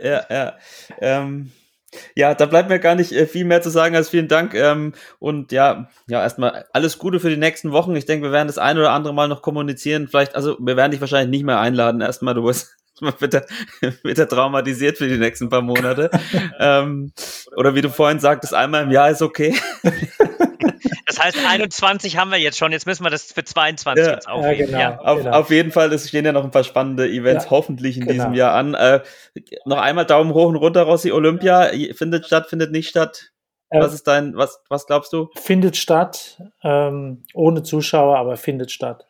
ja, 0.00 0.24
ja. 0.30 0.54
Ähm, 1.00 1.50
ja, 2.14 2.34
da 2.34 2.46
bleibt 2.46 2.68
mir 2.68 2.78
gar 2.78 2.94
nicht 2.94 3.12
äh, 3.12 3.26
viel 3.26 3.44
mehr 3.44 3.60
zu 3.60 3.70
sagen 3.70 3.96
als 3.96 4.10
vielen 4.10 4.28
Dank. 4.28 4.54
Ähm, 4.54 4.92
und 5.18 5.50
ja, 5.50 5.88
ja, 6.06 6.22
erstmal 6.22 6.64
alles 6.72 6.98
Gute 6.98 7.18
für 7.18 7.28
die 7.28 7.36
nächsten 7.36 7.72
Wochen. 7.72 7.96
Ich 7.96 8.06
denke, 8.06 8.26
wir 8.26 8.32
werden 8.32 8.46
das 8.46 8.58
ein 8.58 8.78
oder 8.78 8.92
andere 8.92 9.14
Mal 9.14 9.26
noch 9.26 9.42
kommunizieren. 9.42 10.06
Vielleicht, 10.06 10.36
also 10.36 10.56
wir 10.60 10.76
werden 10.76 10.92
dich 10.92 11.00
wahrscheinlich 11.00 11.30
nicht 11.30 11.44
mehr 11.44 11.58
einladen. 11.58 12.00
Erstmal, 12.00 12.34
du 12.34 12.44
wirst 12.44 12.76
bitte, 13.20 13.46
bitte 14.02 14.28
traumatisiert 14.28 14.98
für 14.98 15.08
die 15.08 15.18
nächsten 15.18 15.48
paar 15.48 15.62
Monate. 15.62 16.10
ähm, 16.58 17.12
oder 17.56 17.74
wie 17.74 17.80
du 17.82 17.90
vorhin 17.90 18.20
sagtest, 18.20 18.54
einmal 18.54 18.84
im 18.84 18.90
Jahr 18.90 19.10
ist 19.10 19.22
okay. 19.22 19.54
Das 21.06 21.22
heißt, 21.22 21.36
21 21.46 22.16
haben 22.16 22.30
wir 22.30 22.38
jetzt 22.38 22.56
schon. 22.56 22.72
Jetzt 22.72 22.86
müssen 22.86 23.04
wir 23.04 23.10
das 23.10 23.32
für 23.32 23.44
22 23.44 24.02
Ja, 24.06 24.12
jetzt 24.14 24.28
aufheben. 24.28 24.66
genau. 24.66 24.78
Ja. 24.78 24.98
Auf, 24.98 25.18
Genau. 25.18 25.30
auf 25.36 25.50
jeden 25.50 25.70
Fall, 25.70 25.92
es 25.92 26.08
stehen 26.08 26.24
ja 26.24 26.32
noch 26.32 26.42
ein 26.42 26.50
paar 26.50 26.64
spannende 26.64 27.06
Events 27.06 27.44
Ja, 27.44 27.50
hoffentlich 27.50 27.96
in 27.98 28.02
genau. 28.06 28.12
diesem 28.14 28.34
Jahr 28.34 28.54
an. 28.54 28.72
Äh, 28.72 29.00
noch 29.66 29.76
einmal 29.76 30.06
Daumen 30.06 30.32
hoch 30.32 30.46
und 30.48 30.56
runter, 30.56 30.82
Rossi. 30.84 31.12
Olympia 31.12 31.70
findet 31.94 32.24
statt, 32.26 32.48
findet 32.48 32.72
nicht 32.72 32.88
statt. 32.88 33.30
Äh, 33.68 33.80
Was 33.80 33.92
ist 33.92 34.06
dein, 34.06 34.36
was, 34.36 34.60
was 34.70 34.86
glaubst 34.86 35.12
du? 35.12 35.28
Findet 35.34 35.76
statt, 35.76 36.40
ähm, 36.62 37.24
ohne 37.34 37.62
Zuschauer, 37.62 38.16
aber 38.16 38.38
findet 38.38 38.70
statt. 38.72 39.06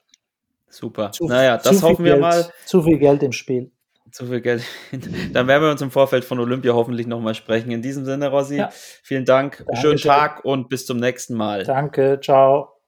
Super. 0.73 1.13
Zu- 1.13 1.27
naja, 1.27 1.59
das 1.59 1.83
hoffen 1.83 2.05
wir 2.05 2.13
Geld, 2.13 2.23
mal. 2.23 2.47
Zu 2.65 2.83
viel 2.83 2.99
Geld 2.99 3.23
im 3.23 3.33
Spiel. 3.33 3.71
Zu 4.11 4.27
viel 4.27 4.41
Geld. 4.41 4.63
Dann 5.33 5.47
werden 5.47 5.63
wir 5.63 5.71
uns 5.71 5.81
im 5.83 5.91
Vorfeld 5.91 6.25
von 6.25 6.39
Olympia 6.41 6.73
hoffentlich 6.73 7.07
nochmal 7.07 7.35
sprechen. 7.35 7.71
In 7.71 7.83
diesem 7.83 8.05
Sinne, 8.05 8.29
Rossi, 8.29 8.57
Ja. 8.57 8.71
vielen 8.73 9.25
Dank, 9.25 9.59
schönen 9.75 9.83
Dankeschön. 9.83 10.11
Tag 10.11 10.45
und 10.45 10.69
bis 10.69 10.85
zum 10.87 10.97
nächsten 10.99 11.35
Mal. 11.35 11.65
Danke, 11.65 12.19
ciao. 12.23 12.82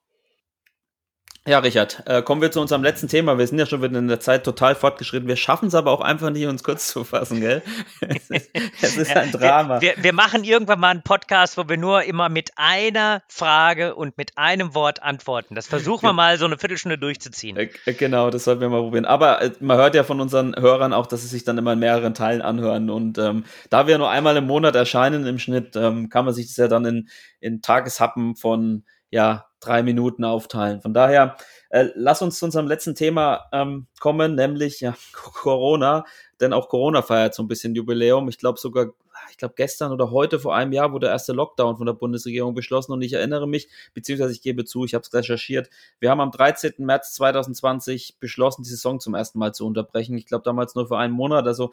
Ja, 1.47 1.59
Richard, 1.59 2.03
äh, 2.07 2.23
kommen 2.23 2.41
wir 2.41 2.51
zu 2.51 2.59
unserem 2.59 2.83
letzten 2.83 3.07
Thema. 3.07 3.37
Wir 3.37 3.47
sind 3.47 3.59
ja 3.59 3.67
schon 3.67 3.83
wieder 3.83 3.99
in 3.99 4.09
der 4.09 4.19
Zeit 4.19 4.45
total 4.45 4.75
fortgeschritten. 4.75 5.29
Wir 5.29 5.37
schaffen 5.37 5.69
es 5.69 5.75
aber 5.75 5.91
auch 5.91 6.01
einfach 6.01 6.31
nicht, 6.31 6.47
uns 6.47 6.65
kurz 6.65 6.89
zu 6.89 7.05
fassen, 7.05 7.41
gell? 7.41 7.61
Es 8.01 8.31
ist, 8.31 8.51
es 8.81 8.97
ist 8.97 9.15
ein 9.15 9.31
Drama. 9.31 9.83
Wir, 9.83 9.95
wir, 9.97 10.05
wir 10.05 10.13
machen 10.15 10.43
irgendwann 10.45 10.81
mal 10.81 10.89
einen 10.89 11.03
Podcast, 11.03 11.59
wo 11.59 11.69
wir 11.69 11.77
nur 11.77 12.05
immer 12.05 12.31
mit 12.31 12.53
einer 12.57 13.23
Frage 13.29 13.95
und 13.95 14.17
mit 14.17 14.39
einem 14.39 14.75
Wort 14.75 15.03
antworten. 15.03 15.55
Das 15.55 15.67
versuchen 15.67 16.07
wir 16.07 16.15
mal 16.15 16.39
so 16.39 16.47
eine 16.47 16.57
Viertelstunde 16.57 16.97
durchzuziehen. 16.97 17.59
Äh, 17.59 17.69
äh, 17.85 17.93
Genau, 17.93 18.31
das 18.31 18.45
sollten 18.45 18.63
wir 18.63 18.71
mal 18.71 18.81
probieren. 18.81 19.05
Aber 19.05 19.43
äh, 19.43 19.51
man 19.61 19.77
hört 19.77 19.95
ja 19.95 20.03
von 20.03 20.23
unseren 20.23 20.57
Hörern 20.57 20.95
auch, 20.95 21.07
dass 21.07 21.21
sie 21.21 21.29
sich 21.29 21.45
dann 21.45 21.59
immer 21.59 21.75
in 21.75 21.79
mehreren 21.79 22.15
Teilen 22.15 22.41
anhören. 22.41 22.89
Und 22.89 23.19
ähm, 23.19 23.45
da 23.69 23.87
wir 23.87 23.99
nur 23.99 24.09
einmal 24.09 24.39
im 24.39 24.47
Monat 24.47 24.77
erscheinen 24.77 25.27
im 25.27 25.39
Schnitt, 25.39 25.77
ähm, 25.77 26.09
kann 26.09 26.25
man 26.25 26.33
sich 26.33 26.47
das 26.47 26.57
ja 26.57 26.69
dann 26.69 26.87
in, 26.87 27.09
in 27.41 27.61
Tageshappen 27.61 28.35
von 28.35 28.85
ja, 29.15 29.47
drei 29.61 29.85
Minuten 29.85 30.25
aufteilen. 30.25 30.81
Von 30.81 30.93
daher, 30.93 31.37
äh, 31.71 31.87
lass 31.95 32.21
uns 32.21 32.41
zu 32.41 32.47
unserem 32.47 32.67
letzten 32.67 32.97
Thema 32.97 33.45
ähm, 33.53 33.87
kommen, 34.01 34.35
nämlich 34.35 34.81
ja, 34.81 34.97
Corona. 35.13 36.05
Denn 36.41 36.53
auch 36.53 36.69
Corona 36.69 37.01
feiert 37.01 37.33
so 37.33 37.45
ein 37.45 37.47
bisschen 37.47 37.77
Jubiläum. 37.77 38.29
Ich 38.29 38.39
glaube 38.39 38.59
sogar, 38.59 38.89
ich 39.31 39.37
glaube 39.37 39.55
gestern 39.57 39.93
oder 39.93 40.11
heute 40.11 40.41
vor 40.41 40.57
einem 40.57 40.73
Jahr 40.73 40.91
wurde 40.91 41.07
der 41.07 41.13
erste 41.13 41.33
Lockdown 41.33 41.77
von 41.77 41.87
der 41.87 41.93
Bundesregierung 41.93 42.55
beschlossen 42.55 42.91
und 42.91 43.03
ich 43.03 43.13
erinnere 43.13 43.47
mich, 43.47 43.69
beziehungsweise 43.95 44.33
ich 44.33 44.43
gebe 44.43 44.65
zu, 44.65 44.85
ich 44.85 44.95
habe 44.95 45.03
es 45.03 45.15
recherchiert. 45.15 45.71
Wir 46.01 46.11
haben 46.11 46.21
am 46.21 46.33
13. 46.33 46.73
März 46.79 47.15
2020 47.15 48.17
beschlossen, 48.19 48.65
die 48.65 48.71
Saison 48.71 48.99
zum 48.99 49.15
ersten 49.15 49.39
Mal 49.39 49.55
zu 49.55 49.65
unterbrechen. 49.65 50.19
Ich 50.19 50.27
glaube 50.27 50.43
damals 50.43 50.75
nur 50.75 50.89
für 50.89 50.99
einen 50.99 51.15
Monat. 51.15 51.47
Also 51.47 51.71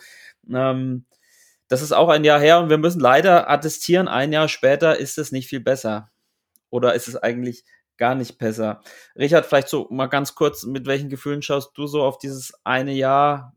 ähm, 0.47 1.05
das 1.69 1.81
ist 1.81 1.91
auch 1.91 2.09
ein 2.09 2.23
Jahr 2.23 2.39
her 2.39 2.59
und 2.59 2.69
wir 2.69 2.77
müssen 2.77 2.99
leider 2.99 3.49
attestieren, 3.49 4.07
ein 4.07 4.31
Jahr 4.31 4.47
später 4.47 4.99
ist 4.99 5.17
es 5.17 5.31
nicht 5.31 5.47
viel 5.47 5.61
besser. 5.61 6.10
Oder 6.71 6.95
ist 6.95 7.07
es 7.07 7.15
eigentlich 7.15 7.63
gar 7.97 8.15
nicht 8.15 8.39
besser? 8.39 8.81
Richard, 9.15 9.45
vielleicht 9.45 9.69
so 9.69 9.87
mal 9.91 10.07
ganz 10.07 10.33
kurz, 10.33 10.63
mit 10.63 10.87
welchen 10.87 11.09
Gefühlen 11.09 11.43
schaust 11.43 11.77
du 11.77 11.85
so 11.85 12.01
auf 12.01 12.17
dieses 12.17 12.53
eine 12.63 12.93
Jahr 12.93 13.55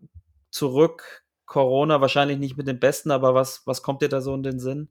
zurück? 0.50 1.24
Corona 1.46 2.00
wahrscheinlich 2.00 2.38
nicht 2.38 2.56
mit 2.56 2.68
den 2.68 2.80
besten, 2.80 3.10
aber 3.10 3.34
was, 3.34 3.62
was 3.64 3.82
kommt 3.82 4.02
dir 4.02 4.08
da 4.08 4.20
so 4.20 4.34
in 4.34 4.42
den 4.42 4.58
Sinn? 4.58 4.88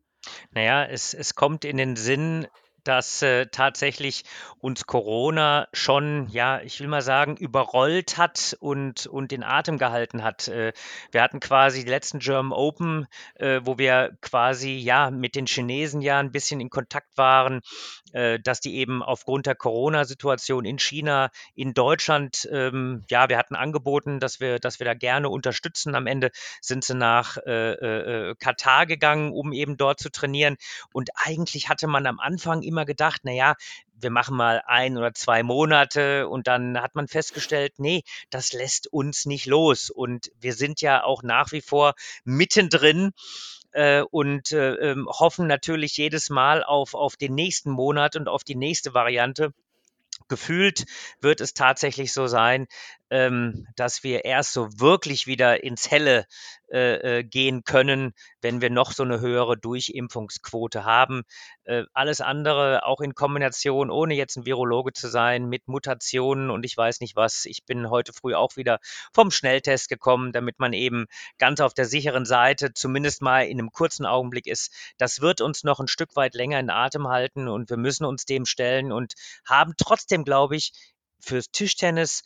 Naja, 0.52 0.86
es, 0.86 1.14
es 1.14 1.36
kommt 1.36 1.66
in 1.66 1.78
den 1.78 1.96
Sinn, 1.96 2.48
dass 2.84 3.22
äh, 3.22 3.48
tatsächlich 3.48 4.24
uns 4.60 4.86
Corona 4.86 5.68
schon, 5.74 6.28
ja, 6.32 6.62
ich 6.62 6.80
will 6.80 6.88
mal 6.88 7.02
sagen, 7.02 7.36
überrollt 7.38 8.18
hat 8.18 8.56
und, 8.60 9.08
und 9.08 9.32
den 9.32 9.44
Atem 9.44 9.78
gehalten 9.78 10.24
hat. 10.24 10.48
Äh, 10.48 10.74
wir 11.12 11.22
hatten 11.22 11.40
quasi 11.40 11.84
die 11.84 11.90
letzten 11.90 12.20
German 12.20 12.52
Open, 12.52 13.08
äh, 13.36 13.62
wo 13.64 13.78
wir 13.78 14.18
quasi 14.22 14.72
ja 14.78 15.12
mit 15.12 15.36
den 15.36 15.46
Chinesen 15.46 16.02
ja 16.02 16.20
ein 16.20 16.32
bisschen 16.32 16.60
in 16.60 16.70
Kontakt 16.70 17.18
waren, 17.18 17.62
äh, 18.12 18.40
dass 18.40 18.60
die 18.60 18.76
eben 18.76 19.04
aufgrund 19.04 19.46
der 19.46 19.56
Corona-Situation 19.56 20.66
in 20.66 20.80
China, 20.80 21.30
in 21.56 21.74
Deutschland, 21.74 22.48
ähm, 22.52 23.04
ja, 23.10 23.30
wir 23.30 23.38
hatten 23.38 23.56
angeboten, 23.56 24.20
dass 24.20 24.40
wir, 24.40 24.60
dass 24.60 24.80
wir 24.80 24.86
da 24.86 24.94
gerne 24.94 25.30
unterstützen. 25.30 25.96
Am 25.96 26.08
Ende 26.08 26.32
sind 26.62 26.84
sie 26.84 26.96
nach 26.96 27.38
äh, 27.38 27.72
äh, 27.72 28.36
Katar 28.36 28.86
gegangen, 28.86 29.32
um 29.32 29.54
eben 29.54 29.78
dort 29.78 30.00
zu 30.00 30.10
trainieren. 30.10 30.58
Und 30.92 31.10
eigentlich 31.16 31.70
hatte 31.70 31.88
man 31.88 32.06
am 32.06 32.20
Anfang 32.20 32.62
immer 32.62 32.73
gedacht, 32.86 33.22
na 33.24 33.32
ja, 33.32 33.56
wir 33.94 34.10
machen 34.10 34.36
mal 34.36 34.62
ein 34.66 34.98
oder 34.98 35.14
zwei 35.14 35.44
Monate 35.44 36.28
und 36.28 36.48
dann 36.48 36.82
hat 36.82 36.96
man 36.96 37.08
festgestellt, 37.08 37.74
nee, 37.78 38.04
das 38.30 38.54
lässt 38.54 38.92
uns 38.92 39.26
nicht 39.26 39.46
los. 39.46 39.90
Und 39.90 40.32
wir 40.40 40.54
sind 40.54 40.82
ja 40.82 41.04
auch 41.04 41.24
nach 41.24 41.52
wie 41.52 41.62
vor 41.62 41.94
mittendrin 42.26 43.12
äh, 43.72 44.02
und 44.02 44.52
äh, 44.52 44.74
ähm, 44.76 45.08
hoffen 45.08 45.48
natürlich 45.48 45.98
jedes 45.98 46.30
Mal 46.30 46.64
auf, 46.64 46.94
auf 46.94 47.16
den 47.16 47.36
nächsten 47.36 47.72
Monat 47.72 48.16
und 48.16 48.28
auf 48.28 48.44
die 48.44 48.56
nächste 48.56 48.94
Variante. 48.94 49.54
Gefühlt 50.28 50.86
wird 51.22 51.42
es 51.42 51.54
tatsächlich 51.54 52.14
so 52.14 52.28
sein, 52.28 52.68
ähm, 53.10 53.68
dass 53.76 54.04
wir 54.04 54.26
erst 54.26 54.54
so 54.54 54.68
wirklich 54.80 55.28
wieder 55.28 55.64
ins 55.64 55.92
Helle 55.92 56.26
äh, 56.74 57.20
äh, 57.20 57.24
gehen 57.24 57.64
können, 57.64 58.14
wenn 58.42 58.60
wir 58.60 58.72
noch 58.72 58.94
so 58.94 59.04
eine 59.04 59.20
höhere 59.20 59.56
Durchimpfungsquote 59.58 60.86
haben. 60.86 61.22
Äh, 61.66 61.84
alles 61.94 62.20
andere, 62.20 62.86
auch 62.86 63.00
in 63.00 63.14
Kombination, 63.14 63.92
ohne 63.92 64.16
jetzt 64.16 64.38
ein 64.38 64.46
Virologe 64.48 64.92
zu 64.94 65.08
sein, 65.08 65.48
mit 65.50 65.68
Mutationen 65.68 66.50
und 66.50 66.66
ich 66.66 66.76
weiß 66.76 67.02
nicht 67.02 67.16
was. 67.16 67.46
Ich 67.46 67.64
bin 67.66 67.92
heute 67.92 68.14
früh 68.14 68.34
auch 68.34 68.56
wieder 68.56 68.80
vom 69.14 69.30
Schnelltest 69.30 69.88
gekommen, 69.90 70.32
damit 70.32 70.58
man 70.58 70.74
eben 70.74 71.06
ganz 71.38 71.62
auf 71.62 71.76
der 71.76 71.86
sicheren 71.86 72.26
Seite 72.26 72.74
zumindest 72.74 73.22
mal 73.22 73.46
in 73.46 73.60
einem 73.60 73.72
kurzen 73.72 74.08
Augenblick 74.08 74.48
ist. 74.48 74.74
Das 74.98 75.22
wird 75.22 75.42
uns 75.42 75.64
noch 75.64 75.80
ein 75.80 75.88
Stück 75.88 76.16
weit 76.16 76.34
länger 76.34 76.60
in 76.60 76.72
Atem 76.72 77.08
halten 77.08 77.48
und 77.48 77.70
wir 77.70 77.78
müssen 77.78 78.06
uns 78.06 78.26
dem 78.26 78.46
stellen 78.46 78.92
und 78.92 79.14
haben 79.46 79.74
trotzdem, 79.78 80.24
glaube 80.24 80.56
ich, 80.56 80.72
fürs 81.20 81.52
Tischtennis 81.52 82.24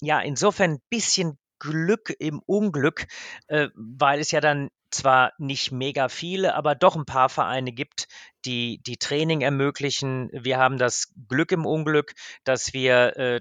ja 0.00 0.20
insofern 0.20 0.72
ein 0.72 0.82
bisschen 0.90 1.38
Glück 1.58 2.12
im 2.18 2.40
Unglück, 2.44 3.06
äh, 3.46 3.68
weil 3.74 4.18
es 4.18 4.32
ja 4.32 4.40
dann 4.40 4.68
zwar 4.90 5.32
nicht 5.38 5.72
mega 5.72 6.08
viele, 6.08 6.54
aber 6.54 6.74
doch 6.74 6.96
ein 6.96 7.06
paar 7.06 7.28
Vereine 7.28 7.72
gibt, 7.72 8.08
die, 8.44 8.82
die 8.82 8.96
Training 8.96 9.40
ermöglichen. 9.40 10.28
Wir 10.32 10.58
haben 10.58 10.76
das 10.76 11.12
Glück 11.28 11.52
im 11.52 11.64
Unglück, 11.64 12.14
dass 12.44 12.72
wir 12.72 13.16
äh, 13.16 13.40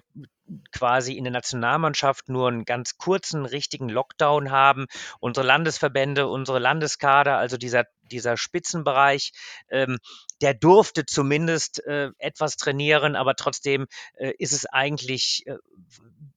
quasi 0.72 1.14
in 1.14 1.24
der 1.24 1.34
Nationalmannschaft 1.34 2.30
nur 2.30 2.48
einen 2.48 2.66
ganz 2.66 2.98
kurzen, 2.98 3.46
richtigen 3.46 3.90
Lockdown 3.90 4.52
haben. 4.52 4.86
Unsere 5.20 5.46
Landesverbände, 5.46 6.28
unsere 6.28 6.60
Landeskader, 6.60 7.38
also 7.38 7.58
dieser, 7.58 7.86
dieser 8.12 8.38
Spitzenbereich, 8.38 9.32
ähm, 9.70 9.98
der 10.42 10.54
durfte 10.54 11.06
zumindest 11.06 11.84
äh, 11.86 12.10
etwas 12.18 12.58
trainieren, 12.58 13.16
aber 13.16 13.36
trotzdem 13.36 13.88
äh, 14.16 14.34
ist 14.38 14.54
es 14.54 14.66
eigentlich 14.66 15.44
äh, 15.48 15.58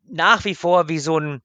nach 0.05 0.45
wie 0.45 0.55
vor 0.55 0.89
wie 0.89 0.99
so 0.99 1.19
ein 1.19 1.43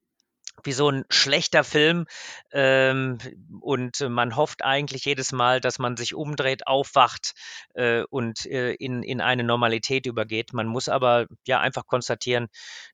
wie 0.64 0.72
so 0.72 0.90
ein 0.90 1.04
schlechter 1.08 1.64
Film 1.64 2.06
ähm, 2.52 3.18
und 3.60 4.00
man 4.08 4.36
hofft 4.36 4.64
eigentlich 4.64 5.06
jedes 5.06 5.32
Mal, 5.32 5.60
dass 5.60 5.78
man 5.78 5.96
sich 5.96 6.14
umdreht, 6.14 6.66
aufwacht 6.66 7.34
äh, 7.74 8.02
und 8.10 8.46
äh, 8.46 8.72
in, 8.74 9.02
in 9.02 9.20
eine 9.20 9.44
Normalität 9.44 10.06
übergeht. 10.06 10.52
Man 10.52 10.66
muss 10.66 10.88
aber 10.88 11.26
ja 11.46 11.60
einfach 11.60 11.86
konstatieren, 11.86 12.48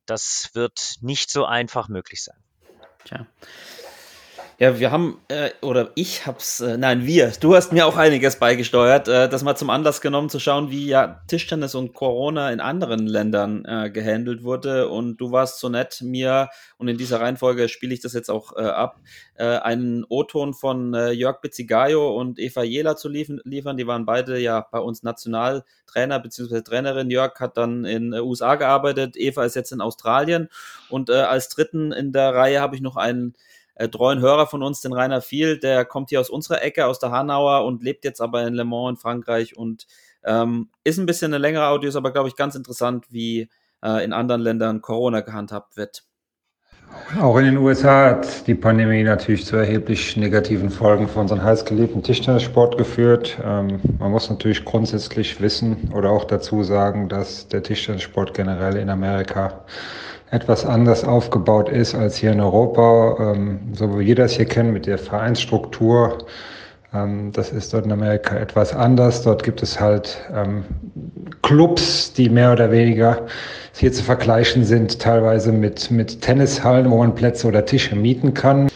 das 0.05 0.51
wird 0.55 0.97
nicht 1.01 1.31
so 1.31 1.45
einfach 1.45 1.89
möglich 1.89 2.23
sein. 2.23 2.39
Tja. 3.05 3.27
Ja, 4.59 4.79
wir 4.79 4.91
haben, 4.91 5.21
äh, 5.29 5.51
oder 5.61 5.91
ich 5.97 6.27
hab's, 6.27 6.61
äh, 6.61 6.79
nein, 6.79 7.05
wir, 7.05 7.31
du 7.41 7.55
hast 7.55 7.75
mir 7.75 7.85
auch 7.87 7.99
einiges 7.99 8.37
beigesteuert, 8.37 9.07
äh, 9.07 9.29
das 9.29 9.45
mal 9.45 9.55
zum 9.55 9.69
Anlass 9.69 10.01
genommen, 10.01 10.31
zu 10.31 10.41
schauen, 10.41 10.71
wie 10.71 10.87
ja 10.87 11.21
Tischtennis 11.27 11.75
und 11.75 11.93
Corona 11.93 12.51
in 12.51 12.61
anderen 12.61 13.07
Ländern 13.07 13.67
äh, 13.67 13.91
gehandelt 13.91 14.45
wurde. 14.45 14.89
Und 14.89 15.19
du 15.19 15.31
warst 15.31 15.61
so 15.61 15.69
nett, 15.69 16.01
mir, 16.01 16.49
und 16.79 16.89
in 16.89 16.97
dieser 16.97 17.21
Reihenfolge 17.21 17.69
spiele 17.69 17.93
ich 17.93 18.01
das 18.01 18.15
jetzt 18.15 18.31
auch 18.31 18.57
äh, 18.57 18.63
ab, 18.63 18.99
äh, 19.35 19.45
einen 19.45 20.07
O-Ton 20.09 20.55
von 20.55 20.95
äh, 20.95 21.11
Jörg 21.11 21.43
Bizzigayo 21.43 22.17
und 22.17 22.39
Eva 22.39 22.63
Jela 22.63 22.97
zu 22.97 23.11
liefern, 23.11 23.43
liefern. 23.45 23.77
Die 23.77 23.87
waren 23.87 24.07
beide 24.07 24.39
ja 24.39 24.67
bei 24.73 24.79
uns 24.79 25.03
Nationaltrainer 25.03 26.19
bzw. 26.19 26.63
Trainerin. 26.63 27.11
Jörg 27.11 27.39
hat 27.41 27.59
dann 27.59 27.85
in 27.85 28.15
äh, 28.15 28.21
USA 28.21 28.55
gearbeitet, 28.55 29.19
Eva 29.19 29.45
ist 29.45 29.55
jetzt 29.55 29.73
in 29.73 29.83
Australien. 29.83 30.49
Und 30.89 31.11
äh, 31.11 31.13
als 31.13 31.51
dritten 31.51 31.93
in 31.93 32.13
der 32.13 32.35
Reihe 32.35 32.63
habe 32.63 32.75
ich 32.75 32.81
noch 32.81 32.97
einen 32.97 33.35
äh, 33.77 33.89
treuen 33.89 34.21
Hörer 34.21 34.47
von 34.47 34.63
uns, 34.63 34.81
den 34.81 34.93
Rainer 34.93 35.21
Viel, 35.21 35.59
der 35.59 35.85
kommt 35.85 36.11
hier 36.11 36.21
aus 36.21 36.31
unserer 36.31 36.63
Ecke, 36.63 36.87
aus 36.87 36.99
der 36.99 37.13
Hanauer 37.13 37.65
und 37.65 37.83
lebt 37.83 38.05
jetzt 38.05 38.21
aber 38.21 38.47
in 38.47 38.55
Le 38.55 38.65
Mans 38.65 38.91
in 38.91 38.97
Frankreich 38.97 39.57
und 39.57 39.87
ähm, 40.25 40.71
ist 40.83 40.99
ein 40.99 41.07
bisschen 41.07 41.33
eine 41.33 41.39
längere 41.39 41.69
Audio, 41.69 41.89
ist 41.89 41.97
aber, 41.97 42.11
glaube 42.11 42.29
ich, 42.29 42.37
ganz 42.37 42.55
interessant, 42.55 43.07
wie 43.11 43.49
äh, 43.85 44.05
in 44.05 44.13
anderen 44.13 44.41
Ländern 44.41 44.81
Corona 44.81 45.21
gehandhabt 45.21 45.77
wird. 45.77 46.05
Auch 47.21 47.37
in 47.39 47.45
den 47.45 47.57
USA 47.59 48.11
hat 48.11 48.47
die 48.47 48.55
Pandemie 48.55 49.03
natürlich 49.03 49.45
zu 49.45 49.57
erheblich 49.57 50.17
negativen 50.17 50.71
Folgen 50.71 51.09
für 51.09 51.21
unseren 51.21 51.43
heißgeliebten 51.43 52.03
Tischtennissport 52.03 52.79
geführt. 52.79 53.39
Ähm, 53.45 53.81
man 53.99 54.11
muss 54.11 54.31
natürlich 54.31 54.65
grundsätzlich 54.65 55.41
wissen 55.41 55.91
oder 55.95 56.11
auch 56.11 56.25
dazu 56.25 56.63
sagen, 56.63 57.09
dass 57.09 57.49
der 57.49 57.63
Tischtennissport 57.63 58.35
generell 58.35 58.77
in 58.77 58.89
Amerika 58.89 59.65
etwas 60.31 60.67
anders 60.67 61.05
aufgebaut 61.05 61.69
ist 61.69 61.95
als 61.95 62.17
hier 62.17 62.33
in 62.33 62.41
Europa, 62.41 63.33
ähm, 63.35 63.61
so 63.73 63.99
wie 63.99 64.07
wir 64.07 64.15
das 64.15 64.33
hier 64.33 64.47
kennen 64.47 64.73
mit 64.73 64.87
der 64.87 64.99
Vereinsstruktur. 64.99 66.19
Ähm, 66.93 67.31
das 67.33 67.51
ist 67.51 67.73
dort 67.73 67.87
in 67.87 67.93
Amerika 67.93 68.37
etwas 68.37 68.75
anders. 68.75 69.23
Dort 69.23 69.43
gibt 69.45 69.63
es 69.63 69.81
halt 69.81 70.19
ähm, 70.35 70.65
Clubs, 71.43 72.13
die 72.13 72.29
mehr 72.29 72.53
oder 72.53 72.71
weniger 72.71 73.27
hier 73.75 73.93
zu 73.93 74.03
vergleichen 74.03 74.65
sind, 74.65 74.99
teilweise 74.99 75.53
mit, 75.53 75.91
mit 75.91 76.23
Tennishallen, 76.23 76.91
wo 76.91 76.99
man 76.99 77.15
Plätze 77.15 77.47
oder 77.47 77.65
Tische 77.65 77.95
mieten 77.95 78.35
kann. 78.35 78.69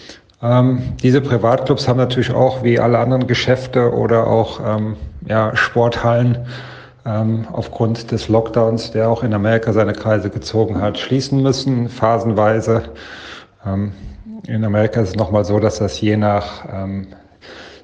Ähm, 0.42 0.80
diese 1.03 1.20
Privatclubs 1.20 1.88
haben 1.88 1.98
natürlich 1.98 2.32
auch 2.32 2.62
wie 2.62 2.78
alle 2.78 2.98
anderen 2.98 3.26
Geschäfte 3.26 3.92
oder 3.92 4.26
auch 4.26 4.61
ähm, 4.64 4.96
ja, 5.26 5.55
Sporthallen 5.57 6.46
ähm, 7.11 7.47
aufgrund 7.53 8.11
des 8.13 8.29
Lockdowns, 8.29 8.93
der 8.93 9.09
auch 9.09 9.23
in 9.23 9.35
Amerika 9.35 9.73
seine 9.73 9.93
Kreise 9.93 10.31
gezogen 10.31 10.81
hat, 10.81 10.99
schließen 10.99 11.43
müssen, 11.43 11.89
phasenweise. 11.89 12.83
Ähm, 13.67 13.93
in 14.47 14.65
Amerika 14.65 15.01
ist 15.01 15.11
es 15.11 15.17
nochmal 15.17 15.45
so, 15.45 15.59
dass 15.59 15.79
das 15.79 16.01
je 16.01 16.17
nach 16.17 16.65
ähm, 16.73 17.09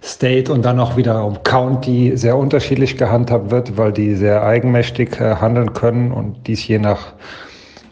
State 0.03 0.53
und 0.53 0.64
dann 0.64 0.79
auch 0.79 0.97
wieder 0.97 1.24
um 1.24 1.43
County 1.43 2.16
sehr 2.16 2.37
unterschiedlich 2.37 2.97
gehandhabt 2.97 3.51
wird, 3.51 3.77
weil 3.77 3.93
die 3.93 4.14
sehr 4.14 4.45
eigenmächtig 4.45 5.20
äh, 5.20 5.37
handeln 5.37 5.72
können 5.72 6.12
und 6.12 6.47
dies 6.47 6.66
je 6.66 6.79
nach 6.79 7.14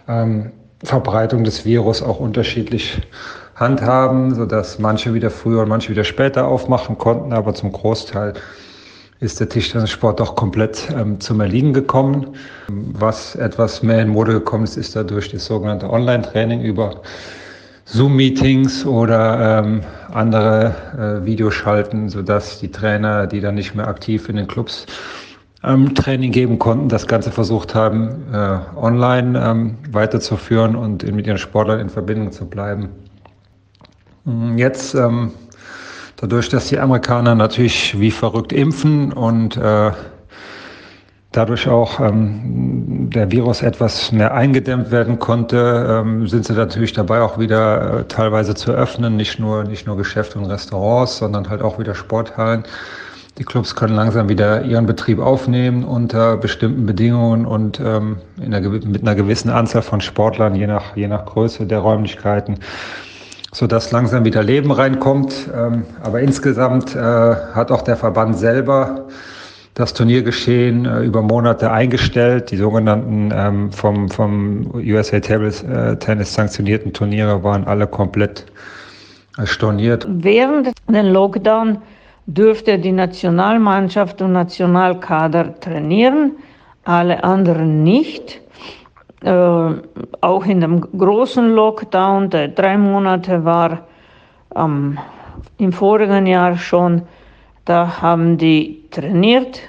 ähm, 0.07 0.53
Verbreitung 0.85 1.45
des 1.45 1.64
Virus 1.64 2.03
auch 2.03 2.20
unterschiedlich 2.20 3.01
handhaben, 3.57 4.35
sodass 4.35 4.78
manche 4.78 5.14
wieder 5.14 5.30
früher 5.30 5.62
und 5.62 5.68
manche 5.68 5.91
wieder 5.91 6.05
später 6.05 6.47
aufmachen 6.47 6.99
konnten, 6.99 7.32
aber 7.32 7.55
zum 7.55 7.72
Großteil 7.72 8.35
ist 9.24 9.40
der 9.40 9.48
Tischtennissport 9.48 10.20
doch 10.20 10.36
komplett 10.36 10.88
ähm, 10.96 11.18
zum 11.18 11.40
Erliegen 11.40 11.72
gekommen. 11.72 12.36
Was 12.68 13.34
etwas 13.34 13.82
mehr 13.82 14.02
in 14.02 14.08
Mode 14.08 14.34
gekommen 14.34 14.64
ist, 14.64 14.76
ist 14.76 14.94
dadurch 14.94 15.30
das 15.30 15.46
sogenannte 15.46 15.88
Online-Training 15.90 16.60
über 16.60 17.00
Zoom-Meetings 17.86 18.84
oder 18.84 19.60
ähm, 19.64 19.80
andere 20.12 21.22
äh, 21.22 21.26
Videoschalten, 21.26 22.08
sodass 22.08 22.60
die 22.60 22.70
Trainer, 22.70 23.26
die 23.26 23.40
dann 23.40 23.54
nicht 23.54 23.74
mehr 23.74 23.88
aktiv 23.88 24.28
in 24.28 24.36
den 24.36 24.46
Clubs 24.46 24.86
ähm, 25.62 25.94
Training 25.94 26.30
geben 26.30 26.58
konnten, 26.58 26.88
das 26.90 27.06
Ganze 27.06 27.30
versucht 27.30 27.74
haben, 27.74 28.24
äh, 28.32 28.58
online 28.76 29.42
ähm, 29.42 29.78
weiterzuführen 29.90 30.76
und 30.76 31.02
mit 31.10 31.26
ihren 31.26 31.38
Sportlern 31.38 31.80
in 31.80 31.88
Verbindung 31.88 32.30
zu 32.30 32.46
bleiben. 32.46 32.90
Jetzt 34.56 34.94
ähm, 34.94 35.32
Dadurch, 36.16 36.48
dass 36.48 36.68
die 36.68 36.78
Amerikaner 36.78 37.34
natürlich 37.34 37.98
wie 37.98 38.10
verrückt 38.10 38.52
impfen 38.52 39.12
und 39.12 39.56
äh, 39.56 39.90
dadurch 41.32 41.68
auch 41.68 41.98
ähm, 41.98 43.10
der 43.10 43.30
Virus 43.32 43.62
etwas 43.62 44.12
mehr 44.12 44.32
eingedämmt 44.32 44.90
werden 44.92 45.18
konnte, 45.18 46.02
ähm, 46.04 46.26
sind 46.28 46.44
sie 46.44 46.52
natürlich 46.52 46.92
dabei 46.92 47.20
auch 47.20 47.38
wieder 47.38 48.00
äh, 48.00 48.04
teilweise 48.04 48.54
zu 48.54 48.72
öffnen, 48.72 49.16
nicht 49.16 49.40
nur, 49.40 49.64
nicht 49.64 49.86
nur 49.86 49.96
Geschäfte 49.96 50.38
und 50.38 50.46
Restaurants, 50.46 51.18
sondern 51.18 51.48
halt 51.48 51.62
auch 51.62 51.78
wieder 51.78 51.94
Sporthallen. 51.94 52.64
Die 53.36 53.44
Clubs 53.44 53.74
können 53.74 53.96
langsam 53.96 54.28
wieder 54.28 54.62
ihren 54.62 54.86
Betrieb 54.86 55.18
aufnehmen 55.18 55.82
unter 55.82 56.36
bestimmten 56.36 56.86
Bedingungen 56.86 57.46
und 57.46 57.80
ähm, 57.80 58.18
in 58.40 58.54
einer, 58.54 58.68
mit 58.68 59.02
einer 59.02 59.16
gewissen 59.16 59.50
Anzahl 59.50 59.82
von 59.82 60.00
Sportlern, 60.00 60.54
je 60.54 60.68
nach, 60.68 60.94
je 60.94 61.08
nach 61.08 61.26
Größe 61.26 61.66
der 61.66 61.80
Räumlichkeiten 61.80 62.60
sodass 63.55 63.92
langsam 63.92 64.24
wieder 64.24 64.42
Leben 64.42 64.72
reinkommt. 64.72 65.48
Ähm, 65.55 65.84
aber 66.02 66.20
insgesamt 66.20 66.94
äh, 66.94 66.98
hat 66.98 67.70
auch 67.70 67.82
der 67.82 67.96
Verband 67.96 68.36
selber 68.36 69.07
das 69.74 69.94
Turniergeschehen 69.94 70.84
äh, 70.84 71.02
über 71.02 71.22
Monate 71.22 71.70
eingestellt. 71.70 72.50
Die 72.50 72.57
sogenannten 72.57 73.32
ähm, 73.32 73.72
vom, 73.72 74.09
vom 74.11 74.72
USA 74.74 75.20
Table 75.20 75.48
äh, 75.48 75.96
Tennis 75.96 76.34
sanktionierten 76.34 76.92
Turniere 76.92 77.42
waren 77.42 77.64
alle 77.64 77.86
komplett 77.86 78.44
storniert. 79.44 80.07
Während 80.09 80.72
den 80.88 81.07
Lockdown 81.07 81.78
dürfte 82.26 82.78
die 82.78 82.92
Nationalmannschaft 82.92 84.20
und 84.20 84.32
Nationalkader 84.32 85.59
trainieren, 85.61 86.32
alle 86.84 87.22
anderen 87.22 87.82
nicht. 87.84 88.40
Äh, 89.24 89.74
auch 90.20 90.44
in 90.44 90.60
dem 90.60 90.82
großen 90.98 91.54
Lockdown, 91.54 92.28
der 92.28 92.48
drei 92.48 92.76
Monate 92.76 93.42
war, 93.42 93.86
ähm, 94.54 94.98
im 95.56 95.72
vorigen 95.72 96.26
Jahr 96.26 96.58
schon, 96.58 97.02
da 97.64 98.02
haben 98.02 98.36
die 98.36 98.84
trainiert, 98.90 99.60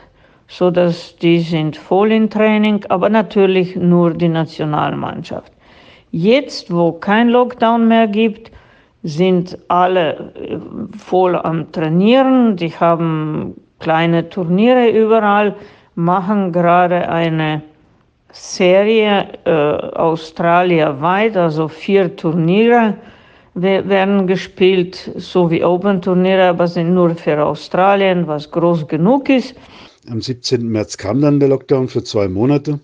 so 0.49 0.71
dass 0.71 1.15
die 1.15 1.39
sind 1.39 1.77
voll 1.77 2.11
in 2.11 2.29
Training, 2.29 2.83
aber 2.89 3.09
natürlich 3.09 3.77
nur 3.77 4.13
die 4.13 4.27
Nationalmannschaft. 4.27 5.53
Jetzt, 6.11 6.73
wo 6.73 6.91
kein 6.91 7.29
Lockdown 7.29 7.87
mehr 7.87 8.07
gibt, 8.07 8.51
sind 9.03 9.57
alle 9.69 10.33
äh, 10.35 10.57
voll 10.97 11.37
am 11.37 11.71
Trainieren. 11.71 12.57
Die 12.57 12.71
haben 12.71 13.55
kleine 13.79 14.27
Turniere 14.27 14.89
überall, 14.89 15.55
machen 15.95 16.51
gerade 16.51 17.07
eine 17.07 17.61
Serie 18.35 19.29
äh, 19.45 19.49
australienweit, 19.49 21.37
also 21.37 21.69
vier 21.69 22.15
Turniere 22.15 22.95
werden 23.53 24.27
gespielt, 24.27 25.11
so 25.15 25.49
wie 25.49 25.63
Open-Turniere, 25.63 26.49
aber 26.49 26.67
sind 26.67 26.93
nur 26.93 27.15
für 27.15 27.41
Australien, 27.41 28.27
was 28.27 28.51
groß 28.51 28.85
genug 28.89 29.29
ist. 29.29 29.55
Am 30.09 30.21
17. 30.21 30.67
März 30.67 30.97
kam 30.97 31.21
dann 31.21 31.39
der 31.39 31.47
Lockdown 31.47 31.87
für 31.87 32.03
zwei 32.03 32.27
Monate. 32.27 32.81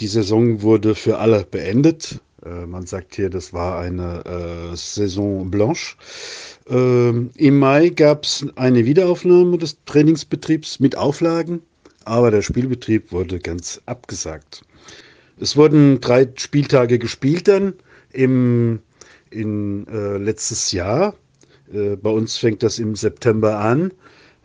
Die 0.00 0.06
Saison 0.06 0.62
wurde 0.62 0.94
für 0.94 1.18
alle 1.18 1.44
beendet. 1.44 2.18
Äh, 2.46 2.64
man 2.64 2.86
sagt 2.86 3.16
hier, 3.16 3.28
das 3.28 3.52
war 3.52 3.78
eine 3.78 4.24
äh, 4.24 4.74
Saison 4.74 5.50
blanche. 5.50 5.96
Äh, 6.70 7.10
Im 7.10 7.58
Mai 7.58 7.90
gab 7.90 8.24
es 8.24 8.46
eine 8.56 8.86
Wiederaufnahme 8.86 9.58
des 9.58 9.76
Trainingsbetriebs 9.84 10.80
mit 10.80 10.96
Auflagen 10.96 11.60
aber 12.04 12.30
der 12.30 12.42
Spielbetrieb 12.42 13.12
wurde 13.12 13.38
ganz 13.38 13.80
abgesagt. 13.86 14.62
Es 15.40 15.56
wurden 15.56 16.00
drei 16.00 16.28
Spieltage 16.36 16.98
gespielt 16.98 17.48
dann 17.48 17.74
im 18.12 18.80
in, 19.30 19.86
äh, 19.88 20.16
letztes 20.16 20.72
Jahr. 20.72 21.14
Äh, 21.72 21.96
bei 21.96 22.10
uns 22.10 22.36
fängt 22.36 22.62
das 22.62 22.78
im 22.78 22.94
September 22.94 23.58
an. 23.58 23.92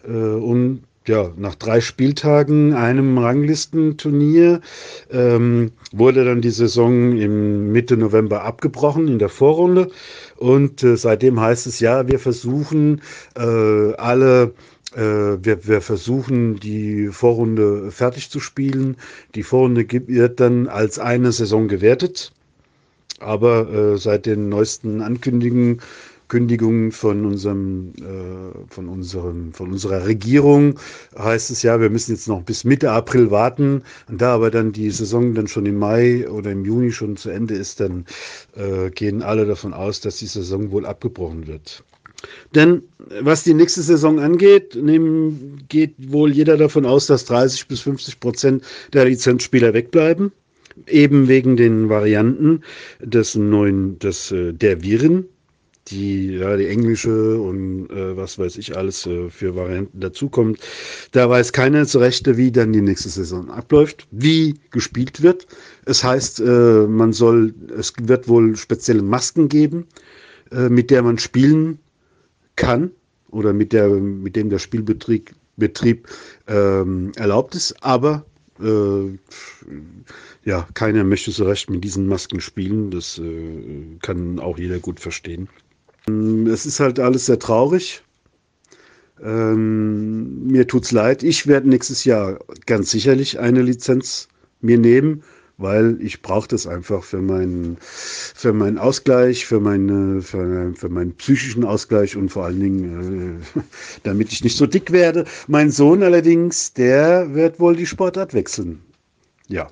Äh, 0.03 0.11
und 0.11 0.83
ja, 1.07 1.31
nach 1.37 1.55
drei 1.55 1.81
Spieltagen, 1.81 2.73
einem 2.73 3.17
Ranglistenturnier, 3.17 4.61
ähm, 5.09 5.71
wurde 5.91 6.23
dann 6.23 6.41
die 6.41 6.51
Saison 6.51 7.17
im 7.17 7.71
Mitte 7.71 7.97
November 7.97 8.43
abgebrochen 8.43 9.07
in 9.07 9.17
der 9.17 9.29
Vorrunde. 9.29 9.89
Und 10.37 10.83
äh, 10.83 10.97
seitdem 10.97 11.39
heißt 11.39 11.65
es 11.67 11.79
ja, 11.79 12.07
wir 12.07 12.19
versuchen 12.19 13.01
äh, 13.35 13.93
alle 13.95 14.53
wir, 14.95 15.67
wir, 15.67 15.81
versuchen, 15.81 16.59
die 16.59 17.07
Vorrunde 17.07 17.91
fertig 17.91 18.29
zu 18.29 18.39
spielen. 18.39 18.97
Die 19.35 19.43
Vorrunde 19.43 19.85
wird 20.07 20.39
dann 20.39 20.67
als 20.67 20.99
eine 20.99 21.31
Saison 21.31 21.67
gewertet. 21.67 22.31
Aber 23.19 23.69
äh, 23.69 23.97
seit 23.97 24.25
den 24.25 24.49
neuesten 24.49 25.01
Ankündigungen 25.01 25.81
Kündigungen 26.29 26.91
von 26.91 27.25
unserem, 27.25 27.91
äh, 27.97 28.71
von 28.73 28.87
unserem, 28.87 29.51
von 29.51 29.71
unserer 29.71 30.05
Regierung 30.05 30.79
heißt 31.17 31.49
es 31.49 31.63
ja, 31.63 31.81
wir 31.81 31.89
müssen 31.89 32.11
jetzt 32.11 32.27
noch 32.27 32.43
bis 32.43 32.63
Mitte 32.63 32.91
April 32.91 33.31
warten. 33.31 33.81
Und 34.07 34.21
da 34.21 34.35
aber 34.35 34.51
dann 34.51 34.71
die 34.71 34.91
Saison 34.91 35.33
dann 35.33 35.47
schon 35.47 35.65
im 35.65 35.77
Mai 35.77 36.29
oder 36.29 36.51
im 36.51 36.63
Juni 36.63 36.91
schon 36.91 37.17
zu 37.17 37.31
Ende 37.31 37.55
ist, 37.55 37.79
dann 37.79 38.05
äh, 38.55 38.91
gehen 38.91 39.23
alle 39.23 39.45
davon 39.45 39.73
aus, 39.73 39.99
dass 39.99 40.17
die 40.17 40.27
Saison 40.27 40.71
wohl 40.71 40.85
abgebrochen 40.85 41.47
wird. 41.47 41.83
Denn 42.55 42.83
was 43.21 43.43
die 43.43 43.53
nächste 43.53 43.81
Saison 43.81 44.19
angeht, 44.19 44.75
nehmen, 44.75 45.63
geht 45.69 45.95
wohl 45.97 46.31
jeder 46.31 46.57
davon 46.57 46.85
aus, 46.85 47.07
dass 47.07 47.25
30 47.25 47.67
bis 47.67 47.81
50 47.81 48.19
Prozent 48.19 48.63
der 48.93 49.05
Lizenzspieler 49.05 49.73
wegbleiben. 49.73 50.31
Eben 50.87 51.27
wegen 51.27 51.57
den 51.57 51.89
Varianten 51.89 52.61
des 53.01 53.35
neuen, 53.35 53.99
des, 53.99 54.31
äh, 54.31 54.53
der 54.53 54.81
Viren, 54.81 55.25
die, 55.89 56.35
ja, 56.37 56.55
die 56.55 56.67
englische 56.67 57.39
und 57.41 57.89
äh, 57.89 58.15
was 58.15 58.37
weiß 58.39 58.57
ich 58.57 58.77
alles 58.77 59.05
äh, 59.05 59.29
für 59.29 59.55
Varianten 59.55 59.99
dazukommt. 59.99 60.59
Da 61.11 61.29
weiß 61.29 61.51
keiner 61.51 61.85
zu 61.85 61.99
Rechte, 61.99 62.37
wie 62.37 62.51
dann 62.51 62.71
die 62.71 62.81
nächste 62.81 63.09
Saison 63.09 63.49
abläuft, 63.49 64.07
wie 64.11 64.55
gespielt 64.71 65.21
wird. 65.21 65.47
Es 65.85 66.03
heißt, 66.03 66.39
äh, 66.39 66.87
man 66.87 67.11
soll, 67.11 67.53
es 67.77 67.93
wird 68.01 68.27
wohl 68.27 68.55
spezielle 68.55 69.01
Masken 69.01 69.49
geben, 69.49 69.85
äh, 70.51 70.69
mit 70.69 70.91
der 70.91 71.03
man 71.03 71.17
spielen 71.17 71.79
kann 72.59 72.91
oder 73.31 73.53
mit, 73.53 73.73
der, 73.73 73.87
mit 73.89 74.35
dem 74.35 74.49
der 74.49 74.59
Spielbetrieb 74.59 75.33
Betrieb, 75.59 76.07
ähm, 76.47 77.11
erlaubt 77.15 77.53
ist, 77.53 77.75
aber 77.83 78.25
äh, 78.59 79.17
ja, 80.45 80.67
keiner 80.73 81.03
möchte 81.03 81.31
so 81.31 81.45
recht 81.45 81.69
mit 81.69 81.83
diesen 81.83 82.07
Masken 82.07 82.41
spielen. 82.41 82.89
Das 82.89 83.19
äh, 83.19 83.97
kann 84.01 84.39
auch 84.39 84.57
jeder 84.57 84.79
gut 84.79 84.99
verstehen. 84.99 85.47
Es 86.51 86.65
ist 86.65 86.79
halt 86.79 86.99
alles 86.99 87.27
sehr 87.27 87.37
traurig. 87.37 88.01
Ähm, 89.21 90.47
mir 90.47 90.65
tut's 90.65 90.91
leid. 90.91 91.23
Ich 91.23 91.45
werde 91.45 91.69
nächstes 91.69 92.05
Jahr 92.05 92.39
ganz 92.65 92.89
sicherlich 92.89 93.39
eine 93.39 93.61
Lizenz 93.61 94.27
mir 94.61 94.77
nehmen 94.77 95.23
weil 95.59 95.97
ich 96.01 96.21
brauche 96.21 96.47
das 96.47 96.65
einfach 96.65 97.03
für 97.03 97.21
meinen, 97.21 97.77
für 97.81 98.53
meinen 98.53 98.77
Ausgleich, 98.77 99.45
für, 99.45 99.59
meine, 99.59 100.21
für, 100.21 100.73
für 100.73 100.89
meinen 100.89 101.13
psychischen 101.15 101.65
Ausgleich 101.65 102.15
und 102.15 102.29
vor 102.29 102.45
allen 102.45 102.59
Dingen, 102.59 103.41
äh, 103.55 103.61
damit 104.03 104.31
ich 104.31 104.43
nicht 104.43 104.57
so 104.57 104.65
dick 104.65 104.91
werde. 104.91 105.25
Mein 105.47 105.69
Sohn 105.69 106.01
allerdings, 106.01 106.73
der 106.73 107.33
wird 107.33 107.59
wohl 107.59 107.75
die 107.75 107.85
Sportart 107.85 108.33
wechseln. 108.33 108.81
Ja. 109.47 109.69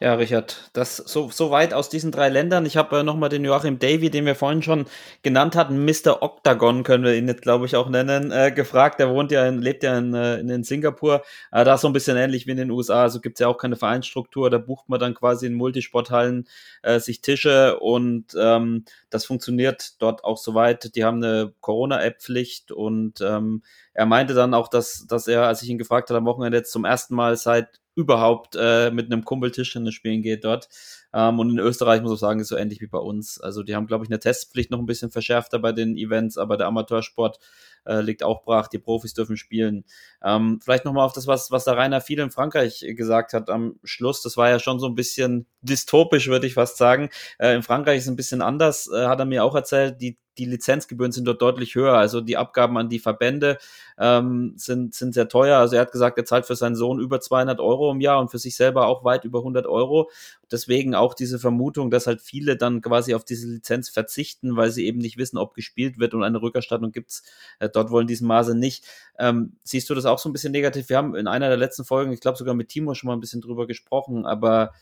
Ja, 0.00 0.14
Richard, 0.14 0.70
das 0.74 0.96
so, 0.96 1.28
so 1.28 1.50
weit 1.50 1.74
aus 1.74 1.88
diesen 1.88 2.12
drei 2.12 2.28
Ländern. 2.28 2.64
Ich 2.66 2.76
habe 2.76 3.00
äh, 3.00 3.02
nochmal 3.02 3.30
den 3.30 3.44
Joachim 3.44 3.80
Davy, 3.80 4.10
den 4.10 4.26
wir 4.26 4.36
vorhin 4.36 4.62
schon 4.62 4.86
genannt 5.22 5.56
hatten, 5.56 5.84
Mr. 5.84 6.22
Octagon 6.22 6.84
können 6.84 7.02
wir 7.02 7.16
ihn 7.16 7.26
jetzt, 7.26 7.42
glaube 7.42 7.66
ich, 7.66 7.74
auch 7.74 7.88
nennen, 7.88 8.30
äh, 8.30 8.52
gefragt. 8.52 9.00
Der 9.00 9.10
wohnt 9.10 9.32
ja 9.32 9.44
in, 9.48 9.60
lebt 9.60 9.82
ja 9.82 9.98
in, 9.98 10.14
äh, 10.14 10.38
in 10.38 10.62
Singapur. 10.62 11.24
Äh, 11.50 11.64
da 11.64 11.74
ist 11.74 11.80
so 11.80 11.88
ein 11.88 11.92
bisschen 11.92 12.16
ähnlich 12.16 12.46
wie 12.46 12.52
in 12.52 12.58
den 12.58 12.70
USA. 12.70 13.02
Also 13.02 13.20
gibt 13.20 13.38
es 13.38 13.40
ja 13.40 13.48
auch 13.48 13.58
keine 13.58 13.74
Vereinsstruktur. 13.74 14.50
Da 14.50 14.58
bucht 14.58 14.88
man 14.88 15.00
dann 15.00 15.14
quasi 15.14 15.46
in 15.46 15.54
Multisporthallen 15.54 16.46
äh, 16.82 17.00
sich 17.00 17.20
Tische 17.20 17.80
und 17.80 18.36
ähm, 18.40 18.84
das 19.10 19.24
funktioniert 19.24 20.00
dort 20.00 20.22
auch 20.22 20.38
soweit. 20.38 20.94
Die 20.94 21.04
haben 21.04 21.24
eine 21.24 21.52
Corona-App-Pflicht 21.60 22.70
und 22.70 23.20
ähm, 23.20 23.64
er 23.94 24.06
meinte 24.06 24.34
dann 24.34 24.54
auch, 24.54 24.68
dass, 24.68 25.08
dass 25.08 25.26
er, 25.26 25.48
als 25.48 25.62
ich 25.62 25.70
ihn 25.70 25.78
gefragt 25.78 26.10
habe 26.10 26.18
am 26.18 26.26
Wochenende 26.26 26.58
jetzt 26.58 26.70
zum 26.70 26.84
ersten 26.84 27.16
Mal 27.16 27.36
seit 27.36 27.80
überhaupt 27.98 28.54
äh, 28.56 28.92
mit 28.92 29.06
einem 29.06 29.24
Kumpel 29.24 29.50
Tischtennis 29.50 29.92
spielen 29.92 30.22
geht 30.22 30.44
dort. 30.44 30.68
Ähm, 31.12 31.40
und 31.40 31.50
in 31.50 31.58
Österreich 31.58 32.00
muss 32.00 32.12
ich 32.12 32.20
sagen, 32.20 32.38
ist 32.38 32.46
so 32.46 32.56
ähnlich 32.56 32.80
wie 32.80 32.86
bei 32.86 32.98
uns. 32.98 33.40
Also 33.40 33.64
die 33.64 33.74
haben, 33.74 33.88
glaube 33.88 34.04
ich, 34.04 34.10
eine 34.10 34.20
Testpflicht 34.20 34.70
noch 34.70 34.78
ein 34.78 34.86
bisschen 34.86 35.10
verschärfter 35.10 35.58
bei 35.58 35.72
den 35.72 35.96
Events, 35.96 36.38
aber 36.38 36.56
der 36.56 36.68
Amateursport 36.68 37.40
äh, 37.86 38.00
liegt 38.00 38.22
auch 38.22 38.44
brach. 38.44 38.68
Die 38.68 38.78
Profis 38.78 39.14
dürfen 39.14 39.36
spielen. 39.36 39.84
Ähm, 40.22 40.60
vielleicht 40.62 40.84
nochmal 40.84 41.06
auf 41.06 41.12
das, 41.12 41.26
was, 41.26 41.50
was 41.50 41.64
der 41.64 41.76
Rainer 41.76 42.00
viel 42.00 42.20
in 42.20 42.30
Frankreich 42.30 42.84
gesagt 42.90 43.32
hat 43.32 43.50
am 43.50 43.80
Schluss. 43.82 44.22
Das 44.22 44.36
war 44.36 44.48
ja 44.48 44.60
schon 44.60 44.78
so 44.78 44.86
ein 44.86 44.94
bisschen 44.94 45.48
dystopisch, 45.62 46.28
würde 46.28 46.46
ich 46.46 46.54
fast 46.54 46.76
sagen. 46.76 47.10
Äh, 47.38 47.56
in 47.56 47.64
Frankreich 47.64 47.98
ist 47.98 48.04
es 48.04 48.10
ein 48.10 48.16
bisschen 48.16 48.42
anders, 48.42 48.88
äh, 48.92 49.06
hat 49.06 49.18
er 49.18 49.26
mir 49.26 49.42
auch 49.42 49.56
erzählt. 49.56 50.00
Die 50.00 50.18
die 50.38 50.44
Lizenzgebühren 50.44 51.12
sind 51.12 51.26
dort 51.26 51.42
deutlich 51.42 51.74
höher. 51.74 51.94
Also 51.94 52.20
die 52.20 52.36
Abgaben 52.36 52.78
an 52.78 52.88
die 52.88 52.98
Verbände 52.98 53.58
ähm, 53.98 54.54
sind, 54.56 54.94
sind 54.94 55.14
sehr 55.14 55.28
teuer. 55.28 55.58
Also 55.58 55.76
er 55.76 55.82
hat 55.82 55.92
gesagt, 55.92 56.18
er 56.18 56.24
zahlt 56.24 56.46
für 56.46 56.56
seinen 56.56 56.76
Sohn 56.76 57.00
über 57.00 57.20
200 57.20 57.60
Euro 57.60 57.90
im 57.90 58.00
Jahr 58.00 58.20
und 58.20 58.30
für 58.30 58.38
sich 58.38 58.56
selber 58.56 58.86
auch 58.86 59.04
weit 59.04 59.24
über 59.24 59.40
100 59.40 59.66
Euro. 59.66 60.10
Deswegen 60.50 60.94
auch 60.94 61.14
diese 61.14 61.38
Vermutung, 61.38 61.90
dass 61.90 62.06
halt 62.06 62.20
viele 62.20 62.56
dann 62.56 62.80
quasi 62.80 63.14
auf 63.14 63.24
diese 63.24 63.48
Lizenz 63.48 63.88
verzichten, 63.88 64.56
weil 64.56 64.70
sie 64.70 64.86
eben 64.86 64.98
nicht 64.98 65.18
wissen, 65.18 65.36
ob 65.36 65.54
gespielt 65.54 65.98
wird 65.98 66.14
und 66.14 66.22
eine 66.22 66.40
Rückerstattung 66.40 66.92
gibt's 66.92 67.22
äh, 67.58 67.68
dort 67.68 67.90
wohl 67.90 68.02
in 68.02 68.08
diesem 68.08 68.28
Maße 68.28 68.54
nicht. 68.54 68.84
Ähm, 69.18 69.56
siehst 69.64 69.90
du 69.90 69.94
das 69.94 70.06
auch 70.06 70.18
so 70.18 70.28
ein 70.28 70.32
bisschen 70.32 70.52
negativ? 70.52 70.88
Wir 70.88 70.96
haben 70.96 71.14
in 71.14 71.26
einer 71.26 71.48
der 71.48 71.58
letzten 71.58 71.84
Folgen, 71.84 72.12
ich 72.12 72.20
glaube 72.20 72.38
sogar 72.38 72.54
mit 72.54 72.68
Timo 72.68 72.94
schon 72.94 73.08
mal 73.08 73.14
ein 73.14 73.20
bisschen 73.20 73.40
drüber 73.40 73.66
gesprochen, 73.66 74.24
aber 74.24 74.72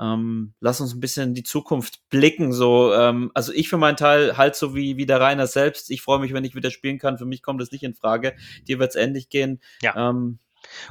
ähm, 0.00 0.54
lass 0.60 0.80
uns 0.80 0.94
ein 0.94 1.00
bisschen 1.00 1.28
in 1.28 1.34
die 1.34 1.42
Zukunft 1.42 2.08
blicken. 2.08 2.52
So, 2.52 2.92
ähm, 2.94 3.30
also 3.34 3.52
ich 3.52 3.68
für 3.68 3.76
meinen 3.76 3.96
Teil 3.96 4.36
halt 4.36 4.56
so 4.56 4.74
wie, 4.74 4.96
wie 4.96 5.06
der 5.06 5.20
Rainer 5.20 5.46
selbst. 5.46 5.90
Ich 5.90 6.02
freue 6.02 6.18
mich, 6.18 6.32
wenn 6.32 6.44
ich 6.44 6.54
wieder 6.54 6.70
spielen 6.70 6.98
kann. 6.98 7.18
Für 7.18 7.26
mich 7.26 7.42
kommt 7.42 7.60
das 7.60 7.72
nicht 7.72 7.82
in 7.82 7.94
Frage. 7.94 8.34
Dir 8.66 8.78
wird 8.78 8.90
es 8.90 8.96
ähnlich 8.96 9.28
gehen. 9.28 9.60
Ja. 9.82 10.10
Ähm, 10.10 10.38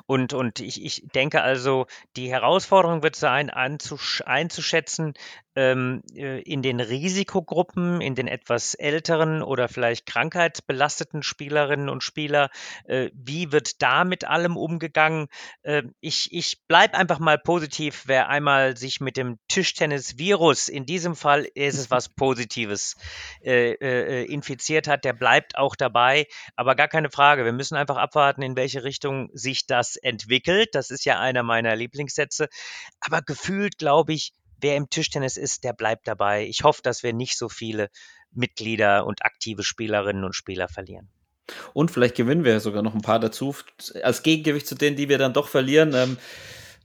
und, 0.05 0.33
und 0.33 0.59
ich, 0.59 0.83
ich 0.83 1.07
denke 1.15 1.41
also, 1.41 1.87
die 2.15 2.29
Herausforderung 2.29 3.03
wird 3.03 3.15
sein, 3.15 3.49
einzuschätzen, 3.49 5.13
ähm, 5.55 6.01
äh, 6.15 6.41
in 6.41 6.61
den 6.61 6.79
Risikogruppen, 6.79 8.01
in 8.01 8.15
den 8.15 8.27
etwas 8.27 8.73
älteren 8.73 9.41
oder 9.41 9.67
vielleicht 9.67 10.05
krankheitsbelasteten 10.05 11.23
Spielerinnen 11.23 11.89
und 11.89 12.03
Spieler, 12.03 12.49
äh, 12.85 13.09
wie 13.13 13.51
wird 13.51 13.81
da 13.81 14.03
mit 14.03 14.25
allem 14.25 14.57
umgegangen? 14.57 15.27
Äh, 15.63 15.83
ich 15.99 16.29
ich 16.31 16.61
bleibe 16.67 16.95
einfach 16.95 17.19
mal 17.19 17.37
positiv, 17.37 18.03
wer 18.05 18.29
einmal 18.29 18.77
sich 18.77 19.01
mit 19.01 19.17
dem 19.17 19.39
Tischtennis-Virus, 19.47 20.69
in 20.69 20.85
diesem 20.85 21.15
Fall 21.15 21.47
ist 21.53 21.77
es 21.77 21.91
was 21.91 22.09
Positives, 22.09 22.95
äh, 23.43 23.73
äh, 23.73 24.25
infiziert 24.25 24.87
hat, 24.87 25.03
der 25.03 25.13
bleibt 25.13 25.57
auch 25.57 25.75
dabei. 25.75 26.27
Aber 26.55 26.75
gar 26.75 26.87
keine 26.87 27.09
Frage, 27.09 27.45
wir 27.45 27.53
müssen 27.53 27.75
einfach 27.75 27.97
abwarten, 27.97 28.41
in 28.41 28.55
welche 28.55 28.83
Richtung 28.83 29.29
sich 29.33 29.65
das 29.65 29.95
entwickelt. 29.95 30.69
Das 30.73 30.91
ist 30.91 31.05
ja 31.05 31.19
einer 31.19 31.43
meiner 31.43 31.75
Lieblingssätze. 31.75 32.47
Aber 32.99 33.21
gefühlt, 33.21 33.77
glaube 33.77 34.13
ich, 34.13 34.33
wer 34.61 34.75
im 34.75 34.89
Tischtennis 34.89 35.37
ist, 35.37 35.63
der 35.63 35.73
bleibt 35.73 36.07
dabei. 36.07 36.45
Ich 36.45 36.63
hoffe, 36.63 36.81
dass 36.83 37.03
wir 37.03 37.13
nicht 37.13 37.37
so 37.37 37.49
viele 37.49 37.89
Mitglieder 38.31 39.05
und 39.05 39.25
aktive 39.25 39.63
Spielerinnen 39.63 40.23
und 40.23 40.35
Spieler 40.35 40.67
verlieren. 40.67 41.09
Und 41.73 41.91
vielleicht 41.91 42.15
gewinnen 42.15 42.45
wir 42.45 42.59
sogar 42.59 42.81
noch 42.81 42.95
ein 42.95 43.01
paar 43.01 43.19
dazu, 43.19 43.55
als 44.03 44.23
Gegengewicht 44.23 44.67
zu 44.67 44.75
denen, 44.75 44.95
die 44.95 45.09
wir 45.09 45.17
dann 45.17 45.33
doch 45.33 45.47
verlieren. 45.47 45.93
Ähm, 45.93 46.17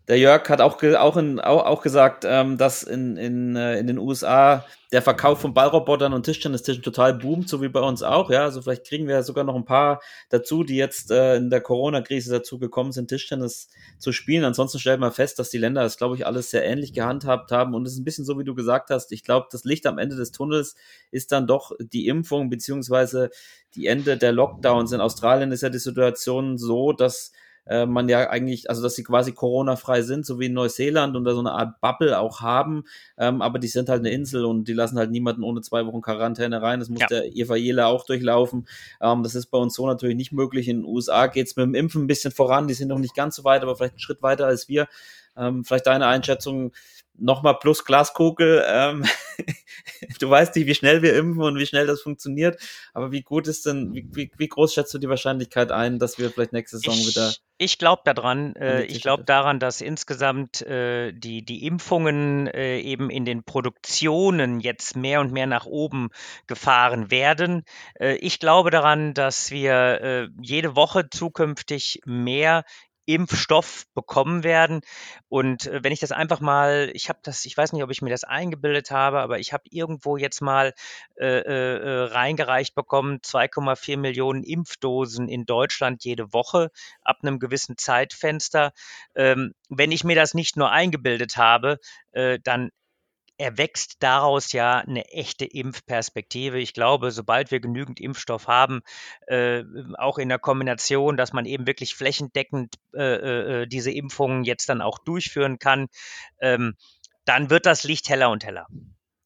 der 0.08 0.18
Jörg 0.18 0.48
hat 0.48 0.60
auch, 0.60 0.82
auch, 0.82 1.16
in, 1.16 1.40
auch, 1.40 1.66
auch 1.66 1.82
gesagt, 1.82 2.24
ähm, 2.26 2.58
dass 2.58 2.84
in, 2.84 3.16
in, 3.16 3.56
äh, 3.56 3.78
in 3.78 3.86
den 3.88 3.98
USA 3.98 4.64
der 4.92 5.02
Verkauf 5.02 5.40
von 5.40 5.52
Ballrobotern 5.52 6.12
und 6.12 6.22
Tischtennistischen 6.22 6.82
total 6.82 7.14
boomt, 7.14 7.48
so 7.48 7.60
wie 7.60 7.68
bei 7.68 7.80
uns 7.80 8.04
auch. 8.04 8.30
Ja, 8.30 8.44
also 8.44 8.62
vielleicht 8.62 8.86
kriegen 8.86 9.08
wir 9.08 9.24
sogar 9.24 9.42
noch 9.42 9.56
ein 9.56 9.64
paar 9.64 10.00
dazu, 10.28 10.62
die 10.62 10.76
jetzt 10.76 11.10
äh, 11.10 11.36
in 11.36 11.50
der 11.50 11.60
Corona-Krise 11.60 12.30
dazu 12.30 12.60
gekommen 12.60 12.92
sind, 12.92 13.08
Tischtennis 13.08 13.68
zu 13.98 14.12
spielen. 14.12 14.44
Ansonsten 14.44 14.78
stellt 14.78 15.00
man 15.00 15.10
fest, 15.10 15.40
dass 15.40 15.50
die 15.50 15.58
Länder 15.58 15.82
das, 15.82 15.96
glaube 15.96 16.14
ich, 16.14 16.24
alles 16.24 16.50
sehr 16.50 16.64
ähnlich 16.64 16.92
gehandhabt 16.92 17.50
haben. 17.50 17.74
Und 17.74 17.84
es 17.84 17.94
ist 17.94 17.98
ein 17.98 18.04
bisschen 18.04 18.24
so, 18.24 18.38
wie 18.38 18.44
du 18.44 18.54
gesagt 18.54 18.90
hast. 18.90 19.10
Ich 19.10 19.24
glaube, 19.24 19.48
das 19.50 19.64
Licht 19.64 19.86
am 19.86 19.98
Ende 19.98 20.14
des 20.14 20.30
Tunnels 20.30 20.76
ist 21.10 21.32
dann 21.32 21.48
doch 21.48 21.72
die 21.80 22.06
Impfung 22.06 22.48
beziehungsweise 22.48 23.30
die 23.74 23.88
Ende 23.88 24.16
der 24.16 24.30
Lockdowns. 24.30 24.92
In 24.92 25.00
Australien 25.00 25.50
ist 25.50 25.62
ja 25.62 25.68
die 25.68 25.78
Situation 25.78 26.58
so, 26.58 26.92
dass 26.92 27.32
äh, 27.66 27.86
man 27.86 28.08
ja 28.08 28.30
eigentlich, 28.30 28.70
also 28.70 28.82
dass 28.82 28.94
sie 28.94 29.04
quasi 29.04 29.32
Corona-frei 29.32 30.02
sind, 30.02 30.24
so 30.24 30.38
wie 30.38 30.46
in 30.46 30.52
Neuseeland 30.52 31.16
und 31.16 31.24
da 31.24 31.32
so 31.32 31.40
eine 31.40 31.52
Art 31.52 31.80
Bubble 31.80 32.18
auch 32.18 32.40
haben, 32.40 32.84
ähm, 33.18 33.42
aber 33.42 33.58
die 33.58 33.68
sind 33.68 33.88
halt 33.88 34.00
eine 34.00 34.10
Insel 34.10 34.44
und 34.44 34.68
die 34.68 34.72
lassen 34.72 34.98
halt 34.98 35.10
niemanden 35.10 35.42
ohne 35.42 35.60
zwei 35.60 35.86
Wochen 35.86 36.00
Quarantäne 36.00 36.62
rein. 36.62 36.80
Das 36.80 36.88
muss 36.88 37.00
ja. 37.00 37.06
der 37.08 37.36
Eva 37.36 37.56
Jela 37.56 37.86
auch 37.86 38.06
durchlaufen. 38.06 38.66
Ähm, 39.00 39.22
das 39.22 39.34
ist 39.34 39.46
bei 39.46 39.58
uns 39.58 39.74
so 39.74 39.86
natürlich 39.86 40.16
nicht 40.16 40.32
möglich. 40.32 40.68
In 40.68 40.82
den 40.82 40.86
USA 40.86 41.26
geht 41.26 41.48
es 41.48 41.56
mit 41.56 41.64
dem 41.64 41.74
Impfen 41.74 42.04
ein 42.04 42.06
bisschen 42.06 42.32
voran, 42.32 42.68
die 42.68 42.74
sind 42.74 42.88
noch 42.88 42.98
nicht 42.98 43.14
ganz 43.14 43.36
so 43.36 43.44
weit, 43.44 43.62
aber 43.62 43.76
vielleicht 43.76 43.94
einen 43.94 44.00
Schritt 44.00 44.22
weiter 44.22 44.46
als 44.46 44.68
wir. 44.68 44.88
Ähm, 45.36 45.64
vielleicht 45.64 45.86
deine 45.86 46.06
Einschätzung, 46.06 46.72
nochmal 47.18 47.58
plus 47.58 47.84
Glaskugel. 47.84 48.64
Ähm, 48.66 49.04
du 50.20 50.30
weißt 50.30 50.56
nicht, 50.56 50.66
wie 50.66 50.74
schnell 50.74 51.02
wir 51.02 51.16
impfen 51.16 51.42
und 51.42 51.58
wie 51.58 51.66
schnell 51.66 51.86
das 51.86 52.02
funktioniert. 52.02 52.60
Aber 52.94 53.12
wie 53.12 53.22
gut 53.22 53.46
ist 53.46 53.66
denn, 53.66 53.94
wie, 53.94 54.06
wie, 54.12 54.30
wie 54.36 54.48
groß 54.48 54.74
schätzt 54.74 54.94
du 54.94 54.98
die 54.98 55.08
Wahrscheinlichkeit 55.08 55.72
ein, 55.72 55.98
dass 55.98 56.18
wir 56.18 56.30
vielleicht 56.30 56.52
nächste 56.52 56.78
Saison 56.78 56.94
ich, 56.94 57.08
wieder. 57.08 57.32
Ich 57.58 57.78
glaube 57.78 58.02
daran, 58.04 58.54
äh, 58.56 58.82
ich 58.84 59.00
glaube 59.00 59.24
daran, 59.24 59.58
dass 59.58 59.80
insgesamt 59.80 60.62
äh, 60.62 61.12
die, 61.12 61.44
die 61.44 61.64
Impfungen 61.64 62.48
äh, 62.48 62.78
eben 62.80 63.08
in 63.10 63.24
den 63.24 63.44
Produktionen 63.44 64.60
jetzt 64.60 64.96
mehr 64.96 65.20
und 65.20 65.32
mehr 65.32 65.46
nach 65.46 65.66
oben 65.66 66.10
gefahren 66.46 67.10
werden. 67.10 67.64
Äh, 67.98 68.16
ich 68.16 68.40
glaube 68.40 68.70
daran, 68.70 69.14
dass 69.14 69.50
wir 69.50 69.72
äh, 69.72 70.28
jede 70.40 70.76
Woche 70.76 71.08
zukünftig 71.10 72.00
mehr 72.04 72.64
Impfstoff 73.06 73.84
bekommen 73.94 74.44
werden. 74.44 74.80
Und 75.28 75.66
äh, 75.66 75.82
wenn 75.82 75.92
ich 75.92 76.00
das 76.00 76.12
einfach 76.12 76.40
mal, 76.40 76.90
ich 76.92 77.08
habe 77.08 77.20
das, 77.22 77.44
ich 77.44 77.56
weiß 77.56 77.72
nicht, 77.72 77.82
ob 77.82 77.90
ich 77.90 78.02
mir 78.02 78.10
das 78.10 78.24
eingebildet 78.24 78.90
habe, 78.90 79.20
aber 79.20 79.38
ich 79.38 79.52
habe 79.52 79.64
irgendwo 79.70 80.16
jetzt 80.16 80.42
mal 80.42 80.74
äh, 81.16 81.26
äh, 81.26 81.76
äh 81.78 82.02
reingereicht 82.04 82.74
bekommen, 82.74 83.20
2,4 83.22 83.96
Millionen 83.96 84.42
Impfdosen 84.42 85.28
in 85.28 85.46
Deutschland 85.46 86.04
jede 86.04 86.32
Woche 86.32 86.70
ab 87.02 87.18
einem 87.22 87.38
gewissen 87.38 87.76
Zeitfenster. 87.76 88.72
Ähm, 89.14 89.54
wenn 89.68 89.92
ich 89.92 90.04
mir 90.04 90.16
das 90.16 90.34
nicht 90.34 90.56
nur 90.56 90.70
eingebildet 90.70 91.36
habe, 91.36 91.78
äh, 92.12 92.38
dann 92.42 92.70
erwächst 93.38 94.02
daraus 94.02 94.52
ja 94.52 94.78
eine 94.78 95.06
echte 95.06 95.44
Impfperspektive. 95.44 96.58
Ich 96.58 96.74
glaube, 96.74 97.10
sobald 97.10 97.50
wir 97.50 97.60
genügend 97.60 98.00
Impfstoff 98.00 98.48
haben, 98.48 98.80
äh, 99.26 99.62
auch 99.98 100.18
in 100.18 100.28
der 100.28 100.38
Kombination, 100.38 101.16
dass 101.16 101.32
man 101.32 101.44
eben 101.44 101.66
wirklich 101.66 101.94
flächendeckend 101.94 102.76
äh, 102.94 103.02
äh, 103.02 103.62
äh 103.62 103.66
diese 103.66 103.90
Impfungen 103.90 104.44
jetzt 104.44 104.68
dann 104.68 104.80
auch 104.80 104.98
durchführen 104.98 105.58
kann, 105.58 105.88
ähm, 106.40 106.76
dann 107.24 107.50
wird 107.50 107.66
das 107.66 107.84
Licht 107.84 108.08
heller 108.08 108.30
und 108.30 108.44
heller. 108.44 108.66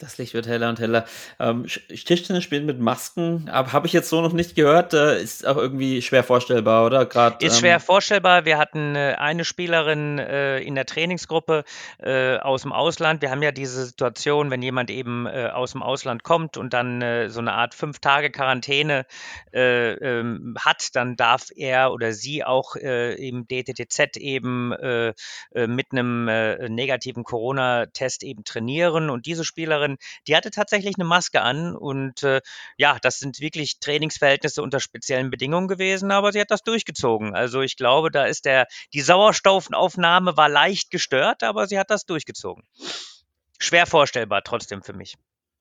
Das 0.00 0.16
Licht 0.16 0.32
wird 0.32 0.46
heller 0.46 0.70
und 0.70 0.80
heller. 0.80 1.04
Ähm, 1.38 1.66
Tischtennis 1.66 2.42
spielen 2.42 2.64
mit 2.64 2.80
Masken, 2.80 3.50
aber 3.50 3.74
habe 3.74 3.86
ich 3.86 3.92
jetzt 3.92 4.08
so 4.08 4.22
noch 4.22 4.32
nicht 4.32 4.54
gehört. 4.54 4.94
Äh, 4.94 5.22
ist 5.22 5.46
auch 5.46 5.58
irgendwie 5.58 6.00
schwer 6.00 6.24
vorstellbar, 6.24 6.86
oder? 6.86 7.04
Grad, 7.04 7.42
ist 7.42 7.56
ähm, 7.56 7.60
schwer 7.60 7.80
vorstellbar. 7.80 8.46
Wir 8.46 8.56
hatten 8.56 8.96
äh, 8.96 9.16
eine 9.18 9.44
Spielerin 9.44 10.18
äh, 10.18 10.60
in 10.60 10.74
der 10.74 10.86
Trainingsgruppe 10.86 11.64
äh, 11.98 12.38
aus 12.38 12.62
dem 12.62 12.72
Ausland. 12.72 13.20
Wir 13.20 13.30
haben 13.30 13.42
ja 13.42 13.52
diese 13.52 13.84
Situation, 13.84 14.50
wenn 14.50 14.62
jemand 14.62 14.90
eben 14.90 15.26
äh, 15.26 15.50
aus 15.52 15.72
dem 15.72 15.82
Ausland 15.82 16.22
kommt 16.22 16.56
und 16.56 16.72
dann 16.72 17.00
so 17.28 17.40
eine 17.40 17.52
Art 17.52 17.74
fünf 17.74 17.98
Tage 17.98 18.30
Quarantäne 18.30 19.04
ähm, 19.52 20.56
hat, 20.58 20.96
dann 20.96 21.16
darf 21.16 21.48
er 21.54 21.92
oder 21.92 22.12
sie 22.12 22.44
auch 22.44 22.76
im 22.76 23.46
DTTZ 23.46 24.16
eben 24.16 24.68
mit 24.68 25.86
einem 25.92 26.24
negativen 26.24 27.24
Corona-Test 27.24 28.22
eben 28.22 28.44
trainieren. 28.44 29.10
Und 29.10 29.26
diese 29.26 29.44
Spielerin 29.44 29.89
Spielerin, 29.90 29.96
die 30.26 30.36
hatte 30.36 30.50
tatsächlich 30.50 30.96
eine 30.96 31.04
Maske 31.04 31.42
an 31.42 31.74
und 31.76 32.22
äh, 32.22 32.40
ja, 32.76 32.98
das 33.00 33.18
sind 33.18 33.40
wirklich 33.40 33.80
Trainingsverhältnisse 33.80 34.62
unter 34.62 34.80
speziellen 34.80 35.30
Bedingungen 35.30 35.68
gewesen, 35.68 36.10
aber 36.10 36.32
sie 36.32 36.40
hat 36.40 36.50
das 36.50 36.62
durchgezogen. 36.62 37.34
Also 37.34 37.62
ich 37.62 37.76
glaube, 37.76 38.10
da 38.10 38.26
ist 38.26 38.44
der, 38.44 38.66
die 38.92 39.00
Sauerstoffaufnahme 39.00 40.36
war 40.36 40.48
leicht 40.48 40.90
gestört, 40.90 41.42
aber 41.42 41.66
sie 41.66 41.78
hat 41.78 41.90
das 41.90 42.06
durchgezogen. 42.06 42.64
Schwer 43.58 43.86
vorstellbar 43.86 44.42
trotzdem 44.42 44.82
für 44.82 44.94
mich. 44.94 45.16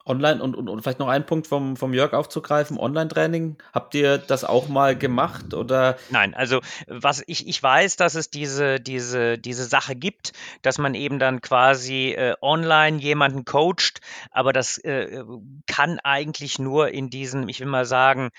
Online 0.09 0.41
und, 0.41 0.55
und, 0.55 0.67
und 0.67 0.81
vielleicht 0.81 0.99
noch 0.99 1.07
ein 1.07 1.25
Punkt 1.25 1.47
vom, 1.47 1.77
vom 1.77 1.93
Jörg 1.93 2.13
aufzugreifen, 2.13 2.77
Online-Training. 2.77 3.57
Habt 3.73 3.93
ihr 3.95 4.17
das 4.17 4.43
auch 4.43 4.67
mal 4.67 4.97
gemacht 4.97 5.53
oder? 5.53 5.97
Nein, 6.09 6.33
also 6.33 6.59
was 6.87 7.23
ich, 7.27 7.47
ich 7.47 7.61
weiß, 7.61 7.95
dass 7.95 8.15
es 8.15 8.29
diese, 8.29 8.79
diese, 8.79 9.37
diese 9.37 9.65
Sache 9.65 9.95
gibt, 9.95 10.33
dass 10.63 10.79
man 10.79 10.95
eben 10.95 11.19
dann 11.19 11.41
quasi 11.41 12.15
äh, 12.17 12.33
online 12.41 12.97
jemanden 12.97 13.45
coacht, 13.45 14.01
aber 14.31 14.51
das 14.51 14.79
äh, 14.79 15.23
kann 15.67 15.99
eigentlich 15.99 16.59
nur 16.59 16.89
in 16.89 17.09
diesem, 17.09 17.47
ich 17.47 17.59
will 17.59 17.67
mal 17.67 17.85
sagen, 17.85 18.29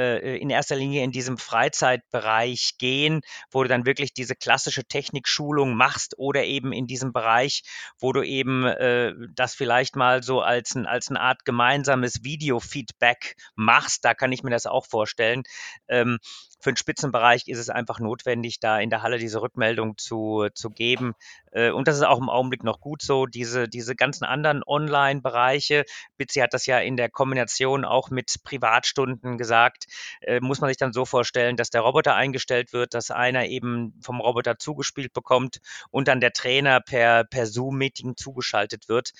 äh, 0.00 0.36
in 0.36 0.50
erster 0.50 0.76
Linie 0.76 1.04
in 1.04 1.12
diesem 1.12 1.38
Freizeitbereich 1.38 2.72
gehen, 2.78 3.20
wo 3.50 3.62
du 3.62 3.68
dann 3.68 3.86
wirklich 3.86 4.12
diese 4.14 4.34
klassische 4.34 4.84
Technikschulung 4.84 5.74
machst 5.74 6.18
oder 6.18 6.44
eben 6.44 6.72
in 6.72 6.86
diesem 6.86 7.12
Bereich, 7.12 7.62
wo 7.98 8.12
du 8.12 8.22
eben 8.22 8.64
äh, 8.64 9.12
das 9.34 9.54
vielleicht 9.54 9.96
mal 9.96 10.22
so 10.22 10.40
als, 10.40 10.74
ein, 10.74 10.86
als 10.86 11.08
eine 11.08 11.20
Art 11.20 11.44
gemeinsames 11.44 12.24
Video-Feedback 12.24 13.36
machst. 13.54 14.04
Da 14.04 14.14
kann 14.14 14.32
ich 14.32 14.42
mir 14.42 14.50
das 14.50 14.66
auch 14.66 14.86
vorstellen. 14.86 15.42
Ähm, 15.88 16.18
für 16.60 16.70
den 16.70 16.76
Spitzenbereich 16.76 17.48
ist 17.48 17.58
es 17.58 17.70
einfach 17.70 17.98
notwendig, 17.98 18.60
da 18.60 18.78
in 18.78 18.90
der 18.90 19.02
Halle 19.02 19.18
diese 19.18 19.40
Rückmeldung 19.42 19.96
zu, 19.96 20.48
zu 20.54 20.70
geben. 20.70 21.14
Äh, 21.52 21.70
und 21.70 21.88
das 21.88 21.96
ist 21.96 22.02
auch 22.02 22.18
im 22.18 22.28
Augenblick 22.28 22.62
noch 22.62 22.80
gut 22.80 23.02
so. 23.02 23.26
Diese, 23.26 23.68
diese 23.68 23.96
ganzen 23.96 24.24
anderen 24.24 24.62
Online-Bereiche, 24.64 25.84
Bitsi 26.16 26.40
hat 26.40 26.54
das 26.54 26.66
ja 26.66 26.78
in 26.78 26.96
der 26.96 27.08
Kombination 27.08 27.84
auch 27.84 28.10
mit 28.10 28.36
Privatstunden 28.44 29.38
gesagt, 29.38 29.86
äh, 30.20 30.40
muss 30.40 30.60
man 30.60 30.68
sich 30.68 30.76
dann 30.76 30.92
so 30.92 31.04
vorstellen, 31.04 31.56
dass 31.56 31.70
der 31.70 31.80
Roboter 31.80 32.14
eingestellt 32.14 32.72
wird, 32.72 32.94
dass 32.94 33.10
einer 33.10 33.46
eben 33.46 33.98
vom 34.02 34.20
Roboter 34.20 34.58
zugespielt 34.58 35.12
bekommt 35.12 35.60
und 35.90 36.08
dann 36.08 36.20
der 36.20 36.32
Trainer 36.32 36.80
per, 36.80 37.24
per 37.24 37.46
Zoom-Meeting 37.46 38.16
zugeschaltet 38.16 38.88
wird. 38.88 39.12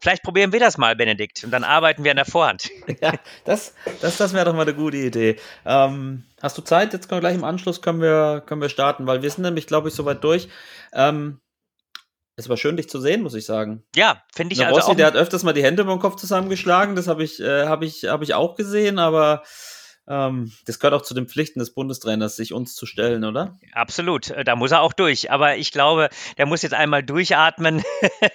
Vielleicht 0.00 0.22
probieren 0.22 0.52
wir 0.52 0.60
das 0.60 0.78
mal, 0.78 0.94
Benedikt, 0.96 1.44
und 1.44 1.50
dann 1.50 1.64
arbeiten 1.64 2.04
wir 2.04 2.12
an 2.12 2.16
der 2.16 2.26
Vorhand. 2.26 2.70
Ja, 3.00 3.12
das, 3.44 3.74
das, 4.00 4.16
das 4.16 4.32
wäre 4.32 4.46
doch 4.46 4.54
mal 4.54 4.62
eine 4.62 4.74
gute 4.74 4.96
Idee. 4.96 5.36
Ähm, 5.64 6.24
hast 6.42 6.58
du 6.58 6.62
Zeit? 6.62 6.92
Jetzt 6.92 7.08
können 7.08 7.18
wir 7.18 7.28
gleich 7.28 7.36
im 7.36 7.44
Anschluss 7.44 7.80
können 7.80 8.00
wir, 8.00 8.42
können 8.44 8.60
wir 8.60 8.68
starten, 8.68 9.06
weil 9.06 9.22
wir 9.22 9.30
sind 9.30 9.42
nämlich, 9.42 9.66
glaube 9.66 9.88
ich, 9.88 9.94
soweit 9.94 10.24
durch. 10.24 10.48
Ähm, 10.92 11.40
es 12.36 12.48
war 12.48 12.56
schön, 12.56 12.76
dich 12.76 12.88
zu 12.88 13.00
sehen, 13.00 13.22
muss 13.22 13.34
ich 13.34 13.44
sagen. 13.44 13.84
Ja, 13.94 14.22
finde 14.34 14.52
ich 14.52 14.58
der 14.58 14.68
also 14.68 14.80
Rossi, 14.80 14.92
auch. 14.92 14.96
Der 14.96 15.06
hat 15.06 15.16
öfters 15.16 15.42
mal 15.42 15.52
die 15.52 15.62
Hände 15.62 15.82
über 15.82 15.94
den 15.94 16.00
Kopf 16.00 16.16
zusammengeschlagen, 16.16 16.96
das 16.96 17.08
habe 17.08 17.24
ich, 17.24 17.40
äh, 17.40 17.66
hab 17.66 17.82
ich, 17.82 18.04
hab 18.04 18.22
ich 18.22 18.34
auch 18.34 18.54
gesehen, 18.54 18.98
aber 18.98 19.42
ähm, 20.08 20.52
das 20.64 20.78
gehört 20.78 20.94
auch 20.94 21.04
zu 21.04 21.14
den 21.14 21.28
Pflichten 21.28 21.58
des 21.58 21.74
Bundestrainers, 21.74 22.36
sich 22.36 22.54
uns 22.54 22.74
zu 22.74 22.86
stellen, 22.86 23.24
oder? 23.24 23.58
Absolut, 23.72 24.30
äh, 24.30 24.42
da 24.42 24.56
muss 24.56 24.72
er 24.72 24.80
auch 24.80 24.94
durch. 24.94 25.30
Aber 25.30 25.56
ich 25.56 25.70
glaube, 25.70 26.08
der 26.38 26.46
muss 26.46 26.62
jetzt 26.62 26.72
einmal 26.72 27.02
durchatmen. 27.02 27.82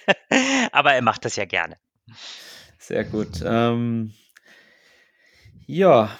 Aber 0.71 0.93
er 0.93 1.01
macht 1.01 1.25
das 1.25 1.35
ja 1.35 1.45
gerne. 1.45 1.77
Sehr 2.77 3.03
gut. 3.03 3.41
Ähm, 3.43 4.13
ja. 5.65 6.15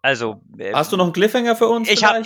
Also, 0.00 0.40
äh, 0.58 0.72
hast 0.72 0.92
du 0.92 0.96
noch 0.96 1.04
einen 1.04 1.12
Cliffhanger 1.12 1.56
für 1.56 1.66
uns? 1.66 1.90
Ich 1.90 2.04
habe, 2.04 2.22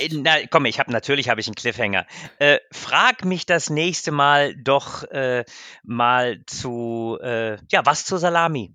komm, 0.51 0.67
ich 0.67 0.79
habe 0.79 0.93
natürlich 0.93 1.29
habe 1.29 1.41
ich 1.41 1.47
einen 1.49 1.55
Cliffhanger. 1.55 2.07
Äh, 2.39 2.59
frag 2.71 3.25
mich 3.25 3.47
das 3.47 3.71
nächste 3.71 4.13
Mal 4.13 4.55
doch 4.55 5.05
äh, 5.05 5.45
mal 5.83 6.43
zu, 6.47 7.19
äh, 7.21 7.57
ja, 7.73 7.85
was 7.85 8.05
zur 8.05 8.19
Salami? 8.19 8.75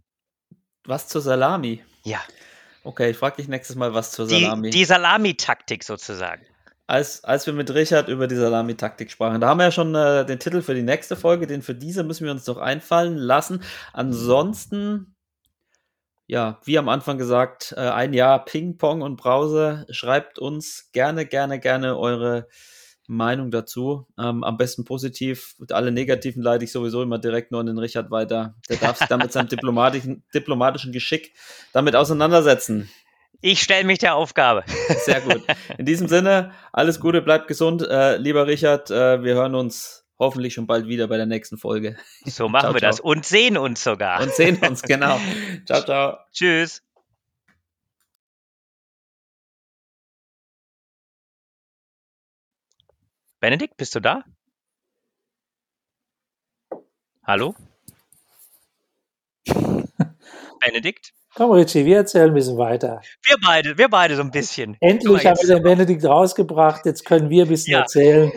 Was 0.84 1.08
zur 1.08 1.22
Salami? 1.22 1.84
Ja. 2.04 2.20
Okay, 2.84 3.12
ich 3.12 3.18
frage 3.18 3.38
dich 3.38 3.48
nächstes 3.48 3.76
Mal 3.76 3.94
was 3.94 4.12
zur 4.12 4.28
Salami. 4.28 4.70
Die, 4.70 4.78
die 4.80 4.86
Salami-Taktik 4.86 5.84
sozusagen. 5.84 6.44
Als, 6.88 7.24
als 7.24 7.46
wir 7.46 7.54
mit 7.54 7.74
Richard 7.74 8.10
über 8.10 8.28
die 8.28 8.36
Salami-Taktik 8.36 9.12
sprachen, 9.12 9.40
da 9.40 9.50
haben 9.50 9.60
wir 9.60 9.66
ja 9.66 9.72
schon 9.72 9.96
äh, 9.96 10.26
den 10.26 10.40
Titel 10.40 10.62
für 10.62 10.74
die 10.74 10.82
nächste 10.82 11.16
Folge, 11.16 11.48
den 11.48 11.62
für 11.62 11.76
diese 11.76 12.04
müssen 12.04 12.26
wir 12.26 12.32
uns 12.32 12.44
doch 12.44 12.58
einfallen 12.58 13.16
lassen. 13.16 13.64
Ansonsten, 13.94 15.16
ja, 16.28 16.60
wie 16.66 16.78
am 16.78 16.90
Anfang 16.90 17.18
gesagt, 17.18 17.74
äh, 17.78 17.82
ein 17.82 18.14
Jahr 18.14 18.44
Ping-Pong 18.44 19.04
und 19.04 19.16
Brause. 19.16 19.86
Schreibt 19.90 20.40
uns 20.40 20.90
gerne, 20.92 21.26
gerne, 21.26 21.60
gerne 21.60 21.98
eure 21.98 22.48
Meinung 23.12 23.52
dazu. 23.52 24.08
Ähm, 24.18 24.44
am 24.44 24.58
besten 24.58 24.86
positiv. 24.86 25.56
Alle 25.72 25.92
negativen 25.92 26.42
leite 26.42 26.64
ich 26.64 26.72
sowieso 26.72 27.04
immer 27.04 27.20
direkt 27.20 27.52
nur 27.52 27.60
an 27.60 27.68
den 27.68 27.78
Richard 27.78 28.10
weiter. 28.10 28.56
Der 28.70 28.78
darf 28.78 28.98
sich 28.98 29.08
dann 29.08 29.20
mit 29.20 29.32
seinem 29.32 29.48
diplomatischen, 29.50 30.24
diplomatischen 30.34 30.92
Geschick 30.92 31.34
damit 31.74 31.96
auseinandersetzen. 31.96 32.90
Ich 33.42 33.62
stelle 33.62 33.84
mich 33.84 34.00
der 34.00 34.16
Aufgabe. 34.16 34.64
Sehr 35.06 35.22
gut. 35.22 35.44
In 35.78 35.86
diesem 35.86 36.08
Sinne, 36.08 36.52
alles 36.72 37.00
Gute, 37.00 37.22
bleibt 37.22 37.48
gesund. 37.48 37.86
Äh, 37.88 38.18
lieber 38.18 38.48
Richard, 38.48 38.92
äh, 38.92 39.24
wir 39.24 39.34
hören 39.34 39.56
uns 39.56 40.06
hoffentlich 40.18 40.54
schon 40.54 40.68
bald 40.68 40.88
wieder 40.88 41.08
bei 41.08 41.18
der 41.18 41.26
nächsten 41.26 41.58
Folge. 41.58 41.98
So 42.26 42.48
machen 42.48 42.62
ciao, 42.62 42.74
wir 42.74 42.80
ciao. 42.80 42.92
das 42.92 43.00
und 43.00 43.26
sehen 43.26 43.58
uns 43.58 43.84
sogar. 43.84 44.22
Und 44.22 44.32
sehen 44.34 44.58
uns, 44.58 44.84
genau. 44.84 45.20
ciao, 45.66 45.82
ciao. 45.82 46.18
Tschüss. 46.32 46.84
Benedikt, 53.42 53.76
bist 53.76 53.96
du 53.96 54.00
da? 54.00 54.24
Hallo? 57.26 57.56
Benedikt? 60.60 61.14
Komm, 61.34 61.50
Richie, 61.50 61.86
wir 61.86 61.98
erzählen 61.98 62.28
ein 62.28 62.36
bisschen 62.36 62.60
weiter. 62.60 63.02
Wir 63.24 63.38
beide, 63.44 63.80
wir 63.80 63.90
beide 63.90 64.16
so 64.16 64.22
ein 64.22 64.30
bisschen. 64.30 64.78
Endlich 64.80 65.26
haben 65.26 65.40
wir 65.42 65.56
den 65.56 65.64
Benedikt 65.64 66.06
rausgebracht, 66.06 66.86
jetzt 66.86 67.04
können 67.04 67.32
wir 67.32 67.46
ein 67.46 67.50
bisschen 67.50 67.74
ja. 67.74 67.80
erzählen. 67.80 68.32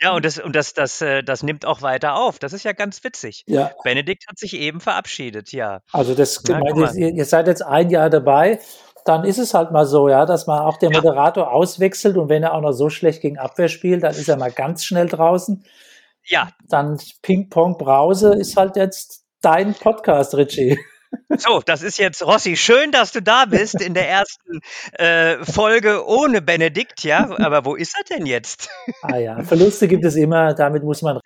Ja, 0.00 0.12
und 0.14 0.24
das, 0.24 0.38
und 0.38 0.56
das, 0.56 0.72
das, 0.72 1.02
äh, 1.02 1.22
das 1.22 1.42
nimmt 1.42 1.66
auch 1.66 1.82
weiter 1.82 2.14
auf. 2.14 2.38
Das 2.38 2.54
ist 2.54 2.64
ja 2.64 2.72
ganz 2.72 3.04
witzig. 3.04 3.44
Ja. 3.46 3.72
Benedikt 3.84 4.26
hat 4.26 4.38
sich 4.38 4.54
eben 4.54 4.80
verabschiedet, 4.80 5.52
ja. 5.52 5.82
Also 5.92 6.14
das, 6.14 6.42
Na, 6.48 6.62
ihr, 6.94 7.10
ihr 7.10 7.24
seid 7.26 7.46
jetzt 7.46 7.60
ein 7.60 7.90
Jahr 7.90 8.08
dabei 8.08 8.58
dann 9.04 9.24
ist 9.24 9.38
es 9.38 9.54
halt 9.54 9.70
mal 9.70 9.86
so, 9.86 10.08
ja, 10.08 10.26
dass 10.26 10.46
man 10.46 10.60
auch 10.60 10.76
der 10.76 10.90
Moderator 10.90 11.44
ja. 11.44 11.50
auswechselt 11.50 12.16
und 12.16 12.28
wenn 12.28 12.42
er 12.42 12.54
auch 12.54 12.60
noch 12.60 12.72
so 12.72 12.90
schlecht 12.90 13.22
gegen 13.22 13.38
Abwehr 13.38 13.68
spielt, 13.68 14.02
dann 14.02 14.12
ist 14.12 14.28
er 14.28 14.36
mal 14.36 14.52
ganz 14.52 14.84
schnell 14.84 15.06
draußen. 15.06 15.64
Ja. 16.24 16.50
Dann 16.68 16.98
Ping-Pong 17.22 17.78
Brause 17.78 18.34
ist 18.34 18.56
halt 18.56 18.76
jetzt 18.76 19.24
dein 19.40 19.74
Podcast, 19.74 20.34
Richie. 20.34 20.78
So, 21.38 21.60
das 21.64 21.82
ist 21.82 21.98
jetzt 21.98 22.24
Rossi. 22.24 22.56
Schön, 22.56 22.92
dass 22.92 23.12
du 23.12 23.20
da 23.20 23.44
bist 23.44 23.80
in 23.80 23.94
der 23.94 24.08
ersten 24.08 24.60
äh, 24.92 25.44
Folge 25.44 26.06
ohne 26.06 26.40
Benedikt, 26.42 27.02
ja. 27.02 27.28
Aber 27.38 27.64
wo 27.64 27.74
ist 27.74 27.96
er 27.96 28.16
denn 28.16 28.26
jetzt? 28.26 28.68
Ah 29.02 29.16
ja, 29.16 29.42
Verluste 29.42 29.88
gibt 29.88 30.04
es 30.04 30.14
immer, 30.14 30.54
damit 30.54 30.84
muss 30.84 31.02
man 31.02 31.16